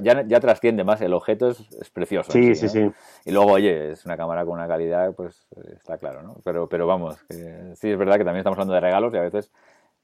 ya, 0.02 0.24
ya, 0.24 0.39
trasciende 0.39 0.84
más, 0.84 1.02
el 1.02 1.14
objeto 1.14 1.50
es, 1.50 1.89
precioso. 1.92 2.32
Sí, 2.32 2.56
sí, 2.56 2.70
sí. 2.70 2.92
Y 3.26 3.32
luego, 3.32 3.54
oye, 3.54 3.92
es 3.92 4.06
una 4.06 4.18
cámara 4.18 4.46
con 4.46 4.54
una 4.56 4.68
calidad, 4.68 5.14
pues 5.14 5.48
está 5.76 5.98
claro, 5.98 6.22
¿no? 6.22 6.38
Pero, 6.44 6.68
pero 6.68 6.88
vamos, 6.88 7.18
sí 7.30 7.89
es 7.89 7.98
verdad 7.98 8.18
que 8.18 8.26
también 8.26 8.38
estamos 8.38 8.58
hablando 8.58 8.74
de 8.74 8.82
regalos 8.82 9.14
y 9.14 9.18
a 9.18 9.22
veces 9.22 9.52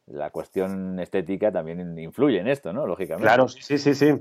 la 0.07 0.29
cuestión 0.29 0.99
estética 0.99 1.51
también 1.51 1.99
influye 1.99 2.39
en 2.39 2.47
esto, 2.47 2.71
¿no? 2.71 2.87
Lógicamente. 2.87 3.23
Claro, 3.23 3.47
sí, 3.49 3.77
sí, 3.77 3.93
sí. 3.93 4.13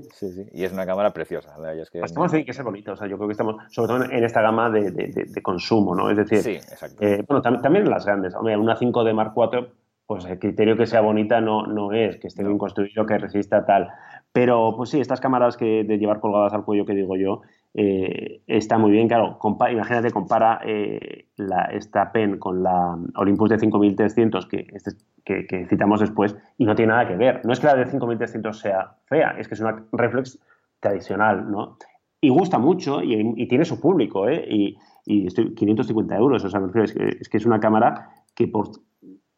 Y 0.51 0.63
es 0.65 0.73
una 0.73 0.85
cámara 0.85 1.11
preciosa. 1.13 1.55
Es 1.73 1.89
que 1.89 1.99
estamos 1.99 2.31
que 2.31 2.43
es 2.45 2.63
bonito. 2.63 2.91
O 2.91 2.95
sea, 2.97 3.07
yo 3.07 3.15
creo 3.15 3.27
que 3.27 3.31
estamos, 3.31 3.55
sobre 3.69 3.87
todo 3.87 4.03
en 4.03 4.23
esta 4.23 4.41
gama 4.41 4.69
de, 4.69 4.91
de, 4.91 5.41
consumo, 5.41 5.95
¿no? 5.95 6.11
Es 6.11 6.17
decir, 6.17 6.39
sí, 6.39 6.51
exacto. 6.51 6.97
Eh, 7.03 7.23
bueno, 7.27 7.41
también, 7.41 7.85
en 7.85 7.89
las 7.89 8.05
grandes. 8.05 8.35
Hombre, 8.35 8.57
una 8.57 8.77
5D 8.77 9.13
Mark 9.13 9.33
IV, 9.35 9.69
pues 10.05 10.25
el 10.25 10.39
criterio 10.39 10.75
que 10.75 10.87
sea 10.87 10.99
bonita 10.99 11.39
no, 11.39 11.65
no 11.67 11.93
es, 11.93 12.17
que 12.17 12.27
esté 12.27 12.43
bien 12.43 12.57
construido, 12.57 13.05
que 13.05 13.17
resista 13.17 13.65
tal. 13.65 13.89
Pero, 14.33 14.73
pues 14.75 14.89
sí, 14.89 14.99
estas 14.99 15.21
cámaras 15.21 15.55
que 15.55 15.85
de 15.85 15.97
llevar 15.97 16.19
colgadas 16.19 16.53
al 16.53 16.65
cuello 16.65 16.85
que 16.85 16.93
digo 16.93 17.15
yo, 17.15 17.41
eh, 17.79 18.41
está 18.47 18.79
muy 18.79 18.89
bien, 18.89 19.07
claro, 19.07 19.37
imagínate, 19.71 20.09
compara 20.09 20.59
eh, 20.65 21.27
la, 21.35 21.65
esta 21.65 22.11
pen 22.11 22.39
con 22.39 22.63
la 22.63 22.97
Olympus 23.17 23.51
de 23.51 23.59
5300 23.59 24.47
que, 24.47 24.65
este, 24.73 24.93
que, 25.23 25.67
citamos 25.67 25.99
después 25.99 26.35
y 26.57 26.65
no 26.65 26.73
tiene 26.73 26.93
nada 26.93 27.07
que 27.07 27.15
ver. 27.15 27.41
No 27.45 27.53
es 27.53 27.59
que 27.59 27.67
la 27.67 27.75
de 27.75 27.85
5300 27.85 28.59
sea 28.59 28.95
fea, 29.05 29.35
es 29.37 29.47
que 29.47 29.53
es 29.53 29.61
una 29.61 29.85
reflex 29.91 30.39
tradicional, 30.79 31.51
¿no? 31.51 31.77
Y 32.19 32.29
gusta 32.29 32.57
mucho 32.57 33.03
y, 33.03 33.47
tiene 33.47 33.63
su 33.63 33.79
público, 33.79 34.27
¿eh? 34.27 34.43
Y, 34.49 34.75
y 35.05 35.27
estoy, 35.27 35.53
550 35.53 36.15
euros, 36.17 36.43
o 36.45 36.49
sea, 36.49 36.59
es 36.83 36.93
que, 36.93 37.03
es 37.21 37.29
que 37.29 37.37
es 37.37 37.45
una 37.45 37.59
cámara 37.59 38.09
que 38.33 38.47
por, 38.47 38.71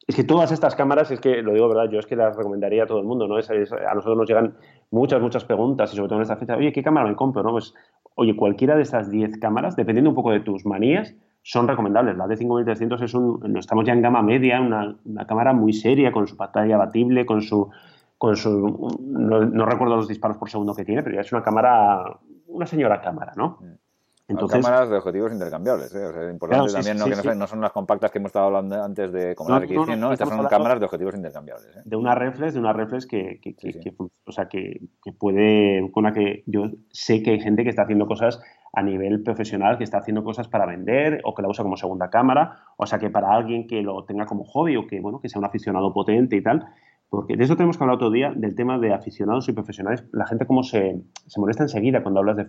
es 0.10 0.16
que 0.16 0.24
todas 0.24 0.52
estas 0.52 0.74
cámaras, 0.74 1.12
es 1.12 1.20
que 1.20 1.44
lo 1.44 1.54
digo 1.54 1.68
verdad, 1.70 1.88
yo 1.92 2.00
es 2.00 2.08
que 2.08 2.16
las 2.16 2.36
recomendaría 2.36 2.86
a 2.86 2.88
todo 2.88 2.98
el 2.98 3.06
mundo, 3.06 3.28
¿no? 3.28 3.38
Es, 3.38 3.52
a 3.52 3.94
nosotros 3.94 4.18
nos 4.18 4.28
llegan 4.28 4.56
muchas, 4.90 5.22
muchas 5.22 5.46
preguntas 5.46 5.94
y 5.94 5.98
sobre 5.98 6.10
todo 6.10 6.18
en 6.18 6.24
esta 6.24 6.36
fecha, 6.36 6.58
oye, 6.58 6.74
¿qué 6.74 6.82
cámara 6.82 7.08
me 7.08 7.16
compro? 7.16 7.44
¿no? 7.44 7.52
Pues 7.52 7.76
oye, 8.16 8.36
cualquiera 8.36 8.76
de 8.76 8.82
estas 8.82 9.12
10 9.12 9.38
cámaras, 9.38 9.76
dependiendo 9.76 10.10
un 10.10 10.16
poco 10.16 10.32
de 10.32 10.40
tus 10.40 10.66
manías, 10.66 11.16
son 11.44 11.68
recomendables. 11.68 12.18
La 12.18 12.26
D5300 12.26 13.04
es 13.04 13.14
un, 13.14 13.56
estamos 13.56 13.86
ya 13.86 13.94
en 13.94 14.02
gama 14.02 14.24
media, 14.24 14.60
una, 14.60 15.28
cámara 15.28 15.54
muy 15.54 15.74
seria, 15.74 16.12
con 16.12 16.26
su 16.26 16.36
pantalla 16.36 16.74
abatible, 16.74 17.28
con 17.28 17.44
su, 17.44 17.70
con 18.18 18.36
su 18.36 18.98
no, 19.00 19.66
recuerdo 19.68 19.96
los 19.96 20.08
disparos 20.08 20.38
por 20.38 20.50
segundo 20.50 20.74
que 20.74 20.86
tiene, 20.86 21.04
pero 21.04 21.18
ya 21.18 21.22
es 21.22 21.32
una 21.32 21.44
cámara, 21.44 22.18
una 22.48 22.66
señora 22.66 23.00
cámara, 23.00 23.34
¿no? 23.36 23.60
Mm. 23.62 23.89
Entonces, 24.30 24.64
cámaras 24.64 24.90
de 24.90 24.98
objetivos 24.98 25.34
intercambiables, 25.34 25.94
¿eh? 25.96 26.06
o 26.06 26.14
sea, 26.14 26.24
es 26.24 26.32
importante 26.32 26.72
también 26.72 26.98
¿no? 26.98 27.06
que 27.06 27.36
no, 27.36 27.48
son 27.48 27.62
las 27.62 27.72
compactas 27.72 28.12
que 28.12 28.20
hemos 28.20 28.30
estado 28.30 28.46
hablando 28.46 28.82
antes 28.84 29.12
de 29.12 29.34
como 29.34 29.50
la 29.50 29.62
X100, 29.62 29.98
¿no? 29.98 30.14
Estas 30.14 30.30
son 30.30 30.46
cámaras 30.46 30.80
de 30.80 30.86
objetivos 30.86 31.16
intercambiables. 31.16 31.78
¿eh? 31.78 31.82
De 31.84 31.96
una 31.96 32.14
reflex, 32.14 32.54
de 32.54 32.60
una 32.60 32.72
reflex 32.72 33.08
que, 33.08 33.40
que, 33.42 33.56
que, 33.56 33.94
o 33.98 34.32
sea, 34.32 34.48
que, 34.48 34.82
puede, 35.18 35.90
con 35.92 36.04
la 36.04 36.14
que 36.14 36.44
yo 36.46 36.66
sé 36.92 37.24
que 37.24 37.32
hay 37.32 37.40
gente 37.40 37.64
que 37.64 37.70
está 37.70 37.82
haciendo 37.84 38.06
cosas 38.06 38.40
a 38.72 38.84
nivel 38.84 39.24
profesional, 39.24 39.80
que 39.80 39.84
está 39.84 39.98
haciendo 39.98 40.24
cosas 40.24 40.48
para 40.48 40.68
vender 40.68 41.22
o 41.24 41.34
que 41.34 41.42
la 41.42 41.50
usa 41.50 41.64
como 41.64 41.76
segunda 41.76 42.12
cámara, 42.12 42.66
o 42.78 42.86
sea, 42.86 43.00
que 43.00 43.10
para 43.10 43.34
alguien 43.34 43.66
que 43.66 43.82
lo 43.82 44.06
tenga 44.06 44.28
como 44.28 44.44
hobby 44.44 44.76
o 44.76 44.86
que, 44.86 45.00
bueno, 45.02 45.20
que 45.20 45.28
sea 45.30 45.40
un 45.40 45.46
aficionado 45.46 45.92
potente 45.92 46.36
y 46.36 46.44
tal, 46.44 46.68
porque 47.10 47.36
de 47.36 47.44
eso 47.44 47.56
tenemos 47.56 47.78
que 47.78 47.84
hablar 47.84 47.96
otro 47.96 48.12
día, 48.12 48.32
del 48.36 48.54
tema 48.54 48.78
de 48.78 48.94
aficionados 48.94 49.50
y 49.50 49.54
profesionales. 49.54 50.06
La 50.12 50.28
gente 50.28 50.46
como 50.46 50.62
se, 50.62 51.02
se 51.26 51.40
molesta 51.40 51.64
enseguida 51.64 52.04
cuando 52.04 52.20
hablas 52.20 52.38
de 52.38 52.48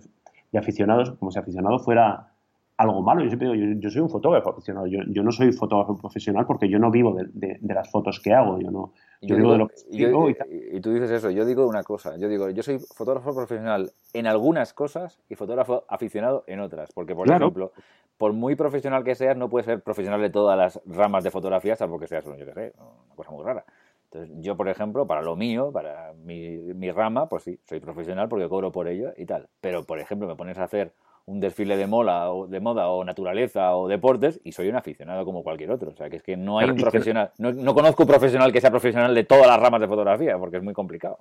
de 0.53 0.59
aficionados, 0.59 1.12
como 1.12 1.30
si 1.30 1.38
aficionado 1.38 1.78
fuera 1.78 2.32
algo 2.80 3.03
malo. 3.03 3.22
Yo 3.22 3.28
siempre 3.28 3.51
digo, 3.51 3.78
yo, 3.78 3.90
soy 3.90 4.01
un 4.01 4.09
fotógrafo 4.09 4.51
aficionado, 4.51 4.86
yo, 4.86 5.01
yo, 5.09 5.22
no 5.22 5.30
soy 5.32 5.53
fotógrafo 5.53 5.96
profesional 5.96 6.46
porque 6.46 6.68
yo 6.68 6.78
no 6.78 6.90
vivo 6.90 7.14
de, 7.14 7.59
de, 7.61 7.74
las 7.74 7.90
fotos 7.90 8.20
que 8.20 8.32
hago, 8.32 8.59
yo 8.59 8.70
no 8.70 8.94
yo, 9.20 9.36
vivo 9.36 9.53
de 9.53 9.59
lo 9.59 9.68
que 9.68 9.74
y, 9.90 10.76
y, 10.76 10.80
tú 10.80 10.90
dices 10.90 11.11
eso, 11.11 11.30
yo 11.30 11.44
digo 11.44 11.68
una 11.68 11.82
cosa, 11.82 12.16
yo 12.16 12.26
digo, 12.26 12.48
yo 12.48 12.62
soy 12.62 12.78
fotógrafo 12.78 13.34
profesional 13.34 13.92
en 14.14 14.26
algunas 14.26 14.72
cosas 14.72 15.20
y 15.28 15.34
fotógrafo 15.34 15.84
aficionado 15.88 16.44
en 16.46 16.61
otras, 16.61 16.90
porque 16.94 17.14
por 17.14 17.30
ejemplo, 17.30 17.72
por 18.16 18.32
muy 18.32 18.57
profesional 18.57 19.05
que 19.05 19.14
seas, 19.14 19.36
no 19.36 19.51
puedes 19.51 19.66
ser 19.66 19.82
profesional 19.82 20.22
de 20.22 20.30
todas 20.30 20.57
las 20.57 20.80
ramas 20.86 21.22
de 21.22 21.30
fotografía, 21.30 21.76
salvo 21.76 21.98
que 21.98 22.07
seas, 22.07 22.24
yo 22.24 22.34
qué 22.34 22.55
sé, 22.55 22.72
una 22.78 23.14
cosa 23.14 23.30
muy 23.30 23.44
rara. 23.44 23.64
Entonces, 24.13 24.37
yo, 24.41 24.57
por 24.57 24.69
ejemplo, 24.69 25.07
para 25.07 25.23
lo 25.23 25.37
mío, 25.37 25.71
para 25.73 26.13
mi, 26.15 26.59
mi 26.59 26.91
rama, 26.91 27.29
pues 27.29 27.45
sí, 27.45 27.61
soy 27.69 27.81
profesional 27.81 28.29
porque 28.29 28.49
cobro 28.49 28.73
por 28.73 28.89
ello 28.89 29.13
y 29.17 29.25
tal. 29.27 29.49
Pero, 29.61 29.85
por 29.85 30.01
ejemplo, 30.01 30.27
me 30.27 30.35
pones 30.37 30.59
a 30.59 30.65
hacer 30.65 30.95
un 31.31 31.39
desfile 31.39 31.76
de 31.76 31.87
moda, 31.87 32.31
o, 32.31 32.49
de 32.49 32.59
moda 32.59 32.89
o 32.89 33.05
naturaleza 33.05 33.76
o 33.76 33.87
deportes 33.87 34.41
y 34.43 34.51
soy 34.51 34.68
un 34.68 34.76
aficionado 34.76 35.24
como 35.24 35.45
cualquier 35.45 35.70
otro. 35.70 35.91
O 35.91 35.95
sea, 35.95 36.11
que 36.11 36.16
es 36.16 36.22
que 36.22 36.37
no 36.37 36.59
hay 36.59 36.68
un 36.68 36.76
profesional, 36.76 37.31
no, 37.39 37.53
no, 37.53 37.72
conozco 37.72 38.03
un 38.03 38.09
profesional 38.09 38.53
que 38.53 38.61
sea 38.61 38.70
profesional 38.70 39.14
de 39.14 39.24
todas 39.24 39.47
las 39.47 39.61
ramas 39.61 39.81
de 39.81 39.87
fotografía 39.87 40.37
porque 40.39 40.57
es 40.57 40.62
muy 40.62 40.74
complicado. 40.74 41.18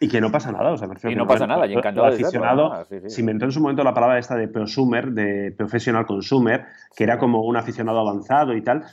Y 0.00 0.08
que 0.08 0.20
no 0.20 0.30
pasa 0.30 0.52
nada. 0.52 0.70
O 0.70 0.76
sea, 0.76 0.88
y 1.10 1.16
no 1.16 1.26
pasa 1.26 1.46
nada, 1.46 1.66
y 1.66 1.74
encantado 1.74 2.06
de 2.06 2.14
aficionado, 2.14 2.84
Se 3.06 3.20
inventó 3.20 3.46
en 3.46 3.52
su 3.52 3.60
momento 3.60 3.82
la 3.82 3.92
palabra 3.92 4.18
esta 4.18 4.36
de 4.36 4.46
prosumer, 4.46 5.10
de 5.10 5.52
professional 5.56 6.06
consumer, 6.06 6.64
que 6.96 7.02
era 7.04 7.18
como 7.18 7.42
un 7.42 7.56
aficionado 7.56 7.98
avanzado 7.98 8.54
y 8.54 8.62
tal. 8.62 8.84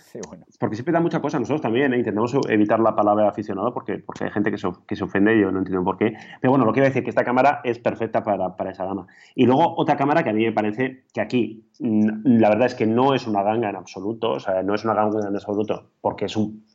Porque 0.60 0.76
siempre 0.76 0.94
da 0.94 1.00
mucha 1.00 1.20
cosa. 1.20 1.38
Nosotros 1.38 1.62
también 1.62 1.94
¿eh? 1.94 1.98
intentamos 1.98 2.36
evitar 2.50 2.80
la 2.80 2.96
palabra 2.96 3.30
aficionado 3.30 3.72
porque, 3.72 4.00
porque 4.00 4.26
hay 4.26 4.32
gente 4.32 4.50
que 4.50 4.58
se, 4.58 4.68
que 4.88 4.96
se 4.96 5.04
ofende 5.04 5.36
y 5.36 5.42
yo 5.42 5.52
no 5.52 5.60
entiendo 5.60 5.84
por 5.84 5.98
qué. 5.98 6.14
Pero 6.42 6.52
bueno, 6.52 6.66
lo 6.66 6.72
que 6.72 6.78
quiero 6.78 6.88
decir 6.88 7.02
es 7.02 7.04
que 7.04 7.10
esta 7.10 7.24
cámara 7.24 7.62
es 7.64 7.78
perfecta 7.78 8.24
para, 8.24 8.56
para 8.56 8.72
esa 8.72 8.86
gama. 8.86 9.06
Y 9.36 9.46
luego 9.46 9.76
otra 9.78 9.96
cámara 9.96 10.24
que 10.24 10.30
a 10.32 10.34
mí 10.34 10.46
parece 10.56 11.04
que 11.14 11.22
aquí 11.22 11.70
mm, 11.80 12.40
la 12.40 12.50
verdad 12.50 12.68
es 12.68 12.76
que 12.76 12.88
no 12.88 13.14
es 13.14 13.28
una 13.28 13.44
ganga 13.44 13.70
en 13.70 13.76
absoluto, 13.76 14.32
o 14.32 14.40
sea, 14.40 14.64
no 14.64 14.74
es 14.74 14.84
una 14.84 14.96
ganga 14.96 15.28
en 15.28 15.36
absoluto, 15.36 15.92
porque 16.02 16.26
es 16.26 16.36
un, 16.36 16.66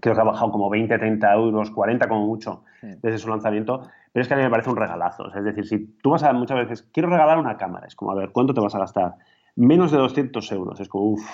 creo 0.00 0.14
que 0.14 0.20
ha 0.20 0.24
bajado 0.24 0.50
como 0.50 0.70
20, 0.70 0.96
30 0.96 1.34
euros, 1.34 1.70
40 1.70 2.08
como 2.08 2.26
mucho 2.26 2.64
desde 2.80 3.18
su 3.18 3.28
lanzamiento, 3.28 3.82
pero 4.12 4.22
es 4.22 4.28
que 4.28 4.34
a 4.34 4.36
mí 4.36 4.42
me 4.42 4.50
parece 4.50 4.70
un 4.70 4.76
regalazo, 4.76 5.34
es 5.34 5.44
decir, 5.44 5.66
si 5.66 5.86
tú 6.02 6.10
vas 6.10 6.22
a 6.22 6.32
muchas 6.32 6.56
veces, 6.56 6.88
quiero 6.92 7.10
regalar 7.10 7.38
una 7.38 7.56
cámara, 7.56 7.86
es 7.86 7.96
como, 7.96 8.12
a 8.12 8.14
ver, 8.14 8.30
¿cuánto 8.30 8.54
te 8.54 8.60
vas 8.60 8.74
a 8.74 8.78
gastar? 8.78 9.16
Menos 9.56 9.90
de 9.90 9.98
200 9.98 10.50
euros, 10.52 10.80
es 10.80 10.88
como, 10.88 11.10
uff, 11.10 11.28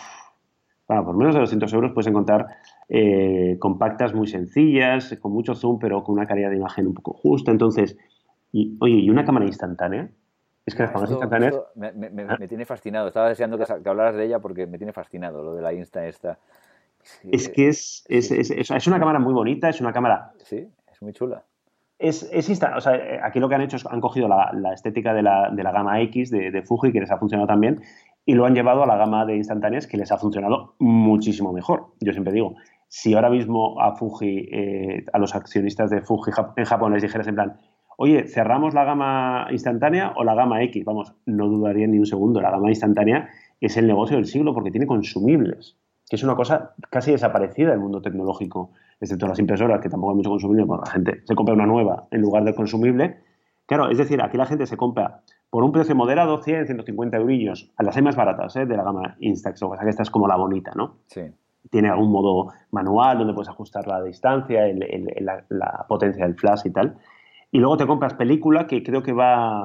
bueno, 0.89 1.05
por 1.05 1.17
menos 1.17 1.35
de 1.35 1.41
200 1.41 1.73
euros 1.73 1.93
puedes 1.93 2.09
encontrar 2.09 2.47
eh, 2.89 3.57
compactas 3.59 4.15
muy 4.15 4.27
sencillas, 4.27 5.17
con 5.21 5.33
mucho 5.33 5.55
zoom, 5.55 5.79
pero 5.79 6.03
con 6.03 6.15
una 6.15 6.27
calidad 6.27 6.51
de 6.51 6.57
imagen 6.57 6.87
un 6.87 6.95
poco 6.95 7.15
justa, 7.15 7.51
entonces, 7.51 7.97
y, 8.53 8.77
oye, 8.81 8.97
¿y 8.97 9.11
una 9.11 9.25
cámara 9.25 9.47
instantánea? 9.47 10.11
Es 10.67 10.75
que 10.75 10.83
las 10.83 10.93
cámaras 10.93 11.11
instantáneas... 11.11 11.55
Ah. 11.55 12.39
me, 12.39 12.49
tiene 12.49 12.65
fascinado. 12.65 13.09
Estaba 13.09 13.29
deseando 13.29 13.59
que, 13.59 13.89
hablaras 13.89 14.17
de 14.17 14.25
ella 14.25 14.39
porque 14.39 14.67
me 14.67 14.79
tiene 14.79 14.93
fascinado 14.93 15.43
lo 15.43 15.55
de 15.55 15.63
la 15.63 15.73
Insta 15.73 16.07
esta. 16.07 16.39
Es 17.31 17.49
que 17.51 17.69
es, 17.69 18.05
es, 18.09 18.31
es, 18.31 18.51
es, 18.51 18.87
una 18.87 18.99
cámara 18.99 19.19
muy 19.19 19.35
bonita, 19.35 19.69
es 19.69 19.81
una 19.81 19.93
cámara... 19.93 20.33
Sí, 20.39 20.67
es 20.91 21.03
muy 21.03 21.13
chula. 21.13 21.45
Es, 21.99 22.29
es 22.33 22.49
insta, 22.49 22.77
o 22.77 22.81
sea, 22.81 22.97
eh, 22.97 23.21
aquí 23.23 23.39
lo 23.41 23.49
que 23.49 23.55
han 23.55 23.61
hecho 23.61 23.77
es 23.77 23.87
han 23.87 24.01
cogido 24.01 24.27
la, 24.27 24.51
la 24.53 24.73
estética 24.73 25.15
de 25.15 25.23
la, 25.23 25.51
de 25.51 25.63
la, 25.63 25.71
gama 25.71 26.01
X 26.01 26.31
de, 26.31 26.51
de, 26.51 26.63
Fuji, 26.63 26.93
que 26.93 27.01
les 27.01 27.11
ha 27.11 27.19
funcionado 27.19 27.47
también, 27.47 27.83
y 28.27 28.35
lo 28.35 28.47
han 28.47 28.55
llevado 28.55 28.83
a 28.83 28.87
la 28.87 28.97
gama 28.97 29.25
de 29.25 29.37
instantáneas, 29.37 29.87
que 29.87 29.97
les 29.97 30.11
ha 30.11 30.19
funcionado 30.19 30.75
muchísimo 30.79 31.53
mejor. 31.53 31.93
Yo 32.01 32.13
siempre 32.13 32.33
digo, 32.33 32.57
si 32.89 33.15
ahora 33.15 33.31
mismo 33.31 33.81
a 33.81 33.95
Fuji, 33.97 34.49
eh, 34.51 35.05
a 35.13 35.19
los 35.19 35.35
accionistas 35.35 35.91
de 35.91 36.01
Fuji 36.01 36.33
en 36.57 36.65
Japón 36.65 36.93
les 36.93 37.03
dijeras 37.03 37.29
en 37.29 37.35
plan, 37.35 37.61
oye, 37.97 38.27
¿cerramos 38.29 38.75
la 38.75 38.85
gama 38.85 39.47
instantánea 39.51 40.13
o 40.17 40.25
la 40.25 40.35
gama 40.35 40.63
X? 40.63 40.85
Vamos, 40.85 41.15
no 41.27 41.49
dudaría 41.49 41.87
ni 41.87 41.99
un 41.99 42.07
segundo, 42.07 42.41
la 42.41 42.51
gama 42.51 42.69
instantánea 42.69 43.29
es 43.61 43.77
el 43.77 43.87
negocio 43.87 44.17
del 44.17 44.27
siglo 44.27 44.53
porque 44.55 44.71
tiene 44.71 44.87
consumibles, 44.87 45.77
que 46.09 46.17
es 46.17 46.23
una 46.23 46.35
cosa 46.35 46.75
casi 46.91 47.13
desaparecida 47.13 47.71
del 47.71 47.81
mundo 47.81 48.03
tecnológico, 48.03 48.73
excepto 49.01 49.27
las 49.27 49.39
impresoras, 49.39 49.81
que 49.81 49.89
tampoco 49.89 50.13
hay 50.13 50.17
mucho 50.17 50.31
consumible, 50.31 50.67
porque 50.67 50.85
la 50.87 50.93
gente 50.93 51.23
se 51.25 51.35
compra 51.35 51.55
una 51.55 51.67
nueva 51.67 52.07
en 52.11 52.21
lugar 52.21 52.45
de 52.45 52.55
consumible. 52.55 53.19
Claro, 53.67 53.91
es 53.91 53.97
decir, 53.97 54.21
aquí 54.23 54.37
la 54.37 54.47
gente 54.47 54.67
se 54.67 54.77
compra 54.77 55.23
por 55.49 55.65
un 55.65 55.73
precio 55.73 55.95
moderado, 55.95 56.43
100, 56.43 56.67
150 56.67 57.17
eurillos, 57.17 57.73
a 57.77 57.83
las 57.83 57.97
hay 57.97 58.03
más 58.03 58.17
baratas 58.17 58.55
¿eh? 58.57 58.67
de 58.67 58.77
la 58.77 58.83
gama 58.83 59.17
Instax, 59.21 59.63
o 59.63 59.75
sea 59.75 59.85
que 59.85 59.91
esta 59.91 60.03
es 60.03 60.11
como 60.11 60.29
la 60.29 60.37
bonita, 60.37 60.73
¿no? 60.75 60.97
Sí. 61.07 61.23
Tiene 61.71 61.89
algún 61.89 62.11
modo 62.11 62.53
manual 62.71 63.19
donde 63.19 63.33
puedes 63.33 63.49
ajustar 63.49 63.87
la 63.87 64.03
distancia, 64.03 64.65
la 65.49 65.87
potencia 65.89 66.27
del 66.27 66.35
flash 66.35 66.67
y 66.67 66.71
tal. 66.71 66.99
Y 67.55 67.61
luego 67.61 67.77
te 67.77 67.87
compras 67.87 68.15
película 68.15 68.67
que 68.67 68.83
creo 68.83 69.01
que 69.01 69.13
va, 69.13 69.65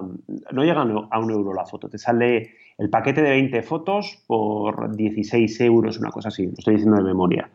no 0.51 0.63
llega 0.63 0.81
a 1.09 1.19
un 1.19 1.31
euro 1.31 1.53
la 1.55 1.65
foto, 1.65 1.89
te 1.89 1.97
sale 1.97 2.51
el 2.77 2.91
paquete 2.91 3.23
de 3.23 3.31
20 3.31 3.63
fotos 3.63 4.23
por 4.27 4.95
16 4.95 5.59
euros, 5.61 5.97
una 5.97 6.11
cosa 6.11 6.27
así, 6.27 6.45
lo 6.45 6.53
estoy 6.55 6.75
diciendo 6.75 6.97
de 6.97 7.03
memoria. 7.03 7.49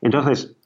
Entonces, 0.00 0.56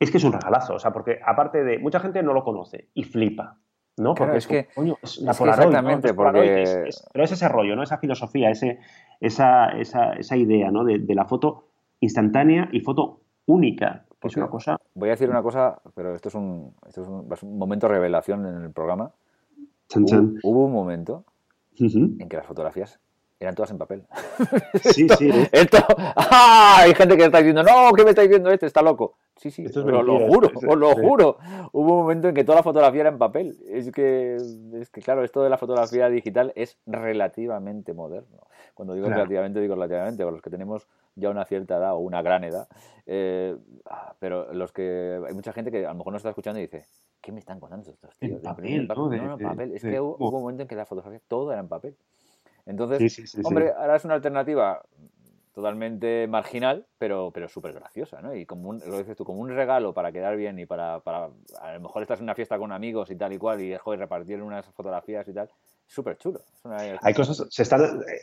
es 0.00 0.10
que 0.10 0.16
es 0.16 0.24
un 0.24 0.32
regalazo, 0.32 0.74
o 0.74 0.78
sea, 0.80 0.92
porque 0.92 1.20
aparte 1.24 1.62
de, 1.62 1.78
mucha 1.78 2.00
gente 2.00 2.20
no 2.24 2.32
lo 2.32 2.42
conoce 2.42 2.88
y 2.94 3.04
flipa. 3.04 3.58
¿no? 3.96 4.12
Porque 4.16 4.38
es, 4.38 4.46
que, 4.48 4.66
coño, 4.74 4.98
es 5.00 5.18
la 5.18 5.34
Polaroid, 5.34 5.68
exactamente, 5.68 6.12
porque... 6.12 6.90
pero 7.12 7.24
es 7.24 7.30
ese 7.30 7.48
rollo, 7.48 7.76
¿no? 7.76 7.84
Esa 7.84 7.98
filosofía, 7.98 8.50
ese, 8.50 8.80
esa, 9.20 9.68
esa, 9.68 10.14
esa 10.14 10.36
idea, 10.36 10.72
¿no? 10.72 10.82
De, 10.82 10.98
de, 10.98 11.14
la 11.14 11.26
foto 11.26 11.68
instantánea 12.00 12.68
y 12.72 12.80
foto 12.80 13.20
única 13.46 14.04
una 14.36 14.48
cosa... 14.48 14.80
Voy 14.94 15.08
a 15.08 15.12
decir 15.12 15.28
una 15.28 15.42
cosa, 15.42 15.80
pero 15.94 16.14
esto 16.14 16.28
es 16.28 16.34
un, 16.34 16.74
esto 16.86 17.02
es 17.02 17.42
un, 17.42 17.58
momento 17.58 17.86
de 17.86 17.94
revelación 17.94 18.46
en 18.46 18.62
el 18.62 18.70
programa. 18.72 19.12
Hubo, 20.42 20.64
un 20.64 20.72
momento 20.72 21.24
en 21.78 22.28
que 22.28 22.36
las 22.36 22.46
fotografías 22.46 23.00
eran 23.40 23.54
todas 23.54 23.70
en 23.70 23.78
papel. 23.78 24.04
Sí, 24.82 25.08
sí. 25.18 25.30
Esto, 25.52 25.78
¡ah! 26.16 26.76
Hay 26.80 26.94
gente 26.94 27.16
que 27.16 27.24
está 27.24 27.38
diciendo, 27.38 27.62
no, 27.62 27.92
¿qué 27.94 28.04
me 28.04 28.10
está 28.10 28.22
diciendo 28.22 28.50
este? 28.50 28.66
Está 28.66 28.82
loco. 28.82 29.16
Sí, 29.36 29.50
sí, 29.50 29.64
es 29.64 29.76
os 29.76 29.84
lo 29.84 30.28
juro, 30.28 30.48
os 30.54 30.76
lo 30.78 30.92
sí. 30.94 31.00
juro. 31.02 31.38
Hubo 31.72 31.92
un 31.94 31.98
momento 32.02 32.28
en 32.28 32.34
que 32.36 32.44
toda 32.44 32.56
la 32.58 32.62
fotografía 32.62 33.00
era 33.00 33.10
en 33.10 33.18
papel. 33.18 33.56
Es 33.68 33.90
que, 33.90 34.36
es 34.36 34.90
que 34.90 35.00
claro, 35.02 35.24
esto 35.24 35.42
de 35.42 35.50
la 35.50 35.58
fotografía 35.58 36.08
digital 36.08 36.52
es 36.54 36.78
relativamente 36.86 37.92
moderno. 37.94 38.38
Cuando 38.74 38.94
digo 38.94 39.06
Claro. 39.06 39.22
relativamente, 39.22 39.60
digo 39.60 39.74
relativamente, 39.74 40.22
por 40.24 40.32
los 40.32 40.42
que 40.42 40.50
tenemos 40.50 40.86
ya 41.16 41.30
una 41.30 41.44
cierta 41.44 41.76
edad 41.78 41.94
o 41.94 41.98
una 41.98 42.22
gran 42.22 42.44
edad. 42.44 42.68
Eh, 43.06 43.56
ah, 43.86 44.14
pero 44.20 44.52
los 44.52 44.72
que 44.72 45.20
hay 45.26 45.34
mucha 45.34 45.52
gente 45.52 45.70
que 45.72 45.84
a 45.84 45.88
lo 45.90 45.96
mejor 45.96 46.12
no 46.12 46.16
está 46.16 46.28
escuchando 46.30 46.58
y 46.60 46.62
dice, 46.62 46.84
¿qué 47.20 47.32
me 47.32 47.40
están 47.40 47.58
contando 47.60 47.90
estos 47.90 48.10
En 48.20 48.28
tíos? 48.28 48.42
De 48.42 48.48
papel, 48.48 48.64
imprimir 48.66 48.96
¿no? 48.96 49.08
De- 49.08 49.16
no, 49.18 49.26
no, 49.30 49.36
de- 49.36 49.44
papel. 49.44 49.72
Es 49.74 49.82
de- 49.82 49.90
que 49.90 50.00
hubo, 50.00 50.16
hubo 50.18 50.36
un 50.36 50.42
momento 50.42 50.62
en 50.62 50.68
que 50.68 50.76
la 50.76 50.86
fotografía 50.86 51.20
todo 51.26 51.50
era 51.52 51.60
en 51.60 51.68
papel. 51.68 51.96
Entonces, 52.66 52.98
Sí, 52.98 53.08
sí, 53.08 53.26
sí, 53.26 53.38
sí. 53.38 53.42
Hombre, 53.44 53.72
ahora 53.76 53.96
es 53.96 54.04
una 54.04 54.14
alternativa 54.14 54.82
totalmente 55.54 56.26
marginal, 56.26 56.84
pero, 56.98 57.30
pero 57.32 57.48
súper 57.48 57.72
graciosa, 57.72 58.20
¿no? 58.20 58.34
Y 58.34 58.44
como 58.44 58.70
un, 58.70 58.82
lo 58.86 58.98
dices 58.98 59.16
tú, 59.16 59.24
como 59.24 59.40
un 59.40 59.50
regalo 59.50 59.94
para 59.94 60.10
quedar 60.10 60.36
bien 60.36 60.58
y 60.58 60.66
para, 60.66 60.98
para, 61.00 61.30
a 61.60 61.72
lo 61.74 61.80
mejor 61.80 62.02
estás 62.02 62.18
en 62.18 62.24
una 62.24 62.34
fiesta 62.34 62.58
con 62.58 62.72
amigos 62.72 63.10
y 63.10 63.16
tal 63.16 63.32
y 63.32 63.38
cual 63.38 63.60
y 63.60 63.76
joder, 63.76 64.00
repartir 64.00 64.42
unas 64.42 64.66
fotografías 64.66 65.26
y 65.28 65.32
tal, 65.32 65.48
súper 65.86 66.16
chulo. 66.18 66.40
Una- 66.64 66.78
Hay 67.02 67.12
cosas, 67.14 67.46
se 67.50 67.62
están 67.62 67.82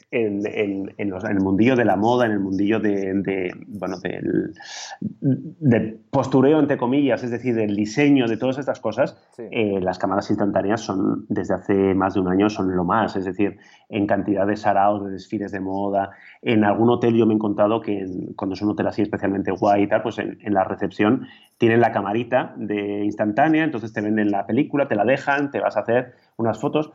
en, 0.10 0.42
en- 0.46 0.94
en 0.98 1.10
los- 1.10 1.24
en 1.24 1.32
el 1.38 1.42
mundillo 1.44 1.76
de 1.76 1.86
la 1.86 1.96
moda, 1.96 2.26
en 2.26 2.32
el 2.34 2.40
mundillo 2.40 2.80
de, 2.80 3.14
de, 3.14 3.52
bueno, 3.68 3.98
del, 4.00 4.54
del 5.00 6.00
postureo, 6.10 6.60
entre 6.60 6.78
comillas, 6.78 7.24
es 7.24 7.32
decir, 7.32 7.56
del 7.56 7.76
diseño, 7.76 8.28
de 8.28 8.38
todas 8.38 8.58
estas 8.58 8.80
cosas, 8.80 9.18
Sí. 9.36 9.44
eh, 9.52 9.80
las 9.82 10.00
cámaras 10.00 10.30
instantáneas 10.30 10.82
son, 10.82 11.26
desde 11.30 11.54
hace 11.54 11.74
más 11.94 12.14
de 12.16 12.20
un 12.22 12.28
año, 12.30 12.50
son 12.50 12.76
lo 12.76 12.84
más, 12.84 13.16
es 13.16 13.26
decir, 13.26 13.58
en 13.90 14.08
cantidad 14.08 14.48
de 14.48 14.58
saraos, 14.58 15.06
de 15.06 15.12
desfiles 15.12 15.52
de 15.52 15.60
moda, 15.60 16.12
en 16.42 16.64
algún 16.64 16.90
hotel 16.90 17.16
yo 17.16 17.26
me 17.26 17.34
he 17.34 17.36
encontrado 17.36 17.80
que 17.82 18.06
cuando 18.36 18.56
es 18.56 18.62
un 18.62 18.72
hotel 18.72 18.88
así 18.88 19.02
especialmente 19.04 19.52
guay 19.52 19.84
y 19.84 19.88
tal, 19.88 20.02
pues 20.02 20.18
en, 20.18 20.38
en 20.42 20.54
la 20.54 20.64
recepción 20.64 21.28
tienen 21.58 21.80
la 21.80 21.92
camarita 21.92 22.54
de 22.58 23.04
instantánea, 23.06 23.64
entonces 23.64 23.94
te 23.94 24.02
venden 24.02 24.32
la 24.32 24.46
película, 24.48 24.88
te 24.88 24.96
la 24.96 25.06
dejan, 25.06 25.52
te 25.52 25.60
vas 25.60 25.78
a 25.78 25.82
hacer 25.82 26.14
unas 26.38 26.60
fotos 26.60 26.92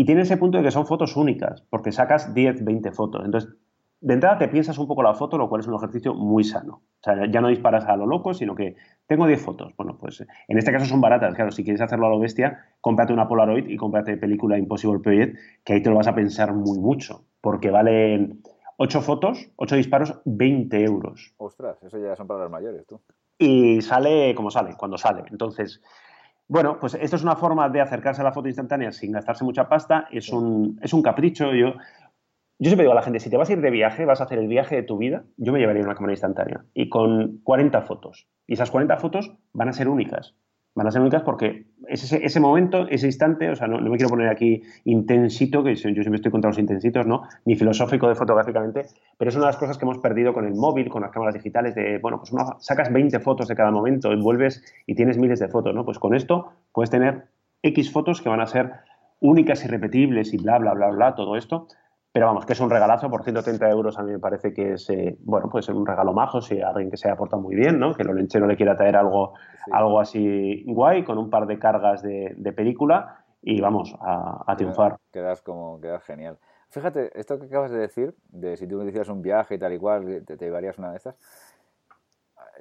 y 0.00 0.06
tiene 0.06 0.22
ese 0.22 0.38
punto 0.38 0.56
de 0.56 0.64
que 0.64 0.70
son 0.70 0.86
fotos 0.86 1.14
únicas, 1.14 1.60
porque 1.68 1.92
sacas 1.92 2.32
10, 2.32 2.64
20 2.64 2.90
fotos. 2.90 3.22
Entonces, 3.22 3.54
de 4.00 4.14
entrada 4.14 4.38
te 4.38 4.48
piensas 4.48 4.78
un 4.78 4.86
poco 4.86 5.02
la 5.02 5.12
foto, 5.12 5.36
lo 5.36 5.50
cual 5.50 5.60
es 5.60 5.66
un 5.66 5.74
ejercicio 5.74 6.14
muy 6.14 6.42
sano. 6.42 6.76
O 6.76 7.02
sea, 7.02 7.30
ya 7.30 7.42
no 7.42 7.48
disparas 7.48 7.84
a 7.84 7.98
lo 7.98 8.06
loco, 8.06 8.32
sino 8.32 8.54
que 8.54 8.76
tengo 9.06 9.26
10 9.26 9.42
fotos. 9.42 9.74
Bueno, 9.76 9.98
pues 10.00 10.24
en 10.48 10.56
este 10.56 10.72
caso 10.72 10.86
son 10.86 11.02
baratas. 11.02 11.34
Claro, 11.34 11.50
si 11.50 11.64
quieres 11.64 11.82
hacerlo 11.82 12.06
a 12.06 12.08
lo 12.08 12.18
bestia, 12.18 12.64
cómprate 12.80 13.12
una 13.12 13.28
Polaroid 13.28 13.68
y 13.68 13.76
cómprate 13.76 14.16
película 14.16 14.56
Impossible 14.56 15.00
Project, 15.00 15.36
que 15.64 15.74
ahí 15.74 15.82
te 15.82 15.90
lo 15.90 15.96
vas 15.96 16.08
a 16.08 16.14
pensar 16.14 16.54
muy 16.54 16.78
mucho, 16.78 17.26
porque 17.42 17.70
valen 17.70 18.40
8 18.78 19.02
fotos, 19.02 19.50
8 19.56 19.76
disparos, 19.76 20.18
20 20.24 20.82
euros. 20.82 21.34
Ostras, 21.36 21.76
eso 21.82 21.98
ya 21.98 22.16
son 22.16 22.26
para 22.26 22.44
los 22.44 22.50
mayores, 22.50 22.86
tú. 22.86 23.02
Y 23.36 23.82
sale 23.82 24.34
como 24.34 24.50
sale, 24.50 24.76
cuando 24.78 24.96
sale. 24.96 25.24
Entonces, 25.30 25.82
bueno, 26.50 26.78
pues 26.80 26.94
esto 26.94 27.14
es 27.14 27.22
una 27.22 27.36
forma 27.36 27.68
de 27.68 27.80
acercarse 27.80 28.22
a 28.22 28.24
la 28.24 28.32
foto 28.32 28.48
instantánea 28.48 28.90
sin 28.90 29.12
gastarse 29.12 29.44
mucha 29.44 29.68
pasta. 29.68 30.08
Es, 30.10 30.30
un, 30.30 30.80
es 30.82 30.92
un 30.92 31.00
capricho. 31.00 31.54
Yo, 31.54 31.74
yo 32.58 32.68
siempre 32.68 32.82
digo 32.82 32.90
a 32.90 32.96
la 32.96 33.02
gente, 33.02 33.20
si 33.20 33.30
te 33.30 33.36
vas 33.36 33.48
a 33.48 33.52
ir 33.52 33.60
de 33.60 33.70
viaje, 33.70 34.04
vas 34.04 34.20
a 34.20 34.24
hacer 34.24 34.40
el 34.40 34.48
viaje 34.48 34.74
de 34.74 34.82
tu 34.82 34.98
vida, 34.98 35.22
yo 35.36 35.52
me 35.52 35.60
llevaría 35.60 35.84
una 35.84 35.94
cámara 35.94 36.12
instantánea 36.12 36.64
y 36.74 36.88
con 36.88 37.38
40 37.44 37.82
fotos. 37.82 38.26
Y 38.48 38.54
esas 38.54 38.72
40 38.72 38.96
fotos 38.96 39.32
van 39.52 39.68
a 39.68 39.72
ser 39.72 39.88
únicas. 39.88 40.34
Van 40.74 40.86
a 40.86 40.90
ser 40.90 41.00
únicas 41.00 41.22
porque 41.22 41.66
es 41.88 42.04
ese, 42.04 42.24
ese 42.24 42.38
momento, 42.38 42.86
ese 42.88 43.06
instante, 43.06 43.50
o 43.50 43.56
sea, 43.56 43.66
no, 43.66 43.80
no 43.80 43.90
me 43.90 43.96
quiero 43.96 44.10
poner 44.10 44.28
aquí 44.28 44.62
intensito, 44.84 45.64
que 45.64 45.74
yo 45.74 45.80
siempre 45.82 46.14
estoy 46.16 46.30
contra 46.30 46.50
los 46.50 46.58
intensitos, 46.58 47.06
¿no? 47.06 47.22
Ni 47.44 47.56
filosófico 47.56 48.08
de 48.08 48.14
fotográficamente, 48.14 48.86
pero 49.18 49.28
es 49.28 49.34
una 49.34 49.46
de 49.46 49.52
las 49.52 49.56
cosas 49.56 49.78
que 49.78 49.84
hemos 49.84 49.98
perdido 49.98 50.32
con 50.32 50.46
el 50.46 50.54
móvil, 50.54 50.88
con 50.88 51.02
las 51.02 51.10
cámaras 51.10 51.34
digitales, 51.34 51.74
de, 51.74 51.98
bueno, 51.98 52.18
pues 52.18 52.32
uno, 52.32 52.56
sacas 52.60 52.92
20 52.92 53.18
fotos 53.20 53.48
de 53.48 53.56
cada 53.56 53.72
momento, 53.72 54.12
envuelves 54.12 54.62
y 54.86 54.94
tienes 54.94 55.18
miles 55.18 55.40
de 55.40 55.48
fotos, 55.48 55.74
¿no? 55.74 55.84
Pues 55.84 55.98
con 55.98 56.14
esto 56.14 56.52
puedes 56.72 56.90
tener 56.90 57.26
X 57.62 57.90
fotos 57.90 58.22
que 58.22 58.28
van 58.28 58.40
a 58.40 58.46
ser 58.46 58.72
únicas, 59.20 59.64
irrepetibles 59.64 60.32
y 60.32 60.38
bla, 60.38 60.58
bla, 60.58 60.74
bla, 60.74 60.90
bla, 60.90 61.14
todo 61.14 61.36
esto. 61.36 61.66
Pero 62.12 62.26
vamos, 62.26 62.44
que 62.44 62.54
es 62.54 62.60
un 62.60 62.70
regalazo 62.70 63.08
por 63.08 63.22
130 63.22 63.70
euros. 63.70 63.96
A 63.98 64.02
mí 64.02 64.10
me 64.10 64.18
parece 64.18 64.52
que 64.52 64.72
es, 64.72 64.90
eh, 64.90 65.16
bueno, 65.20 65.48
puede 65.48 65.62
ser 65.62 65.76
un 65.76 65.86
regalo 65.86 66.12
majo 66.12 66.40
si 66.40 66.60
alguien 66.60 66.90
que 66.90 66.96
se 66.96 67.06
haya 67.08 67.16
portado 67.16 67.40
muy 67.40 67.54
bien, 67.54 67.78
¿no? 67.78 67.94
Que 67.94 68.02
el 68.02 68.10
olenchero 68.10 68.46
le 68.48 68.56
quiera 68.56 68.76
traer 68.76 68.96
algo, 68.96 69.34
Sí. 69.64 69.70
algo 69.72 70.00
así 70.00 70.64
guay, 70.66 71.04
con 71.04 71.18
un 71.18 71.30
par 71.30 71.46
de 71.46 71.58
cargas 71.58 72.02
de, 72.02 72.34
de 72.36 72.52
película 72.52 73.24
y 73.42 73.60
vamos 73.60 73.94
a, 74.00 74.42
a 74.44 74.56
triunfar. 74.56 74.96
Quedas 75.12 75.40
como, 75.42 75.80
quedas 75.80 76.02
genial. 76.02 76.38
Fíjate, 76.70 77.10
esto 77.18 77.38
que 77.38 77.46
acabas 77.46 77.70
de 77.70 77.78
decir, 77.78 78.14
de 78.30 78.56
si 78.56 78.66
tú 78.66 78.82
hicieras 78.82 79.08
un 79.08 79.22
viaje 79.22 79.54
y 79.54 79.58
tal 79.58 79.72
y 79.72 79.78
cual, 79.78 80.24
te, 80.26 80.36
te 80.36 80.44
llevarías 80.44 80.78
una 80.78 80.90
de 80.90 80.96
estas. 80.96 81.16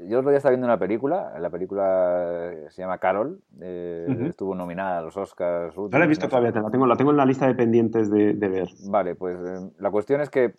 Yo 0.07 0.19
otro 0.19 0.29
día 0.31 0.37
estaba 0.37 0.51
viendo 0.51 0.65
una 0.67 0.77
película, 0.79 1.33
la 1.39 1.49
película 1.49 2.51
se 2.69 2.81
llama 2.81 2.97
Carol, 2.99 3.39
eh, 3.61 4.05
estuvo 4.29 4.55
nominada 4.55 4.99
a 4.99 5.01
los 5.01 5.17
Oscars. 5.17 5.75
No 5.77 5.89
la 5.97 6.05
he 6.05 6.07
visto 6.07 6.27
todavía, 6.29 6.51
te 6.51 6.61
la 6.61 6.69
tengo, 6.71 6.85
la 6.87 6.95
tengo 6.95 7.11
en 7.11 7.17
la 7.17 7.25
lista 7.25 7.47
de 7.47 7.55
pendientes 7.55 8.09
de, 8.09 8.33
de 8.33 8.47
ver. 8.47 8.69
Vale, 8.87 9.15
pues 9.15 9.37
eh, 9.39 9.69
la 9.79 9.91
cuestión 9.91 10.21
es 10.21 10.29
que 10.29 10.53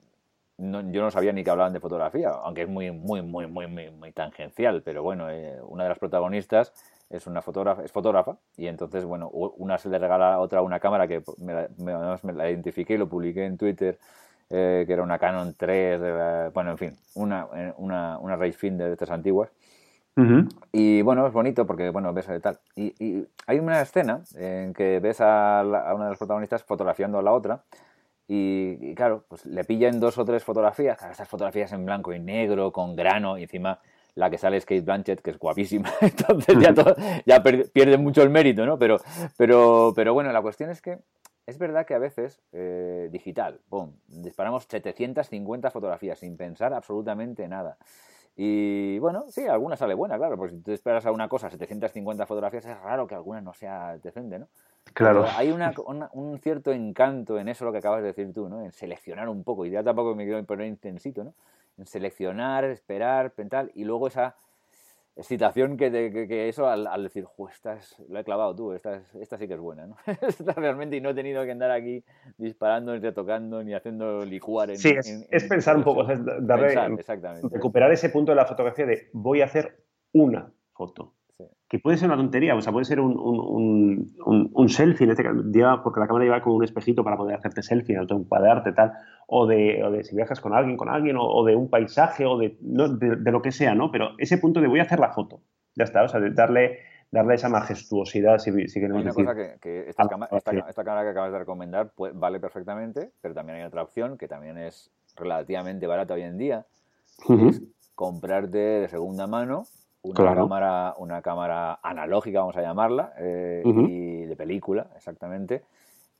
no- 0.59 0.83
yo 0.91 1.03
no 1.03 1.11
sabía 1.11 1.33
ni 1.33 1.43
que 1.43 1.51
hablaban 1.51 1.73
de 1.73 1.81
fotografía, 1.81 2.31
aunque 2.31 2.63
es 2.63 2.69
muy, 2.69 2.91
muy, 2.91 3.23
muy, 3.23 3.47
muy, 3.47 3.67
muy, 3.67 3.91
muy 3.91 4.13
tangencial, 4.13 4.83
pero 4.83 5.03
bueno, 5.03 5.31
eh, 5.31 5.59
una 5.63 5.85
de 5.85 5.89
las 5.89 5.99
protagonistas 5.99 6.73
es 7.09 7.27
una 7.27 7.41
fotógrafa, 7.43 7.83
es 7.83 7.91
fotógrafa, 7.93 8.37
y 8.57 8.67
entonces, 8.67 9.05
bueno, 9.05 9.29
una 9.31 9.79
se 9.79 9.89
le 9.89 9.99
regala 9.99 10.35
a 10.35 10.39
otra 10.41 10.61
una 10.63 10.79
cámara 10.81 11.09
que 11.09 11.23
me 11.39 11.55
la, 11.55 11.69
me- 11.79 12.17
me 12.23 12.33
la 12.35 12.51
identifiqué 12.51 12.95
y 12.95 12.99
lo 12.99 13.09
publiqué 13.09 13.47
en 13.47 13.57
Twitter, 13.57 13.99
eh, 14.51 14.85
que 14.87 14.93
era 14.93 15.03
una 15.03 15.19
Canon 15.19 15.55
3, 15.57 16.01
de 16.01 16.11
la- 16.13 16.51
bueno, 16.53 16.73
en 16.73 16.79
fin, 16.79 16.97
una, 17.15 17.47
eh, 17.55 17.73
una, 17.79 18.19
una 18.19 18.37
Rangefinder 18.37 18.89
de 18.89 18.93
estas 18.93 19.11
antiguas. 19.11 19.51
Ujú. 20.17 20.49
Y 20.73 21.03
bueno, 21.03 21.27
es 21.27 21.33
bonito 21.33 21.67
porque, 21.67 21.91
bueno, 21.91 22.13
ves 22.13 22.27
tal. 22.43 22.59
Y, 22.75 22.93
y 23.03 23.27
hay 23.47 23.59
una 23.61 23.81
escena 23.81 24.23
en 24.37 24.75
que 24.75 24.99
ves 25.01 25.21
a, 25.21 25.63
la- 25.63 25.89
a 25.89 25.95
una 25.95 26.05
de 26.05 26.11
las 26.11 26.19
protagonistas 26.19 26.63
fotografiando 26.65 27.19
a 27.19 27.23
la 27.23 27.33
otra. 27.33 27.63
Y, 28.29 28.77
y 28.81 28.95
claro, 28.95 29.25
pues 29.29 29.45
le 29.47 29.65
pillan 29.65 29.99
dos 29.99 30.17
o 30.19 30.25
tres 30.25 30.45
fotografías, 30.45 30.97
claro, 30.99 31.13
estas 31.13 31.29
fotografías 31.29 31.73
en 31.73 31.85
blanco 31.85 32.13
y 32.13 32.21
negro, 32.21 32.71
con 32.71 32.95
grano, 32.95 33.37
y 33.39 33.43
encima 33.43 33.81
la 34.15 34.31
que 34.31 34.39
sale 34.39 34.57
es 34.57 34.65
Kate 34.67 34.83
Blanchett, 34.83 35.21
que 35.23 35.31
es 35.31 35.39
guapísima. 35.39 35.91
Entonces 36.01 36.57
ya, 36.61 36.75
todo- 36.75 36.95
ya 37.27 37.43
pierde 37.43 37.97
mucho 37.99 38.23
el 38.23 38.31
mérito, 38.31 38.67
¿no? 38.67 38.79
Pero, 38.79 38.99
pero, 39.37 39.93
pero 39.97 40.13
bueno, 40.15 40.31
la 40.33 40.43
cuestión 40.43 40.71
es 40.71 40.81
que 40.83 40.99
es 41.51 41.59
verdad 41.59 41.85
que 41.87 41.95
a 41.95 41.99
veces, 41.99 42.41
eh, 42.53 43.09
digital, 43.13 43.61
boom, 43.69 43.95
disparamos 44.07 44.65
750 44.65 45.71
fotografías 45.71 46.19
sin 46.19 46.37
pensar 46.37 46.73
absolutamente 46.73 47.47
nada. 47.49 47.77
Y 48.37 48.99
bueno, 49.01 49.25
sí, 49.29 49.47
alguna 49.47 49.77
sale 49.77 49.93
buena, 49.95 50.17
claro, 50.17 50.37
pues 50.37 50.53
si 50.53 50.61
tú 50.61 50.73
esperas 50.73 51.05
a 51.05 51.13
una 51.13 51.29
cosa 51.29 51.51
750 51.51 52.25
fotografías, 52.27 52.65
es 52.65 52.81
raro 52.81 53.07
que 53.07 53.15
alguna 53.15 53.41
no 53.41 53.53
sea 53.53 53.99
decente, 53.99 54.39
¿no? 54.39 54.49
Claro. 54.95 55.23
Pero 55.25 55.37
hay 55.37 55.51
una, 55.51 55.75
una- 55.85 56.11
un 56.15 56.39
cierto 56.39 56.73
encanto 56.73 57.39
en 57.39 57.49
eso, 57.49 57.65
lo 57.65 57.73
que 57.73 57.79
acabas 57.79 58.01
de 58.01 58.09
decir 58.09 58.33
tú, 58.33 58.49
¿no? 58.49 58.63
En 58.63 58.73
seleccionar 58.73 59.29
un 59.29 59.45
poco, 59.45 59.67
y 59.67 59.71
ya 59.71 59.83
tampoco 59.83 60.15
me 60.15 60.25
quiero 60.25 60.43
poner 60.45 60.69
intensito, 60.69 61.23
¿no? 61.25 61.35
En 61.77 61.87
seleccionar, 61.87 62.65
esperar, 62.65 63.33
tal, 63.51 63.73
y 63.75 63.85
luego 63.85 64.07
esa 64.07 64.37
excitación 65.21 65.77
que, 65.77 65.91
te- 65.91 66.11
que, 66.13 66.27
que 66.27 66.49
eso 66.49 66.67
al, 66.67 66.87
al 66.87 67.03
decir, 67.05 67.25
"Jo, 67.25 67.49
esta 67.49 67.75
es, 67.75 67.97
lo 68.09 68.19
he 68.19 68.25
clavado 68.25 68.55
tú, 68.57 68.73
esta, 68.73 68.97
es- 68.97 69.15
esta 69.15 69.39
sí 69.39 69.47
que 69.47 69.55
es 69.55 69.61
buena, 69.61 69.87
¿no? 69.87 69.97
esta 70.29 70.53
realmente, 70.53 70.97
y 70.97 71.01
no 71.01 71.11
he 71.11 71.15
tenido 71.15 71.45
que 71.45 71.53
andar 71.53 71.71
aquí 71.71 72.03
disparando, 72.39 72.93
ni 72.95 73.01
retocando, 73.01 73.63
ni 73.63 73.75
haciendo 73.75 74.25
licuar 74.25 74.71
en... 74.71 74.79
Sí, 74.79 74.91
es, 74.99 75.07
en- 75.09 75.27
es 75.31 75.43
en- 75.45 75.49
pensar 75.49 75.77
un 75.77 75.85
poco, 75.85 76.01
o 76.01 76.07
sea, 76.07 76.15
es 76.17 76.25
darle, 76.25 76.67
Pensar, 76.67 76.91
exactamente. 76.93 77.49
recuperar 77.53 77.93
ese 77.93 78.09
punto 78.11 78.33
de 78.33 78.37
la 78.37 78.47
fotografía 78.47 78.87
de 78.87 79.09
voy 79.13 79.43
a 79.43 79.45
hacer 79.45 79.85
una 80.13 80.53
foto. 80.73 81.15
Que 81.71 81.79
puede 81.79 81.97
ser 81.99 82.09
una 82.09 82.17
tontería, 82.17 82.57
o 82.57 82.61
sea, 82.61 82.73
puede 82.73 82.85
ser 82.85 82.99
un, 82.99 83.17
un, 83.17 84.13
un- 84.27 84.51
un- 84.53 84.69
selfie, 84.69 85.05
en 85.05 85.13
este 85.13 85.23
caso, 85.23 85.41
lleva- 85.45 85.85
porque 85.85 86.01
la 86.01 86.09
cámara 86.09 86.25
lleva 86.25 86.43
como 86.43 86.57
un 86.57 86.65
espejito 86.65 87.05
para 87.05 87.17
poder 87.17 87.37
hacerte 87.37 87.63
selfie, 87.63 87.97
encuadrarte, 87.97 88.73
tal, 88.73 88.93
o 89.29 89.47
de, 89.47 89.81
o 89.85 89.91
de 89.93 90.03
si 90.03 90.17
viajas 90.17 90.41
con 90.41 90.53
alguien, 90.53 90.77
con 90.77 90.89
alguien, 90.89 91.17
o, 91.17 91.23
o 91.25 91.45
de 91.45 91.55
un 91.55 91.71
paisaje, 91.71 92.27
o 92.27 92.37
de, 92.39 92.57
no, 92.61 92.89
de, 92.89 93.15
de 93.15 93.31
lo 93.31 93.41
que 93.41 93.53
sea, 93.53 93.77
¿no? 93.77 93.93
Pero 93.93 94.11
ese 94.19 94.37
punto 94.39 94.61
de 94.61 94.67
voy 94.67 94.81
a 94.81 94.83
hacer 94.83 94.99
la 94.99 95.13
foto, 95.13 95.43
ya 95.77 95.85
está, 95.85 96.03
o 96.03 96.09
sea, 96.09 96.19
de 96.19 96.31
darle, 96.33 96.81
darle 97.13 97.37
esa 97.37 97.49
majestuosidad, 97.49 98.39
si, 98.39 98.51
si 98.51 98.59
Hay 98.81 98.83
queremos 98.83 99.03
una 99.03 99.11
decir. 99.13 99.25
cosa 99.25 99.37
que, 99.37 99.61
que 99.61 99.89
esta, 99.91 100.03
Ah, 100.03 100.09
cama- 100.09 100.29
esta, 100.33 100.85
cámara 100.85 101.05
que 101.05 101.11
acabas 101.11 101.31
de 101.31 101.39
recomendar 101.39 101.93
pues, 101.95 102.19
vale 102.19 102.41
perfectamente, 102.41 103.13
pero 103.21 103.33
también 103.33 103.59
hay 103.61 103.65
otra 103.65 103.83
opción 103.85 104.19
que 104.19 104.27
también 104.27 104.59
es 104.59 104.91
relativamente 105.15 105.87
barata 105.87 106.15
hoy 106.15 106.23
en 106.23 106.37
día, 106.37 106.67
Ujú. 107.29 107.51
es 107.51 107.63
comprarte 107.95 108.59
de 108.59 108.89
segunda 108.89 109.29
mano 109.29 109.67
una 110.03 110.15
Claro. 110.15 110.43
cámara 110.43 110.95
una 110.99 111.21
cámara 111.23 111.79
analógica 111.83 112.41
vamos 112.41 112.57
a 112.57 112.63
llamarla 112.63 113.13
eh, 113.19 113.63
y 113.65 114.25
de 114.25 114.37
película 114.37 114.87
exactamente 114.97 115.63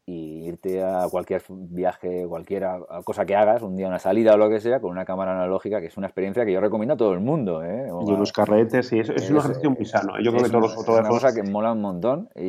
y 0.07 0.47
irte 0.49 0.83
a 0.83 1.07
cualquier 1.11 1.43
viaje 1.49 2.27
cualquier 2.27 2.67
cosa 3.05 3.25
que 3.25 3.37
hagas 3.37 3.63
un 3.63 3.77
día 3.77 3.87
una 3.89 3.99
salida 3.99 4.35
o 4.35 4.37
lo 4.37 4.49
que 4.51 4.61
sea 4.61 4.81
con 4.81 4.91
una 4.91 5.05
cámara 5.05 5.33
analógica 5.33 5.81
que 5.81 5.87
es 5.87 5.97
una 5.97 6.07
experiencia 6.09 6.45
que 6.45 6.53
yo 6.53 6.61
recomiendo 6.61 6.95
a 6.95 6.97
todo 6.97 7.13
el 7.15 7.21
mundo 7.21 7.63
¿eh? 7.65 7.91
O 7.91 8.03
Y 8.03 8.13
unos 8.13 8.33
carretes, 8.33 8.93
y 8.93 8.99
eso, 9.01 9.13
es 9.15 9.31
un 9.31 9.37
es- 9.39 9.45
ejercicio 9.45 9.71
muy 9.71 9.85
sano. 9.85 10.15
Yo 10.21 10.31
creo 10.33 10.43
es 10.45 10.51
que 10.51 10.51
todos 10.51 10.53
una- 10.53 10.61
los 10.61 10.71
es 10.73 10.77
fotógrafos. 10.77 11.11
una 11.11 11.21
cosa 11.21 11.35
que 11.35 11.49
mola 11.51 11.73
un 11.73 11.81
montón 11.81 12.29
y, 12.35 12.41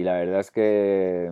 y 0.00 0.02
la 0.02 0.14
verdad 0.14 0.40
es 0.40 0.50
que 0.50 1.30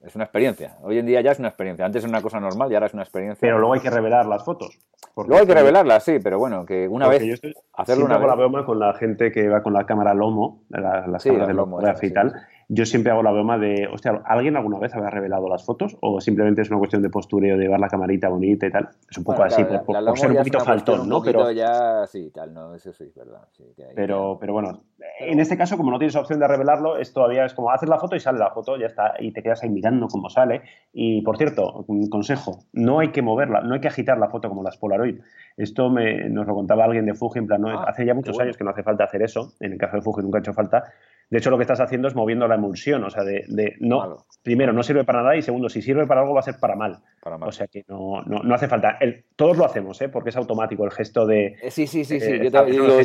es 0.00 0.14
una 0.14 0.24
experiencia. 0.24 0.76
Hoy 0.82 0.98
en 0.98 1.06
día 1.06 1.20
ya 1.20 1.32
es 1.32 1.38
una 1.38 1.48
experiencia. 1.48 1.84
Antes 1.84 2.04
era 2.04 2.10
una 2.10 2.22
cosa 2.22 2.38
normal 2.40 2.70
y 2.70 2.74
ahora 2.74 2.86
es 2.86 2.94
una 2.94 3.02
experiencia. 3.02 3.40
Pero 3.40 3.58
luego 3.58 3.74
hay 3.74 3.80
que 3.80 3.90
revelar 3.90 4.26
las 4.26 4.44
fotos. 4.44 4.78
Luego 5.16 5.38
hay 5.40 5.46
que 5.46 5.54
revelarlas, 5.54 6.04
sí, 6.04 6.18
pero 6.22 6.38
bueno, 6.38 6.64
que 6.64 6.86
una 6.86 7.08
vez. 7.08 7.24
Yo 7.24 7.34
estoy, 7.34 7.54
hacerlo 7.72 8.04
una 8.04 8.18
vez. 8.18 8.28
la 8.28 8.34
broma 8.36 8.64
con 8.64 8.78
la 8.78 8.94
gente 8.94 9.32
que 9.32 9.48
va 9.48 9.62
con 9.62 9.72
la 9.72 9.84
cámara 9.84 10.14
Lomo, 10.14 10.62
la, 10.68 11.06
las 11.08 11.24
cámaras 11.24 11.48
de 11.48 11.54
Lomo, 11.54 11.80
y 11.80 12.10
tal 12.12 12.32
yo 12.70 12.84
siempre 12.84 13.10
hago 13.10 13.22
la 13.22 13.32
broma 13.32 13.56
de, 13.56 13.88
hostia, 13.90 14.20
¿alguien 14.26 14.54
alguna 14.54 14.78
vez 14.78 14.94
habrá 14.94 15.08
revelado 15.08 15.48
las 15.48 15.64
fotos? 15.64 15.96
¿O 16.00 16.20
simplemente 16.20 16.60
es 16.60 16.68
una 16.68 16.78
cuestión 16.78 17.00
de 17.00 17.08
postureo, 17.08 17.56
de 17.56 17.64
llevar 17.64 17.80
la 17.80 17.88
camarita 17.88 18.28
bonita 18.28 18.66
y 18.66 18.70
tal? 18.70 18.90
Es 19.10 19.16
un 19.16 19.24
poco 19.24 19.42
así, 19.42 19.64
por, 19.64 20.18
ser 20.18 20.30
un 20.30 20.36
poquito 20.36 20.60
faltón, 20.60 21.08
¿no? 21.08 21.22
pero 21.22 21.50
ya, 21.50 22.06
sí, 22.06 22.30
tal, 22.30 22.52
no, 22.52 22.74
eso 22.74 22.92
sí, 22.92 23.04
es 23.04 23.14
verdad. 23.14 23.48
pero, 23.94 24.36
pero 24.38 24.52
bueno, 24.52 24.82
en 25.18 25.40
este 25.40 25.56
caso, 25.56 25.78
como 25.78 25.90
no 25.90 25.98
tienes 25.98 26.14
opción 26.16 26.40
de 26.40 26.46
revelarlo, 26.46 26.98
es 26.98 27.10
todavía 27.14 27.46
es 27.46 27.54
como 27.54 27.70
haces 27.70 27.88
la 27.88 27.98
foto 27.98 28.16
y 28.16 28.20
sale 28.20 28.38
la 28.38 28.50
foto, 28.50 28.76
ya 28.76 28.86
está, 28.86 29.14
y 29.18 29.32
te 29.32 29.42
quedas 29.42 29.62
ahí 29.62 29.70
mirando 29.70 30.06
cómo 30.06 30.28
sale. 30.28 30.60
Y 30.92 31.22
por 31.22 31.38
cierto, 31.38 31.86
un 31.86 32.10
consejo, 32.10 32.64
no 32.74 32.98
hay 32.98 33.12
que 33.12 33.22
moverla, 33.22 33.62
no 33.62 33.74
hay 33.74 33.80
que 33.80 33.88
agitar 33.88 34.18
la 34.18 34.28
foto 34.28 34.50
como 34.50 34.62
las 34.62 34.76
Polaroid. 34.76 35.20
Esto 35.56 35.88
me, 35.88 36.28
nos 36.28 36.46
lo 36.46 36.54
contaba 36.54 36.84
alguien 36.84 37.06
de 37.06 37.14
Fuji, 37.14 37.38
en 37.38 37.46
plan, 37.46 37.62
no, 37.62 37.70
ah, 37.70 37.86
hace 37.88 38.04
ya 38.04 38.12
muchos 38.12 38.38
años 38.38 38.58
que 38.58 38.64
no 38.64 38.70
hace 38.70 38.82
falta 38.82 39.04
hacer 39.04 39.22
eso, 39.22 39.54
en 39.60 39.72
el 39.72 39.78
caso 39.78 39.96
de 39.96 40.02
Fuji 40.02 40.20
nunca 40.20 40.38
ha 40.38 40.40
hecho 40.40 40.52
falta, 40.52 40.84
de 41.30 41.38
hecho, 41.38 41.50
lo 41.50 41.58
que 41.58 41.62
estás 41.62 41.80
haciendo 41.80 42.08
es 42.08 42.14
moviendo 42.14 42.48
la 42.48 42.54
emulsión, 42.54 43.04
o 43.04 43.10
sea, 43.10 43.22
de, 43.22 43.44
no, 43.80 44.24
primero, 44.42 44.72
no 44.72 44.82
sirve 44.82 45.04
para 45.04 45.22
nada 45.22 45.36
y 45.36 45.42
segundo, 45.42 45.68
si 45.68 45.82
sirve 45.82 46.06
para 46.06 46.22
algo 46.22 46.32
va 46.32 46.40
a 46.40 46.44
ser 46.44 46.56
para 46.58 46.74
mal. 46.74 47.00
O 47.42 47.52
sea 47.52 47.66
que 47.66 47.84
no, 47.88 48.22
no, 48.22 48.54
hace 48.54 48.68
falta. 48.68 48.96
El, 49.00 49.24
todos 49.36 49.58
lo 49.58 49.66
hacemos, 49.66 50.00
¿eh? 50.00 50.08
porque 50.08 50.30
es 50.30 50.36
automático 50.36 50.84
el 50.84 50.90
gesto 50.90 51.26
de... 51.26 51.56
Eh, 51.62 51.70
sí, 51.70 51.86
sí, 51.86 52.04
sí, 52.04 52.18
sí. 52.20 52.30
Eh, 52.30 52.50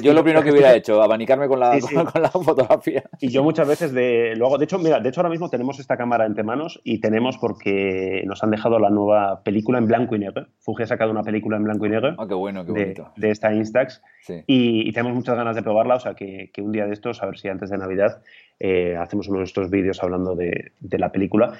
yo, 0.01 0.13
lo 0.13 0.24
primero 0.24 0.41
que 0.41 0.51
hubiera 0.51 0.74
hecho, 0.74 1.01
abanicarme 1.01 1.47
con 1.47 1.59
la, 1.59 1.78
con, 2.13 2.21
la 2.21 2.30
fotografía. 2.30 3.03
Y 3.19 3.30
yo 3.30 3.43
muchas 3.43 3.67
veces 3.67 3.91
de, 3.91 4.36
lo 4.38 4.47
hago. 4.47 4.57
De 4.57 4.65
hecho, 4.65 4.80
mira, 4.80 5.01
de 5.01 5.09
hecho 5.09 5.19
ahora 5.19 5.30
mismo 5.30 5.49
tenemos 5.49 5.80
esta 5.80 5.97
cámara 5.97 6.26
entre 6.26 6.43
manos 6.43 6.80
y 6.86 7.01
tenemos 7.01 7.38
porque 7.38 8.24
nos 8.26 8.41
han 8.43 8.51
dejado 8.51 8.80
la 8.80 8.89
nueva 8.89 9.41
película 9.43 9.80
en 9.80 9.88
blanco 9.88 10.15
y 10.15 10.19
negro. 10.19 10.47
Fuji 10.59 10.84
ha 10.84 10.88
sacado 10.88 11.11
una 11.11 11.24
película 11.24 11.57
en 11.57 11.63
blanco 11.63 11.86
y 11.86 11.89
negro. 11.89 12.15
Ah, 12.17 12.26
qué 12.28 12.36
bueno, 12.36 12.65
qué 12.65 12.71
bonito. 12.71 13.11
De, 13.17 13.32
esta 13.32 13.53
Instax. 13.53 14.01
Y, 14.47 14.91
tenemos 14.93 15.15
muchas 15.15 15.36
ganas 15.36 15.55
de 15.55 15.63
probarla, 15.63 15.95
o 15.95 15.99
sea 15.99 16.13
que, 16.13 16.49
que 16.53 16.61
un 16.61 16.71
día 16.71 16.86
de 16.86 16.93
estos, 16.93 17.21
a 17.21 17.26
ver 17.26 17.38
si 17.38 17.49
antes 17.49 17.69
de 17.69 17.78
Navidad 17.78 18.12
eh, 18.59 18.95
hacemos 18.95 19.28
uno 19.28 19.39
de 19.39 19.45
estos 19.45 19.70
vídeos 19.70 20.01
hablando 20.03 20.36
de, 20.36 20.72
la 20.80 21.11
película. 21.11 21.57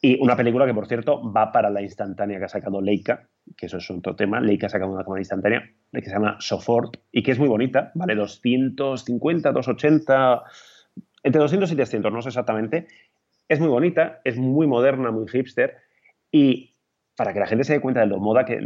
Y 0.00 0.20
una 0.22 0.36
película 0.36 0.66
que, 0.66 0.74
por 0.74 0.86
cierto, 0.86 1.32
va 1.32 1.52
para 1.52 1.70
la 1.70 1.82
instantánea 1.82 2.38
que 2.38 2.44
ha 2.44 2.48
sacado 2.48 2.80
Leica, 2.80 3.28
que 3.56 3.66
eso 3.66 3.78
es 3.78 3.90
otro 3.90 4.14
tema. 4.14 4.40
Leica 4.40 4.66
ha 4.66 4.70
sacado 4.70 4.92
una 4.92 5.02
cámara 5.02 5.20
instantánea 5.20 5.70
que 5.92 6.04
se 6.04 6.12
llama 6.12 6.36
Sofort 6.38 6.96
y 7.10 7.22
que 7.22 7.32
es 7.32 7.38
muy 7.38 7.48
bonita, 7.48 7.92
vale 7.94 8.14
250, 8.14 9.52
280, 9.52 10.42
entre 11.22 11.40
200 11.40 11.72
y 11.72 11.76
300, 11.76 12.12
no 12.12 12.22
sé 12.22 12.28
exactamente. 12.28 12.86
Es 13.48 13.60
muy 13.60 13.68
bonita, 13.68 14.20
es 14.24 14.36
muy 14.36 14.66
moderna, 14.66 15.10
muy 15.10 15.28
hipster 15.28 15.76
y 16.30 16.76
para 17.16 17.32
que 17.32 17.40
la 17.40 17.46
gente 17.46 17.64
se 17.64 17.72
dé 17.72 17.80
cuenta 17.80 18.00
de 18.00 18.06
lo 18.06 18.18
moda 18.18 18.44
que, 18.44 18.60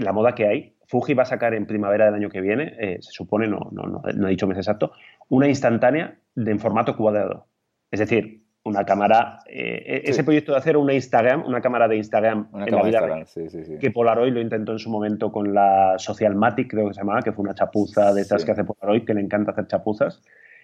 la 0.00 0.12
moda 0.12 0.34
que 0.34 0.46
hay, 0.46 0.76
Fuji 0.86 1.14
va 1.14 1.24
a 1.24 1.26
sacar 1.26 1.54
en 1.54 1.66
primavera 1.66 2.06
del 2.06 2.14
año 2.14 2.30
que 2.30 2.40
viene, 2.40 2.74
eh, 2.78 2.98
se 3.00 3.10
supone, 3.12 3.46
no, 3.46 3.68
no, 3.72 3.82
no, 3.82 4.02
no, 4.14 4.26
he 4.26 4.30
dicho 4.30 4.46
mes 4.46 4.56
exacto, 4.56 4.92
una 5.28 5.48
instantánea 5.48 6.18
de, 6.36 6.52
en 6.52 6.60
formato 6.60 6.96
cuadrado. 6.96 7.48
Es 7.90 7.98
decir, 8.00 8.44
una 8.62 8.84
cámara, 8.84 9.38
eh, 9.48 10.02
ese 10.04 10.24
proyecto 10.24 10.52
de 10.52 10.58
hacer 10.58 10.76
una 10.76 10.92
Instagram, 10.92 11.46
una 11.46 11.60
cámara 11.60 11.86
de 11.86 11.96
Instagram 11.96 12.48
en 12.54 12.74
la 12.74 12.82
vida 12.82 13.24
sí, 13.26 13.48
sí, 13.48 13.78
que 13.80 13.92
Polaroid 13.92 14.32
lo 14.32 14.40
intentó 14.40 14.72
en 14.72 14.80
su 14.80 14.90
momento 14.90 15.30
con 15.30 15.54
la 15.54 15.94
Socialmatic, 15.98 16.70
creo 16.70 16.88
que 16.88 16.94
se 16.94 17.00
llamaba, 17.00 17.22
que 17.22 17.32
fue 17.32 17.44
una 17.44 17.54
chapuza 17.54 18.12
de 18.12 18.22
estas 18.22 18.44
que 18.44 18.50
hace 18.50 18.64
Polaroid, 18.64 19.04
que 19.04 19.14
le 19.14 19.20
encanta 19.20 19.52
hacer 19.52 19.68
chapuzas 19.68 20.20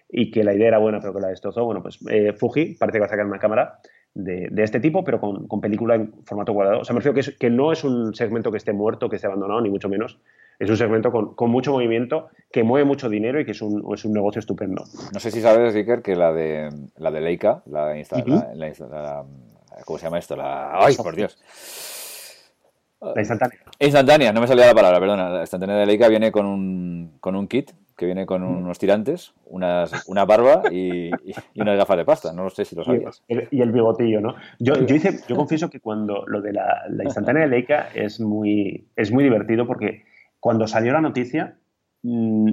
y 0.09 0.31
que 0.33 0.43
la 0.43 0.53
idea 0.53 0.69
era 0.69 0.79
buena 0.79 1.01
pero 1.01 1.15
que 1.15 1.21
la 1.21 1.29
destrozó. 1.29 1.65
Bueno, 1.65 1.81
pues 1.81 2.01
eh, 2.11 2.33
Fuji 2.33 2.75
parece 2.75 2.97
que 2.97 3.01
va 3.01 3.07
a 3.07 3.09
sacar 3.09 3.25
una 3.25 3.39
cámara 3.39 3.79
de, 4.15 4.51
este 4.63 4.81
tipo, 4.81 5.05
pero 5.05 5.21
con, 5.21 5.61
película 5.61 5.95
en 5.95 6.13
formato 6.25 6.53
cuadrado. 6.55 6.81
O 6.81 6.85
sea, 6.85 6.95
me 6.95 7.01
refiero 7.01 7.15
que, 7.15 7.37
que 7.37 7.51
no 7.51 7.73
es 7.73 7.85
un 7.85 8.15
segmento 8.15 8.51
que 8.51 8.59
esté 8.59 8.73
muerto, 8.73 9.09
que 9.09 9.17
esté 9.17 9.27
abandonado, 9.27 9.61
ni 9.61 9.71
mucho 9.71 9.89
menos, 9.89 10.19
es 10.59 10.71
un 10.71 10.77
segmento 10.77 11.11
con, 11.11 11.51
mucho 11.51 11.73
movimiento, 11.73 12.29
que 12.53 12.63
mueve 12.63 12.85
mucho 12.85 13.09
dinero 13.09 13.41
y 13.41 13.45
que 13.45 13.51
es 13.53 13.63
un, 13.63 13.83
es 13.93 14.05
un 14.05 14.13
negocio 14.13 14.39
estupendo. 14.39 14.85
No 15.13 15.21
sé 15.21 15.31
si 15.31 15.41
sabes, 15.41 15.75
Iker, 15.75 16.03
que 16.03 16.15
la 16.15 16.33
de, 16.33 16.71
la 16.99 17.11
de 17.11 17.21
Leica, 17.21 17.63
la, 17.67 17.95
la, 17.95 19.25
¿cómo 19.85 19.99
se 19.99 20.05
llama 20.05 20.19
esto? 20.19 20.37
La, 20.37 20.79
¡Ay, 20.79 20.95
por 20.97 21.17
Dios! 21.17 21.37
La 23.01 23.21
instantánea. 23.21 23.59
Instantánea, 23.81 24.33
no 24.33 24.41
me 24.41 24.47
salía 24.47 24.67
la 24.67 24.75
palabra, 24.75 25.01
perdona. 25.01 25.29
La 25.31 25.41
instantánea 25.41 25.77
de 25.77 25.87
Leica 25.87 26.07
viene 26.07 26.31
con 26.31 26.47
un, 26.47 27.17
con 27.19 27.35
un 27.35 27.49
kit 27.49 27.73
que 27.97 28.07
viene 28.07 28.27
con 28.27 28.43
unos 28.43 28.79
tirantes, 28.79 29.35
unas, 29.47 30.09
una 30.09 30.25
barba 30.25 30.63
y, 30.71 31.09
y, 31.09 31.61
unas 31.61 31.77
gafas 31.77 31.97
de 31.97 32.05
pasta. 32.05 32.33
No 32.33 32.49
sé 32.51 32.65
si 32.65 32.77
lo 32.77 32.85
sabías. 32.85 33.23
Y 33.29 33.35
el, 33.35 33.49
y 33.51 33.61
el 33.61 33.73
bigotillo, 33.73 34.21
¿no? 34.21 34.35
Yo, 34.59 34.75
yo, 34.87 34.95
hice, 34.95 35.21
yo 35.29 35.37
confieso 35.37 35.71
que 35.71 35.81
cuando 35.81 36.25
lo 36.27 36.41
de 36.41 36.53
la, 36.53 36.83
la 36.89 37.05
instantánea 37.05 37.43
de 37.43 37.49
Leica 37.49 37.89
es 37.95 38.21
muy, 38.21 38.89
es 38.97 39.13
muy 39.13 39.25
divertido 39.25 39.67
porque 39.67 40.05
cuando 40.41 40.67
salió 40.67 40.93
la 40.93 41.01
noticia, 41.01 41.57
mm, 42.03 42.51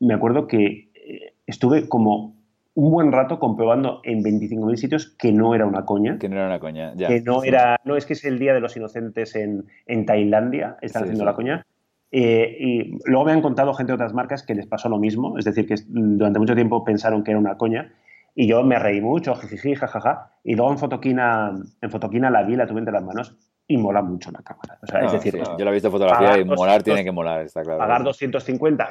me 0.00 0.14
acuerdo 0.14 0.46
que 0.46 0.90
eh, 0.94 1.34
estuve 1.46 1.88
como 1.88 2.36
un 2.74 2.90
buen 2.90 3.12
rato 3.12 3.38
comprobando 3.38 4.00
en 4.04 4.22
25.000 4.22 4.76
sitios 4.76 5.14
que 5.18 5.32
no 5.32 5.54
era 5.54 5.66
una 5.66 5.84
coña. 5.84 6.18
Que 6.18 6.28
no 6.28 6.36
era 6.36 6.46
una 6.46 6.60
coña, 6.60 6.94
ya. 6.94 7.08
Que 7.08 7.20
no 7.20 7.44
era, 7.44 7.78
no 7.84 7.96
es 7.96 8.06
que 8.06 8.14
es 8.14 8.24
el 8.24 8.38
Día 8.38 8.54
de 8.54 8.60
los 8.60 8.76
Inocentes 8.76 9.34
en, 9.36 9.66
Tailandia, 10.06 10.76
están 10.80 11.02
haciendo 11.02 11.24
la 11.24 11.34
coña. 11.34 11.66
Eh, 12.12 12.56
y 12.60 12.98
luego 13.06 13.24
me 13.24 13.32
han 13.32 13.40
contado 13.40 13.72
gente 13.74 13.92
de 13.92 13.94
otras 13.94 14.12
marcas 14.12 14.42
que 14.42 14.54
les 14.54 14.66
pasó 14.66 14.88
lo 14.88 14.98
mismo, 14.98 15.38
es 15.38 15.46
decir, 15.46 15.66
que 15.66 15.76
durante 15.88 16.38
mucho 16.38 16.54
tiempo 16.54 16.84
pensaron 16.84 17.24
que 17.24 17.30
era 17.32 17.40
una 17.40 17.56
coña. 17.56 17.92
Y 18.34 18.46
yo 18.46 18.62
me 18.62 18.78
reí 18.78 19.00
mucho, 19.00 19.34
jiji, 19.34 19.74
jajaja. 19.74 20.30
Y 20.44 20.54
luego 20.54 20.72
en 20.72 20.78
Fotoquina, 20.78 21.52
en 21.80 21.90
Fotoquina 21.90 22.30
la 22.30 22.42
vi, 22.42 22.56
la 22.56 22.66
tuve 22.66 22.78
entre 22.78 22.92
las 22.92 23.02
manos 23.02 23.36
y 23.66 23.76
mola 23.76 24.02
mucho 24.02 24.30
la 24.30 24.42
cámara. 24.42 24.78
O 24.82 24.86
sea, 24.86 25.00
es 25.00 25.12
decir, 25.12 25.38
yo 25.58 25.64
la 25.64 25.70
he 25.70 25.74
visto 25.74 25.90
fotografía 25.90 26.38
y 26.38 26.44
molar 26.44 26.82
tiene 26.82 27.04
que 27.04 27.12
molar, 27.12 27.42
está 27.42 27.62
claro. 27.62 27.78
Pagar 27.78 28.02
250. 28.02 28.88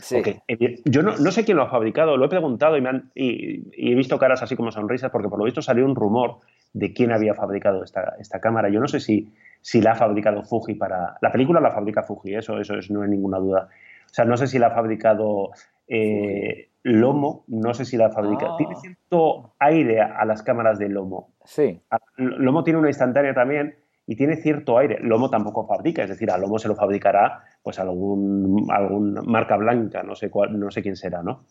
Sí. 0.00 0.16
Yo 0.84 1.02
no, 1.02 1.16
no, 1.16 1.32
sé 1.32 1.44
quién 1.44 1.56
lo 1.56 1.64
ha 1.64 1.70
fabricado, 1.70 2.16
lo 2.16 2.26
he 2.26 2.28
preguntado 2.28 2.76
y, 2.76 2.80
me 2.80 2.88
han, 2.88 3.10
y, 3.14 3.90
he 3.90 3.94
visto 3.94 4.18
caras 4.18 4.42
así 4.42 4.56
como 4.56 4.70
sonrisas, 4.70 5.10
porque 5.10 5.28
por 5.28 5.38
lo 5.38 5.44
visto 5.44 5.62
salió 5.62 5.84
un 5.84 5.94
rumor 5.94 6.38
de 6.72 6.92
quién 6.92 7.12
había 7.12 7.34
fabricado 7.34 7.82
esta, 7.82 8.14
esta 8.18 8.40
cámara. 8.40 8.68
Yo 8.68 8.80
no 8.80 8.88
sé 8.88 9.00
si, 9.00 9.32
si 9.60 9.80
la 9.80 9.92
ha 9.92 9.96
fabricado 9.96 10.42
Fuji 10.42 10.74
para. 10.74 11.16
La 11.20 11.32
película 11.32 11.60
la 11.60 11.70
fabrica 11.70 12.02
Fuji, 12.02 12.34
eso, 12.34 12.58
eso 12.60 12.76
es, 12.76 12.90
no 12.90 13.02
hay 13.02 13.10
ninguna 13.10 13.38
duda. 13.38 13.68
O 14.06 14.14
sea, 14.14 14.24
no 14.24 14.36
sé 14.36 14.46
si 14.46 14.58
la 14.58 14.68
ha 14.68 14.74
fabricado 14.74 15.50
eh, 15.88 16.68
Lomo, 16.88 17.44
no 17.48 17.74
sé 17.74 17.84
si 17.84 17.96
la 17.96 18.10
fabrica. 18.10 18.56
Tiene 18.56 18.74
ah. 18.76 18.80
cierto 18.80 19.54
aire 19.58 20.00
a 20.00 20.24
las 20.24 20.44
cámaras 20.44 20.78
de 20.78 20.88
Lomo. 20.88 21.32
Sí. 21.44 21.80
Lomo 22.16 22.62
tiene 22.62 22.78
una 22.78 22.88
instantánea 22.88 23.34
también 23.34 23.74
y 24.06 24.14
tiene 24.14 24.36
cierto 24.36 24.78
aire. 24.78 25.00
Lomo 25.00 25.28
tampoco 25.28 25.66
fabrica, 25.66 26.04
es 26.04 26.10
decir, 26.10 26.30
a 26.30 26.38
Lomo 26.38 26.60
se 26.60 26.68
lo 26.68 26.76
fabricará 26.76 27.42
pues 27.60 27.80
algún, 27.80 28.68
algún 28.70 29.14
marca 29.26 29.56
blanca, 29.56 30.04
no 30.04 30.14
sé 30.14 30.30
cuál, 30.30 30.56
no 30.56 30.70
sé 30.70 30.80
quién 30.80 30.94
será, 30.94 31.24
¿no? 31.24 31.42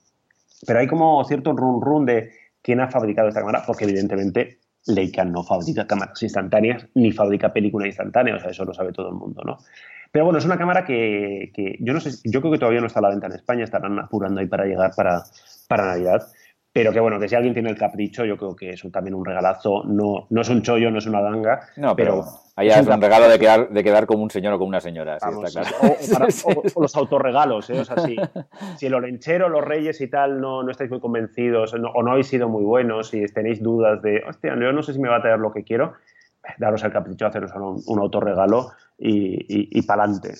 Pero 0.65 0.79
hay 0.79 0.87
como 0.87 1.21
cierto 1.25 1.51
run 1.51 1.81
run 1.81 2.05
de 2.05 2.31
quién 2.61 2.79
ha 2.79 2.87
fabricado 2.87 3.27
esta 3.27 3.41
cámara, 3.41 3.63
porque 3.67 3.83
evidentemente 3.83 4.59
Leica 4.87 5.25
no 5.25 5.43
fabrica 5.43 5.85
cámaras 5.85 6.23
instantáneas 6.23 6.87
ni 6.93 7.11
fabrica 7.11 7.51
película 7.51 7.87
instantánea, 7.87 8.37
o 8.37 8.39
sea, 8.39 8.51
eso 8.51 8.63
lo 8.63 8.73
sabe 8.73 8.93
todo 8.93 9.09
el 9.09 9.15
mundo, 9.15 9.41
¿no? 9.43 9.57
Pero 10.15 10.23
bueno, 10.23 10.39
es 10.39 10.45
una 10.45 10.57
cámara 10.57 10.85
que, 10.85 11.51
yo 11.81 11.91
no 11.91 11.99
sé, 11.99 12.11
yo 12.23 12.39
creo 12.39 12.53
que 12.53 12.57
todavía 12.57 12.79
no 12.79 12.87
está 12.87 12.99
a 12.99 13.01
la 13.01 13.09
venta 13.09 13.27
en 13.27 13.33
España, 13.33 13.65
estarán 13.65 13.99
apurando 13.99 14.39
ahí 14.39 14.47
para 14.47 14.63
llegar 14.63 14.91
para, 14.95 15.23
para 15.67 15.87
Navidad. 15.87 16.25
Pero 16.71 16.93
que 16.93 17.01
bueno, 17.01 17.19
que 17.19 17.27
si 17.27 17.35
alguien 17.35 17.53
tiene 17.53 17.69
el 17.69 17.77
capricho, 17.77 18.23
yo 18.23 18.37
creo 18.37 18.55
que 18.55 18.69
es 18.69 18.91
también 18.93 19.13
un 19.13 19.25
regalazo. 19.25 19.83
No, 19.83 20.25
no 20.29 20.41
es 20.41 20.47
un 20.47 20.61
chollo, 20.61 20.89
no 20.89 20.99
es 20.99 21.05
una 21.05 21.21
danga. 21.21 21.67
No, 21.75 21.97
pero, 21.97 22.23
allá 22.55 22.79
es 22.79 22.87
un, 22.87 23.01
regalo 23.01 23.27
de 23.27 23.37
quedar, 23.37 23.67
de 23.67 23.83
quedar 23.83 24.05
como 24.05 24.23
un 24.23 24.29
señor 24.29 24.53
o 24.53 24.57
como 24.57 24.69
una 24.69 24.79
señora. 24.79 25.17
o, 25.25 26.81
los 26.81 26.95
autorregalos, 26.95 27.69
¿eh? 27.69 27.81
o 27.81 27.83
sea, 27.83 27.97
si, 27.97 28.15
si 28.77 28.85
el 28.85 28.93
orenchero, 28.93 29.49
los 29.49 29.65
reyes 29.65 29.99
y 29.99 30.07
tal 30.07 30.39
no, 30.39 30.63
no 30.63 30.71
estáis 30.71 30.91
muy 30.91 31.01
convencidos 31.01 31.73
o 31.73 31.77
no 31.77 32.11
habéis 32.11 32.27
sido 32.27 32.47
muy 32.47 32.63
buenos 32.63 33.13
y 33.13 33.25
tenéis 33.25 33.61
dudas 33.61 34.01
de, 34.01 34.23
hostia, 34.25 34.55
yo 34.57 34.71
no 34.71 34.81
sé 34.81 34.93
si 34.93 34.99
me 34.99 35.09
va 35.09 35.17
a 35.17 35.21
traer 35.21 35.39
lo 35.39 35.51
que 35.51 35.65
quiero, 35.65 35.95
daros 36.57 36.83
el 36.83 36.91
capricho 36.91 37.25
de 37.25 37.29
haceros 37.29 37.51
un, 37.55 37.81
un 37.85 37.99
autorregalo 37.99 38.71
y, 38.97 39.77
y, 39.77 39.81
para 39.83 40.03
adelante. 40.03 40.35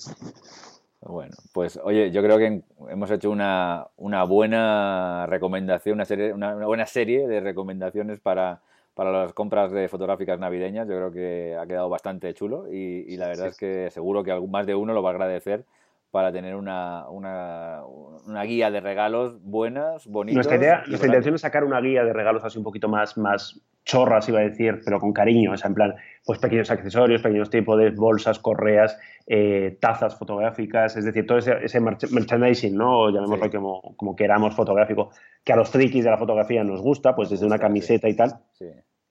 Bueno, 1.00 1.34
pues 1.52 1.78
oye, 1.82 2.10
yo 2.10 2.22
creo 2.22 2.38
que 2.38 2.62
hemos 2.90 3.10
hecho 3.10 3.30
una, 3.30 3.86
una 3.96 4.24
buena 4.24 5.26
recomendación, 5.26 5.96
una, 5.96 6.04
serie, 6.04 6.32
una, 6.32 6.54
buena 6.66 6.86
serie 6.86 7.28
de 7.28 7.40
recomendaciones 7.40 8.18
para, 8.20 8.60
para 8.94 9.12
las 9.12 9.32
compras 9.32 9.70
de 9.70 9.88
fotográficas 9.88 10.40
navideñas. 10.40 10.88
Yo 10.88 10.96
creo 10.96 11.12
que 11.12 11.56
ha 11.56 11.66
quedado 11.66 11.88
bastante 11.88 12.32
chulo 12.34 12.72
y, 12.72 13.16
la 13.16 13.28
verdad 13.28 13.48
es 13.48 13.56
que 13.56 13.90
seguro 13.90 14.24
que 14.24 14.34
más 14.48 14.66
de 14.66 14.74
uno 14.74 14.94
lo 14.94 15.02
va 15.02 15.10
a 15.10 15.12
agradecer 15.12 15.64
para 16.10 16.32
tener 16.32 16.56
una, 16.56 17.08
una, 17.10 17.82
una 18.26 18.42
guía 18.44 18.70
de 18.70 18.80
regalos 18.80 19.42
buenas, 19.42 20.06
bonitas. 20.06 20.46
Nuestra, 20.46 20.56
idea, 20.56 20.82
nuestra 20.86 21.08
intención 21.08 21.34
es 21.34 21.42
sacar 21.42 21.62
una 21.62 21.80
guía 21.80 22.04
de 22.04 22.12
regalos 22.12 22.42
así 22.42 22.58
un 22.58 22.64
poquito 22.64 22.88
más, 22.88 23.18
más 23.18 23.60
chorras, 23.86 24.28
iba 24.28 24.40
a 24.40 24.42
decir, 24.42 24.80
pero 24.84 24.98
con 24.98 25.12
cariño, 25.12 25.52
o 25.52 25.56
sea, 25.56 25.68
en 25.68 25.74
plan, 25.74 25.94
pues 26.24 26.40
pequeños 26.40 26.70
accesorios, 26.70 27.22
pequeños 27.22 27.48
tipos 27.48 27.78
de 27.78 27.90
bolsas, 27.90 28.40
correas, 28.40 28.98
eh, 29.28 29.78
tazas 29.80 30.18
fotográficas, 30.18 30.96
es 30.96 31.04
decir, 31.04 31.24
todo 31.24 31.38
ese, 31.38 31.54
ese 31.62 31.80
merchandising, 31.80 32.76
¿no? 32.76 33.10
Llamémoslo 33.10 33.48
como, 33.50 33.96
como 33.96 34.16
queramos 34.16 34.54
fotográfico, 34.54 35.10
que 35.44 35.52
a 35.52 35.56
los 35.56 35.70
frikis 35.70 36.04
de 36.04 36.10
la 36.10 36.18
fotografía 36.18 36.64
nos 36.64 36.82
gusta, 36.82 37.14
pues 37.14 37.30
desde 37.30 37.46
una 37.46 37.58
camiseta 37.58 38.08
y 38.08 38.16
tal. 38.16 38.32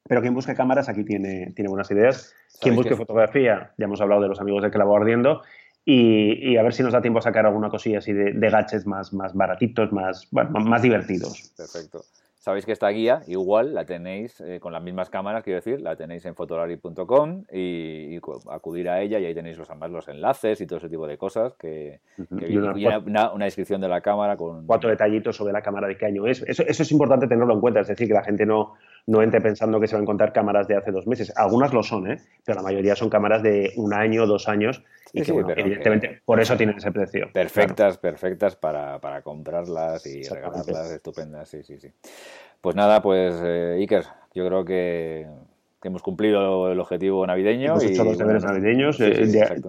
pero 0.04 0.22
quien 0.22 0.34
busque 0.34 0.54
cámaras 0.54 0.90
aquí 0.90 1.06
tiene, 1.06 1.54
tiene 1.56 1.70
buenas 1.70 1.90
ideas. 1.90 2.36
Quien 2.62 2.76
busque 2.76 2.96
fotografía, 2.96 3.72
ya 3.78 3.86
hemos 3.86 4.02
hablado 4.02 4.22
de 4.22 4.28
los 4.28 4.42
amigos 4.42 4.62
de 4.62 4.72
Clavo 4.72 4.98
Ardiendo, 4.98 5.42
y, 5.88 6.58
a 6.58 6.64
ver 6.64 6.74
si 6.74 6.82
nos 6.84 6.94
da 6.94 7.02
tiempo 7.02 7.20
a 7.20 7.22
sacar 7.22 7.46
alguna 7.46 7.70
cosilla 7.70 8.00
así 8.00 8.12
de, 8.12 8.34
de 8.34 8.50
gadgets 8.50 8.88
más, 8.88 9.14
más 9.14 9.36
baratitos, 9.36 9.94
más, 9.94 10.28
más 10.32 10.82
divertidos. 10.82 11.54
Perfecto. 11.56 12.02
Sabéis 12.46 12.64
que 12.68 12.74
esta 12.74 12.90
guía 12.90 13.22
igual 13.26 13.74
la 13.74 13.86
tenéis 13.86 14.40
eh, 14.40 14.60
con 14.60 14.72
las 14.72 14.84
mismas 14.84 15.10
cámaras, 15.10 15.44
quiero 15.44 15.56
decir, 15.56 15.82
la 15.82 15.96
tenéis 15.96 16.28
en 16.28 16.36
fotolari.com 16.36 17.46
y, 17.52 18.20
acudir 18.52 18.88
a 18.88 19.02
ella 19.02 19.18
y 19.18 19.26
ahí 19.26 19.34
tenéis 19.34 19.58
los, 19.58 19.68
además 19.68 19.90
los 19.90 20.08
enlaces 20.10 20.62
y 20.62 20.68
todo 20.68 20.78
ese 20.78 20.88
tipo 20.88 21.08
de 21.08 21.18
cosas 21.18 21.56
que, 21.56 22.02
y, 22.20 22.56
una, 22.56 23.46
descripción 23.46 23.82
de 23.82 23.88
la 23.88 24.02
cámara 24.02 24.38
con... 24.38 24.68
Cuatro 24.68 24.92
detallitos 24.92 25.36
sobre 25.36 25.54
la 25.54 25.64
cámara 25.64 25.88
de 25.88 25.98
qué 25.98 26.06
año 26.06 26.28
es. 26.28 26.44
Eso, 26.44 26.62
eso 26.68 26.84
es 26.84 26.92
importante 26.92 27.26
tenerlo 27.26 27.52
en 27.52 27.62
cuenta, 27.62 27.80
es 27.80 27.88
decir, 27.88 28.08
que 28.08 28.14
la 28.14 28.24
gente 28.24 28.46
no, 28.46 28.76
no 29.08 29.22
entre 29.22 29.42
pensando 29.42 29.80
que 29.80 29.88
se 29.88 29.96
van 29.96 30.02
a 30.02 30.04
encontrar 30.04 30.34
cámaras 30.34 30.68
de 30.68 30.76
hace 30.76 30.92
dos 30.92 31.08
meses. 31.08 31.32
Algunas 31.36 31.74
lo 31.74 31.84
son, 31.84 32.10
¿eh? 32.12 32.18
pero 32.44 32.58
la 32.58 32.64
mayoría 32.64 32.96
son 32.96 33.10
cámaras 33.10 33.44
de 33.44 33.72
un 33.76 33.94
año, 33.94 34.26
dos 34.26 34.48
años, 34.48 34.84
y 35.14 35.22
que, 35.22 35.32
evidentemente, 35.32 36.22
por 36.26 36.40
eso 36.40 36.58
tienen 36.58 36.78
ese 36.78 36.92
precio. 36.92 37.30
Perfectas, 37.32 37.98
perfectas 37.98 38.56
para, 38.56 39.00
para, 39.00 39.22
comprarlas 39.22 40.06
y 40.08 40.24
regalarlas, 40.24 40.92
estupendas, 40.92 41.48
sí, 41.48 41.64
sí, 41.64 41.78
sí. 41.78 41.90
Pues 42.60 42.76
nada, 42.76 43.02
pues 43.02 43.40
eh, 43.44 43.76
Iker, 43.80 44.04
yo 44.34 44.46
creo 44.48 44.66
que, 44.66 45.28
hemos 45.84 46.02
cumplido 46.02 46.72
el 46.72 46.80
objetivo 46.80 47.28
navideño. 47.28 47.74
Hemos 47.74 47.84
hecho 47.84 48.04
los 48.04 48.18
deberes 48.18 48.44
navideños, 48.44 49.00
eh, 49.00 49.28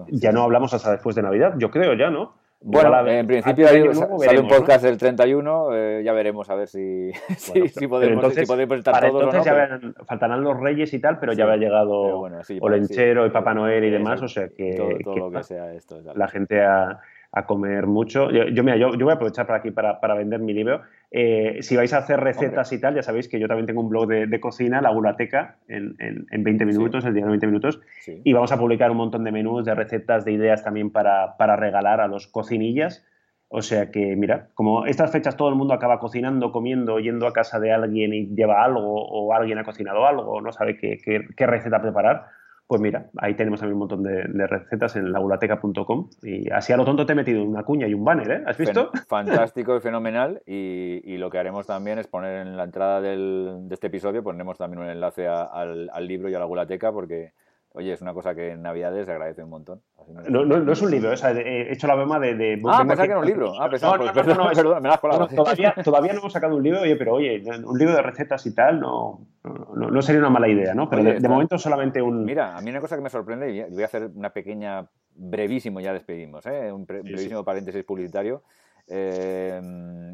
ya 0.09 0.31
no 0.31 0.41
hablamos 0.41 0.73
hasta 0.73 0.91
después 0.91 1.15
de 1.15 1.21
Navidad, 1.21 1.53
yo 1.59 1.69
creo 1.69 1.93
ya, 1.93 2.09
¿no? 2.09 2.33
Bueno, 2.59 3.07
en 3.07 3.27
principio 3.27 3.67
sale 3.67 4.39
un 4.39 4.47
podcast 4.47 4.83
del 4.83 4.97
31, 4.97 5.75
eh, 5.75 6.01
ya 6.03 6.11
veremos 6.11 6.49
a 6.49 6.55
ver 6.55 6.67
si, 6.67 7.11
si, 7.37 7.87
podemos, 7.87 8.33
si 8.33 8.45
podemos, 8.45 8.79
estar 8.79 9.07
todos 9.09 9.23
entonces 9.23 9.45
ya 9.45 9.79
faltarán 10.05 10.43
los 10.43 10.59
reyes 10.59 10.91
y 10.93 10.99
tal, 10.99 11.19
pero 11.19 11.33
ya 11.33 11.43
habrá 11.43 11.57
llegado 11.57 12.17
bueno, 12.17 12.39
Olenchero 12.59 13.27
y 13.27 13.29
Papá 13.29 13.53
Noel 13.53 13.83
y 13.83 13.91
demás, 13.91 14.21
o 14.23 14.27
sea 14.27 14.49
que, 14.49 14.99
todo, 15.03 15.17
lo 15.17 15.31
que 15.31 15.43
sea 15.43 15.71
esto. 15.73 16.01
La 16.15 16.27
gente 16.27 16.61
ha, 16.63 16.99
a 17.37 17.45
comer 17.45 17.87
mucho. 17.87 18.29
Yo, 18.31 18.63
mira, 18.63 18.77
yo, 18.77 18.91
voy 18.91 19.09
a 19.09 19.13
aprovechar 19.13 19.45
por 19.45 19.55
aquí 19.55 19.71
para, 19.71 20.13
vender 20.15 20.39
mi 20.39 20.53
libro. 20.53 20.81
Eh, 21.11 21.59
si 21.61 21.75
vais 21.75 21.93
a 21.93 21.99
hacer 21.99 22.19
recetas 22.19 22.71
y 22.73 22.79
tal, 22.79 22.95
ya 22.95 23.03
sabéis 23.03 23.27
que 23.27 23.39
yo 23.39 23.47
también 23.47 23.65
tengo 23.65 23.81
un 23.81 23.89
blog 23.89 24.07
de, 24.07 24.39
cocina, 24.39 24.81
la 24.81 24.91
Gulateca, 24.91 25.57
en, 25.67 25.95
en, 25.99 26.43
20 26.43 26.65
minutos, 26.65 27.05
el 27.05 27.13
día 27.13 27.23
de 27.23 27.29
20 27.29 27.47
minutos, 27.47 27.79
y 28.05 28.33
vamos 28.33 28.51
a 28.51 28.57
publicar 28.57 28.91
un 28.91 28.97
montón 28.97 29.23
de 29.23 29.31
menús, 29.31 29.65
de 29.65 29.75
recetas, 29.75 30.25
de 30.25 30.33
ideas 30.33 30.63
también 30.63 30.91
para, 30.91 31.35
regalar 31.55 32.01
a 32.01 32.07
los 32.07 32.27
cocinillas. 32.27 33.05
O 33.49 33.61
sea 33.61 33.91
que, 33.91 34.15
mira, 34.17 34.49
como 34.55 34.85
estas 34.85 35.11
fechas 35.11 35.37
todo 35.37 35.47
el 35.47 35.55
mundo 35.55 35.73
acaba 35.73 35.99
cocinando, 35.99 36.51
comiendo, 36.51 36.99
yendo 36.99 37.27
a 37.27 37.33
casa 37.33 37.59
de 37.61 37.71
alguien 37.71 38.13
y 38.13 38.35
lleva 38.35 38.63
algo, 38.63 38.81
o 38.81 39.33
alguien 39.33 39.57
ha 39.57 39.63
cocinado 39.63 40.05
algo, 40.05 40.41
no 40.41 40.51
sabe 40.51 40.77
qué, 40.77 40.97
qué 41.35 41.47
receta 41.47 41.81
preparar, 41.81 42.25
pues 42.67 42.81
mira, 42.81 43.09
ahí 43.17 43.33
tenemos 43.35 43.61
también 43.61 43.75
un 43.75 43.79
montón 43.79 44.03
de, 44.03 44.47
recetas 44.47 44.97
en 44.97 45.11
laulateca.com 45.11 46.09
y 46.21 46.51
así 46.51 46.73
a 46.73 46.77
lo 46.77 46.83
tonto 46.83 47.05
te 47.05 47.13
he 47.13 47.15
metido 47.15 47.41
una 47.41 47.63
cuña 47.63 47.87
y 47.87 47.93
un 47.93 48.03
banner, 48.03 48.31
¿eh? 48.31 48.43
¿Has 48.45 48.57
visto? 48.57 48.91
Fantástico 49.07 49.77
y 49.77 49.79
fenomenal 49.79 50.41
y, 50.45 51.17
lo 51.17 51.31
que 51.31 51.39
haremos 51.39 51.65
también 51.65 51.97
es 51.97 52.07
poner 52.07 52.45
en 52.45 52.57
la 52.57 52.65
entrada 52.65 53.01
de 53.01 53.67
este 53.71 53.87
episodio, 53.87 54.21
ponemos 54.21 54.57
también 54.57 54.83
un 54.83 54.89
enlace 54.89 55.27
al, 55.27 55.89
al 55.91 56.07
libro 56.07 56.29
y 56.29 56.35
a 56.35 56.39
la 56.39 56.45
Gulateca 56.45 56.91
porque 56.91 57.31
Oye, 57.77 57.93
es 57.93 58.01
una 58.01 58.11
cosa 58.11 58.33
que 58.33 58.53
en 58.53 58.63
Navidades 58.63 59.05
se 59.05 59.11
agradece 59.11 59.43
un 59.43 59.51
montón. 59.51 59.83
No, 60.29 60.43
no, 60.43 60.57
no, 60.57 60.71
es 60.71 60.81
un 60.81 60.89
libro, 60.89 61.13
he 61.13 61.71
hecho 61.71 61.85
la 61.85 61.93
broma 61.93 62.19
de... 62.19 62.33
de 62.33 62.59
ah, 62.65 62.79
pensaba 62.79 63.03
que 63.03 63.11
era 63.11 63.19
un 63.19 63.25
libro. 63.27 63.53
Ah, 63.61 63.69
pensaba, 63.69 63.97
pues, 63.97 64.11
perdón, 64.13 64.49
perdón, 64.55 64.81
me 64.81 64.89
la 64.89 64.95
has 64.95 64.99
colado. 64.99 65.27
todavía, 65.35 65.75
todavía 65.83 66.13
no 66.13 66.19
hemos 66.19 66.33
sacado 66.33 66.55
un 66.55 66.63
libro, 66.63 66.81
oye, 66.81 66.95
pero 66.95 67.13
oye, 67.13 67.43
un 67.63 67.77
libro 67.77 67.93
de 67.93 68.01
recetas 68.01 68.43
y 68.47 68.55
tal 68.55 68.79
no, 68.79 69.27
no, 69.43 70.01
sería 70.01 70.21
una 70.21 70.31
mala 70.31 70.47
idea, 70.47 70.73
¿no? 70.73 70.89
Pero 70.89 71.03
de, 71.03 71.29
momento 71.29 71.59
solamente 71.59 72.01
un... 72.01 72.25
Mira, 72.25 72.57
a 72.57 72.61
mí 72.61 72.71
una 72.71 72.81
cosa 72.81 72.95
que 72.95 73.03
me 73.03 73.11
sorprende, 73.11 73.51
y 73.51 73.61
voy 73.71 73.83
a 73.83 73.85
hacer 73.85 74.09
una 74.15 74.31
pequeña, 74.31 74.89
brevísimo, 75.13 75.79
ya 75.79 75.93
despedimos, 75.93 76.47
¿eh? 76.47 76.71
un 76.71 76.83
brevísimo 76.87 77.43
paréntesis 77.43 77.83
publicitario. 77.83 78.41
Eh, 78.87 79.61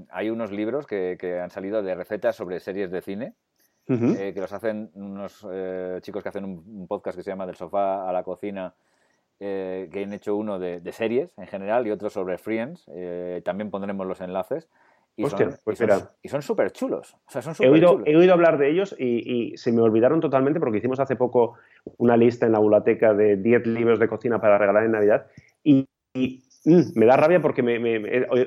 hay 0.10 0.30
unos 0.30 0.52
libros 0.52 0.86
que, 0.86 1.16
que 1.18 1.40
han 1.40 1.50
salido 1.50 1.82
de 1.82 1.96
recetas 1.96 2.36
sobre 2.36 2.60
series 2.60 2.92
de 2.92 3.02
cine 3.02 3.36
eh, 3.88 4.32
que 4.34 4.40
los 4.40 4.52
hacen 4.54 4.92
unos 4.94 5.46
eh, 5.52 6.00
chicos 6.02 6.24
que 6.24 6.30
hacen 6.30 6.46
un, 6.46 6.88
podcast 6.88 7.18
que 7.18 7.24
se 7.24 7.32
llama 7.32 7.46
Del 7.46 7.56
sofá 7.56 8.10
a 8.10 8.14
la 8.14 8.24
cocina, 8.24 8.74
eh, 9.40 9.90
que 9.92 10.04
han 10.04 10.14
hecho 10.14 10.36
uno 10.36 10.60
de, 10.60 10.82
series 10.92 11.32
en 11.38 11.48
general 11.48 11.86
y 11.88 11.92
otro 11.92 12.10
sobre 12.10 12.38
Friends. 12.38 12.86
también 13.44 13.70
pondremos 13.70 14.08
los 14.08 14.22
enlaces. 14.22 14.70
Y 15.16 15.30
son, 15.30 15.56
pues 15.64 15.80
y 16.24 16.30
son 16.30 16.42
súper 16.42 16.72
chulos. 16.72 17.16
he, 17.60 17.70
oído, 17.70 18.02
he, 18.04 18.16
oído, 18.16 18.34
hablar 18.34 18.58
de 18.58 18.72
ellos 18.72 18.96
y, 18.98 19.56
se 19.58 19.72
me 19.72 19.82
olvidaron 19.82 20.20
totalmente 20.20 20.60
porque 20.60 20.80
hicimos 20.80 21.00
hace 21.00 21.16
poco 21.16 21.54
una 21.98 22.18
lista 22.18 22.48
en 22.48 22.54
la 22.54 22.60
biblioteca 22.60 23.14
de 23.14 23.38
10 23.38 23.68
libros 23.68 24.00
de 24.00 24.08
cocina 24.08 24.42
para 24.42 24.58
regalar 24.58 24.86
en 24.86 24.92
Navidad. 24.92 25.28
y 25.64 25.88
Mm, 26.66 26.82
me 26.96 27.06
da 27.06 27.18
rabia 27.18 27.42
porque 27.42 27.62
me, 27.62 27.78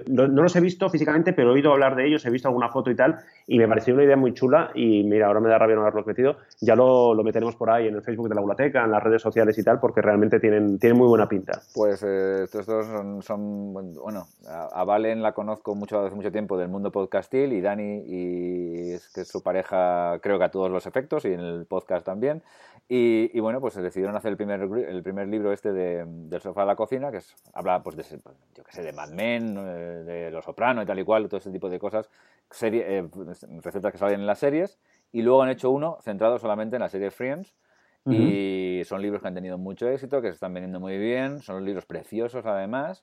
no, 0.09 0.27
los 0.27 0.57
he 0.57 0.61
visto 0.61 0.89
físicamente, 0.89 1.33
pero 1.35 1.51
he 1.51 1.55
oído 1.55 1.73
hablar 1.73 1.97
de 1.97 2.07
ellos, 2.07 2.25
he 2.25 2.31
visto 2.31 2.49
alguna 2.49 2.71
foto 2.71 2.91
y 2.91 2.97
tal, 2.97 3.19
y 3.47 3.59
me 3.59 3.69
pareció 3.69 3.95
una 3.95 4.05
idea 4.05 4.17
muy 4.17 4.33
chula 4.33 4.71
y 4.75 5.05
mira, 5.05 5.27
ahora 5.27 5.41
me 5.41 5.51
da 5.51 5.59
rabia 5.59 5.77
no 5.77 5.83
haberlos 5.83 6.07
metido. 6.07 6.37
Ya 6.61 6.75
lo, 6.75 7.15
lo 7.15 7.23
meteremos 7.23 7.57
por 7.57 7.71
ahí 7.71 7.89
en 7.89 7.95
el 7.95 8.03
Facebook 8.03 8.29
de 8.29 8.35
la 8.35 8.41
Biblioteca, 8.41 8.85
en 8.85 8.91
las 8.91 9.03
redes 9.03 9.21
sociales 9.21 9.59
y 9.59 9.63
tal, 9.63 9.81
porque 9.81 10.01
realmente 10.01 10.41
tienen, 10.41 10.79
tienen 10.79 10.97
muy 10.97 11.09
buena 11.09 11.29
pinta. 11.29 11.61
Pues 11.75 12.03
eh, 12.03 12.45
estos 12.45 12.67
dos 12.67 12.87
son, 13.25 13.75
bueno, 13.75 14.27
a, 14.49 14.85
Valen 14.85 15.23
la 15.23 15.33
conozco 15.33 15.75
mucho 15.75 16.01
hace 16.01 16.15
mucho 16.15 16.33
tiempo 16.33 16.57
del 16.57 16.69
mundo 16.69 16.91
podcastil 16.91 17.53
y 17.53 17.61
Dani 17.61 18.03
y 18.07 18.93
es 18.93 19.09
que 19.09 19.23
es 19.23 19.29
su 19.29 19.43
pareja 19.43 20.19
creo 20.23 20.39
que 20.39 20.45
a 20.45 20.51
todos 20.51 20.71
los 20.71 20.87
efectos 20.87 21.25
y 21.25 21.33
en 21.33 21.41
el 21.41 21.67
podcast 21.67 22.07
también. 22.07 22.43
Y, 22.89 23.41
bueno, 23.41 23.61
pues 23.61 23.75
decidieron 23.75 24.15
hacer 24.15 24.31
el 24.31 24.37
primer, 24.37 24.61
el 24.61 25.03
primer 25.03 25.27
libro 25.27 25.53
este 25.53 25.73
de, 25.73 26.05
del 26.07 26.41
sofá 26.41 26.63
a 26.63 26.67
la 26.67 26.77
cocina, 26.77 27.11
que 27.11 27.17
es, 27.17 27.35
habla 27.53 27.83
pues 27.83 27.97
de, 27.97 28.05
yo 28.55 28.63
qué 28.63 28.73
sé, 28.73 28.83
de 28.83 28.93
Mad 28.93 29.11
Men, 29.11 29.55
de 29.57 30.31
Los 30.31 30.45
Soprano 30.45 30.83
y 30.83 30.87
tal 30.87 31.01
y 31.01 31.05
cual, 31.05 31.29
todo 31.29 31.39
ese 31.39 31.51
tipo 31.51 31.69
de 31.69 31.81
cosas, 31.81 32.09
serie, 32.49 32.85
eh, 32.87 33.09
recetas 33.61 33.91
que 33.91 33.99
salen 33.99 34.21
en 34.21 34.27
las 34.27 34.39
series, 34.39 34.79
y 35.11 35.23
luego 35.23 35.43
han 35.43 35.49
hecho 35.49 35.71
uno 35.71 35.99
centrado 36.03 36.39
solamente 36.39 36.77
en 36.77 36.83
la 36.83 36.89
serie 36.89 37.11
Friends, 37.11 37.57
y 38.09 38.83
son 38.85 39.03
libros 39.03 39.21
que 39.21 39.27
han 39.27 39.35
tenido 39.35 39.59
mucho 39.59 39.89
éxito, 39.89 40.23
que 40.23 40.29
se 40.29 40.35
están 40.35 40.55
vendiendo 40.55 40.79
muy 40.79 40.97
bien, 40.97 41.41
son 41.41 41.65
libros 41.65 41.87
preciosos 41.87 42.47
además, 42.47 43.03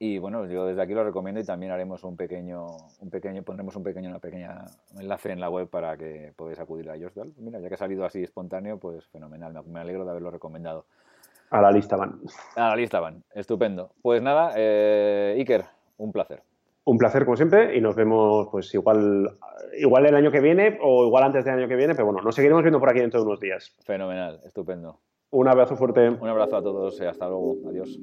y 0.00 0.18
bueno, 0.18 0.46
yo 0.46 0.64
desde 0.64 0.80
aquí 0.80 0.94
lo 0.94 1.02
recomiendo 1.02 1.40
y 1.40 1.44
también 1.44 1.72
haremos 1.72 2.04
un 2.04 2.16
pequeño, 2.16 2.66
un 3.00 3.10
pequeño, 3.10 3.42
pondremos 3.42 3.74
un 3.74 3.82
pequeño, 3.82 4.08
una 4.10 4.20
pequeña 4.20 4.64
enlace 4.96 5.32
en 5.32 5.40
la 5.40 5.50
web 5.50 5.68
para 5.68 5.96
que 5.96 6.32
podáis 6.36 6.60
acudir 6.60 6.88
a 6.88 6.94
ellos. 6.94 7.12
Mira, 7.38 7.58
ya 7.58 7.68
que 7.68 7.74
ha 7.74 7.78
salido 7.78 8.04
así 8.04 8.22
espontáneo, 8.22 8.78
pues 8.78 9.06
fenomenal. 9.08 9.60
Me 9.66 9.80
alegro 9.80 10.04
de 10.04 10.10
haberlo 10.10 10.30
recomendado. 10.30 10.84
A 11.50 11.60
la 11.60 11.72
lista 11.72 11.96
van. 11.96 12.20
A 12.54 12.68
la 12.68 12.76
lista 12.76 13.00
van. 13.00 13.24
Estupendo. 13.34 13.90
Pues 14.00 14.22
nada, 14.22 14.52
eh, 14.56 15.34
Iker, 15.36 15.64
un 15.96 16.12
placer. 16.12 16.42
Un 16.84 16.96
placer 16.96 17.24
como 17.24 17.36
siempre 17.36 17.76
y 17.76 17.80
nos 17.80 17.96
vemos 17.96 18.48
pues 18.52 18.72
igual, 18.74 19.36
igual 19.78 20.06
el 20.06 20.14
año 20.14 20.30
que 20.30 20.40
viene 20.40 20.78
o 20.80 21.06
igual 21.06 21.24
antes 21.24 21.44
del 21.44 21.54
año 21.54 21.68
que 21.68 21.76
viene, 21.76 21.94
pero 21.94 22.06
bueno, 22.06 22.22
nos 22.22 22.34
seguiremos 22.36 22.62
viendo 22.62 22.78
por 22.78 22.88
aquí 22.88 23.00
dentro 23.00 23.20
de 23.20 23.26
unos 23.26 23.40
días. 23.40 23.74
Fenomenal, 23.84 24.40
estupendo. 24.44 25.00
Un 25.30 25.48
abrazo 25.48 25.76
fuerte. 25.76 26.08
Un 26.08 26.28
abrazo 26.28 26.56
a 26.56 26.62
todos 26.62 27.00
y 27.00 27.04
hasta 27.04 27.28
luego. 27.28 27.56
Adiós. 27.68 27.98